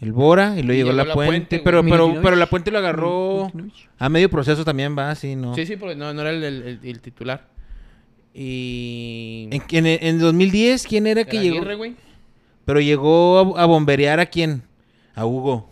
El 0.00 0.12
Bora 0.12 0.54
y 0.58 0.62
luego 0.62 0.72
Y 0.72 0.76
llegó, 0.76 0.88
llegó 0.90 0.96
la, 0.96 1.04
La 1.04 1.14
puente. 1.14 1.30
Puente, 1.32 1.58
pero, 1.60 1.82
pero, 1.82 2.20
pero 2.22 2.36
la 2.36 2.46
puente 2.46 2.70
lo 2.70 2.78
agarró 2.78 3.50
a 3.98 4.08
medio 4.08 4.28
proceso 4.28 4.64
también, 4.64 4.96
va, 4.98 5.14
sí, 5.14 5.36
¿no? 5.36 5.54
Sí, 5.54 5.64
sí, 5.66 5.76
porque 5.76 5.94
no, 5.96 6.12
no 6.12 6.20
era 6.22 6.30
el, 6.30 6.42
el- 6.44 6.62
el- 6.62 6.80
el 6.82 7.00
titular. 7.00 7.46
Y. 8.34 9.48
En, 9.50 9.62
en, 9.70 9.86
en 9.86 10.18
2010, 10.18 10.86
¿quién 10.86 11.06
era 11.06 11.24
que 11.24 11.38
llegó? 11.40 11.56
Aguirre, 11.58 11.74
güey. 11.76 11.94
Pero 12.64 12.80
llegó 12.80 13.56
a, 13.56 13.62
a 13.62 13.66
bomberear 13.66 14.18
a 14.20 14.26
quién? 14.26 14.62
A 15.14 15.24
Hugo. 15.24 15.68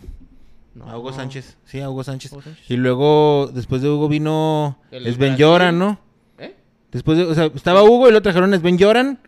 No. 0.75 0.89
A 0.89 0.97
Hugo 0.99 1.13
Sánchez. 1.13 1.57
Sí, 1.65 1.81
a 1.81 1.91
Hugo 1.91 2.05
Sánchez. 2.05 2.33
Hugo 2.33 2.43
Sánchez. 2.43 2.71
Y 2.71 2.77
luego, 2.77 3.51
después 3.53 3.83
de 3.83 3.91
Hugo 3.91 4.09
vino 4.09 4.79
Sven. 4.91 5.37
Joran, 5.39 5.79
¿no? 5.79 5.99
¿Eh? 6.39 6.55
Después 6.93 7.19
de, 7.19 7.25
o 7.25 7.35
sea, 7.35 7.47
estaba 7.55 7.83
Hugo 7.83 8.09
y 8.09 8.13
lo 8.13 8.23
trajeron 8.23 8.55
Sven 8.59 8.79
Joran. 8.79 9.19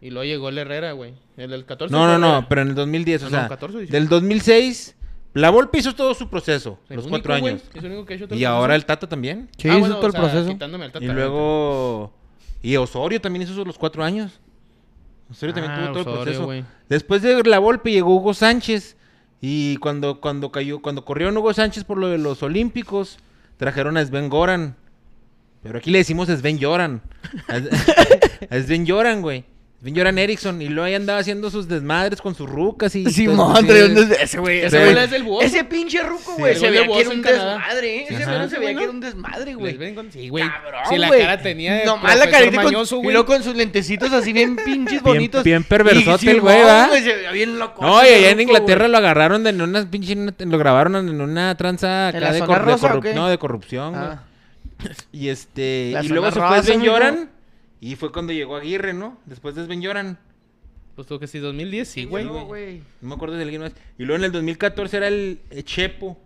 Y 0.00 0.10
luego 0.10 0.24
llegó 0.24 0.48
el 0.48 0.58
Herrera, 0.58 0.92
güey. 0.92 1.14
El 1.36 1.50
del 1.50 1.64
14. 1.66 1.92
No, 1.94 2.06
no, 2.06 2.18
no, 2.18 2.48
pero 2.48 2.62
en 2.62 2.68
el 2.68 2.74
2010, 2.74 3.22
o 3.22 3.24
No, 3.26 3.30
no, 3.32 3.36
sea, 3.38 3.48
14 3.48 3.76
o 3.76 3.80
18. 3.80 3.92
del 3.98 4.08
2006, 4.08 4.96
la 5.34 5.50
Volpe 5.50 5.78
hizo 5.78 5.94
todo 5.94 6.14
su 6.14 6.28
proceso, 6.28 6.78
El 6.88 6.96
los 6.96 7.04
único, 7.06 7.18
cuatro 7.22 7.38
güey, 7.40 7.52
años. 7.54 7.64
es 7.74 7.84
el 7.84 7.90
único 7.92 8.06
que 8.06 8.14
ha 8.14 8.16
hecho 8.16 8.26
todo 8.28 8.38
Y 8.38 8.42
el 8.42 8.46
ahora 8.46 8.74
el. 8.74 8.84
Tata 8.86 9.08
también. 9.08 9.48
Sí, 9.58 9.68
Ah, 9.68 9.72
hizo 9.72 9.80
bueno, 9.80 9.96
todo 9.96 10.06
el 10.06 10.10
o 10.10 10.12
sea, 10.12 10.20
proceso. 10.22 10.48
quitándome 10.52 10.84
al 10.86 10.92
Tata, 10.92 11.04
Y 11.04 11.08
luego... 11.08 12.12
Y 12.62 12.76
Osorio 12.76 13.20
también 13.20 13.42
hizo 13.42 13.64
los 13.64 13.78
cuatro 13.78 14.02
años. 14.04 14.38
Osorio 15.30 15.54
también 15.54 15.72
Ah, 15.74 15.92
tuvo 15.92 16.02
todo 16.04 16.24
el 16.24 16.34
proceso. 16.44 16.66
Después 16.88 17.22
de 17.22 17.42
la 17.44 17.58
Volpe 17.58 17.90
llegó 17.92 18.14
Hugo 18.16 18.34
Sánchez. 18.34 18.96
Y 19.42 19.76
cuando, 19.78 20.20
cuando 20.20 20.50
cayó, 20.52 20.80
cuando 20.82 21.04
corrieron 21.04 21.34
Hugo 21.36 21.54
Sánchez 21.54 21.84
por 21.84 21.96
lo 21.96 22.08
de 22.08 22.18
los 22.18 22.42
Olímpicos, 22.42 23.18
trajeron 23.56 23.96
a 23.96 24.04
Sven 24.04 24.28
Goran. 24.28 24.76
Pero 25.62 25.78
aquí 25.78 25.90
le 25.90 25.98
decimos 25.98 26.28
Sven 26.28 26.58
Joran. 26.60 27.00
A, 27.48 28.56
Sven 28.60 28.86
Joran, 28.86 29.22
güey. 29.22 29.44
Joran 29.82 30.18
Eriksson. 30.18 30.60
Y 30.60 30.68
luego 30.68 30.84
ahí 30.84 30.94
andaba 30.94 31.20
haciendo 31.20 31.50
sus 31.50 31.66
desmadres 31.66 32.20
con 32.20 32.34
sus 32.34 32.48
rucas 32.48 32.94
y... 32.94 33.06
Simón, 33.10 33.66
traía 33.66 33.86
un 33.86 33.94
des- 33.94 34.10
ese 34.20 34.38
güey. 34.38 34.60
Ese 34.60 34.78
güey 34.78 34.98
es 34.98 35.10
del 35.10 35.26
ese 35.40 35.64
pinche 35.64 36.02
ruco, 36.02 36.34
güey. 36.36 36.54
Se 36.54 36.68
veía 36.70 36.86
que 36.86 37.00
era 37.00 37.08
un 37.10 37.22
desmadre, 37.22 37.96
¿eh? 37.96 38.06
Ese 38.10 38.24
güey 38.26 38.50
se 38.50 38.58
veía 38.58 38.74
que 38.76 38.82
era 38.82 38.90
un 38.92 39.00
desmadre, 39.00 39.54
güey. 39.54 39.78
Sí, 40.12 40.28
güey. 40.28 40.44
Cabrón, 40.44 40.80
Si 40.90 40.98
la 40.98 41.08
cara 41.08 41.40
tenía 41.40 41.74
de 41.76 41.84
Nomás 41.86 42.18
la 42.18 42.30
carita 42.30 42.56
con, 42.56 42.64
mañoso, 42.66 42.96
y 42.96 42.98
güey. 43.04 43.12
luego 43.14 43.26
con 43.26 43.42
sus 43.42 43.56
lentecitos 43.56 44.12
así 44.12 44.32
bien 44.34 44.56
pinches 44.56 44.90
Bien- 45.02 45.14
bonitos. 45.14 45.44
bien 45.44 45.64
perversote 45.64 46.26
Y 46.26 46.28
el 46.28 46.40
güey, 46.42 46.56
veía 46.56 47.30
bien 47.32 47.58
loco. 47.58 47.80
No, 47.82 48.04
y 48.04 48.08
allá 48.08 48.30
en 48.32 48.40
Inglaterra 48.40 48.86
lo 48.86 48.98
agarraron 48.98 49.42
de 49.44 49.50
en 49.50 49.62
una 49.62 49.90
pinche... 49.90 50.14
Lo 50.14 50.58
grabaron 50.58 50.94
en 50.96 51.20
una 51.20 51.54
tranza 51.56 52.10
¿En 52.10 52.16
acá 52.16 52.32
de, 52.32 52.38
zona 52.40 52.46
cor- 52.54 52.66
de 52.66 52.72
rosa 52.72 52.86
o 52.86 52.90
corrup- 52.90 53.02
qué? 53.02 53.14
No, 53.14 53.28
de 53.28 53.38
corrupción, 53.38 53.92
güey. 53.94 54.04
Ah. 54.04 54.22
Y 55.12 55.28
este... 55.28 55.94
Y 56.02 56.08
luego 56.08 56.30
se 56.30 56.40
fue 56.40 56.76
mijo. 56.76 56.92
Joran. 56.92 57.30
Y 57.80 57.96
fue 57.96 58.12
cuando 58.12 58.32
llegó 58.32 58.56
Aguirre, 58.56 58.92
¿no? 58.92 59.18
Después 59.26 59.54
de 59.54 59.64
Sven 59.64 59.82
Joran. 59.82 60.18
Pues 60.94 61.06
tuvo 61.08 61.18
que 61.18 61.26
sí, 61.26 61.38
2010, 61.38 61.88
sí, 61.88 62.04
güey. 62.04 62.24
No, 62.24 62.44
güey. 62.44 62.82
No 63.00 63.08
me 63.08 63.14
acuerdo 63.14 63.36
de 63.36 63.42
alguien 63.44 63.62
más. 63.62 63.72
Y 63.98 64.04
luego 64.04 64.18
en 64.18 64.24
el 64.26 64.32
2014 64.32 64.96
era 64.96 65.08
el 65.08 65.40
Chepo. 65.64 66.18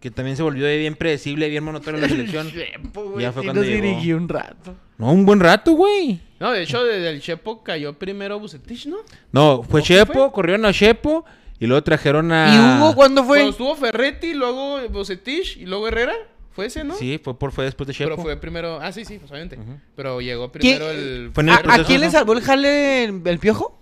Que 0.00 0.10
también 0.10 0.34
se 0.38 0.42
volvió 0.42 0.66
bien 0.66 0.94
predecible, 0.94 1.50
bien 1.50 1.62
monótono 1.62 1.98
en 1.98 2.02
la 2.02 2.08
selección. 2.08 2.50
Chepo, 2.50 3.10
güey. 3.10 3.22
Ya 3.22 3.32
fue 3.32 3.42
sí 3.42 3.46
cuando 3.48 3.60
nos 3.62 3.70
llegó. 3.70 3.82
dirigió 3.84 4.16
un 4.16 4.28
rato. 4.30 4.74
No, 4.96 5.12
un 5.12 5.26
buen 5.26 5.40
rato, 5.40 5.72
güey. 5.72 6.18
No, 6.38 6.52
de 6.52 6.62
hecho, 6.62 6.82
desde 6.84 7.10
el 7.10 7.20
Chepo 7.20 7.62
cayó 7.62 7.98
primero 7.98 8.38
Bucetich, 8.40 8.86
¿no? 8.86 8.96
No, 9.32 9.62
fue 9.62 9.80
¿O 9.80 9.84
qué 9.84 9.88
Chepo, 9.88 10.12
fue? 10.14 10.32
corrieron 10.32 10.64
a 10.64 10.72
Chepo. 10.72 11.26
Y 11.58 11.66
luego 11.66 11.82
trajeron 11.82 12.32
a... 12.32 12.54
¿Y 12.54 12.80
Hugo 12.82 12.94
cuándo 12.94 13.22
fue? 13.22 13.36
Cuando 13.40 13.50
estuvo 13.50 13.76
Ferretti, 13.76 14.32
luego 14.32 14.80
Bucetich 14.88 15.58
y 15.58 15.66
luego 15.66 15.88
Herrera. 15.88 16.14
Fue 16.60 16.66
ese, 16.66 16.84
¿no? 16.84 16.94
Sí, 16.94 17.18
fue, 17.22 17.38
por, 17.38 17.52
fue 17.52 17.64
después 17.64 17.86
de 17.86 17.94
Chepo. 17.94 18.10
Pero 18.10 18.22
fue 18.22 18.36
primero... 18.36 18.78
Ah, 18.82 18.92
sí, 18.92 19.04
sí, 19.06 19.18
pues 19.18 19.30
obviamente. 19.30 19.58
Pero 19.96 20.20
llegó 20.20 20.52
¿Quién- 20.52 20.76
primero 20.78 20.90
el... 20.90 21.30
Fue 21.32 21.42
en 21.42 21.48
el 21.48 21.54
¿A, 21.70 21.84
quién 21.84 22.00
le 22.00 22.10
salvó 22.10 22.34
el 22.34 22.42
jale 22.42 23.04
el, 23.04 23.22
el 23.24 23.38
piojo? 23.38 23.78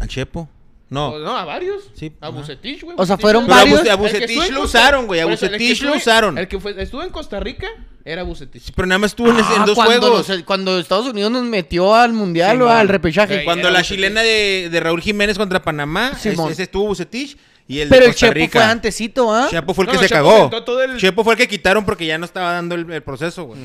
A 0.00 0.06
Chepo. 0.06 0.40
O- 0.40 0.48
No. 0.90 1.18
No, 1.18 1.36
a 1.36 1.44
varios. 1.44 1.90
Sí, 1.94 2.12
A. 2.20 2.28
Bucetich, 2.28 2.82
güey. 2.84 2.94
O 2.98 3.04
sea, 3.04 3.18
fueron 3.18 3.46
Pero 3.46 3.56
varios. 3.56 3.88
A 3.88 3.96
Bucetich 3.96 4.50
lo 4.50 4.62
usaron, 4.62 5.06
güey. 5.06 5.18
A 5.20 5.26
Bucetich 5.26 5.82
lo 5.82 5.94
usaron. 5.96 6.38
El 6.38 6.46
que 6.46 6.60
fue, 6.60 6.80
estuvo 6.80 7.02
en 7.02 7.10
Costa 7.10 7.40
Rica 7.40 7.66
era 8.04 8.22
Bucetich. 8.22 8.70
Pero 8.76 8.86
nada 8.86 8.98
más 9.00 9.10
estuvo 9.12 9.28
en, 9.30 9.36
Ah, 9.40 9.64
dos 9.66 9.74
cuando, 9.74 10.00
juegos. 10.08 10.28
nos- 10.28 10.42
cuando 10.44 10.78
Estados 10.78 11.06
Unidos 11.06 11.32
nos 11.32 11.42
metió 11.42 11.94
al 11.94 12.12
mundial 12.12 12.62
o 12.62 12.68
al 12.68 12.86
repechaje. 12.88 13.44
Cuando 13.44 13.70
la 13.70 13.78
Bucetich. 13.80 13.96
chilena 13.96 14.22
de, 14.22 14.68
de 14.70 14.80
Raúl 14.80 15.00
Jiménez 15.00 15.36
contra 15.38 15.62
Panamá, 15.62 16.12
ese, 16.14 16.32
ese 16.50 16.62
estuvo 16.64 16.86
Bucetich. 16.86 17.36
Y 17.66 17.80
el 17.80 17.88
Pero 17.88 18.02
de 18.02 18.08
el 18.10 18.14
Chepo 18.14 18.32
Rica. 18.34 18.60
fue 18.60 18.70
antecito, 18.70 19.32
¿ah? 19.32 19.46
Chepo 19.50 19.72
fue 19.74 19.84
el 19.84 19.86
No, 19.86 19.92
que 19.92 19.98
se 20.00 20.08
Chepo 20.08 20.14
cagó. 20.16 20.36
aventó 20.36 20.64
todo 20.64 20.82
el- 20.82 20.96
Chepo 20.98 21.24
fue 21.24 21.32
el 21.34 21.38
que 21.38 21.48
quitaron 21.48 21.84
porque 21.84 22.04
ya 22.06 22.18
no 22.18 22.24
estaba 22.26 22.52
dando 22.52 22.74
el, 22.74 22.90
el 22.90 23.02
proceso, 23.02 23.44
güey. 23.44 23.60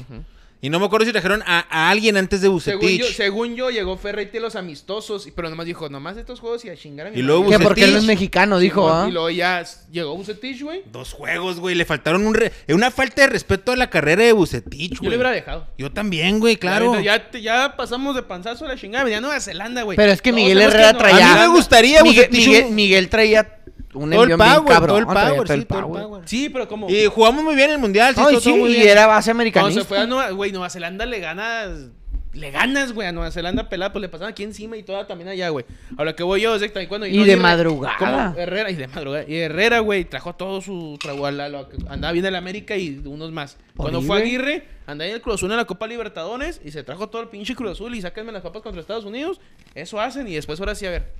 Y 0.61 0.69
no 0.69 0.77
me 0.77 0.87
acuerdo 0.87 1.05
si 1.05 1.13
trajeron 1.13 1.41
a, 1.45 1.65
a 1.69 1.89
alguien 1.89 2.17
antes 2.17 2.41
de 2.41 2.47
Según 2.47 2.81
Bucetich. 2.81 2.99
yo, 2.99 3.05
según 3.13 3.55
yo, 3.55 3.69
llegó 3.69 3.95
Ferretti 3.95 4.39
a 4.39 4.41
los 4.41 4.57
amistosos, 4.57 5.25
y- 5.25 5.31
pero 5.31 5.49
nomás 5.49 5.65
dijo, 5.65 5.87
nomás 5.87 6.17
estos 6.17 6.41
juegos 6.41 6.65
y 6.65 6.69
a 6.69 6.75
chingar 6.75 7.07
a 7.07 7.11
mi 7.11 7.19
Y 7.19 7.21
luego 7.21 7.43
madre". 7.43 7.57
Que 7.59 7.63
porque 7.63 7.83
él 7.85 7.91
no 7.91 7.97
es 7.99 8.03
Bucetich. 8.03 8.17
mexicano, 8.19 8.59
dijo, 8.59 8.89
¿ah? 8.91 9.05
Y 9.07 9.13
luego 9.13 9.29
ya 9.29 9.61
s- 9.61 9.85
llegó 9.89 10.17
Bucetich, 10.17 10.61
güey. 10.61 10.83
Dos 10.91 11.13
juegos, 11.13 11.61
güey. 11.61 11.75
Le 11.75 11.85
faltaron 11.85 12.27
un 12.27 12.33
re- 12.33 12.51
una 12.67 12.91
falta 12.91 13.21
de 13.21 13.27
respeto 13.29 13.71
a 13.71 13.77
la 13.77 13.89
carrera 13.89 14.25
de 14.25 14.33
Bucetich, 14.33 14.91
Yo 14.95 14.97
güey. 14.99 15.11
le 15.11 15.15
hubiera 15.15 15.31
dejado. 15.31 15.65
Yo 15.77 15.93
también, 15.93 16.41
güey, 16.41 16.57
claro. 16.57 16.99
Ya, 16.99 17.29
ya, 17.31 17.39
ya 17.39 17.75
pasamos 17.77 18.13
de 18.15 18.23
panzazo 18.23 18.65
a 18.65 18.67
la 18.67 18.75
chingada. 18.75 19.05
Venía 19.05 19.19
a 19.19 19.21
Nueva 19.21 19.39
Zelanda, 19.39 19.83
güey. 19.83 19.95
Pero 19.95 20.11
es 20.11 20.21
que 20.21 20.31
Todos 20.31 20.41
Miguel 20.43 20.57
sabemos 20.57 20.73
Herrera 20.75 20.91
Nueva 20.91 21.07
traía- 21.09 21.31
A 21.31 21.35
mí 21.35 21.39
me 21.39 21.47
gustaría 21.55 22.03
Miguel, 22.03 22.25
Bucetich. 22.27 22.47
Miguel, 22.47 22.65
un- 22.65 22.75
Miguel 22.75 23.07
traía 23.09 23.58
un 23.93 24.09
Todo 24.11 24.23
el 24.23 24.37
power, 24.37 24.63
cabrón. 24.65 24.87
todo 24.87 24.97
el 24.99 25.05
power, 25.05 25.43
todo 25.43 25.53
el 25.53 25.59
sí, 25.61 25.65
todo 25.65 25.79
el 25.79 25.85
power. 25.85 26.03
power. 26.03 26.23
Sí, 26.27 26.49
pero 26.49 26.67
como. 26.67 26.89
Y 26.89 27.05
jugamos 27.07 27.43
muy 27.43 27.55
bien 27.55 27.71
el 27.71 27.79
mundial, 27.79 28.13
sí, 28.13 28.21
No, 28.21 28.29
todo 28.29 28.39
sí, 28.41 28.51
y 28.51 28.67
bien. 28.67 28.87
era 28.89 29.07
base 29.07 29.29
Cuando 29.31 29.41
americanista. 29.41 29.81
se 29.81 29.87
fue 29.87 29.97
a 29.99 30.05
Nueva, 30.05 30.29
güey, 30.31 30.51
Nueva 30.51 30.69
Zelanda 30.69 31.05
le 31.05 31.19
ganas. 31.19 31.87
Le 32.31 32.51
ganas, 32.51 32.93
güey, 32.93 33.07
a 33.07 33.11
Nueva 33.11 33.31
Zelanda 33.31 33.69
pelada, 33.69 33.91
pues 33.91 34.01
le 34.03 34.07
pasaban 34.07 34.31
aquí 34.33 34.43
encima 34.43 34.77
y 34.77 34.83
toda 34.83 35.07
también 35.07 35.29
allá, 35.29 35.49
güey. 35.49 35.65
A 35.97 36.03
lo 36.03 36.15
que 36.15 36.21
voy 36.21 36.41
yo 36.41 36.53
es 36.53 36.61
de 36.61 36.87
cuando 36.87 37.07
Y 37.07 37.23
de 37.23 37.35
madrugada. 37.35 38.35
Herrera, 38.37 38.69
y 38.69 38.75
de 38.75 38.87
madrugada. 38.87 39.25
Y 39.27 39.35
Herrera, 39.37 39.79
güey, 39.79 40.05
trajo 40.05 40.35
todo 40.35 40.61
su 40.61 40.97
trago 41.01 41.25
a 41.25 41.31
la- 41.31 41.49
lo 41.49 41.67
que- 41.67 41.77
andaba 41.89 42.11
bien 42.13 42.25
en 42.25 42.29
el 42.29 42.35
América 42.35 42.77
y 42.77 43.01
unos 43.03 43.31
más. 43.31 43.57
Cuando 43.75 44.03
fue. 44.03 44.19
Aguirre, 44.21 44.63
andaba 44.85 45.07
en 45.09 45.15
el 45.15 45.21
Cruz 45.21 45.35
Azul 45.35 45.49
en 45.49 45.57
la 45.57 45.65
Copa 45.65 45.87
Libertadores 45.87 46.61
y 46.63 46.69
se 46.69 46.83
trajo 46.83 47.09
todo 47.09 47.23
el 47.23 47.29
pinche 47.29 47.55
Cruz 47.55 47.71
Azul 47.71 47.95
y 47.95 48.01
sáquenme 48.01 48.31
las 48.31 48.43
papas 48.43 48.61
contra 48.61 48.79
Estados 48.79 49.05
Unidos. 49.05 49.41
Eso 49.73 49.99
hacen 49.99 50.27
y 50.27 50.35
después 50.35 50.59
ahora 50.59 50.75
sí, 50.75 50.85
a 50.85 50.91
ver. 50.91 51.11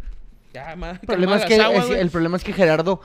Ya, 0.54 0.76
más. 0.76 1.00
El 1.02 1.08
problema, 1.08 1.38
es 1.38 1.46
que, 1.46 1.56
es- 1.56 1.90
el 1.92 2.10
problema 2.10 2.38
es 2.38 2.44
que 2.44 2.54
Gerardo 2.54 3.02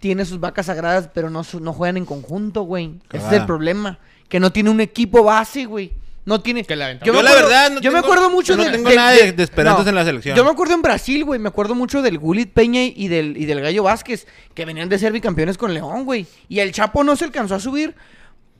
tiene 0.00 0.24
sus 0.24 0.38
vacas 0.40 0.66
sagradas, 0.66 1.08
pero 1.14 1.30
no, 1.30 1.42
su- 1.44 1.60
no 1.60 1.72
juegan 1.72 1.96
en 1.96 2.04
conjunto, 2.04 2.62
güey. 2.62 2.94
Ese 3.12 3.26
es 3.26 3.32
el 3.32 3.46
problema. 3.46 3.98
Que 4.28 4.38
no 4.40 4.52
tiene 4.52 4.70
un 4.70 4.80
equipo 4.80 5.22
base, 5.24 5.64
güey. 5.64 5.92
No 6.26 6.40
tiene. 6.40 6.64
Que 6.64 6.74
la 6.76 6.88
ventaja. 6.88 7.06
Yo, 7.06 7.12
me 7.12 7.22
la 7.22 7.30
acuerdo- 7.30 7.48
verdad, 7.48 7.70
no 7.72 7.80
yo 7.80 7.90
me 7.92 7.98
tengo- 8.00 8.12
acuerdo 8.12 8.30
mucho 8.30 8.54
yo 8.56 8.64
no 8.64 8.70
tengo 8.70 8.90
nada 8.90 9.10
de, 9.12 9.32
de 9.32 9.42
esperanzas 9.42 9.84
no. 9.84 9.88
en 9.90 9.94
la 9.94 10.04
selección. 10.04 10.36
Yo 10.36 10.42
me 10.44 10.50
acuerdo 10.50 10.72
en 10.74 10.80
Brasil, 10.82 11.22
güey. 11.24 11.38
Me 11.38 11.48
acuerdo 11.48 11.74
mucho 11.74 12.00
del 12.00 12.18
Gulit 12.18 12.52
Peña 12.52 12.82
y 12.82 13.08
del, 13.08 13.36
y 13.36 13.44
del 13.44 13.60
Gallo 13.60 13.82
Vázquez, 13.82 14.26
que 14.54 14.64
venían 14.64 14.88
de 14.88 14.98
ser 14.98 15.12
bicampeones 15.12 15.58
con 15.58 15.74
León, 15.74 16.04
güey. 16.06 16.26
Y 16.48 16.60
el 16.60 16.72
Chapo 16.72 17.04
no 17.04 17.14
se 17.16 17.24
alcanzó 17.26 17.54
a 17.56 17.60
subir 17.60 17.94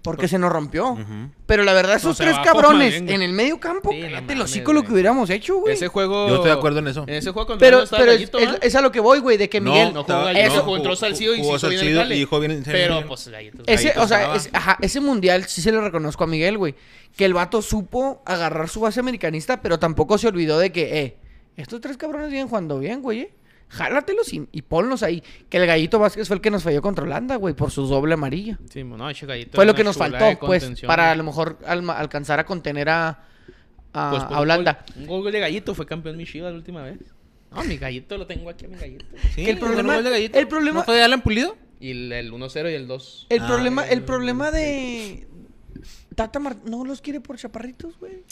porque 0.04 0.28
se 0.28 0.38
nos 0.38 0.52
rompió. 0.52 0.96
Pero 1.46 1.64
la 1.64 1.72
verdad, 1.72 1.96
esos 1.96 2.16
tres 2.18 2.36
cabrones 2.44 2.90
bien, 3.02 3.08
en 3.08 3.22
el 3.22 3.32
medio 3.32 3.58
campo, 3.58 3.90
Sí, 3.90 4.00
no 4.00 4.06
cállate 4.10 4.34
los 4.36 4.50
hocico 4.50 4.72
lo 4.74 4.82
que 4.84 4.92
hubiéramos 4.92 5.30
hecho, 5.30 5.56
güey. 5.56 5.72
Ese 5.74 5.88
juego. 5.88 6.28
Yo 6.28 6.34
estoy 6.36 6.50
de 6.50 6.56
acuerdo 6.56 6.78
en 6.80 6.88
eso. 6.88 7.04
En 7.08 7.14
ese 7.14 7.30
juego 7.32 7.46
contra 7.46 7.66
Pero, 7.66 7.84
pero 7.90 8.12
es, 8.12 8.18
Gallito, 8.18 8.38
es- 8.38 8.44
¿verdad? 8.46 8.60
es 8.64 8.74
a 8.76 8.80
lo 8.82 8.92
que 8.92 9.00
voy, 9.00 9.18
güey, 9.20 9.38
de 9.38 9.48
que 9.48 9.60
No, 9.62 9.72
Miguel. 9.72 9.94
No 9.94 10.04
jugó 10.04 10.28
eso- 10.28 10.62
jugó 10.62 10.76
entró 10.76 10.94
Salcido 10.94 11.34
y 11.34 11.38
jugó 11.38 11.58
se 11.58 11.66
hizo 11.66 11.68
bien 11.70 11.94
Salcido 11.96 12.14
y 12.14 12.24
jugó 12.24 12.40
bien 12.40 12.52
en 12.52 12.62
Pero, 12.64 13.06
pues, 13.08 13.28
Gallito. 13.28 13.62
Ese, 13.66 13.88
Gallito 13.88 14.02
o 14.02 14.06
sea, 14.06 14.34
ajá, 14.52 14.78
ese 14.82 15.00
mundial 15.00 15.44
sí 15.44 15.62
se 15.62 15.72
lo 15.72 15.80
reconozco 15.80 16.22
a 16.22 16.26
Miguel, 16.26 16.58
güey. 16.58 16.74
Que 17.16 17.24
el 17.24 17.32
vato 17.32 17.62
supo 17.62 18.22
agarrar 18.26 18.68
su 18.68 18.80
base 18.80 19.00
americanista, 19.00 19.62
pero 19.62 19.78
tampoco 19.78 20.18
se 20.18 20.28
olvidó 20.28 20.58
de 20.58 20.70
que, 20.70 21.00
eh, 21.00 21.16
estos 21.56 21.80
tres 21.80 21.96
cabrones 21.96 22.28
vienen 22.30 22.48
jugando 22.48 22.78
bien, 22.78 23.00
güey, 23.00 23.20
eh. 23.20 23.34
Jálatelos 23.74 24.32
y, 24.32 24.46
y 24.52 24.62
ponlos 24.62 25.02
ahí. 25.02 25.22
Que 25.48 25.58
el 25.58 25.66
gallito 25.66 25.98
Vázquez 25.98 26.26
fue 26.28 26.36
el 26.36 26.40
que 26.42 26.50
nos 26.50 26.62
falló 26.62 26.80
contra 26.80 27.04
Holanda, 27.04 27.36
güey, 27.36 27.54
por 27.54 27.70
su 27.70 27.86
doble 27.86 28.14
amarilla. 28.14 28.58
Sí, 28.70 28.84
no, 28.84 29.10
ese 29.10 29.26
Gallito 29.26 29.56
Fue 29.56 29.66
lo 29.66 29.74
que 29.74 29.84
nos 29.84 29.96
faltó, 29.96 30.38
pues, 30.40 30.70
para 30.86 31.10
a 31.12 31.14
lo 31.14 31.24
mejor 31.24 31.58
alma- 31.66 31.98
alcanzar 31.98 32.38
a 32.40 32.46
contener 32.46 32.88
a, 32.88 33.08
a, 33.92 34.10
Pues, 34.10 34.24
pues, 34.24 34.36
a 34.36 34.40
Holanda. 34.40 34.84
Un 34.96 35.06
gol, 35.06 35.16
un 35.18 35.22
gol 35.24 35.32
de 35.32 35.40
Gallito 35.40 35.74
fue 35.74 35.86
campeón 35.86 36.16
mi 36.16 36.24
Chivas 36.24 36.52
la 36.52 36.58
última 36.58 36.82
vez. 36.82 36.98
No, 37.54 37.62
mi 37.64 37.76
Gallito 37.76 38.16
lo 38.18 38.26
tengo 38.26 38.50
aquí, 38.50 38.64
a 38.64 38.68
mi 38.68 38.76
Gallito. 38.76 39.04
Sí, 39.34 39.48
el 39.48 39.58
problema- 39.58 39.94
gol 39.96 40.04
de 40.04 40.10
Gallito. 40.10 40.38
el 40.38 40.48
problema- 40.48 40.80
¿No 40.80 40.84
fue 40.84 40.96
de 40.96 41.02
Alan 41.02 41.20
Pulido? 41.22 41.56
Y 41.80 41.90
el, 41.90 42.12
el 42.12 42.32
1-0 42.32 42.70
y 42.70 42.74
el 42.74 42.86
2. 42.86 43.26
El 43.28 43.42
Ah, 43.42 43.46
problema, 43.46 43.86
el 43.86 43.98
eh, 43.98 44.02
problema 44.02 44.50
de... 44.50 45.26
Tata 46.14 46.38
Mar- 46.38 46.56
no 46.64 46.84
los 46.84 47.00
quiere 47.00 47.20
por 47.20 47.36
chaparritos, 47.36 47.98
güey. 47.98 48.22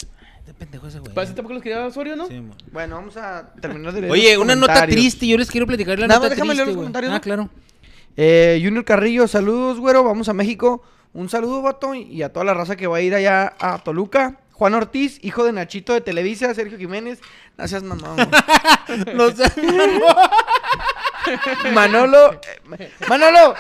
De 0.47 0.55
pendejo 0.55 0.89
ese 0.89 0.99
güey. 0.99 1.15
¿Parece 1.15 1.35
tampoco 1.35 1.55
los 1.55 1.63
quería 1.63 1.87
Osorio, 1.87 2.17
no? 2.17 2.27
Sí, 2.27 2.35
man. 2.41 2.57
Bueno, 2.73 2.97
vamos 2.97 3.17
a 3.17 3.53
terminar 3.61 3.93
de 3.93 4.01
leer 4.03 4.13
Oye, 4.13 4.35
los 4.35 4.43
una 4.45 4.55
nota 4.57 4.73
comentarios. 4.75 4.97
triste. 5.01 5.27
Yo 5.27 5.39
les 5.39 5.51
quiero 5.51 5.67
platicar 5.67 5.99
la 5.99 6.07
Nada 6.09 6.19
nota 6.19 6.29
más 6.29 6.37
déjame 6.37 6.55
leer 6.55 6.67
triste, 6.67 6.67
los 6.67 6.75
güey. 6.77 6.83
comentarios, 6.85 7.11
Ah, 7.13 7.15
¿no? 7.17 7.21
claro. 7.21 7.51
Eh, 8.17 8.61
Junior 8.63 8.85
Carrillo, 8.85 9.29
saludos, 9.29 9.79
güero. 9.79 10.03
Vamos 10.05 10.29
a 10.29 10.33
México. 10.33 10.83
Un 11.15 11.29
saludo, 11.29 11.63
vato. 11.63 11.95
Y 11.95 12.23
a 12.23 12.33
toda 12.33 12.45
la 12.45 12.55
raza 12.55 12.75
que 12.77 12.87
va 12.87 12.97
a 12.97 13.01
ir 13.01 13.15
allá 13.15 13.55
a 13.61 13.79
Toluca. 13.85 14.39
Juan 14.53 14.75
Ortiz, 14.75 15.19
hijo 15.23 15.45
de 15.45 15.53
Nachito 15.53 15.93
de 15.93 16.01
Televisa, 16.01 16.53
Sergio 16.55 16.77
Jiménez. 16.79 17.21
Gracias, 17.57 17.83
mamá. 17.83 18.17
No 19.15 19.31
sé. 19.31 19.45
Manolo. 21.73 22.33
eh, 22.79 22.91
Manolo. 23.09 23.55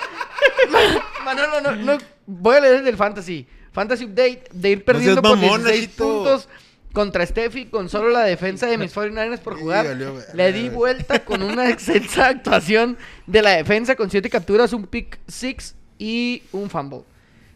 Ma- 0.71 1.25
Manolo, 1.25 1.61
no, 1.61 1.77
no. 1.77 1.99
Voy 2.27 2.57
a 2.57 2.61
leer 2.61 2.75
el 2.77 2.85
del 2.85 2.97
Fantasy. 2.97 3.47
Fantasy 3.73 4.05
Update 4.05 4.45
de 4.53 4.71
ir 4.71 4.85
perdiendo 4.85 5.21
seas 5.23 5.31
por 5.33 5.39
mamón, 5.39 5.61
16 5.63 5.83
Nachito. 5.89 6.05
puntos 6.05 6.49
contra 6.93 7.27
Steffi 7.27 7.67
con 7.67 7.89
solo 7.89 8.11
la 8.11 8.25
defensa 8.25 8.67
de 8.67 8.79
mis 8.79 8.95
49ers 8.95 9.39
por 9.39 9.59
jugar. 9.59 9.87
valió. 9.87 10.15
Le 10.35 10.53
di 10.53 10.69
vuelta 10.69 11.25
con 11.25 11.43
una 11.43 11.69
excelsa 11.71 12.29
actuación 12.29 12.97
de 13.27 13.43
la 13.43 13.51
defensa 13.51 13.97
con 13.97 14.11
7 14.11 14.29
capturas, 14.31 14.73
un 14.73 14.87
pick 14.87 15.19
6 15.27 15.75
y 15.99 16.43
un 16.53 16.71
fumble. 16.71 17.03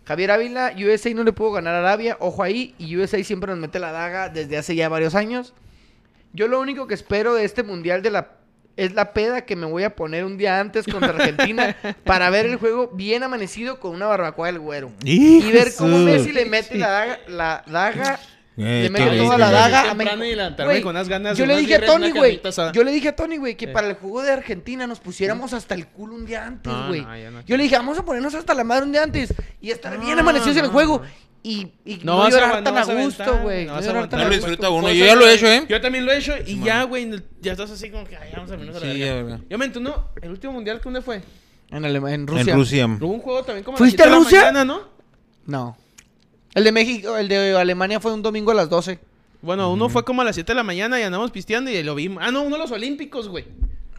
Javier 0.06 0.30
Ávila, 0.30 0.72
USA 0.76 1.12
no 1.14 1.24
le 1.24 1.32
pudo 1.32 1.52
ganar 1.52 1.74
a 1.74 1.78
Arabia, 1.80 2.16
ojo 2.20 2.42
ahí, 2.42 2.74
y 2.78 2.96
USA 2.96 3.22
siempre 3.24 3.50
nos 3.50 3.58
mete 3.58 3.80
la 3.80 3.90
daga 3.90 4.28
desde 4.28 4.56
hace 4.56 4.76
ya 4.76 4.88
varios 4.88 5.16
años. 5.16 5.52
Yo 6.32 6.46
lo 6.46 6.60
único 6.60 6.86
que 6.86 6.94
espero 6.94 7.34
de 7.34 7.44
este 7.44 7.62
mundial 7.62 8.02
de 8.02 8.10
la 8.10 8.36
es 8.76 8.92
la 8.92 9.14
peda 9.14 9.40
que 9.40 9.56
me 9.56 9.66
voy 9.66 9.84
a 9.84 9.96
poner 9.96 10.24
un 10.24 10.36
día 10.36 10.60
antes 10.60 10.84
contra 10.84 11.10
Argentina 11.10 11.74
para 12.04 12.28
ver 12.28 12.44
el 12.44 12.56
juego 12.56 12.90
bien 12.92 13.22
amanecido 13.22 13.80
con 13.80 13.94
una 13.94 14.06
barbacoa 14.06 14.48
del 14.48 14.58
güero. 14.58 14.92
Y 15.02 15.50
ver 15.50 15.72
cómo 15.76 15.98
Messi 15.98 16.30
le 16.30 16.44
mete 16.44 16.76
la 16.76 16.88
daga, 16.88 17.18
la 17.26 17.64
daga 17.66 18.20
Eh, 18.58 18.88
le 18.90 18.98
qué 19.10 19.18
toda 19.18 19.36
la 19.38 19.50
daga 19.50 19.80
a 19.80 19.88
Temprano 19.88 20.16
México. 20.18 20.24
y 20.32 20.36
levantarme 20.36 20.72
Güey, 20.72 20.82
con 20.82 20.90
unas 20.96 21.08
ganas 21.08 21.36
yo 21.36 21.44
le 21.44 21.56
dije 21.58 21.74
a 21.74 21.84
Tony, 21.86 22.10
güey. 22.10 22.40
asada. 22.42 22.72
Yo 22.72 22.84
le 22.84 22.90
dije 22.92 23.08
a 23.08 23.16
Tony, 23.16 23.36
güey, 23.36 23.54
que 23.56 23.66
Sí. 23.66 23.72
para 23.72 23.86
el 23.88 23.94
juego 23.96 24.22
de 24.22 24.32
Argentina 24.32 24.86
nos 24.86 24.98
pusiéramos 25.00 25.52
hasta 25.52 25.74
el 25.74 25.86
culo 25.86 26.14
un 26.14 26.24
día 26.24 26.46
antes, 26.46 26.72
güey. 26.88 27.02
no, 27.02 27.16
ya 27.18 27.30
no 27.30 27.40
yo 27.42 27.56
le 27.56 27.62
dije, 27.64 27.76
vamos 27.76 27.98
a 27.98 28.04
ponernos 28.04 28.34
hasta 28.34 28.54
la 28.54 28.64
madre 28.64 28.84
un 28.84 28.92
día 28.92 29.02
antes 29.02 29.34
y 29.60 29.70
estar 29.70 29.98
bien 30.00 30.18
amanecidos 30.18 30.56
en 30.56 30.64
el 30.64 30.70
juego. 30.70 31.02
Y, 31.42 31.70
y 31.84 31.98
No 32.02 32.14
no, 32.14 32.18
vas 32.18 32.26
a 32.28 32.30
llorar 32.30 32.48
aguantar, 32.48 32.74
tan 32.74 32.86
no 32.88 32.98
a 32.98 33.00
a 33.00 33.04
gusto, 33.04 33.38
güey. 33.42 33.66
no 33.66 33.74
a 33.74 33.78
a 33.78 33.80
lo 33.82 34.00
gusto. 34.00 34.28
disfruta 34.30 34.70
uno. 34.70 34.92
Yo 34.92 35.04
ya 35.06 35.14
lo 35.14 35.28
he 35.28 35.34
hecho, 35.34 35.46
¿eh? 35.46 35.64
Yo 35.68 35.80
también 35.80 36.04
lo 36.04 36.10
he 36.12 36.18
hecho 36.18 36.32
y 36.44 36.60
ya, 36.60 36.82
güey, 36.84 37.08
ya 37.40 37.52
estás 37.52 37.70
así 37.70 37.88
como 37.90 38.04
que, 38.04 38.16
ay, 38.16 38.30
vamos 38.34 38.50
a 38.50 38.56
menos 38.56 38.74
a 38.74 38.80
la. 38.80 39.40
Yo 39.48 39.58
me 39.58 39.66
entuno, 39.66 40.08
el 40.22 40.30
último 40.30 40.54
mundial, 40.54 40.80
¿dónde 40.82 41.02
fue? 41.02 41.22
En, 41.70 41.84
Alema- 41.84 42.12
en 42.12 42.26
Rusia. 42.26 42.52
En 42.52 42.58
Rusia. 42.58 42.86
Hubo 42.86 43.06
un 43.12 43.20
juego 43.20 43.44
también 43.44 43.64
como 43.64 43.76
¿Fuiste 43.76 44.02
a 44.02 44.06
Rusia? 44.06 44.40
mañana, 44.40 44.64
¿no? 44.64 44.80
No. 45.46 45.76
El 46.56 46.64
de 46.64 46.72
México, 46.72 47.16
el 47.16 47.28
de 47.28 47.56
Alemania 47.56 48.00
fue 48.00 48.12
un 48.12 48.22
domingo 48.22 48.50
a 48.50 48.54
las 48.54 48.68
12. 48.68 48.98
Bueno, 49.42 49.70
uno 49.72 49.88
fue 49.88 50.04
como 50.04 50.22
a 50.22 50.24
las 50.24 50.34
7 50.34 50.50
de 50.52 50.56
la 50.56 50.62
mañana 50.64 50.98
y 50.98 51.02
andamos 51.04 51.30
pisteando 51.30 51.70
y 51.70 51.82
lo 51.82 51.94
vimos. 51.94 52.22
Ah, 52.26 52.30
no, 52.32 52.42
uno 52.42 52.56
de 52.56 52.62
los 52.62 52.70
olímpicos, 52.72 53.28
güey. 53.28 53.44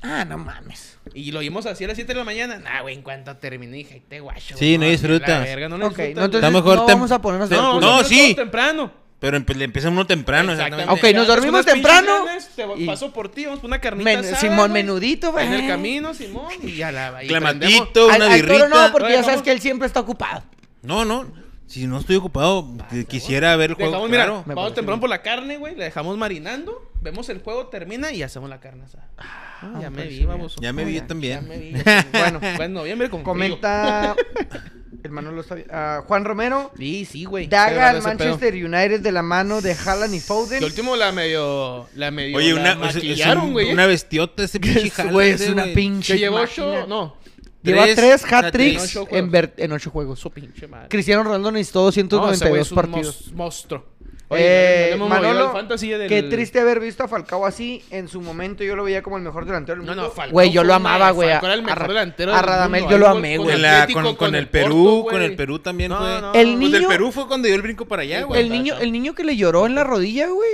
Ah, 0.01 0.25
no 0.25 0.37
mames. 0.37 0.97
Y 1.13 1.31
lo 1.31 1.39
vimos 1.39 1.65
así 1.67 1.83
a 1.83 1.87
las 1.87 1.95
7 1.95 2.13
de 2.13 2.17
la 2.19 2.23
mañana. 2.25 2.57
Nah, 2.59 2.81
güey, 2.81 2.95
en 2.95 3.01
cuanto 3.03 3.35
terminé, 3.37 3.77
dije, 3.77 3.93
"Ay, 3.95 4.03
te 4.09 4.19
guacho. 4.19 4.57
Sí, 4.57 4.77
no 4.77 4.85
disfrutas. 4.85 5.29
la 5.29 5.39
verga, 5.39 5.69
no 5.69 5.77
lo 5.77 5.85
Ok, 5.87 5.97
disfrutas, 5.97 6.09
no, 6.09 6.15
güey. 6.15 6.25
entonces 6.25 6.51
mejor 6.51 6.75
no 6.77 6.83
tem- 6.85 6.93
vamos 6.95 7.11
a 7.11 7.21
ponernos 7.21 7.49
de 7.49 7.55
No, 7.55 7.61
acuerdo. 7.61 7.79
no, 7.81 7.87
nosotros 7.97 8.09
sí. 8.09 8.21
todos 8.23 8.35
temprano. 8.35 8.91
Pero 9.19 9.37
empe- 9.39 9.55
le 9.55 9.63
empieza 9.65 9.89
uno 9.89 10.05
temprano. 10.05 10.51
Exactamente. 10.51 10.91
Ok, 10.93 11.03
nos 11.15 11.27
Ya, 11.27 11.33
dormimos 11.35 11.61
unas 11.61 11.65
pinches 11.73 11.73
temprano 11.91 12.23
grandes, 12.25 12.49
Te 12.55 12.65
y- 12.77 12.85
paso 12.85 13.13
por 13.13 13.29
ti, 13.29 13.45
vamos 13.45 13.59
por 13.59 13.67
una 13.69 13.79
carnita 13.81 14.09
Men- 14.09 14.19
asada, 14.19 14.37
Simón, 14.41 14.57
güey. 14.71 14.83
menudito, 14.83 15.31
güey. 15.31 15.45
En 15.47 15.53
el 15.53 15.67
camino, 15.67 16.13
Simón, 16.13 16.51
y 16.63 16.75
ya 16.75 16.91
la... 16.91 17.23
y 17.23 17.27
prendemos- 17.27 17.59
Clamatito, 17.69 18.09
Al, 18.09 18.15
una 18.21 18.33
al 18.33 18.41
toro 18.41 18.53
birrita. 18.53 18.67
no, 18.87 18.91
porque 18.91 19.05
Oye, 19.07 19.13
ya 19.15 19.21
sabes 19.21 19.35
vamos- 19.37 19.43
que 19.43 19.51
él 19.51 19.61
siempre 19.61 19.85
está 19.87 19.99
ocupado. 19.99 20.43
No, 20.83 21.05
no. 21.05 21.25
Si 21.67 21.85
no 21.85 21.99
estoy 21.99 22.15
ocupado, 22.15 22.65
que 22.89 23.05
quisiera 23.05 23.55
ver 23.57 23.71
el 23.71 23.75
juego. 23.75 23.91
Dejamos, 23.91 24.09
mira, 24.09 24.23
claro. 24.23 24.43
Me 24.45 24.55
vamos 24.55 24.73
temprano 24.73 24.95
bien. 24.95 25.01
por 25.01 25.09
la 25.09 25.21
carne, 25.21 25.57
güey. 25.57 25.75
La 25.75 25.83
dejamos 25.85 26.17
marinando. 26.17 26.91
Vemos 27.01 27.27
el 27.29 27.39
juego, 27.41 27.67
termina 27.67 28.11
y 28.11 28.23
hacemos 28.23 28.49
la 28.49 28.59
carne 28.59 28.85
asada. 28.85 29.07
Ah, 29.17 29.77
ya 29.81 29.89
me 29.89 30.05
vi, 30.07 30.23
vamos. 30.25 30.55
Ya 30.61 30.71
me 30.73 30.85
vi 30.85 30.93
yo 30.95 31.01
Ya 31.01 31.07
también. 31.07 31.47
me 31.47 31.57
vi. 31.57 31.71
bueno, 32.13 32.39
bueno, 32.39 32.63
en 32.63 32.73
noviembre 32.73 33.09
con 33.09 33.21
Comenta. 33.21 34.15
el 35.03 35.11
Manolo 35.11 35.41
está. 35.41 35.55
Ah, 35.69 36.03
Juan 36.07 36.23
Romero. 36.25 36.71
Sí, 36.77 37.03
sí, 37.05 37.25
güey. 37.25 37.47
Daga 37.47 37.89
al 37.89 37.97
pedo. 37.97 38.07
Manchester 38.07 38.53
United 38.53 39.01
de 39.01 39.11
la 39.11 39.21
mano 39.21 39.61
de 39.61 39.73
Haaland 39.73 40.13
y 40.15 40.19
Foden. 40.21 40.59
Que 40.59 40.65
último 40.65 40.95
la 40.95 41.11
medio... 41.11 41.87
La 41.95 42.11
medio... 42.11 42.37
Oye, 42.37 42.53
la 42.53 42.61
una, 42.77 42.89
es- 42.89 42.95
es 42.95 43.03
maquillaron, 43.03 43.43
un- 43.45 43.51
güey. 43.53 43.71
una 43.73 43.85
bestiota 43.87 44.43
ese 44.43 44.59
pinche 44.61 44.89
Haaland 44.95 45.11
güey, 45.13 45.29
es 45.31 45.49
una 45.49 45.65
pinche. 45.65 46.13
Que 46.13 46.19
llevó 46.19 46.37
ocho... 46.37 46.87
No. 46.87 47.17
Lleva 47.63 47.83
Tres 47.83 47.95
tres 47.95 48.23
hat-tricks. 48.31 48.95
En 49.11 49.29
ocho 49.33 49.51
en, 49.57 49.71
ocho 49.71 49.89
juegos. 49.89 50.19
Su 50.19 50.29
pinche 50.31 50.67
madre. 50.67 50.87
Cristiano 50.89 51.23
Ronaldo 51.23 51.51
necesitó 51.51 51.81
No, 51.83 51.89
ese 51.89 52.01
güey 52.47 52.59
292 52.59 52.65
es 52.67 52.71
un 52.71 52.75
partidos. 52.75 53.31
monstruo. 53.33 53.97
Eh, 54.29 54.87
no 54.89 54.95
hemos 55.05 55.09
movido 55.09 55.53
Manolo, 55.53 55.97
del- 55.97 56.09
Qué 56.09 56.23
triste 56.23 56.59
haber 56.59 56.81
visto 56.81 57.01
a 57.01 57.07
Falcao 57.07 57.45
así. 57.45 57.81
En 57.91 58.09
su 58.09 58.19
momento 58.19 58.61
yo 58.61 58.75
lo 58.75 58.83
veía 58.83 59.01
como 59.01 59.15
el 59.15 59.23
mejor 59.23 59.45
delantero 59.45 59.77
del 59.77 59.85
No, 59.85 59.93
mundo. 59.93 60.09
no, 60.09 60.13
Falcao 60.13 60.33
Güey, 60.33 60.51
yo 60.51 60.65
lo 60.65 60.73
amaba, 60.73 61.11
güey. 61.11 61.29
Falcao 61.29 61.45
A, 61.45 61.51
era 61.53 61.59
el 61.59 61.65
mejor 61.65 61.83
a 61.83 61.87
delantero 61.87 62.33
a 62.33 62.35
del 62.35 62.45
Radamel 62.45 62.81
mundo. 62.81 62.91
yo 62.91 62.97
lo 62.99 63.07
amé, 63.07 63.37
güey. 63.37 63.61
Con, 63.93 64.03
con 64.03 64.15
con 64.17 64.35
el 64.35 64.41
el 64.41 64.49
Perú, 64.49 64.99
Porto, 65.03 65.11
con 65.15 65.21
el 65.21 65.35
Perú 65.37 65.59
también 65.59 65.91
No, 65.91 65.97
fue. 65.99 66.21
no. 66.21 66.33
El 66.33 66.57
Pues 66.57 66.71
niño- 66.71 66.87
Perú 66.89 67.11
fue 67.13 67.25
cuando 67.27 67.47
dio 67.47 67.55
el 67.55 67.61
brinco 67.61 67.85
para 67.85 68.01
allá, 68.01 68.23
güey. 68.23 68.41
El 68.41 68.49
niño, 68.49 68.75
el 68.79 68.91
niño 68.91 69.15
que 69.15 69.23
le 69.23 69.37
lloró 69.37 69.65
en 69.65 69.75
la 69.75 69.85
rodilla, 69.85 70.27
güey. 70.27 70.49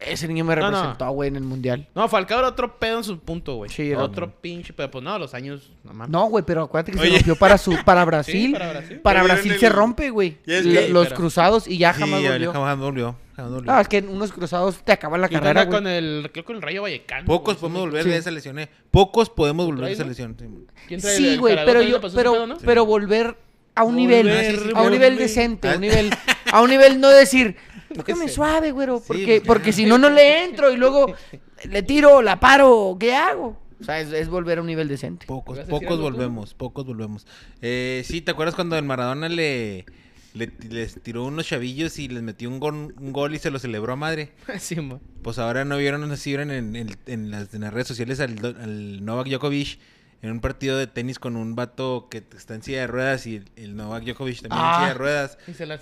Ese 0.00 0.28
niño 0.28 0.44
me 0.44 0.54
No, 0.54 0.62
no. 0.62 0.70
representó, 0.70 1.10
güey, 1.10 1.28
en 1.28 1.36
el 1.36 1.42
mundial. 1.42 1.88
No, 1.94 2.08
Falcao 2.08 2.38
era 2.38 2.48
otro 2.48 2.78
pedo 2.78 2.98
en 2.98 3.04
su 3.04 3.18
punto, 3.18 3.56
güey. 3.56 3.68
Sí, 3.68 3.90
era 3.90 4.02
otro 4.04 4.30
pinche 4.30 4.72
pedo. 4.72 4.90
Pues 4.92 5.02
no, 5.02 5.18
los 5.18 5.34
años... 5.34 5.72
No, 5.82 5.92
mames. 5.92 6.10
No, 6.12 6.26
güey, 6.26 6.44
pero 6.44 6.62
acuérdate 6.62 6.92
que 6.92 6.98
Oye. 7.00 7.10
se 7.10 7.16
rompió 7.16 7.34
para 7.36 7.58
su 7.58 7.76
para 7.84 8.04
Brasil. 8.06 8.54
Sí, 8.88 8.94
para 9.02 9.22
Brasil. 9.24 9.42
Vieron 9.42 9.54
el- 9.54 9.60
se 9.60 9.68
rompe, 9.68 10.10
güey. 10.10 10.38
Ya 10.46 10.58
es 10.58 10.66
Lo- 10.66 10.72
que- 10.80 10.88
Los 10.90 11.04
pero- 11.08 11.16
cruzados 11.16 11.66
y 11.66 11.78
ya 11.78 11.92
jamás 11.92 12.22
volvió. 12.22 12.52
jamás 12.52 12.78
volvió. 12.78 13.16
Jamás 13.34 13.52
volvió. 13.52 13.72
Ah, 13.72 13.80
es 13.80 13.88
que 13.88 13.98
unos 13.98 14.30
cruzados 14.32 14.76
te 14.84 14.92
acaban 14.92 15.20
la 15.20 15.26
Y 15.30 15.34
anda 15.34 15.40
carrera, 15.48 15.64
güey. 15.64 15.76
con 15.78 15.86
el... 15.88 16.30
Creo 16.32 16.44
que 16.44 16.52
el 16.52 16.62
Rayo 16.62 16.82
Vallecano. 16.82 17.26
Pocos 17.26 17.54
güey. 17.56 17.60
podemos 17.60 17.80
volver 17.80 18.04
Sí. 18.04 18.10
de 18.10 18.16
esa 18.18 18.30
lesión, 18.30 18.58
eh. 18.60 18.68
Pocos 18.92 19.30
podemos 19.30 19.66
volver 19.66 19.80
de 19.88 19.96
¿Traes, 19.96 19.98
esa 19.98 20.08
lesión. 20.08 20.36
sí. 20.38 20.46
¿Quién 20.86 21.00
trae 21.00 21.16
el- 21.16 21.22
Sí, 21.22 21.28
el 21.30 21.40
güey, 21.40 21.54
Zaragoza 21.54 21.72
pero 21.78 21.82
yo, 21.88 21.96
le 21.96 22.00
pasó 22.02 22.06
ese 22.08 22.16
pero, 22.16 22.32
pedo, 22.34 22.46
no? 22.46 22.58
pero 22.58 22.86
volver 22.86 23.36
a 23.74 23.82
un 23.84 23.96
nivel, 23.96 24.26
Volver, 24.26 24.56
a 24.76 24.82
un 24.82 24.90
nivel 24.90 25.12
volver. 25.12 25.16
decente, 25.18 25.68
a 25.68 25.70
un 25.72 25.76
Ah. 25.76 25.80
nivel, 25.80 26.10
a 26.52 26.62
un 26.62 26.70
nivel 26.70 27.00
no 27.00 27.08
decir, 27.10 27.56
tócame 27.94 28.24
Ese. 28.26 28.34
suave, 28.34 28.70
güero, 28.72 28.98
Sí, 28.98 29.04
porque, 29.06 29.24
pues, 29.26 29.42
porque 29.46 29.72
si 29.72 29.86
no, 29.86 29.98
no 29.98 30.10
le 30.10 30.44
entro 30.44 30.70
y 30.72 30.76
luego 30.76 31.14
le 31.68 31.82
tiro, 31.82 32.22
la 32.22 32.38
paro, 32.40 32.96
¿qué 32.98 33.14
hago? 33.14 33.58
O 33.80 33.84
sea, 33.84 34.00
es, 34.00 34.12
es 34.12 34.28
volver 34.28 34.58
a 34.58 34.60
un 34.62 34.66
nivel 34.66 34.88
decente. 34.88 35.26
Pocos, 35.26 35.56
¿Ibas 35.56 35.68
a 35.68 35.72
decir 35.72 35.86
pocos 35.88 35.98
tú? 35.98 36.02
volvemos, 36.02 36.54
pocos 36.54 36.84
volvemos. 36.84 37.26
Eh, 37.62 38.02
sí, 38.04 38.20
¿te 38.20 38.32
acuerdas 38.32 38.54
cuando 38.56 38.76
el 38.76 38.84
Maradona 38.84 39.28
le, 39.28 39.86
le- 40.34 40.52
les 40.68 41.00
tiró 41.00 41.24
unos 41.24 41.46
chavillos 41.46 41.98
y 42.00 42.08
les 42.08 42.22
metió 42.22 42.48
un 42.48 42.58
gol, 42.58 42.94
un 42.98 43.12
gol 43.12 43.34
y 43.36 43.38
se 43.38 43.50
lo 43.52 43.58
celebró 43.60 43.92
a 43.92 43.96
madre? 43.96 44.32
Sí, 44.58 44.76
mo. 44.80 45.00
Pues 45.22 45.38
ahora 45.38 45.64
no 45.64 45.76
vieron, 45.76 46.10
así 46.10 46.30
vieron 46.30 46.50
en, 46.50 46.74
en- 46.74 46.96
en 47.06 47.30
las, 47.30 47.54
en 47.54 47.60
las 47.60 47.72
redes 47.72 47.86
sociales 47.86 48.18
al, 48.18 48.34
do- 48.36 48.56
al 48.60 49.04
Novak 49.04 49.28
Djokovic 49.28 49.78
en 50.22 50.32
un 50.32 50.40
partido 50.40 50.76
de 50.76 50.88
tenis 50.88 51.20
con 51.20 51.36
un 51.36 51.54
vato 51.54 52.08
que 52.10 52.24
está 52.36 52.56
en 52.56 52.62
silla 52.64 52.80
de 52.80 52.86
ruedas 52.88 53.24
y 53.28 53.36
el, 53.36 53.44
el 53.54 53.76
Novak 53.76 54.02
Djokovic 54.02 54.40
también 54.42 54.60
en 54.60 54.66
Ah. 54.66 54.76
silla 54.78 54.88
de 54.88 54.94
ruedas. 54.94 55.38
¿Y 55.46 55.54
se 55.54 55.66
la 55.66 55.76
Y 55.76 55.78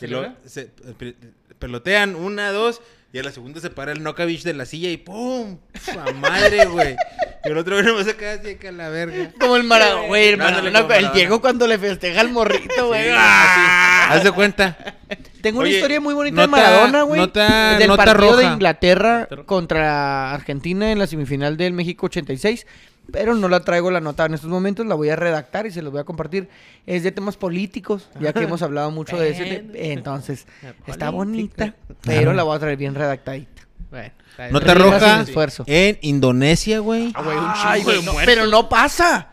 pelotean 1.58 2.14
una, 2.16 2.50
dos, 2.52 2.80
y 3.12 3.18
a 3.18 3.22
la 3.22 3.32
segunda 3.32 3.60
se 3.60 3.70
para 3.70 3.92
el 3.92 4.02
Nokovic 4.02 4.42
de 4.42 4.52
la 4.54 4.66
silla 4.66 4.90
y 4.90 4.96
¡pum! 4.96 5.58
¡A 6.06 6.12
madre, 6.12 6.66
güey! 6.66 6.96
Y 7.44 7.48
el 7.48 7.56
otro 7.56 7.76
güey 7.76 7.86
nomás 7.86 8.08
acá 8.08 8.32
así 8.32 8.50
acá 8.50 8.68
a 8.70 8.72
la 8.72 8.88
verga. 8.88 9.30
Como 9.40 9.56
el 9.56 9.62
Maradona, 9.64 10.06
güey. 10.08 10.28
El, 10.28 10.36
Maradona, 10.36 10.80
el. 10.96 11.12
Diego 11.12 11.40
cuando 11.40 11.66
le 11.66 11.78
festeja 11.78 12.20
al 12.20 12.30
morrito, 12.30 12.88
güey. 12.88 13.04
Sí, 13.04 13.10
¡Ah! 13.14 14.08
Haz 14.10 14.24
de 14.24 14.32
cuenta. 14.32 14.96
Tengo 15.40 15.60
una 15.60 15.68
historia 15.68 16.00
muy 16.00 16.12
bonita 16.12 16.42
de 16.42 16.48
Maradona, 16.48 17.02
güey. 17.02 17.20
nota- 17.20 17.78
del 17.78 17.88
nota 17.88 18.04
partido 18.04 18.36
de. 18.36 18.44
Inglaterra 18.46 19.28
contra 19.46 20.32
Argentina 20.34 20.90
en 20.90 20.98
la 20.98 21.06
semifinal 21.06 21.56
del 21.56 21.72
México 21.72 22.06
86. 22.06 22.66
Pero 23.12 23.34
no 23.34 23.48
la 23.48 23.60
traigo 23.60 23.90
la 23.90 24.00
nota 24.00 24.24
en 24.26 24.34
estos 24.34 24.50
momentos, 24.50 24.84
la 24.84 24.94
voy 24.96 25.08
a 25.10 25.16
redactar 25.16 25.64
y 25.66 25.70
se 25.70 25.80
los 25.80 25.92
voy 25.92 26.00
a 26.00 26.04
compartir. 26.04 26.48
Es 26.86 27.02
de 27.04 27.12
temas 27.12 27.36
políticos, 27.36 28.08
ya 28.20 28.32
que 28.32 28.40
hemos 28.42 28.62
hablado 28.62 28.90
mucho 28.90 29.16
de 29.16 29.30
ese. 29.30 29.44
te- 29.44 29.92
Entonces, 29.92 30.46
está 30.86 31.10
bonita, 31.10 31.74
pero 32.02 32.32
la 32.32 32.42
voy 32.42 32.56
a 32.56 32.58
traer 32.58 32.76
bien 32.76 32.94
redactadita. 32.94 33.62
Bueno. 33.90 34.10
Nota 34.50 34.74
roja 34.74 35.24
en 35.66 35.98
Indonesia, 36.02 36.80
güey. 36.80 37.12
Ah, 37.14 37.22
güey, 37.22 37.36
un 37.38 37.44
Ay, 37.54 37.82
güey, 37.84 38.02
no, 38.02 38.12
pero 38.24 38.46
no 38.46 38.68
pasa. 38.68 39.28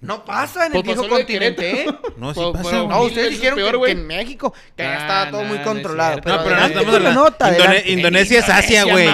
No 0.00 0.22
pasa 0.22 0.66
en 0.66 0.74
el 0.76 0.82
Pues 0.84 0.98
viejo 0.98 1.08
continente, 1.08 1.80
¿eh? 1.82 1.86
No, 2.18 2.34
sí 2.34 2.40
Pues, 2.52 2.62
pasa. 2.64 2.76
No, 2.86 3.02
ustedes 3.04 3.30
dijeron 3.30 3.56
peor, 3.56 3.80
que, 3.80 3.86
que 3.86 3.92
en 3.92 4.06
México 4.06 4.52
que 4.76 4.82
ya 4.82 4.92
Ah, 4.92 4.98
estaba 5.00 5.30
todo 5.30 5.42
no, 5.44 5.48
muy 5.48 5.58
controlado. 5.60 6.20
pero 6.22 6.36
No, 6.36 6.44
pero 6.44 6.56
no 6.60 6.66
estamos 6.66 6.94
hablando. 6.94 7.22
nota, 7.24 7.50
Indone-. 7.56 7.82
Indonesia 7.86 8.38
es 8.40 8.48
Asia, 8.50 8.84
güey. 8.84 9.08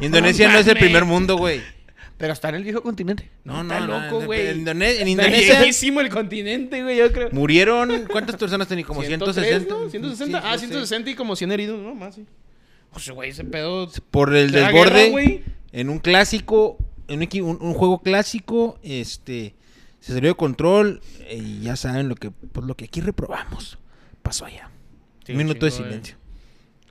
Indonesia 0.00 0.48
no 0.50 0.58
es 0.58 0.66
el 0.66 0.76
primer 0.78 1.04
mundo, 1.04 1.36
güey. 1.36 1.62
Pero 2.24 2.32
está 2.32 2.48
en 2.48 2.54
el 2.54 2.64
viejo 2.64 2.82
continente. 2.82 3.30
No, 3.44 3.60
Está 3.60 3.80
no, 3.80 3.86
no, 3.86 4.00
loco, 4.00 4.24
güey. 4.24 4.46
En, 4.46 4.64
Indone- 4.64 4.96
en 4.98 5.08
Está 5.08 5.08
Indonesia 5.10 5.58
llenísimo 5.60 6.00
el 6.00 6.08
continente, 6.08 6.82
güey, 6.82 6.96
yo 6.96 7.12
creo. 7.12 7.28
murieron. 7.32 8.06
¿Cuántas 8.10 8.36
personas 8.36 8.66
tenían? 8.66 8.86
Como 8.86 9.02
103, 9.02 9.34
160. 9.34 9.74
¿no? 9.74 9.90
160. 9.90 10.40
Sí, 10.40 10.46
ah, 10.46 10.52
no 10.52 10.58
sé. 10.58 10.66
160 10.68 11.10
y 11.10 11.14
como 11.16 11.36
100 11.36 11.52
heridos, 11.52 11.82
¿no? 11.82 11.94
Más, 11.94 12.14
sí. 12.14 12.24
Pues, 12.90 13.10
güey, 13.10 13.28
ese 13.28 13.44
pedo... 13.44 13.90
Por 14.10 14.34
el 14.34 14.54
¿Era 14.54 14.68
desborde. 14.68 15.10
guerra, 15.10 15.42
en 15.72 15.90
un 15.90 15.98
clásico. 15.98 16.78
En 17.08 17.20
un, 17.42 17.74
juego 17.74 17.98
clásico. 18.00 18.78
Este. 18.82 19.54
Se 20.00 20.14
salió 20.14 20.30
de 20.30 20.34
control. 20.34 21.02
Y 21.30 21.60
ya 21.60 21.76
saben 21.76 22.08
lo 22.08 22.14
que, 22.14 22.30
pues, 22.30 22.66
lo 22.66 22.74
que 22.74 22.86
aquí 22.86 23.02
reprobamos. 23.02 23.76
Pasó 24.22 24.46
allá. 24.46 24.70
Sí, 25.26 25.32
un 25.32 25.38
minuto 25.38 25.66
de 25.66 25.72
chingo, 25.72 25.88
silencio. 25.88 26.16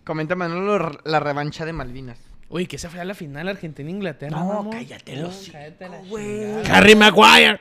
Comenta 0.04 0.36
Manolo 0.36 1.00
la 1.06 1.20
revancha 1.20 1.66
de 1.66 1.74
Malvinas. 1.74 2.20
Uy, 2.56 2.68
que 2.68 2.76
esa 2.76 2.88
fue 2.90 3.00
a 3.00 3.06
la 3.06 3.16
final 3.16 3.48
Argentina-Inglaterra, 3.50 4.38
No, 4.38 4.46
mamón. 4.46 4.72
cállate 4.74 5.16
la 5.16 5.28
güey. 5.28 5.42
chingada. 5.42 6.78
Harry 6.78 6.96
Maguire. 6.96 7.60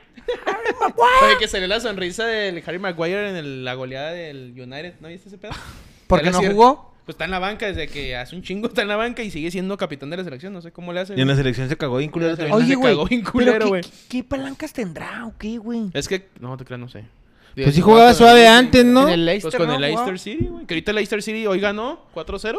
Oye, 1.23 1.37
que 1.39 1.47
salió 1.47 1.67
la 1.67 1.79
sonrisa 1.79 2.25
del 2.27 2.61
Harry 2.65 2.77
Maguire 2.79 3.29
en 3.29 3.35
el- 3.35 3.65
la 3.65 3.73
goleada 3.73 4.11
del 4.11 4.53
United. 4.55 4.95
¿No 4.99 5.07
viste 5.07 5.29
ese 5.29 5.37
pedo? 5.39 5.51
¿Por 6.07 6.21
qué 6.21 6.29
no 6.29 6.41
jugó? 6.41 6.93
Pues 7.05 7.15
está 7.15 7.25
en 7.25 7.31
la 7.31 7.39
banca 7.39 7.65
desde 7.65 7.87
que 7.89 8.15
hace 8.15 8.33
un 8.35 8.43
chingo 8.43 8.67
está 8.67 8.81
en 8.83 8.87
la 8.87 8.95
banca 8.95 9.23
y 9.23 9.31
sigue 9.31 9.51
siendo 9.51 9.75
capitán 9.77 10.09
de 10.11 10.17
la 10.17 10.23
selección. 10.23 10.53
No 10.53 10.61
sé 10.61 10.71
cómo 10.71 10.93
le 10.93 11.01
hace. 11.01 11.15
Y 11.17 11.21
en 11.21 11.27
la 11.27 11.35
selección 11.35 11.67
se 11.67 11.75
cagó 11.75 11.97
bien 11.97 12.11
culero 12.11 12.37
también. 12.37 12.53
Oye, 12.55 12.65
Oye, 12.65 12.75
se 12.75 12.81
cagó 12.81 13.05
bien 13.05 13.21
¿pero 13.21 13.31
culero, 13.33 13.59
qué- 13.65 13.69
güey. 13.69 13.81
qué, 13.81 13.89
qué 14.09 14.23
palancas 14.23 14.71
tendrá 14.73 15.25
o 15.25 15.33
qué, 15.37 15.57
güey? 15.57 15.89
Es 15.93 16.07
que, 16.07 16.29
no, 16.39 16.55
te 16.55 16.63
creas, 16.65 16.79
no 16.79 16.87
sé. 16.87 17.03
Pues 17.55 17.75
sí 17.75 17.81
jugaba 17.81 18.13
suave 18.13 18.47
antes, 18.47 18.85
¿no? 18.85 19.07
En 19.07 19.13
el 19.15 19.25
Leicester, 19.25 19.57
Pues 19.57 19.59
con 19.59 19.67
¿no? 19.67 19.75
el 19.75 19.81
Leicester. 19.81 20.19
City, 20.19 20.45
güey. 20.45 20.65
Que 20.65 20.73
ahorita 20.75 20.91
el 20.91 20.95
Leicester 20.95 21.21
City 21.23 21.45
hoy 21.45 21.59
ganó 21.59 22.05
4-0 22.13 22.57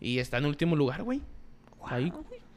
y 0.00 0.18
está 0.18 0.38
en 0.38 0.46
último 0.46 0.74
lugar, 0.74 1.02
güey. 1.04 1.20
Ahí, 1.86 2.12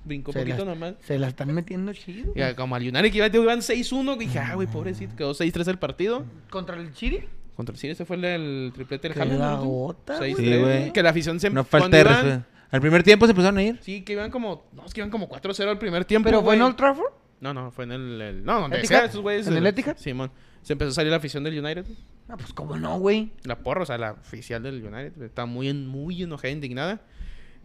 brincó 0.06 0.32
Se 0.32 0.40
poquito 0.40 0.66
la- 0.66 0.74
nomás. 0.74 0.96
Se 1.02 1.18
la 1.20 1.28
están 1.28 1.54
metiendo 1.54 1.94
chido. 1.94 2.34
Y 2.36 2.54
como 2.56 2.76
al 2.76 2.82
United 2.84 3.12
que 3.12 3.18
iba, 3.18 3.28
iban 3.28 3.60
6-1, 3.62 4.18
dije, 4.18 4.40
ah, 4.40 4.56
güey, 4.56 4.68
pobrecito, 4.68 5.16
quedó 5.16 5.34
6-3 5.34 5.68
el 5.68 5.78
partido. 5.80 6.26
¿Contra 6.50 6.76
el 6.78 6.94
Chile? 6.94 7.28
Contra 7.56 7.74
el 7.74 7.80
City, 7.80 7.92
ese 7.92 8.06
fue 8.06 8.16
el, 8.16 8.24
el 8.26 8.72
triplete 8.74 9.10
del 9.10 9.18
la 9.38 9.52
¿no? 9.58 9.64
gota, 9.66 10.18
güey. 10.18 10.34
6-3, 10.34 10.38
Sí, 10.38 10.58
güey. 10.62 10.94
Que 10.94 11.04
la 11.04 11.10
afición 11.10 11.40
se 11.42 11.50
No 11.50 11.64
falta 11.66 12.00
iban-. 12.00 12.46
Al 12.72 12.82
primer 12.82 13.04
tiempo 13.04 13.26
se 13.26 13.32
empezaron 13.32 13.58
a 13.58 13.64
ir. 13.64 13.80
Sí, 13.82 14.02
que 14.04 14.14
iban 14.14 14.32
como, 14.32 14.68
no, 14.74 14.86
es 14.86 14.94
que 14.94 15.02
iban 15.02 15.10
como 15.12 15.28
4-0 15.28 15.68
al 15.70 15.78
primer 15.80 16.06
tiempo, 16.06 16.28
¿Pero 16.30 16.42
fue 16.42 16.56
en. 16.56 16.62
Old 16.62 16.76
Trafford? 16.78 17.12
No, 17.42 17.54
no, 17.54 17.72
fue 17.72 17.84
en 17.86 17.92
el, 17.92 18.22
el- 18.22 18.46
no, 18.46 18.62
donde 18.62 18.86
sea, 18.86 19.06
esos 19.06 19.22
güeyes. 19.22 19.48
¿En 19.48 19.58
el 19.58 19.66
Etihad? 19.68 19.98
Simón. 19.98 20.32
Se 20.62 20.74
empezó 20.74 20.92
a 20.92 20.94
salir 20.94 21.10
la 21.12 21.18
afición 21.18 21.44
del 21.44 21.58
United. 21.58 21.86
No, 22.28 22.38
pues 22.38 22.54
cómo 22.54 22.78
no, 22.78 23.00
güey. 23.00 23.32
La 23.44 23.58
porra, 23.60 23.84
o 23.84 23.86
sea, 23.86 23.98
la 23.98 24.12
oficial 24.12 24.62
del 24.64 24.84
United. 24.84 25.22
Está 25.22 25.46
muy, 25.46 25.68
en- 25.70 25.88
muy 25.88 26.22
enojada, 26.24 26.50
indignada. 26.52 27.02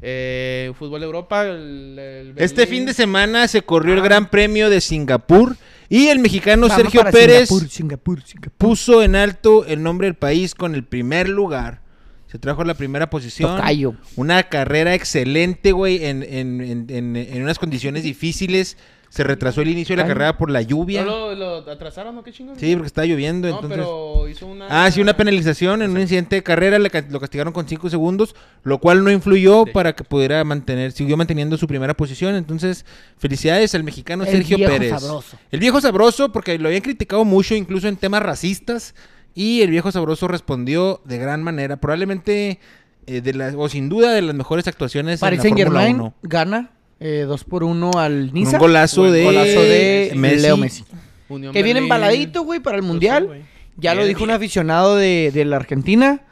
Eh, 0.02 0.72
fútbol 0.78 1.00
de 1.00 1.06
Europa. 1.06 1.46
el- 1.46 1.98
el 1.98 2.34
Este 2.36 2.66
fin 2.66 2.84
de 2.86 2.92
semana 2.94 3.48
se 3.48 3.62
corrió 3.62 3.94
el. 3.94 4.02
Gran 4.02 4.28
Premio 4.30 4.68
de 4.68 4.80
Singapur 4.80 5.56
y 5.88 6.08
el 6.08 6.18
mexicano 6.18 6.68
Vamos 6.68 6.76
Sergio 6.76 7.04
Pérez 7.10 7.48
Singapur, 7.48 7.70
Singapur, 7.70 8.22
Singapur. 8.22 8.52
puso 8.58 9.02
en 9.02 9.16
alto 9.16 9.64
el 9.64 9.82
nombre 9.82 10.06
del 10.06 10.14
país 10.14 10.54
con 10.54 10.74
el 10.74 10.84
primer 10.84 11.28
lugar. 11.28 11.80
Se 12.26 12.38
trajo 12.38 12.64
la 12.64 12.74
primera 12.74 13.08
posición. 13.10 13.56
Tocayo. 13.56 13.94
Una 14.16 14.42
carrera 14.44 14.94
excelente, 14.94 15.70
güey, 15.72 16.04
en, 16.04 16.22
en, 16.24 16.60
en, 16.60 16.86
en- 16.90 17.16
en 17.16 17.42
unas 17.42 17.58
condiciones 17.58 18.02
difíciles. 18.02 18.76
Se 19.14 19.22
retrasó 19.22 19.60
el 19.60 19.68
inicio 19.68 19.94
de 19.94 20.02
la 20.02 20.08
carrera 20.08 20.36
por 20.36 20.50
la 20.50 20.60
lluvia. 20.60 21.04
¿No 21.04 21.32
lo, 21.32 21.62
lo 21.62 21.70
atrasaron 21.70 22.18
o 22.18 22.24
qué 22.24 22.32
chingón? 22.32 22.58
Sí, 22.58 22.74
porque 22.74 22.88
estaba 22.88 23.06
lloviendo, 23.06 23.46
No, 23.48 23.54
entonces... 23.54 23.78
pero 23.78 24.28
hizo 24.28 24.46
una... 24.48 24.66
Ah, 24.68 24.90
sí, 24.90 25.00
una 25.00 25.16
penalización 25.16 25.82
en 25.82 25.92
un 25.92 26.00
incidente 26.00 26.34
de 26.34 26.42
carrera, 26.42 26.80
le 26.80 26.90
ca- 26.90 27.04
lo 27.08 27.20
castigaron 27.20 27.52
con 27.52 27.68
5 27.68 27.90
segundos, 27.90 28.34
lo 28.64 28.78
cual 28.78 29.04
no 29.04 29.12
influyó 29.12 29.66
para 29.66 29.92
que 29.94 30.02
pudiera 30.02 30.42
mantener, 30.42 30.90
siguió 30.90 31.16
manteniendo 31.16 31.56
su 31.56 31.68
primera 31.68 31.94
posición, 31.94 32.34
entonces 32.34 32.84
felicidades 33.16 33.72
al 33.76 33.84
mexicano 33.84 34.24
El 34.24 34.30
Sergio 34.30 34.56
viejo 34.56 34.72
Pérez. 34.72 35.00
sabroso. 35.00 35.36
El 35.52 35.60
viejo 35.60 35.80
sabroso, 35.80 36.32
porque 36.32 36.58
lo 36.58 36.66
habían 36.66 36.82
criticado 36.82 37.24
mucho, 37.24 37.54
incluso 37.54 37.86
en 37.86 37.96
temas 37.96 38.20
racistas, 38.20 38.96
y 39.32 39.62
el 39.62 39.70
viejo 39.70 39.92
sabroso 39.92 40.26
respondió 40.26 41.00
de 41.04 41.18
gran 41.18 41.40
manera, 41.42 41.76
probablemente, 41.76 42.58
eh, 43.06 43.20
de 43.20 43.32
las, 43.34 43.54
o 43.56 43.68
sin 43.68 43.88
duda, 43.88 44.12
de 44.12 44.22
las 44.22 44.34
mejores 44.34 44.66
actuaciones 44.66 45.20
Paris 45.20 45.38
en 45.38 45.50
la 45.50 45.56
Saint 45.56 45.58
Fórmula 45.60 45.80
Germain 45.82 46.00
1. 46.00 46.14
gana 46.24 46.70
2 47.08 47.44
por 47.44 47.64
1 47.64 47.90
al 47.96 48.32
Niza. 48.32 48.52
un 48.52 48.58
golazo 48.58 49.02
Buen 49.02 49.12
de, 49.12 49.24
Golazo 49.24 49.60
de 49.62 50.12
Messi. 50.16 50.42
Leo 50.42 50.56
Messi. 50.56 50.84
Unión 51.28 51.52
Que 51.52 51.62
viene 51.62 51.80
Berlín. 51.80 51.92
embaladito, 51.92 52.42
güey, 52.42 52.60
para 52.60 52.76
el 52.76 52.82
sí, 52.82 52.88
Mundial. 52.88 53.44
ya 53.76 53.94
lo 53.94 54.00
Bien, 54.02 54.08
dijo 54.08 54.24
un 54.24 54.30
aficionado 54.30 54.96
de, 54.96 55.30
de 55.32 55.44
la 55.44 55.56
Argentina. 55.56 56.22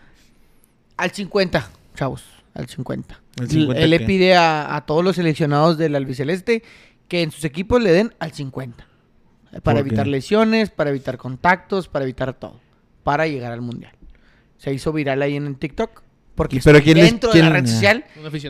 Al 0.97 1.11
50, 1.11 1.69
chavos. 1.95 2.25
Al 2.55 2.69
50. 2.69 3.21
¿Al 3.41 3.49
50 3.49 3.81
Él 3.83 3.91
le 3.91 4.01
pide 4.01 4.35
a, 4.37 4.77
a 4.77 4.85
todos 4.87 5.03
los 5.03 5.17
seleccionados 5.17 5.79
del 5.79 5.95
albiceleste 5.97 6.63
que 7.09 7.23
en 7.23 7.31
sus 7.31 7.45
equipos 7.45 7.83
le 7.83 7.93
den 7.93 8.15
al 8.19 8.33
50. 8.33 8.87
Para 9.51 9.61
¿Por 9.63 9.75
qué? 9.75 9.81
evitar 9.81 10.07
lesiones, 10.07 10.71
para 10.71 10.91
evitar 10.91 11.19
contactos, 11.19 11.89
para 11.89 12.05
evitar 12.05 12.33
todo. 12.35 12.61
Para 13.03 13.27
llegar 13.27 13.53
al 13.53 13.61
Mundial. 13.61 13.93
Se 14.59 14.73
hizo 14.73 14.93
viral 14.93 15.21
ahí 15.23 15.37
en 15.37 15.47
el 15.47 15.57
TikTok. 15.59 16.03
Porque 16.35 16.57
¿Y 16.57 16.61
pero 16.61 16.79
estoy 16.79 16.95
quién 16.95 17.05
les- 17.05 17.11
dentro 17.13 17.31
quién- 17.31 17.45
de 17.45 17.51
la 17.51 17.57
red 17.57 17.67
social. 17.67 18.05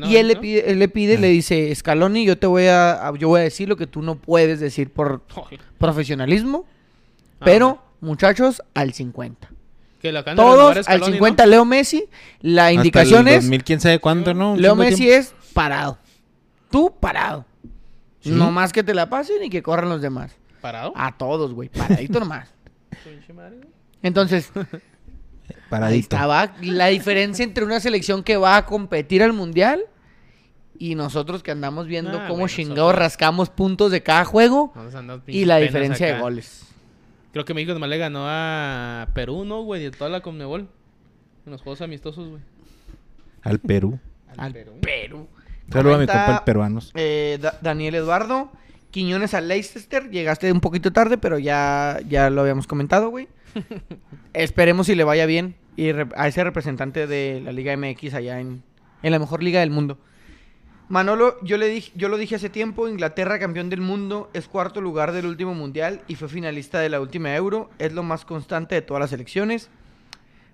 Y 0.09 0.17
él 0.17 0.29
le 0.29 0.37
pide, 0.37 0.71
él 0.71 0.79
le 0.79 0.89
pide, 0.89 1.17
Ah. 1.17 1.21
le 1.21 1.29
dice, 1.29 1.75
Scaloni, 1.75 2.25
yo 2.25 2.39
te 2.39 2.47
voy 2.47 2.67
a, 2.67 3.13
yo 3.19 3.29
voy 3.29 3.41
a 3.41 3.45
decir 3.45 3.69
lo 3.69 3.77
que 3.77 3.87
tú 3.89 4.03
no 4.03 4.15
puedes 4.17 4.61
decir 4.61 4.91
por 4.93 5.23
Joder. 5.31 5.61
profesionalismo, 5.79 6.65
Ah, 7.41 7.45
pero 7.45 7.83
muchachos 8.01 8.63
al 8.75 8.93
50. 8.93 9.51
Que 10.01 10.13
lo 10.13 10.21
acaban 10.21 10.37
de 10.37 10.43
renovar 10.43 10.59
Todos 10.75 10.77
al 10.79 10.85
Scaloni, 10.85 11.07
¿no? 11.11 11.15
50 11.15 11.47
Leo 11.47 11.65
Messi, 11.65 12.05
la 12.41 12.63
Hasta 12.67 12.73
indicación 12.75 13.27
el 13.29 13.35
es 13.35 13.43
2000, 13.45 13.65
quién 13.65 13.81
sabe 13.81 13.99
cuándo, 13.99 14.33
¿no? 14.35 14.57
Leo 14.57 14.75
de 14.77 14.85
Messi 14.85 15.05
tiempo. 15.05 15.19
es 15.21 15.35
parado. 15.53 15.99
Tú 16.71 16.95
parado. 17.01 17.45
¿Sí? 18.21 18.31
No 18.31 18.53
más 18.53 18.73
que 18.73 18.85
te 18.85 18.95
la 18.95 19.09
pasen 19.11 19.43
y 19.43 19.51
que 19.51 19.63
corran 19.63 19.89
los 19.89 20.01
demás. 20.01 20.33
¿Parado? 20.61 20.93
A 20.95 21.17
todos, 21.19 21.53
güey, 21.53 21.69
paradito 21.69 22.21
nomás. 22.21 22.49
Pinche 23.05 23.33
ahí 25.73 25.99
estaba 26.01 26.55
la 26.62 26.86
diferencia 26.89 27.44
entre 27.44 27.65
una 27.65 27.81
selección 27.81 28.23
que 28.23 28.36
va 28.36 28.57
a 28.57 28.66
competir 28.66 29.23
al 29.23 29.32
mundial 29.32 29.82
y 30.78 30.94
nosotros 30.94 31.43
que 31.43 31.51
andamos 31.51 31.86
viendo 31.86 32.19
Ah, 32.19 32.27
cómo 32.28 32.49
chingados 32.49 32.77
nosotros- 32.78 32.99
rascamos 32.99 33.51
puntos 33.51 33.90
de 33.93 34.03
cada 34.03 34.24
juego 34.24 34.73
a 34.74 35.20
y 35.27 35.44
la 35.44 35.59
diferencia 35.59 36.15
de 36.15 36.20
goles. 36.20 36.65
Creo 37.32 37.44
que 37.44 37.55
México 37.55 37.73
nomás 37.73 37.89
le 37.89 37.99
ganó 37.99 38.24
a 38.27 39.09
Perú, 39.15 39.44
¿no, 39.44 39.62
güey? 39.62 39.82
De 39.82 39.90
toda 39.90 40.11
la 40.11 40.20
Conmebol. 40.20 40.69
En 41.47 41.53
los 41.53 41.62
juegos 41.62 41.81
amistosos, 41.81 42.28
güey. 42.28 42.43
Al 43.43 43.59
Perú. 43.59 43.99
Al 44.36 44.53
Perú. 44.53 45.28
Saludos 45.70 45.97
a 45.97 45.99
mi 46.01 46.07
compa 46.07 46.36
el 46.39 46.44
peruanos. 46.44 46.90
eh, 46.94 47.39
Da- 47.40 47.59
Daniel 47.62 47.94
Eduardo. 47.94 48.51
Quiñones 48.90 49.32
al 49.35 49.49
Leicester. 49.49 50.11
Llegaste 50.11 50.53
un 50.53 50.61
poquito 50.61 50.93
tarde, 50.93 51.16
pero 51.16 51.39
ya, 51.39 51.99
ya 52.09 52.28
lo 52.28 52.43
habíamos 52.43 52.66
comentado, 52.66 53.09
güey. 53.09 53.28
Esperemos 54.33 54.87
si 54.87 54.95
le 54.95 55.05
vaya 55.05 55.27
bien 55.27 55.55
y 55.77 55.91
a 55.91 56.29
ese 56.29 56.45
representante 56.45 57.07
de 57.07 57.41
la 57.41 57.53
Liga 57.53 57.77
MX 57.77 58.15
allá 58.15 58.41
en, 58.41 58.62
en 59.03 59.12
la 59.12 59.19
mejor 59.19 59.43
liga 59.43 59.61
del 59.61 59.70
mundo. 59.70 59.99
Manolo, 60.89 61.43
yo 61.43 61.57
le 61.57 61.69
dije, 61.69 61.91
yo 61.95 62.11
lo 62.11 62.19
dije 62.19 62.35
hace 62.35 62.51
tiempo, 62.51 62.87
Inglaterra 62.87 63.39
campeón 63.39 63.70
del 63.70 63.81
mundo, 63.81 64.29
es 64.35 64.47
cuarto 64.47 64.83
lugar 64.83 65.12
del 65.12 65.24
último 65.24 65.55
mundial 65.55 66.03
y 66.07 66.16
fue 66.16 66.29
finalista 66.29 66.81
de 66.81 66.91
la 66.91 67.01
última 67.01 67.35
Euro, 67.35 67.70
es 67.79 67.95
lo 67.95 68.03
más 68.03 68.27
constante 68.27 68.74
de 68.74 68.83
todas 68.83 69.01
las 69.01 69.12
elecciones. 69.12 69.70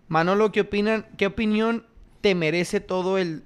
Manolo, 0.06 0.52
¿qué 0.52 0.60
opinan? 0.60 1.06
¿Qué 1.16 1.26
opinión 1.26 1.84
te 2.20 2.34
merece 2.34 2.78
todo 2.80 3.18
el 3.18 3.42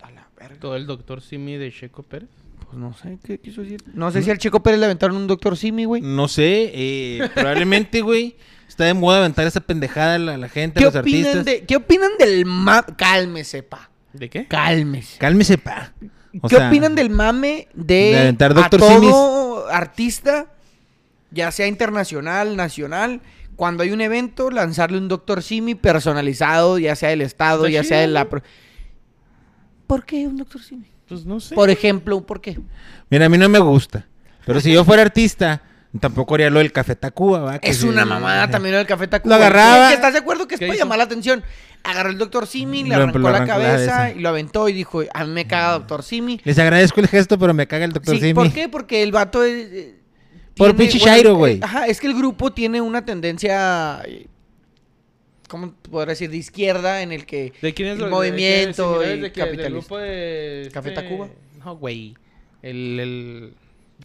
a 0.00 0.10
la 0.10 0.28
verga? 0.38 0.58
Todo 0.58 0.76
el 0.76 0.86
doctor 0.86 1.20
Simi 1.20 1.56
de 1.56 1.70
Checo 1.70 2.02
Pérez. 2.02 2.30
Pues 2.70 2.78
no 2.78 2.94
sé 2.94 3.18
qué 3.24 3.40
quiso 3.40 3.62
decir. 3.62 3.82
No 3.94 4.12
sé 4.12 4.22
si 4.22 4.30
al 4.30 4.38
Checo 4.38 4.62
Pérez 4.62 4.78
le 4.78 4.86
aventaron 4.86 5.16
un 5.16 5.26
doctor 5.26 5.56
Simi, 5.56 5.86
güey. 5.86 6.02
No 6.02 6.28
sé, 6.28 6.70
eh, 6.72 7.28
probablemente, 7.34 8.00
güey. 8.02 8.36
Está 8.68 8.84
de 8.84 8.94
moda 8.94 9.18
aventar 9.18 9.44
esa 9.44 9.60
pendejada 9.60 10.14
a 10.14 10.18
la, 10.20 10.34
a 10.34 10.36
la 10.36 10.48
gente, 10.48 10.78
a 10.78 10.80
¿Qué 10.80 10.84
los 10.84 10.94
opinan, 10.94 11.26
artistas. 11.26 11.44
de, 11.44 11.64
¿Qué 11.64 11.74
opinan 11.74 12.10
del 12.16 12.46
mame? 12.46 12.84
Cálmese, 12.96 13.64
pa. 13.64 13.90
¿De 14.12 14.30
qué? 14.30 14.46
Cálmese. 14.46 15.18
Cálmese, 15.18 15.58
pa. 15.58 15.92
O 16.40 16.48
¿Qué 16.48 16.54
sea, 16.54 16.68
opinan 16.68 16.94
del 16.94 17.10
mame 17.10 17.66
de, 17.74 17.94
de 17.94 18.18
aventar 18.20 18.52
a 18.52 18.54
Dr. 18.54 18.78
todo 18.78 19.68
artista, 19.68 20.46
ya 21.32 21.50
sea 21.50 21.66
internacional, 21.66 22.54
nacional, 22.54 23.20
cuando 23.56 23.82
hay 23.82 23.90
un 23.90 24.00
evento, 24.00 24.48
lanzarle 24.52 24.98
un 24.98 25.08
Dr. 25.08 25.42
Simi 25.42 25.74
personalizado, 25.74 26.78
ya 26.78 26.94
sea 26.94 27.08
del 27.08 27.22
Estado, 27.22 27.66
Está 27.66 27.72
ya 27.72 27.82
sea 27.82 27.98
de 27.98 28.04
chido, 28.06 28.14
la... 28.14 28.28
¿Por 29.88 30.04
qué 30.04 30.28
un 30.28 30.36
Dr. 30.36 30.62
Simi? 30.62 30.89
Pues 31.10 31.26
no 31.26 31.40
sé. 31.40 31.54
Por 31.54 31.68
ejemplo, 31.68 32.24
¿por 32.24 32.40
qué? 32.40 32.58
Mira, 33.10 33.26
a 33.26 33.28
mí 33.28 33.36
no 33.36 33.48
me 33.50 33.58
gusta. 33.58 34.06
Pero 34.46 34.60
si 34.60 34.72
yo 34.72 34.84
fuera 34.84 35.02
artista, 35.02 35.60
tampoco 36.00 36.34
haría 36.36 36.48
lo 36.48 36.60
del 36.60 36.72
Café 36.72 36.96
Tacuba, 36.96 37.40
¿va? 37.40 37.58
Que 37.58 37.68
Es 37.70 37.78
se- 37.78 37.88
una 37.88 38.04
mamada 38.06 38.48
también 38.48 38.74
el 38.76 38.86
Café 38.86 39.06
Tacuba. 39.08 39.36
Lo 39.36 39.42
agarraba- 39.44 39.88
¿Que 39.88 39.94
¿Estás 39.96 40.14
de 40.14 40.20
acuerdo 40.20 40.48
que 40.48 40.54
es 40.54 40.58
¿Qué 40.60 40.66
para 40.66 40.76
hizo? 40.76 40.84
llamar 40.84 40.98
la 40.98 41.04
atención? 41.04 41.42
Agarró 41.82 42.10
el 42.10 42.18
Dr. 42.18 42.46
Simi, 42.46 42.82
le 42.84 42.90
Lo- 42.90 42.94
arrancó 43.02 43.18
lo 43.18 43.30
la 43.30 43.36
arrancó 43.38 43.46
la 43.52 43.54
cabeza 43.64 43.92
cabeza. 43.96 44.16
y 44.18 44.20
lo 44.22 44.28
aventó 44.28 44.68
y 44.68 44.72
dijo, 44.72 45.02
a 45.12 45.24
mí 45.24 45.30
me 45.32 45.46
caga 45.46 45.78
Dr. 45.80 46.02
Simi. 46.02 46.40
Les 46.44 46.58
agradezco 46.58 47.00
el 47.00 47.08
gesto, 47.08 47.38
pero 47.38 47.52
me 47.54 47.66
caga 47.66 47.84
el 47.84 47.92
doctor 47.92 48.14
Sí, 48.14 48.20
Simi. 48.20 48.34
¿Por 48.34 48.52
qué? 48.52 48.68
Porque 48.68 49.02
el 49.02 49.12
vato 49.12 49.42
es... 49.42 49.66
eh, 49.72 49.94
Por 50.56 50.74
tiene- 50.74 50.90
pinche 50.90 50.98
bueno, 51.00 51.30
eh, 51.30 51.32
güey. 51.32 51.58
Ajá, 51.62 51.86
es 51.86 52.00
que 52.00 52.06
el 52.06 52.14
grupo 52.14 52.52
tiene 52.52 52.80
una 52.80 53.04
tendencia... 53.04 54.00
eh, 54.04 54.26
¿Cómo 55.50 55.72
podría 55.90 56.10
decir? 56.12 56.30
De 56.30 56.36
izquierda 56.36 57.02
en 57.02 57.10
el 57.10 57.26
que... 57.26 57.52
¿De 57.60 57.74
quién 57.74 57.88
es 57.88 57.94
el 57.94 57.98
lo- 57.98 58.04
de 58.06 58.10
movimiento 58.12 59.02
y 59.04 59.06
de 59.08 59.14
qué? 59.14 59.20
¿Del 59.20 59.32
capitalista. 59.32 59.68
grupo 59.70 59.98
de... 59.98 60.70
¿Café 60.72 60.90
este- 60.90 61.02
Tacuba? 61.02 61.28
No, 61.64 61.76
güey. 61.76 62.14
El, 62.62 63.00
el... 63.00 63.54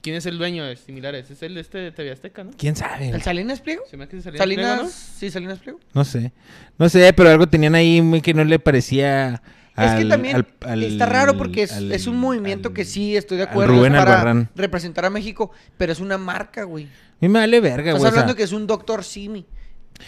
¿Quién 0.02 0.16
es 0.16 0.26
el 0.26 0.38
dueño 0.40 0.66
de 0.66 0.76
Similares? 0.76 1.30
Es 1.30 1.44
el 1.44 1.54
de 1.54 1.62
este 1.62 1.78
de 1.78 1.92
TV 1.92 2.12
Azteca, 2.12 2.44
¿no? 2.44 2.52
¿Quién 2.58 2.76
sabe? 2.76 3.10
¿El 3.10 3.22
Salinas 3.22 3.62
Pliego? 3.62 3.84
Se 3.90 3.96
me 3.96 4.06
hace 4.06 4.22
Salinas 4.22 4.40
Salinas... 4.40 4.76
Pliego, 4.80 4.92
Sí, 5.20 5.30
Salinas 5.32 5.60
Pliego. 5.60 5.80
No 5.94 6.04
sé. 6.04 6.32
No 6.80 6.90
sé, 6.90 7.14
pero 7.14 7.30
algo 7.30 7.48
tenían 7.48 7.76
ahí 7.76 8.02
muy 8.02 8.22
que 8.22 8.34
no 8.34 8.44
le 8.44 8.58
parecía. 8.58 9.36
es 9.36 9.42
que 9.76 9.82
al- 9.84 10.10
también 10.10 10.36
al- 10.38 10.48
al- 10.62 10.84
está 10.84 11.06
raro 11.06 11.38
porque 11.38 11.62
es, 11.64 11.74
al- 11.74 11.92
es 11.92 12.08
un 12.08 12.18
movimiento 12.18 12.70
al- 12.70 12.74
que 12.74 12.86
sí 12.86 13.16
estoy 13.16 13.38
de 13.38 13.44
al 13.44 13.50
acuerdo 13.50 13.74
Rubén 13.76 13.94
para 13.94 14.14
Albarrán. 14.14 14.50
representar 14.56 15.06
a 15.06 15.10
México, 15.12 15.52
pero 15.78 15.92
es 15.94 16.00
una 16.00 16.18
marca, 16.18 16.64
güey. 16.64 16.86
A 16.86 16.90
mí 17.22 17.30
me 17.30 17.40
vale 17.40 17.60
verga, 17.62 17.92
Estás 17.92 17.94
güey. 18.00 18.10
o 18.10 18.12
sea, 18.12 18.22
hablando 18.22 18.36
que 18.36 18.44
es 18.44 18.52
un 18.52 18.66
Dr. 18.68 19.04
Simi. 19.04 19.46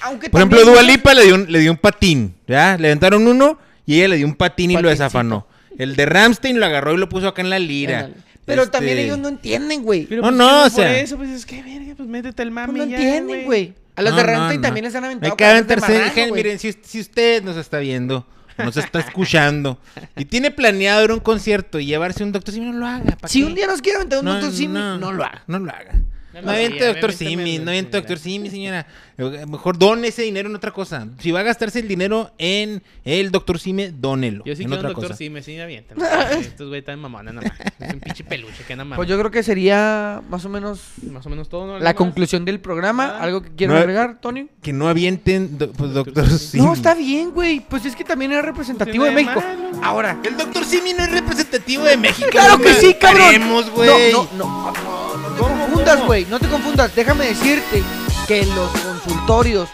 Aunque 0.02 0.30
Por 0.30 0.40
ejemplo, 0.42 0.60
también 0.60 0.74
Dua 0.76 0.84
muchos- 0.84 0.98
Lipa 0.98 1.14
le 1.14 1.24
dio, 1.26 1.36
un, 1.36 1.52
le 1.52 1.60
dio 1.60 1.72
un 1.72 1.78
patín, 1.78 2.36
¿ya? 2.48 2.78
Le 2.78 2.88
aventaron 2.90 3.26
uno 3.28 3.58
y 3.86 3.96
ella 3.96 4.10
le 4.10 4.18
dio 4.18 4.28
un 4.28 4.36
patín 4.36 4.72
y 4.72 4.78
lo 4.78 4.90
desafanó. 4.90 5.48
El 5.78 5.96
de 5.96 6.06
Ramstein 6.06 6.60
lo 6.60 6.66
agarró 6.66 6.94
y 6.94 6.98
lo 6.98 7.08
puso 7.10 7.28
acá 7.28 7.42
en 7.42 7.50
la 7.50 7.60
lira. 7.60 8.00
Ándale. 8.06 8.24
Pero 8.46 8.64
Este, 8.64 8.72
también 8.78 8.98
ellos 8.98 9.18
no 9.18 9.28
entienden, 9.28 9.84
güey. 9.84 10.06
Pero 10.06 10.22
No, 10.22 10.28
pues, 10.30 10.38
no, 10.38 10.48
¿qué 10.48 10.54
o 10.56 10.62
por 10.64 10.72
sea- 10.72 11.00
eso, 11.00 11.18
pues 11.18 11.30
es 11.32 11.46
que, 11.46 11.62
verga, 11.62 11.94
pues 11.98 12.08
métete 12.08 12.44
el 12.44 12.50
Pues 12.50 12.68
mami 12.68 12.80
no 12.80 12.86
ya, 12.86 12.96
entienden, 12.98 13.46
güey. 13.46 13.74
A 13.96 14.02
los 14.02 14.12
No, 14.12 14.18
de 14.18 14.24
no, 14.24 14.30
Ramstein 14.30 14.62
no. 14.62 14.68
también 14.68 14.84
les 14.86 14.96
han 14.96 15.04
aventado 15.04 15.36
marrano, 15.38 16.12
Gen- 16.14 16.30
güey. 16.30 16.44
miren, 16.44 16.60
si, 16.60 16.74
si 16.82 17.00
usted 17.02 17.44
nos 17.44 17.58
está 17.58 17.80
viendo, 17.80 18.26
nos 18.58 18.78
está 18.78 19.00
escuchando 19.00 19.80
y 20.16 20.26
tiene 20.26 20.52
planeado 20.52 21.04
ir 21.04 21.12
a 21.12 21.14
un 21.16 21.20
concierto 21.20 21.80
y 21.80 21.86
llevarse 21.88 22.24
un 22.24 22.32
doctor 22.32 22.54
Simi, 22.54 22.68
no 22.68 22.74
lo 22.74 22.88
haga. 22.88 23.18
¿pa' 23.18 23.28
Si 23.28 23.40
qué? 23.42 23.46
un 23.46 23.54
día 23.56 23.68
nos 23.68 23.82
quiere 23.82 23.98
aventar 23.98 24.20
un 24.20 24.26
Dr. 24.26 24.52
Simi, 24.52 24.74
no, 24.74 25.12
lo 25.12 25.24
haga. 25.24 25.44
No 25.48 25.60
lo 25.60 25.70
haga. 25.72 25.94
No 26.34 26.42
No 26.44 26.52
aviente 26.52 26.86
doctor 26.86 27.12
Simi, 27.14 27.58
no 27.60 27.70
aviente 27.72 27.98
doctor. 27.98 28.18
Simi, 28.20 28.50
señora. 28.50 28.86
Eh, 29.20 29.46
Mejor 29.48 29.80
done 29.80 30.08
ese 30.08 30.22
dinero 30.22 30.48
en 30.48 30.56
otra 30.56 30.72
cosa. 30.72 31.08
Si 31.20 31.32
va 31.32 31.40
a 31.40 31.44
gastarse 31.44 31.80
el 31.80 31.88
dinero 31.88 32.32
en 32.38 32.84
el 33.04 33.32
doctor 33.32 33.60
Simi, 33.60 33.88
dónelo. 33.88 34.44
Yo 34.46 34.56
sí 34.56 34.62
en 34.62 34.70
quiero 34.70 34.74
un 34.74 34.78
otra 34.80 34.90
doctor 34.90 35.06
cosa. 35.10 35.18
Simi, 35.18 35.42
sí 35.42 35.56
me 35.56 35.64
avientan. 35.64 35.98
Estos 36.40 36.68
güey 36.68 36.80
están 36.82 37.00
mamones 37.00 37.34
nada 37.34 37.48
más. 37.48 37.74
Es 37.90 37.94
un 37.96 38.00
pinche 38.00 38.24
peluche 38.24 38.64
que 38.68 38.76
nada 38.76 38.86
más. 38.86 38.96
Pues 38.98 39.10
yo 39.10 39.18
creo 39.18 39.32
que 39.32 39.42
sería 39.42 40.22
más 40.30 40.46
o 40.46 40.50
menos 40.50 40.82
Más 41.12 41.26
o 41.26 41.30
menos 41.30 41.50
todo, 41.50 41.66
¿no? 41.66 41.74
¿Algo 41.74 41.84
la 41.84 41.90
más? 41.90 41.96
conclusión 41.98 42.46
del 42.46 42.60
programa. 42.60 43.16
Ah. 43.18 43.24
¿Algo 43.24 43.42
que 43.42 43.50
quieran 43.56 43.76
No, 43.78 43.82
agregar, 43.82 44.20
Tony? 44.22 44.48
Que 44.62 44.72
no 44.72 44.88
avienten 44.88 45.58
do- 45.58 45.72
pues, 45.72 45.94
doctor 45.94 46.30
Simi. 46.30 46.64
No, 46.64 46.74
está 46.74 46.94
bien, 46.94 47.32
güey. 47.32 47.60
Pues 47.62 47.86
es 47.86 47.96
que 47.96 48.04
también 48.04 48.32
era 48.34 48.44
representativo 48.44 49.06
de 49.06 49.12
tiene 49.12 49.26
México. 49.32 49.44
malo. 49.44 49.84
Ahora, 49.84 50.20
El 50.24 50.38
doctor 50.38 50.64
Simi 50.64 50.94
no 50.94 51.04
es 51.04 51.12
representativo 51.12 51.84
de 51.86 51.98
México. 51.98 52.28
Claro 52.32 52.60
que 52.60 52.74
sí, 52.76 52.94
cabrón. 52.94 53.26
Queremos, 53.32 53.70
güey. 53.72 54.12
No, 54.12 54.24
no, 54.38 54.38
no, 54.38 54.72
no, 54.74 55.18
no 55.18 55.28
te 55.34 55.40
¿Cómo, 55.40 55.58
confundas, 55.66 56.06
güey. 56.06 56.26
No 56.26 56.40
te 56.40 56.48
confundas. 56.48 56.96
Déjame 56.96 57.26
decirte 57.26 57.82
que 58.28 58.46
los 58.46 58.70
consultorios 58.72 59.70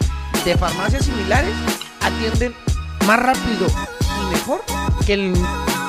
de 0.45 0.57
farmacias 0.57 1.05
similares 1.05 1.53
atienden 2.01 2.53
más 3.07 3.19
rápido 3.19 3.67
y 4.21 4.33
mejor 4.33 4.63
que 5.05 5.13
el 5.13 5.33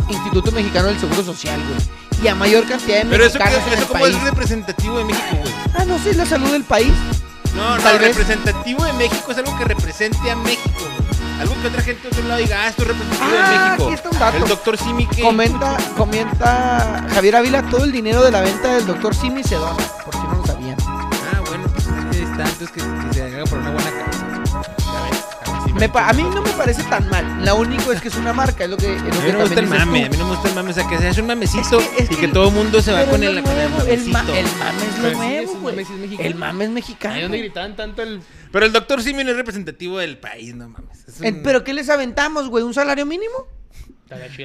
Instituto 0.09 0.51
Mexicano 0.53 0.89
del 0.89 0.99
Seguro 0.99 1.23
Social, 1.25 1.61
güey. 1.61 2.05
Y 2.23 2.29
a 2.29 2.35
mayor 2.35 2.67
cantidad 2.67 3.03
de 3.03 3.07
Pero 3.07 3.25
eso, 3.27 3.39
en 3.39 3.49
eso 3.49 3.61
el 3.77 3.85
como 3.87 4.07
es 4.07 4.21
representativo 4.23 4.99
de 4.99 5.05
México, 5.05 5.37
güey. 5.41 5.53
Ah, 5.77 5.85
no 5.85 5.99
sé, 5.99 6.11
es 6.11 6.17
la 6.17 6.25
salud 6.27 6.51
del 6.51 6.65
país. 6.65 6.93
No, 7.55 7.77
no, 7.77 7.83
Tal 7.83 7.99
vez. 7.99 8.17
representativo 8.17 8.85
de 8.85 8.93
México 8.95 9.31
es 9.33 9.39
algo 9.39 9.57
que 9.59 9.65
represente 9.65 10.31
a 10.31 10.37
México, 10.37 10.71
güey. 10.79 11.05
Algo 11.41 11.55
que 11.61 11.67
otra 11.69 11.83
gente 11.83 12.03
de 12.03 12.09
otro 12.09 12.29
lado 12.29 12.41
diga, 12.41 12.63
ah, 12.63 12.69
esto 12.69 12.83
es 12.83 12.89
representativo 12.89 13.37
Ah, 13.39 13.51
de 13.51 13.59
México. 13.69 13.85
aquí 13.87 13.95
está 13.95 14.11
un 14.11 14.19
dato. 14.19 14.37
El 14.39 14.49
doctor 14.49 14.79
Simi 14.79 15.07
que. 15.07 15.23
Comenta, 15.23 15.77
comenta 15.97 17.05
Javier 17.13 17.37
Ávila, 17.37 17.63
todo 17.69 17.85
el 17.85 17.93
dinero 17.93 18.23
de 18.23 18.31
la 18.31 18.41
venta 18.41 18.75
del 18.75 18.87
doctor 18.87 19.15
Simi 19.15 19.43
se 19.43 19.57
dona, 19.57 19.77
por 20.05 20.15
está 22.37 22.49
antes 22.51 22.71
que, 22.71 22.81
que 22.81 23.15
se 23.15 23.23
haga 23.23 23.45
por 23.45 23.59
una 23.59 23.71
buena 23.71 23.91
causa. 23.91 24.27
A 24.27 25.51
mí 25.53 25.61
sí 25.67 25.73
Me 25.75 25.89
pa- 25.89 26.09
a 26.09 26.13
mí 26.13 26.23
no 26.23 26.43
me 26.43 26.51
parece 26.51 26.83
tan 26.85 27.09
mal. 27.11 27.45
Lo 27.45 27.57
único 27.57 27.93
es 27.93 28.01
que 28.01 28.09
es 28.09 28.17
una 28.17 28.33
marca, 28.33 28.65
es 28.65 28.71
lo 28.71 28.77
que, 28.77 28.95
es 28.97 29.03
lo 29.03 29.09
A 29.09 29.25
mí 29.25 29.33
no 29.33 29.39
me 29.39 29.45
gusta 29.45 29.61
el 29.61 29.67
mame, 29.67 30.05
a 30.07 30.09
mí 30.09 30.17
no 30.17 30.25
me 30.25 30.31
gusta 30.35 30.49
el 30.49 30.55
mame, 30.55 30.71
o 30.71 30.73
sea, 30.75 30.87
que 30.89 30.99
se 30.99 31.09
hace 31.09 31.21
un 31.21 31.27
mamecito 31.29 31.79
Es 31.79 31.89
que- 31.89 32.03
es 32.05 32.11
y 32.11 32.17
que 32.17 32.25
el- 32.27 32.33
todo 32.33 32.49
el 32.49 32.55
mundo 32.55 32.81
se 32.83 32.93
va 32.93 33.05
con 33.07 33.23
el, 33.23 33.43
nuevo, 33.43 33.83
el, 33.87 34.05
ma- 34.09 34.23
mamecito. 34.23 34.35
el 34.35 34.47
mame 34.59 34.83
es 34.87 34.97
lo 34.99 35.03
Pero 35.05 35.17
nuevo, 35.19 35.53
güey. 35.61 35.77
mame 35.85 36.17
el 36.27 36.35
mame 36.35 36.65
es 36.65 36.71
mexicano. 36.71 37.15
Ahí 37.15 37.23
donde 37.23 37.39
gritaban 37.39 37.77
tanto 37.77 38.03
el... 38.03 38.21
Pero 38.53 38.67
el 38.67 38.73
doctor 38.73 39.03
Simi 39.03 39.25
no 39.25 39.31
es 39.31 39.37
representativo 39.37 39.99
del 39.99 40.19
país, 40.19 40.55
no 40.55 40.69
mames. 40.69 40.99
Un- 41.19 41.25
El- 41.25 41.43
¿Pero 41.43 41.65
qué 41.65 41.73
les 41.75 41.89
aventamos, 41.91 42.49
güey? 42.49 42.65
¿Un 42.65 42.75
salario 42.75 43.07
mínimo? 43.07 43.47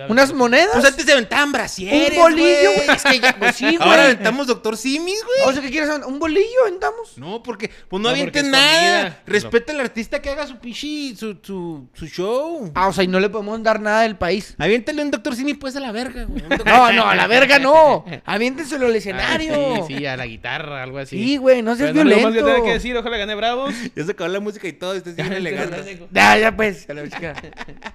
¿Unas 0.08 0.34
monedas? 0.34 0.70
Pues 0.74 0.86
antes 0.86 1.06
se 1.06 1.12
aventaban 1.12 1.52
brasieres, 1.52 2.12
¿Un 2.18 2.24
bolillo, 2.24 2.72
güey? 2.76 2.90
Es 2.96 3.04
que 3.04 3.20
ya, 3.20 3.36
pues 3.38 3.56
sí, 3.58 3.66
güey. 3.78 3.90
Ahora 3.90 4.06
aventamos 4.06 4.48
doctor 4.48 4.78
Simis, 4.78 5.22
güey. 5.24 5.50
O 5.50 5.54
sea, 5.54 5.62
¿qué 5.62 5.70
quieres 5.70 5.90
aventar? 5.90 6.10
¿Un 6.10 6.18
bolillo 6.18 6.62
aventamos? 6.64 7.18
No, 7.18 7.44
porque 7.44 7.70
pues 7.90 8.02
no, 8.02 8.08
No, 8.08 8.10
avienten 8.10 8.50
nada. 8.52 9.00
comida. 9.02 9.24
Respeta 9.26 9.74
al 9.74 9.82
artista 9.82 10.22
que 10.22 10.30
haga 10.30 10.48
su 10.48 10.58
pichi, 10.58 11.16
su, 11.16 11.38
su, 11.44 11.88
su 11.94 12.08
show. 12.08 12.72
Ah, 12.74 12.88
o 12.88 12.94
sea, 12.94 13.04
y 13.04 13.08
no 13.08 13.20
le 13.20 13.30
podemos 13.30 13.62
dar 13.62 13.80
nada 13.82 14.02
del 14.04 14.16
país. 14.16 14.56
Aviéntale 14.58 15.02
un 15.02 15.12
doctor 15.12 15.36
Simi 15.36 15.54
pues 15.54 15.76
a 15.76 15.80
la 15.82 15.92
verga, 15.92 16.24
güey. 16.24 16.42
No, 16.66 16.92
no, 16.94 17.08
a 17.10 17.16
la 17.16 17.28
verga 17.28 17.60
no. 17.60 18.06
Aviéntenselo 18.26 18.88
al 18.88 18.96
escenario. 18.96 19.54
Ah, 19.76 19.84
sí, 19.88 19.98
sí, 19.98 20.06
a 20.06 20.16
la 20.18 20.26
guitarra, 20.26 20.84
algo 20.84 21.00
así. 21.00 21.18
Sí, 21.18 21.38
güey, 21.38 21.62
no 21.62 21.76
seas 21.76 21.92
Pero 21.92 22.06
no, 22.06 22.10
lo 22.10 22.16
más 22.16 22.26
que 22.26 22.32
violento. 22.32 22.54
tengo 22.54 22.66
que 22.66 22.74
decir, 22.74 22.96
ojalá 22.98 23.18
gane 23.18 23.36
Bravos. 23.36 23.74
Ya 23.96 24.06
se 24.06 24.12
acabó 24.12 24.30
la 24.30 24.40
música 24.40 24.68
y 24.68 24.74
todo, 24.74 24.94
este 24.94 25.10
es 25.12 25.16
bien 25.16 25.34
elegante. 25.34 26.08
Ya, 26.12 26.38
ya 26.38 26.56
pues. 26.56 26.90
a 26.90 26.94
la 26.94 27.04
chica. 27.04 27.34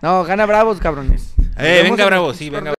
No, 0.03 0.25
gana 0.25 0.45
bravos, 0.45 0.79
cabrones. 0.81 1.33
Eh, 1.57 1.81
venga, 1.85 2.03
en- 2.03 2.09
bravo, 2.09 2.35
sí, 2.35 2.51
venga. 2.51 2.73